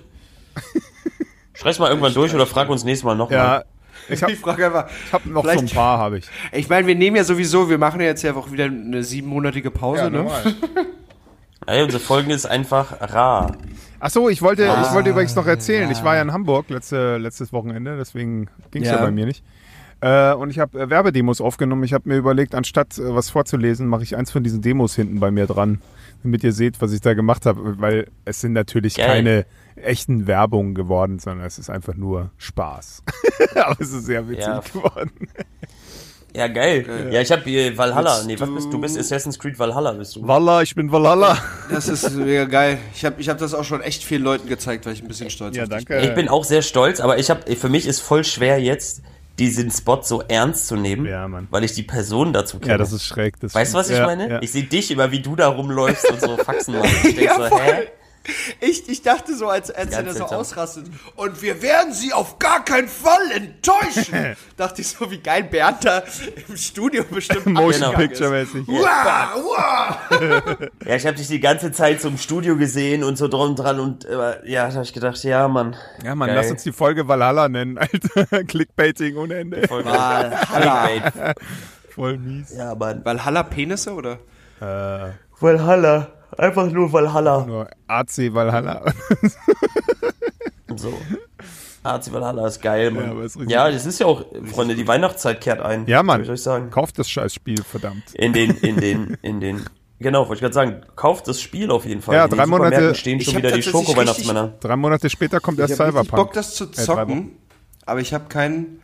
Streich's 1.56 1.80
mal 1.80 1.88
irgendwann 1.90 2.14
durch 2.14 2.36
oder 2.36 2.46
frag 2.46 2.70
uns 2.70 2.84
nächstes 2.84 3.04
Mal 3.04 3.16
nochmal. 3.16 3.36
Ja, 3.36 3.64
ich 4.10 4.22
habe 4.22 4.34
Ich 4.34 4.40
frage 4.40 4.66
einfach. 4.68 4.90
ich 5.08 5.12
hab 5.12 5.26
noch 5.26 5.44
so 5.44 5.50
ein 5.60 5.66
paar, 5.70 5.98
habe 5.98 6.20
ich. 6.20 6.26
Ich 6.52 6.70
meine, 6.70 6.86
wir 6.86 6.94
nehmen 6.96 7.16
ja 7.16 7.24
sowieso, 7.24 7.68
wir 7.68 7.80
machen 7.80 8.00
ja 8.00 8.06
jetzt 8.08 8.22
ja 8.22 8.36
auch 8.36 8.52
wieder 8.52 8.66
eine 8.66 9.04
siebenmonatige 9.04 9.72
Pause, 9.72 10.12
ne? 10.12 10.28
Ey, 11.68 11.84
unsere 11.84 12.02
Folge 12.02 12.34
ist 12.34 12.46
einfach 12.46 13.00
rar. 13.02 13.56
Ach 14.00 14.10
so, 14.10 14.30
ich 14.30 14.42
wollte, 14.42 14.70
Ah, 14.72 14.86
ich 14.88 14.94
wollte 14.96 15.12
übrigens 15.12 15.36
noch 15.36 15.46
erzählen. 15.46 15.90
Ich 15.92 16.04
war 16.04 16.16
ja 16.16 16.22
in 16.24 16.32
Hamburg 16.34 16.70
letzte, 16.70 17.18
letztes 17.18 17.54
Wochenende, 17.54 17.98
deswegen 17.98 18.50
ging's 18.72 18.88
ja. 18.88 18.96
Ja. 18.96 19.02
bei 19.02 19.12
mir 19.12 19.26
nicht. 19.28 19.44
Äh, 20.02 20.34
und 20.34 20.50
ich 20.50 20.58
habe 20.58 20.80
äh, 20.80 20.90
Werbedemos 20.90 21.40
aufgenommen. 21.40 21.84
Ich 21.84 21.94
habe 21.94 22.10
mir 22.10 22.16
überlegt, 22.18 22.56
anstatt 22.56 22.98
äh, 22.98 23.14
was 23.14 23.30
vorzulesen, 23.30 23.88
mache 23.88 24.02
ich 24.02 24.16
eins 24.16 24.32
von 24.32 24.44
diesen 24.44 24.62
Demos 24.64 24.96
hinten 24.96 25.20
bei 25.20 25.30
mir 25.30 25.46
dran, 25.46 25.80
damit 26.24 26.44
ihr 26.44 26.54
seht, 26.54 26.82
was 26.82 26.92
ich 26.92 27.02
da 27.02 27.14
gemacht 27.14 27.46
habe. 27.46 27.80
Weil 27.80 28.08
es 28.26 28.42
sind 28.42 28.54
natürlich 28.54 28.96
Geil. 28.96 29.06
keine 29.08 29.46
echten 29.76 30.26
Werbungen 30.26 30.74
geworden, 30.74 31.20
sondern 31.20 31.46
es 31.46 31.60
ist 31.60 31.70
einfach 31.70 31.94
nur 31.94 32.32
Spaß. 32.40 33.04
Aber 33.56 33.76
es 33.80 33.94
ist 33.94 34.06
sehr 34.08 34.28
witzig 34.28 34.46
Ja. 34.48 34.62
geworden. 34.62 35.12
Ja, 36.34 36.48
geil. 36.48 37.10
Ja, 37.12 37.20
ich 37.22 37.32
hab 37.32 37.44
hier 37.44 37.78
Valhalla. 37.78 38.14
Willst 38.16 38.28
Nee, 38.28 38.40
was 38.40 38.48
du- 38.48 38.56
bist 38.56 38.68
du? 38.68 38.72
Du 38.72 38.80
bist 38.82 38.98
Assassin's 38.98 39.38
Creed 39.38 39.60
Valhalla, 39.60 39.92
bist 39.92 40.16
du. 40.16 40.26
Walla, 40.28 40.62
ich 40.62 40.74
bin 40.76 40.92
Valhalla. 40.92 41.38
Das 41.70 41.88
ist 41.90 42.10
mega 42.16 42.46
geil. 42.46 42.78
Ich 42.96 43.04
habe 43.04 43.20
ich 43.20 43.28
hab 43.30 43.38
das 43.38 43.54
auch 43.54 43.64
schon 43.66 43.82
echt 43.82 44.04
vielen 44.04 44.24
Leuten 44.24 44.48
gezeigt, 44.48 44.86
weil 44.86 44.94
ich 44.94 45.02
ein 45.02 45.08
bisschen 45.08 45.30
stolz 45.30 45.56
Ja, 45.58 45.64
auf 45.64 45.70
dich 45.70 45.86
danke. 45.86 46.06
Ich 46.08 46.14
bin 46.16 46.30
auch 46.30 46.44
sehr 46.46 46.62
stolz, 46.62 47.00
aber 47.02 47.18
ich 47.18 47.30
hab, 47.30 47.48
für 47.50 47.70
mich 47.70 47.86
ist 47.86 48.00
voll 48.02 48.24
schwer 48.24 48.60
jetzt, 48.62 49.02
diesen 49.40 49.72
Spot 49.72 50.02
so 50.04 50.22
ernst 50.28 50.68
zu 50.68 50.76
nehmen, 50.76 51.06
Ja, 51.06 51.28
Mann. 51.28 51.48
weil 51.52 51.64
ich 51.64 51.74
die 51.74 51.84
Person 51.84 52.32
dazu 52.32 52.60
kenne. 52.60 52.72
Ja, 52.74 52.78
das 52.78 52.94
ist 52.94 53.06
schräg. 53.06 53.40
Das 53.40 53.56
weißt 53.56 53.74
du, 53.74 53.78
was 53.78 53.90
ich 53.90 53.98
ja, 53.98 54.06
meine? 54.06 54.30
Ja. 54.30 54.42
Ich 54.42 54.52
sehe 54.52 54.64
dich 54.64 54.92
immer, 54.92 55.12
wie 55.12 55.20
du 55.22 55.36
da 55.36 55.48
rumläufst 55.48 56.10
und 56.12 56.22
so 56.22 56.38
Faxen 56.46 56.78
machst. 56.78 57.06
Ich 57.06 57.16
denk 57.16 57.32
so, 57.32 57.46
hä? 57.46 57.88
Ich, 58.60 58.88
ich 58.88 59.02
dachte 59.02 59.36
so, 59.36 59.48
als, 59.48 59.72
als 59.72 59.92
er 59.94 60.14
so 60.14 60.26
ausrastet. 60.26 60.86
Und 61.16 61.42
wir 61.42 61.62
werden 61.62 61.92
sie 61.92 62.14
auf 62.14 62.38
gar 62.38 62.64
keinen 62.64 62.88
Fall 62.88 63.32
enttäuschen. 63.34 64.36
dachte 64.58 64.82
ich 64.82 64.90
so, 64.90 65.10
wie 65.10 65.18
geil 65.18 65.44
Bernd 65.44 65.84
da 65.86 66.04
im 66.48 66.56
Studio 66.56 67.04
bestimmt 67.10 67.48
Motion 67.48 67.84
abgegangen 67.84 68.10
Picture 68.10 68.40
ist. 68.40 68.54
mäßig. 68.54 68.68
Wow, 68.68 69.44
wow. 69.44 70.70
Ja, 70.86 70.96
ich 70.96 71.06
habe 71.06 71.18
dich 71.18 71.28
die 71.28 71.40
ganze 71.40 71.72
Zeit 71.72 72.02
so 72.02 72.10
im 72.10 72.18
Studio 72.18 72.56
gesehen 72.58 73.04
und 73.04 73.18
so 73.18 73.28
drum 73.28 73.56
dran 73.56 73.80
und 73.80 74.06
äh, 74.06 74.48
ja, 74.50 74.68
da 74.68 74.74
habe 74.74 74.84
ich 74.84 74.94
gedacht, 74.94 75.24
ja, 75.24 75.48
Mann. 75.48 75.76
Ja, 76.04 76.14
Mann, 76.14 76.28
Geil. 76.28 76.38
lass 76.38 76.52
uns 76.52 76.64
die 76.64 76.72
Folge 76.72 77.08
Valhalla 77.08 77.50
nennen, 77.50 77.78
Alter. 77.80 78.44
Clickbaiting 78.48 79.18
ohne 79.18 79.36
Ende. 79.36 79.68
Valhalla. 79.70 81.34
Voll 81.90 82.18
mies. 82.18 82.54
Ja, 82.56 82.76
Mann. 82.76 83.04
Valhalla 83.04 83.44
Penisse 83.44 83.94
oder? 83.94 84.20
Äh, 84.60 85.12
Valhalla. 85.40 86.21
Einfach 86.38 86.70
nur 86.72 86.92
Valhalla. 86.94 87.46
nur 87.46 87.68
AC 87.88 88.34
Valhalla. 88.34 88.84
So. 90.76 90.94
AC 91.84 92.12
Valhalla 92.14 92.48
ist 92.48 92.62
geil, 92.62 92.92
Mann. 92.92 93.18
Ja, 93.18 93.24
ist 93.26 93.38
Ja, 93.48 93.72
das 93.72 93.86
ist 93.86 94.00
ja 94.00 94.06
auch, 94.06 94.24
Freunde, 94.46 94.76
die 94.76 94.88
Weihnachtszeit 94.88 95.42
kehrt 95.42 95.62
ein. 95.62 95.86
Ja, 95.88 96.04
Mann. 96.04 96.22
Ich 96.24 96.30
euch 96.30 96.42
sagen? 96.42 96.70
Kauft 96.70 97.00
das 97.00 97.10
Scheißspiel, 97.10 97.64
verdammt. 97.64 98.14
In 98.14 98.34
den, 98.34 98.52
in 98.58 98.78
den, 98.78 99.18
in 99.22 99.40
den. 99.40 99.66
Genau, 100.00 100.22
wollte 100.22 100.36
ich 100.36 100.42
gerade 100.42 100.54
sagen, 100.54 100.82
kauft 100.96 101.28
das 101.28 101.42
Spiel 101.42 101.70
auf 101.72 101.86
jeden 101.86 102.02
Fall. 102.02 102.16
Ja, 102.16 102.26
In 102.26 102.32
drei 102.32 102.46
Monate- 102.46 102.96
stehen 102.96 103.20
Ich 103.20 103.26
schon 103.26 103.38
wieder 103.38 103.52
die 103.52 103.62
Schoko-Weihnachtsmänner. 103.64 104.54
Drei 104.60 104.76
Monate 104.76 105.10
später 105.10 105.40
kommt 105.40 105.60
erst 105.60 105.72
Ich 105.72 105.78
Cyberpunk. 105.78 106.10
Bock, 106.12 106.34
das 106.34 106.56
zu 106.56 106.66
Äh, 106.66 106.72
zocken. 106.72 107.10
Wochen. 107.10 107.32
aber 107.86 108.00
ich 108.00 108.14
habe 108.14 108.26
keinen 108.30 108.80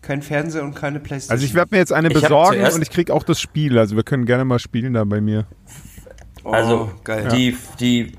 kein 0.00 0.22
Fernseher 0.22 0.62
und 0.62 0.74
keine 0.74 1.00
Playstation. 1.00 1.32
Also 1.34 1.44
ich 1.44 1.54
werde 1.54 1.74
mir 1.74 1.78
jetzt 1.78 1.92
eine 1.92 2.08
Ich 2.08 2.14
besorgen 2.14 2.64
und 2.64 2.82
ich 2.82 2.90
krieg 2.90 3.10
auch 3.10 3.24
das 3.24 3.40
Spiel. 3.40 3.78
Also 3.78 3.96
wir 3.96 4.04
können 4.04 4.24
gerne 4.26 4.44
mal 4.44 4.58
spielen 4.60 4.94
da 4.94 5.04
bei 5.04 5.20
mir. 5.20 5.46
Oh, 6.44 6.50
Also, 6.50 6.90
geil. 7.04 7.28
die, 7.28 7.56
die, 7.80 8.12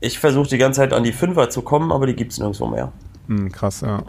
ich 0.00 0.18
versuche 0.18 0.48
die 0.48 0.58
ganze 0.58 0.80
Zeit 0.80 0.92
an 0.92 1.04
die 1.04 1.12
Fünfer 1.12 1.50
zu 1.50 1.62
kommen, 1.62 1.92
aber 1.92 2.06
die 2.06 2.14
gibt's 2.14 2.38
nirgendwo 2.38 2.66
mehr. 2.66 2.92
Hm, 3.28 3.50
krass, 3.50 3.80
ja. 3.80 4.04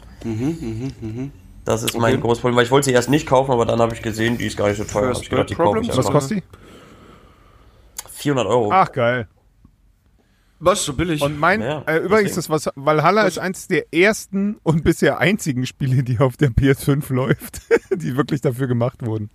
Das 1.63 1.83
ist 1.83 1.97
mein 1.97 2.19
großes 2.21 2.41
Problem, 2.41 2.57
weil 2.57 2.65
ich 2.65 2.71
wollte 2.71 2.85
sie 2.85 2.93
erst 2.93 3.09
nicht 3.09 3.25
kaufen, 3.27 3.51
aber 3.51 3.65
dann 3.65 3.79
habe 3.79 3.93
ich 3.95 4.01
gesehen, 4.01 4.37
die 4.37 4.45
ist 4.45 4.57
gar 4.57 4.67
nicht 4.67 4.77
so 4.77 4.83
teuer. 4.83 5.11
Ich 5.13 5.29
gedacht, 5.29 5.49
die 5.49 5.55
kaufe 5.55 5.79
ich? 5.79 5.95
Was 5.95 6.05
kostet 6.05 6.39
die? 6.39 6.43
400 8.11 8.47
Euro. 8.47 8.69
Ach, 8.71 8.91
geil. 8.91 9.27
Was, 10.59 10.83
so 10.85 10.93
billig? 10.93 11.21
Und 11.21 11.39
mein, 11.39 11.61
Ja, 11.61 11.81
äh, 11.85 11.97
übrigens, 11.97 12.35
das 12.35 12.49
was, 12.49 12.69
Valhalla 12.75 13.23
ist 13.23 13.37
eins 13.39 13.67
der 13.67 13.93
ersten 13.93 14.57
und 14.63 14.83
bisher 14.83 15.19
einzigen 15.19 15.65
Spiele, 15.65 16.01
die 16.03 16.19
auf 16.19 16.37
der 16.37 16.49
PS5 16.49 17.13
läuft, 17.13 17.61
die 17.91 18.15
wirklich 18.15 18.41
dafür 18.41 18.67
gemacht 18.67 19.05
wurden. 19.05 19.29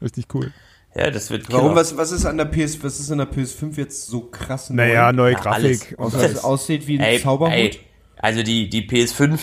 Richtig 0.00 0.26
cool. 0.34 0.52
Ja, 0.96 1.10
das 1.10 1.30
wird 1.30 1.52
Warum, 1.52 1.68
Killer. 1.68 1.76
was, 1.76 1.96
was 1.96 2.10
ist 2.12 2.24
an 2.24 2.38
der 2.38 2.46
PS, 2.46 2.82
was 2.82 2.98
ist 3.00 3.10
an 3.10 3.18
der 3.18 3.30
PS5 3.30 3.76
jetzt 3.76 4.06
so 4.06 4.20
krass 4.22 4.70
neu? 4.70 4.76
Naja, 4.76 5.12
neue 5.12 5.32
Ja, 5.32 5.40
alles. 5.42 5.80
Grafik. 5.80 5.98
Außer 5.98 6.18
dass 6.18 6.30
es 6.32 6.44
aussieht 6.44 6.86
wie 6.86 6.98
ein 6.98 7.04
Ey, 7.04 7.20
Zauberhut. 7.22 7.52
ey, 7.52 7.78
also 8.18 8.42
die, 8.42 8.70
die 8.70 8.88
PS5, 8.88 9.38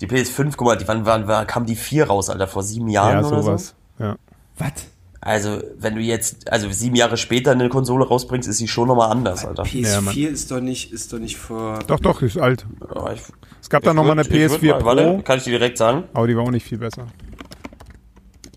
die 0.00 0.06
PS5, 0.06 0.54
guck 0.56 0.66
mal, 0.68 0.76
die, 0.76 0.88
wann, 0.88 1.04
wann, 1.04 1.26
wann 1.28 1.46
kam 1.46 1.66
die 1.66 1.76
4 1.76 2.06
raus, 2.06 2.30
Alter? 2.30 2.46
Vor 2.48 2.62
sieben 2.62 2.88
Jahren 2.88 3.20
Ja, 3.22 3.28
oder 3.28 3.42
sowas. 3.42 3.74
Ja. 3.98 4.16
Was? 4.58 4.72
Also, 5.20 5.62
wenn 5.78 5.94
du 5.94 6.00
jetzt, 6.02 6.50
also 6.52 6.70
sieben 6.70 6.96
Jahre 6.96 7.16
später 7.16 7.52
eine 7.52 7.68
Konsole 7.70 8.06
rausbringst, 8.06 8.46
ist 8.48 8.58
sie 8.58 8.68
schon 8.68 8.88
nochmal 8.88 9.10
anders, 9.10 9.44
Alter. 9.46 9.64
Ja, 9.72 10.00
Mann. 10.02 10.14
PS4 10.14 10.28
ist 10.28 10.50
doch 10.50 10.60
nicht, 10.60 10.92
ist 10.92 11.12
doch 11.12 11.18
nicht 11.18 11.36
vor. 11.38 11.78
Doch, 11.86 11.98
doch, 12.00 12.20
ist 12.22 12.36
alt. 12.38 12.66
Ja, 12.94 13.12
ich, 13.12 13.20
Es 13.60 13.70
gab 13.70 13.82
da 13.84 13.94
noch 13.94 14.04
mal 14.04 14.12
eine 14.12 14.22
würd- 14.22 14.26
ich 14.34 14.50
würd 14.50 14.62
PS4 14.62 14.68
mal- 14.72 14.78
Pro, 14.80 14.86
Warte, 14.86 15.22
kann 15.22 15.38
ich 15.38 15.44
dir 15.44 15.50
direkt 15.58 15.78
sagen? 15.78 16.04
aber 16.12 16.26
die 16.26 16.36
war 16.36 16.42
auch 16.44 16.50
nicht 16.50 16.66
viel 16.66 16.76
besser. 16.78 17.06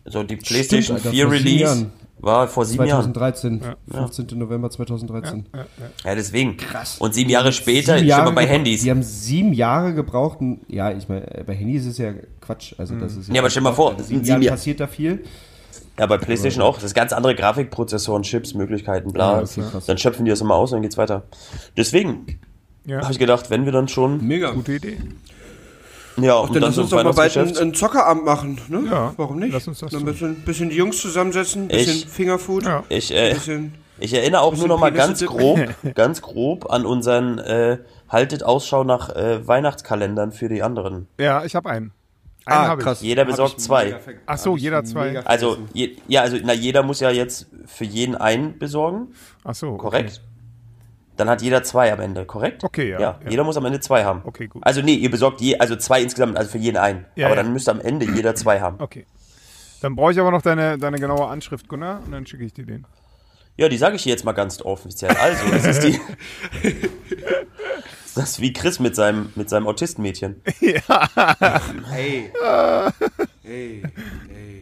So, 0.06 0.24
die 0.24 0.38
PlayStation 0.38 0.98
Alter, 0.98 1.10
4 1.12 1.28
vor 1.28 1.36
sieben 1.38 1.46
Release 1.48 1.64
Jahren. 1.64 1.92
War 2.20 2.48
vor 2.48 2.66
sieben 2.66 2.86
Jahren. 2.86 3.14
2013. 3.14 3.62
15. 3.92 4.38
November 4.40 4.70
2013. 4.70 5.46
Ja, 6.04 6.16
deswegen. 6.16 6.58
Krass. 6.58 6.98
Und 7.00 7.14
sieben 7.14 7.30
Jahre 7.30 7.52
später, 7.52 7.98
Sieben 8.00 8.12
schon 8.12 8.26
mal 8.26 8.32
bei 8.32 8.46
Handys. 8.48 8.82
Die 8.84 8.90
haben 8.92 9.04
sieben 9.04 9.54
Jahre 9.54 9.94
gebraucht. 9.94 10.40
und- 10.42 10.62
Ja, 10.68 10.92
ich 10.92 11.08
meine, 11.10 11.44
bei 11.46 11.54
Handys 11.56 11.84
ist 11.84 11.92
es 11.94 11.98
ja 12.00 12.14
Quatsch. 12.42 12.74
Also 12.78 12.96
das 12.96 13.16
ist 13.16 13.30
Ja, 13.30 13.42
aber 13.42 13.50
stell 13.50 13.64
mal 13.64 13.74
vor, 13.74 13.92
sieben 13.96 14.06
sieben 14.06 14.26
Jahren 14.26 14.42
Jahr- 14.42 14.56
passiert 14.56 14.80
da 14.80 14.88
viel. 14.88 15.24
Ja, 16.00 16.06
bei 16.06 16.18
PlayStation 16.18 16.62
auch. 16.64 16.76
Das 16.76 16.84
ist 16.86 16.94
ganz 16.94 17.12
andere 17.12 17.34
Grafikprozessoren, 17.34 18.22
Chips, 18.24 18.54
Möglichkeiten, 18.54 19.12
bla. 19.14 19.42
Ja, 19.42 19.82
dann 19.88 19.98
schöpfen 19.98 20.26
die 20.26 20.30
das 20.30 20.42
immer 20.42 20.56
aus 20.56 20.72
und 20.72 20.76
dann 20.78 20.82
geht's 20.84 20.98
weiter. 20.98 21.24
Deswegen 21.76 22.40
Ja, 22.86 23.02
habe 23.02 23.12
ich 23.12 23.20
gedacht, 23.20 23.50
wenn 23.50 23.66
wir 23.66 23.72
dann 23.72 23.88
schon, 23.88 24.26
Mega. 24.26 24.52
gute 24.52 24.74
Idee. 24.76 24.98
Ja, 26.20 26.36
und 26.36 26.50
Dann 26.50 26.62
dann 26.62 26.70
lass 26.72 26.78
uns 26.78 26.90
doch 26.90 27.04
mal 27.04 27.14
bald 27.14 27.38
einen, 27.38 27.58
einen 27.58 27.74
Zockerabend 27.74 28.26
machen, 28.26 28.60
ne? 28.70 28.84
Ja, 28.90 29.14
Warum 29.18 29.40
nicht? 29.40 29.54
lass 29.54 29.68
uns 29.68 29.80
das 29.80 29.92
Dann 29.92 30.02
ein 30.02 30.06
bisschen, 30.06 30.36
bisschen 30.42 30.70
die 30.70 30.76
Jungs 30.76 31.00
zusammensetzen, 31.02 31.64
ein 31.64 31.68
bisschen 31.68 31.96
Ich- 31.98 32.08
Fingerfood, 32.08 32.64
Ja. 32.66 32.84
Ich, 32.90 33.14
äh, 33.14 33.34
bisschen. 33.34 33.76
ich 34.00 34.14
erinnere 34.14 34.42
auch 34.42 34.56
nur 34.56 34.68
noch 34.68 34.80
mal 34.80 34.92
ganz 34.92 35.24
grob, 35.26 35.60
ganz 35.96 36.22
grob 36.22 36.72
an 36.72 36.86
unseren 36.86 37.40
äh, 37.40 37.78
haltet 38.10 38.44
Ausschau 38.44 38.84
nach 38.84 39.10
äh, 39.16 39.46
Weihnachtskalendern 39.48 40.32
für 40.32 40.50
die 40.50 40.64
anderen. 40.64 41.08
Ja, 41.20 41.44
ich 41.46 41.56
habe 41.56 41.70
einen. 41.70 41.92
Einen 42.46 42.60
Ah, 42.60 42.68
habe 42.70 42.82
krass. 42.82 43.02
ich. 43.02 43.08
Jeder 43.10 43.24
Hab 43.24 43.30
besorgt 43.30 43.60
zwei. 43.60 43.98
Ach 44.26 44.38
so, 44.38 44.54
hab 44.54 44.58
jeder 44.60 44.84
zwei. 44.86 45.20
Also, 45.26 45.58
je, 45.74 45.98
ja, 46.08 46.22
also 46.22 46.38
na, 46.42 46.54
jeder 46.54 46.82
muss 46.82 47.02
ja 47.02 47.10
jetzt 47.12 47.48
für 47.66 47.84
jeden 47.84 48.16
einen 48.16 48.58
besorgen, 48.58 49.10
Ach 49.44 49.54
so. 49.54 49.68
okay. 49.72 50.06
Dann 51.18 51.30
hat 51.30 51.42
jeder 51.42 51.64
zwei 51.64 51.92
am 51.92 52.00
Ende, 52.00 52.26
korrekt? 52.26 52.64
Okay, 52.64 52.92
ja, 52.92 53.00
Ja, 53.00 53.20
ja. 53.24 53.30
jeder 53.30 53.44
muss 53.44 53.58
am 53.58 53.66
Ende 53.66 53.80
zwei 53.80 54.06
haben. 54.06 54.22
Okay, 54.24 54.48
gut. 54.48 54.64
Also 54.64 54.82
nee, 54.82 54.94
ihr 54.94 55.10
besorgt 55.10 55.42
je, 55.42 55.58
also 55.58 55.76
zwei 55.76 56.02
insgesamt, 56.02 56.38
also 56.38 56.52
für 56.52 56.60
jeden 56.60 56.78
einen. 56.78 57.06
Ja, 57.16 57.28
aber 57.28 57.36
ja. 57.36 57.44
dann 57.44 57.54
müsste 57.54 57.72
am 57.72 57.82
Ende 57.82 58.06
jeder 58.06 58.36
zwei 58.36 58.62
haben. 58.62 58.78
Okay. 58.80 59.06
Dann 59.82 59.96
brauche 59.96 60.12
ich 60.12 60.20
aber 60.20 60.32
noch 60.32 60.42
deine, 60.42 60.78
deine 60.78 61.00
genaue 61.00 61.28
Anschrift, 61.28 61.68
Gunnar, 61.68 62.02
und 62.06 62.12
dann 62.12 62.26
schicke 62.26 62.46
ich 62.46 62.54
dir 62.54 62.66
den. 62.66 62.86
Ja, 63.58 63.68
die 63.70 63.78
sage 63.78 63.96
ich 63.96 64.04
hier 64.04 64.12
jetzt 64.12 64.24
mal 64.24 64.34
ganz 64.34 64.62
offiziell. 64.62 65.12
Also, 65.20 65.50
das 65.50 65.66
ist 65.66 65.84
die. 65.84 66.00
das 68.16 68.30
ist 68.30 68.42
wie 68.42 68.54
Chris 68.54 68.80
mit 68.80 68.96
seinem, 68.96 69.32
mit 69.36 69.50
seinem 69.50 69.68
Autistenmädchen. 69.68 70.42
Hey. 71.90 72.32
hey. 73.44 73.84
Hey. 74.30 74.62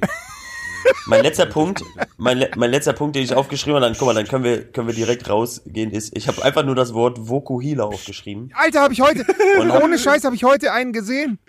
Mein 1.07 1.23
letzter 1.23 1.45
Punkt, 1.45 1.83
mein, 2.17 2.45
mein 2.55 2.71
letzter 2.71 2.93
Punkt, 2.93 3.15
den 3.15 3.23
ich 3.23 3.33
aufgeschrieben 3.33 3.75
habe, 3.75 3.85
dann 3.85 3.95
guck 3.97 4.07
mal, 4.07 4.13
dann 4.15 4.27
können 4.27 4.43
wir, 4.43 4.63
können 4.65 4.87
wir 4.87 4.95
direkt 4.95 5.29
rausgehen, 5.29 5.91
ist, 5.91 6.15
ich 6.17 6.27
habe 6.27 6.43
einfach 6.43 6.63
nur 6.65 6.75
das 6.75 6.93
Wort 6.93 7.27
Vokuhila 7.29 7.83
aufgeschrieben. 7.83 8.51
Alter, 8.55 8.81
habe 8.81 8.93
ich 8.93 9.01
heute, 9.01 9.25
Und 9.59 9.71
hab- 9.71 9.83
ohne 9.83 9.97
Scheiß, 9.99 10.23
habe 10.23 10.35
ich 10.35 10.43
heute 10.43 10.71
einen 10.71 10.93
gesehen. 10.93 11.39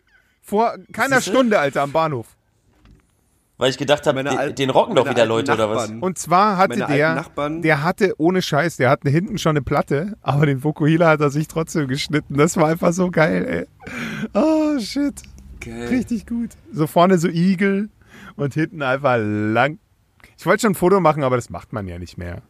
Vor 0.43 0.75
keiner 0.93 1.17
Siehste? 1.17 1.31
Stunde, 1.33 1.59
Alter, 1.59 1.83
am 1.83 1.93
Bahnhof. 1.93 2.27
Weil 3.59 3.71
ich 3.71 3.79
gedacht 3.79 4.07
habe, 4.07 4.23
den, 4.23 4.55
den 4.55 4.69
rocken 4.71 4.95
doch 4.95 5.09
wieder 5.09 5.25
Leute 5.25 5.53
oder 5.55 5.71
was? 5.71 5.85
Nachbarn. 5.85 6.03
Und 6.03 6.19
zwar 6.19 6.59
hatte 6.59 6.79
Meine 6.81 6.95
der, 6.95 7.15
Nachbarn- 7.15 7.63
der 7.63 7.83
hatte 7.83 8.15
ohne 8.19 8.43
Scheiß, 8.43 8.77
der 8.77 8.91
hatte 8.91 9.09
hinten 9.09 9.39
schon 9.39 9.51
eine 9.57 9.63
Platte, 9.63 10.13
aber 10.21 10.45
den 10.45 10.63
Vokuhila 10.63 11.09
hat 11.09 11.21
er 11.23 11.31
sich 11.31 11.49
trotzdem 11.49 11.89
geschnitten. 11.89 12.37
Das 12.37 12.59
war 12.59 12.69
einfach 12.69 12.93
so 12.93 13.11
geil, 13.11 13.67
ey. 13.83 13.91
Oh, 14.35 14.79
shit. 14.79 15.15
Geil. 15.61 15.89
Richtig 15.89 16.27
gut. 16.27 16.51
So 16.71 16.87
vorne 16.87 17.17
so 17.17 17.29
Igel 17.29 17.89
und 18.37 18.55
hinten 18.55 18.83
einfach 18.83 19.17
lang. 19.19 19.79
Ich 20.39 20.47
wollte 20.47 20.63
schon 20.63 20.73
ein 20.73 20.77
Foto 20.77 21.01
machen, 21.01 21.23
aber 21.23 21.37
das 21.37 21.51
macht 21.51 21.73
man 21.73 21.87
ja 21.87 21.99
nicht 21.99 22.19
mehr. 22.19 22.43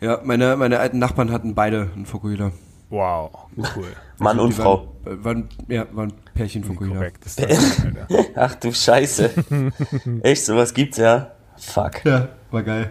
Ja, 0.00 0.20
meine, 0.22 0.56
meine 0.56 0.78
alten 0.80 0.98
Nachbarn 0.98 1.30
hatten 1.30 1.54
beide 1.54 1.90
einen 1.94 2.06
Fukuhila. 2.06 2.52
Wow, 2.90 3.48
cool. 3.56 3.86
Mann 4.18 4.38
und 4.38 4.52
Frau. 4.52 4.94
Waren, 5.04 5.24
waren, 5.24 5.48
ja, 5.68 5.86
waren 5.92 6.12
Pärchen 6.34 6.62
Fukuhila. 6.62 6.96
Korrekt. 6.96 7.24
Ist 7.24 7.42
das, 7.42 7.82
Alter. 7.84 8.06
Ach 8.34 8.54
du 8.56 8.72
Scheiße. 8.72 9.30
Echt, 10.22 10.44
sowas 10.44 10.74
gibt's 10.74 10.98
ja? 10.98 11.32
Fuck. 11.56 12.04
Ja, 12.04 12.28
war 12.50 12.62
geil. 12.62 12.90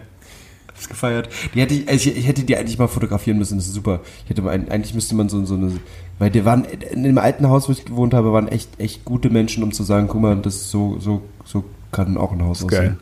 Hab's 0.68 0.88
gefeiert. 0.88 1.28
Die 1.54 1.60
hätte 1.60 1.74
ich, 1.74 1.88
also 1.88 2.10
ich, 2.10 2.16
ich 2.18 2.26
hätte 2.26 2.42
die 2.42 2.56
eigentlich 2.56 2.78
mal 2.78 2.88
fotografieren 2.88 3.38
müssen, 3.38 3.56
das 3.56 3.66
ist 3.66 3.74
super. 3.74 4.00
Ich 4.24 4.30
hätte 4.30 4.42
mal, 4.42 4.50
eigentlich 4.50 4.92
müsste 4.94 5.14
man 5.14 5.28
so, 5.28 5.44
so 5.44 5.54
eine, 5.54 5.72
weil 6.18 6.30
die 6.30 6.44
waren, 6.44 6.64
in 6.64 7.02
dem 7.02 7.18
alten 7.18 7.48
Haus, 7.48 7.68
wo 7.68 7.72
ich 7.72 7.84
gewohnt 7.84 8.14
habe, 8.14 8.32
waren 8.32 8.48
echt, 8.48 8.78
echt 8.80 9.04
gute 9.04 9.30
Menschen, 9.30 9.62
um 9.62 9.72
zu 9.72 9.82
sagen, 9.82 10.08
guck 10.08 10.20
mal, 10.20 10.36
das 10.36 10.54
ist 10.54 10.70
so, 10.70 10.98
so, 10.98 11.22
so 11.44 11.64
kann 11.92 12.16
auch 12.16 12.32
ein 12.32 12.42
Haus 12.44 12.66
geil. 12.66 12.78
aussehen. 12.80 13.00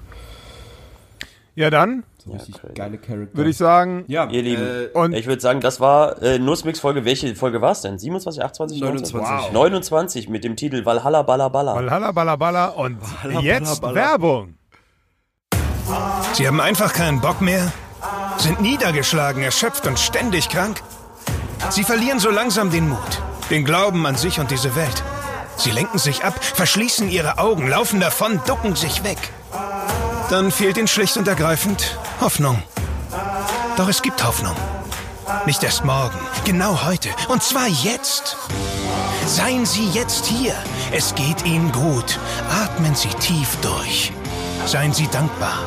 Ja, 1.55 1.69
dann 1.69 2.05
So 2.17 2.33
richtig 2.33 2.55
crazy. 2.59 2.73
geile 2.75 2.97
Charakter. 2.97 3.37
würde 3.37 3.51
ich 3.51 3.57
sagen, 3.59 4.05
ja, 4.09 4.27
Ihr 4.31 4.43
Lieben. 4.43 4.63
Äh, 4.63 4.99
und 4.99 5.13
Ich 5.13 5.27
würde 5.27 5.43
sagen, 5.43 5.61
das 5.61 5.81
war 5.81 6.23
äh, 6.23 6.39
Nussmix-Folge. 6.39 7.05
Welche 7.05 7.35
Folge 7.37 7.61
war 7.61 7.73
es 7.73 7.83
denn? 7.83 7.99
27, 7.99 8.43
28, 8.43 8.81
29. 8.81 9.15
29? 9.15 9.53
29 9.53 10.29
mit 10.31 10.45
dem 10.45 10.57
Titel 10.57 10.85
Valhalla 10.87 11.23
Balla 11.23 11.49
Balla. 11.51 11.75
Valhalla, 11.75 12.13
Balla, 12.13 12.37
Balla 12.37 12.69
und 12.69 12.97
jetzt 13.43 13.83
Balla. 13.83 13.95
Werbung. 13.95 14.55
Sie 16.33 16.47
haben 16.47 16.61
einfach 16.61 16.95
keinen 16.95 17.21
Bock 17.21 17.43
mehr? 17.43 17.71
Sind 18.39 18.63
niedergeschlagen, 18.63 19.43
erschöpft 19.43 19.87
und 19.87 19.99
ständig 19.99 20.49
krank? 20.49 20.83
Sie 21.71 21.85
verlieren 21.85 22.19
so 22.19 22.31
langsam 22.31 22.71
den 22.71 22.89
Mut, 22.89 23.23
den 23.51 23.65
Glauben 23.65 24.07
an 24.07 24.17
sich 24.17 24.41
und 24.41 24.51
diese 24.51 24.75
Welt. 24.75 25.03
Sie 25.57 25.71
lenken 25.71 25.99
sich 25.99 26.25
ab, 26.25 26.35
verschließen 26.43 27.09
ihre 27.09 27.39
Augen, 27.39 27.69
laufen 27.69 28.01
davon, 28.01 28.41
ducken 28.47 28.75
sich 28.75 29.05
weg. 29.05 29.19
Dann 30.31 30.51
fehlt 30.51 30.77
ihnen 30.77 30.89
schlicht 30.89 31.17
und 31.17 31.29
ergreifend 31.29 31.99
Hoffnung. 32.21 32.63
Doch 33.77 33.89
es 33.89 34.03
gibt 34.03 34.25
Hoffnung. 34.25 34.57
Nicht 35.47 35.63
erst 35.63 35.85
morgen, 35.85 36.19
genau 36.45 36.85
heute. 36.85 37.09
Und 37.29 37.43
zwar 37.43 37.67
jetzt. 37.67 38.37
Seien 39.27 39.65
Sie 39.65 39.89
jetzt 39.91 40.27
hier. 40.27 40.55
Es 40.91 41.15
geht 41.15 41.45
Ihnen 41.45 41.71
gut. 41.73 42.19
Atmen 42.63 42.95
Sie 42.95 43.09
tief 43.09 43.57
durch. 43.63 44.13
Seien 44.67 44.93
Sie 44.93 45.07
dankbar. 45.09 45.61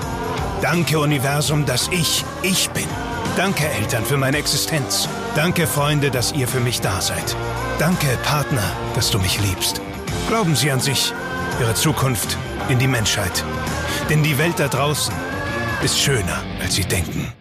Danke, 0.62 1.00
Universum, 1.00 1.66
dass 1.66 1.88
ich 1.90 2.26
ich 2.42 2.70
bin. 2.72 2.88
Danke, 3.36 3.68
Eltern, 3.68 4.06
für 4.06 4.16
meine 4.16 4.38
Existenz. 4.38 5.10
Danke, 5.36 5.68
Freunde, 5.68 6.10
dass 6.10 6.32
ihr 6.32 6.48
für 6.48 6.62
mich 6.62 6.80
da 6.80 7.02
seid. 7.02 7.36
Danke, 7.80 8.08
Partner, 8.24 8.64
dass 8.96 9.12
du 9.12 9.20
mich 9.20 9.42
liebst. 9.42 9.82
Glauben 10.30 10.56
Sie 10.56 10.72
an 10.72 10.80
sich, 10.80 11.12
Ihre 11.60 11.74
Zukunft, 11.74 12.38
in 12.70 12.80
die 12.80 12.88
Menschheit. 12.88 13.44
Denn 14.10 14.24
die 14.24 14.38
Welt 14.38 14.58
da 14.58 14.70
draußen 14.70 15.14
ist 15.84 16.00
schöner, 16.00 16.44
als 16.62 16.76
Sie 16.76 16.86
denken. 16.86 17.34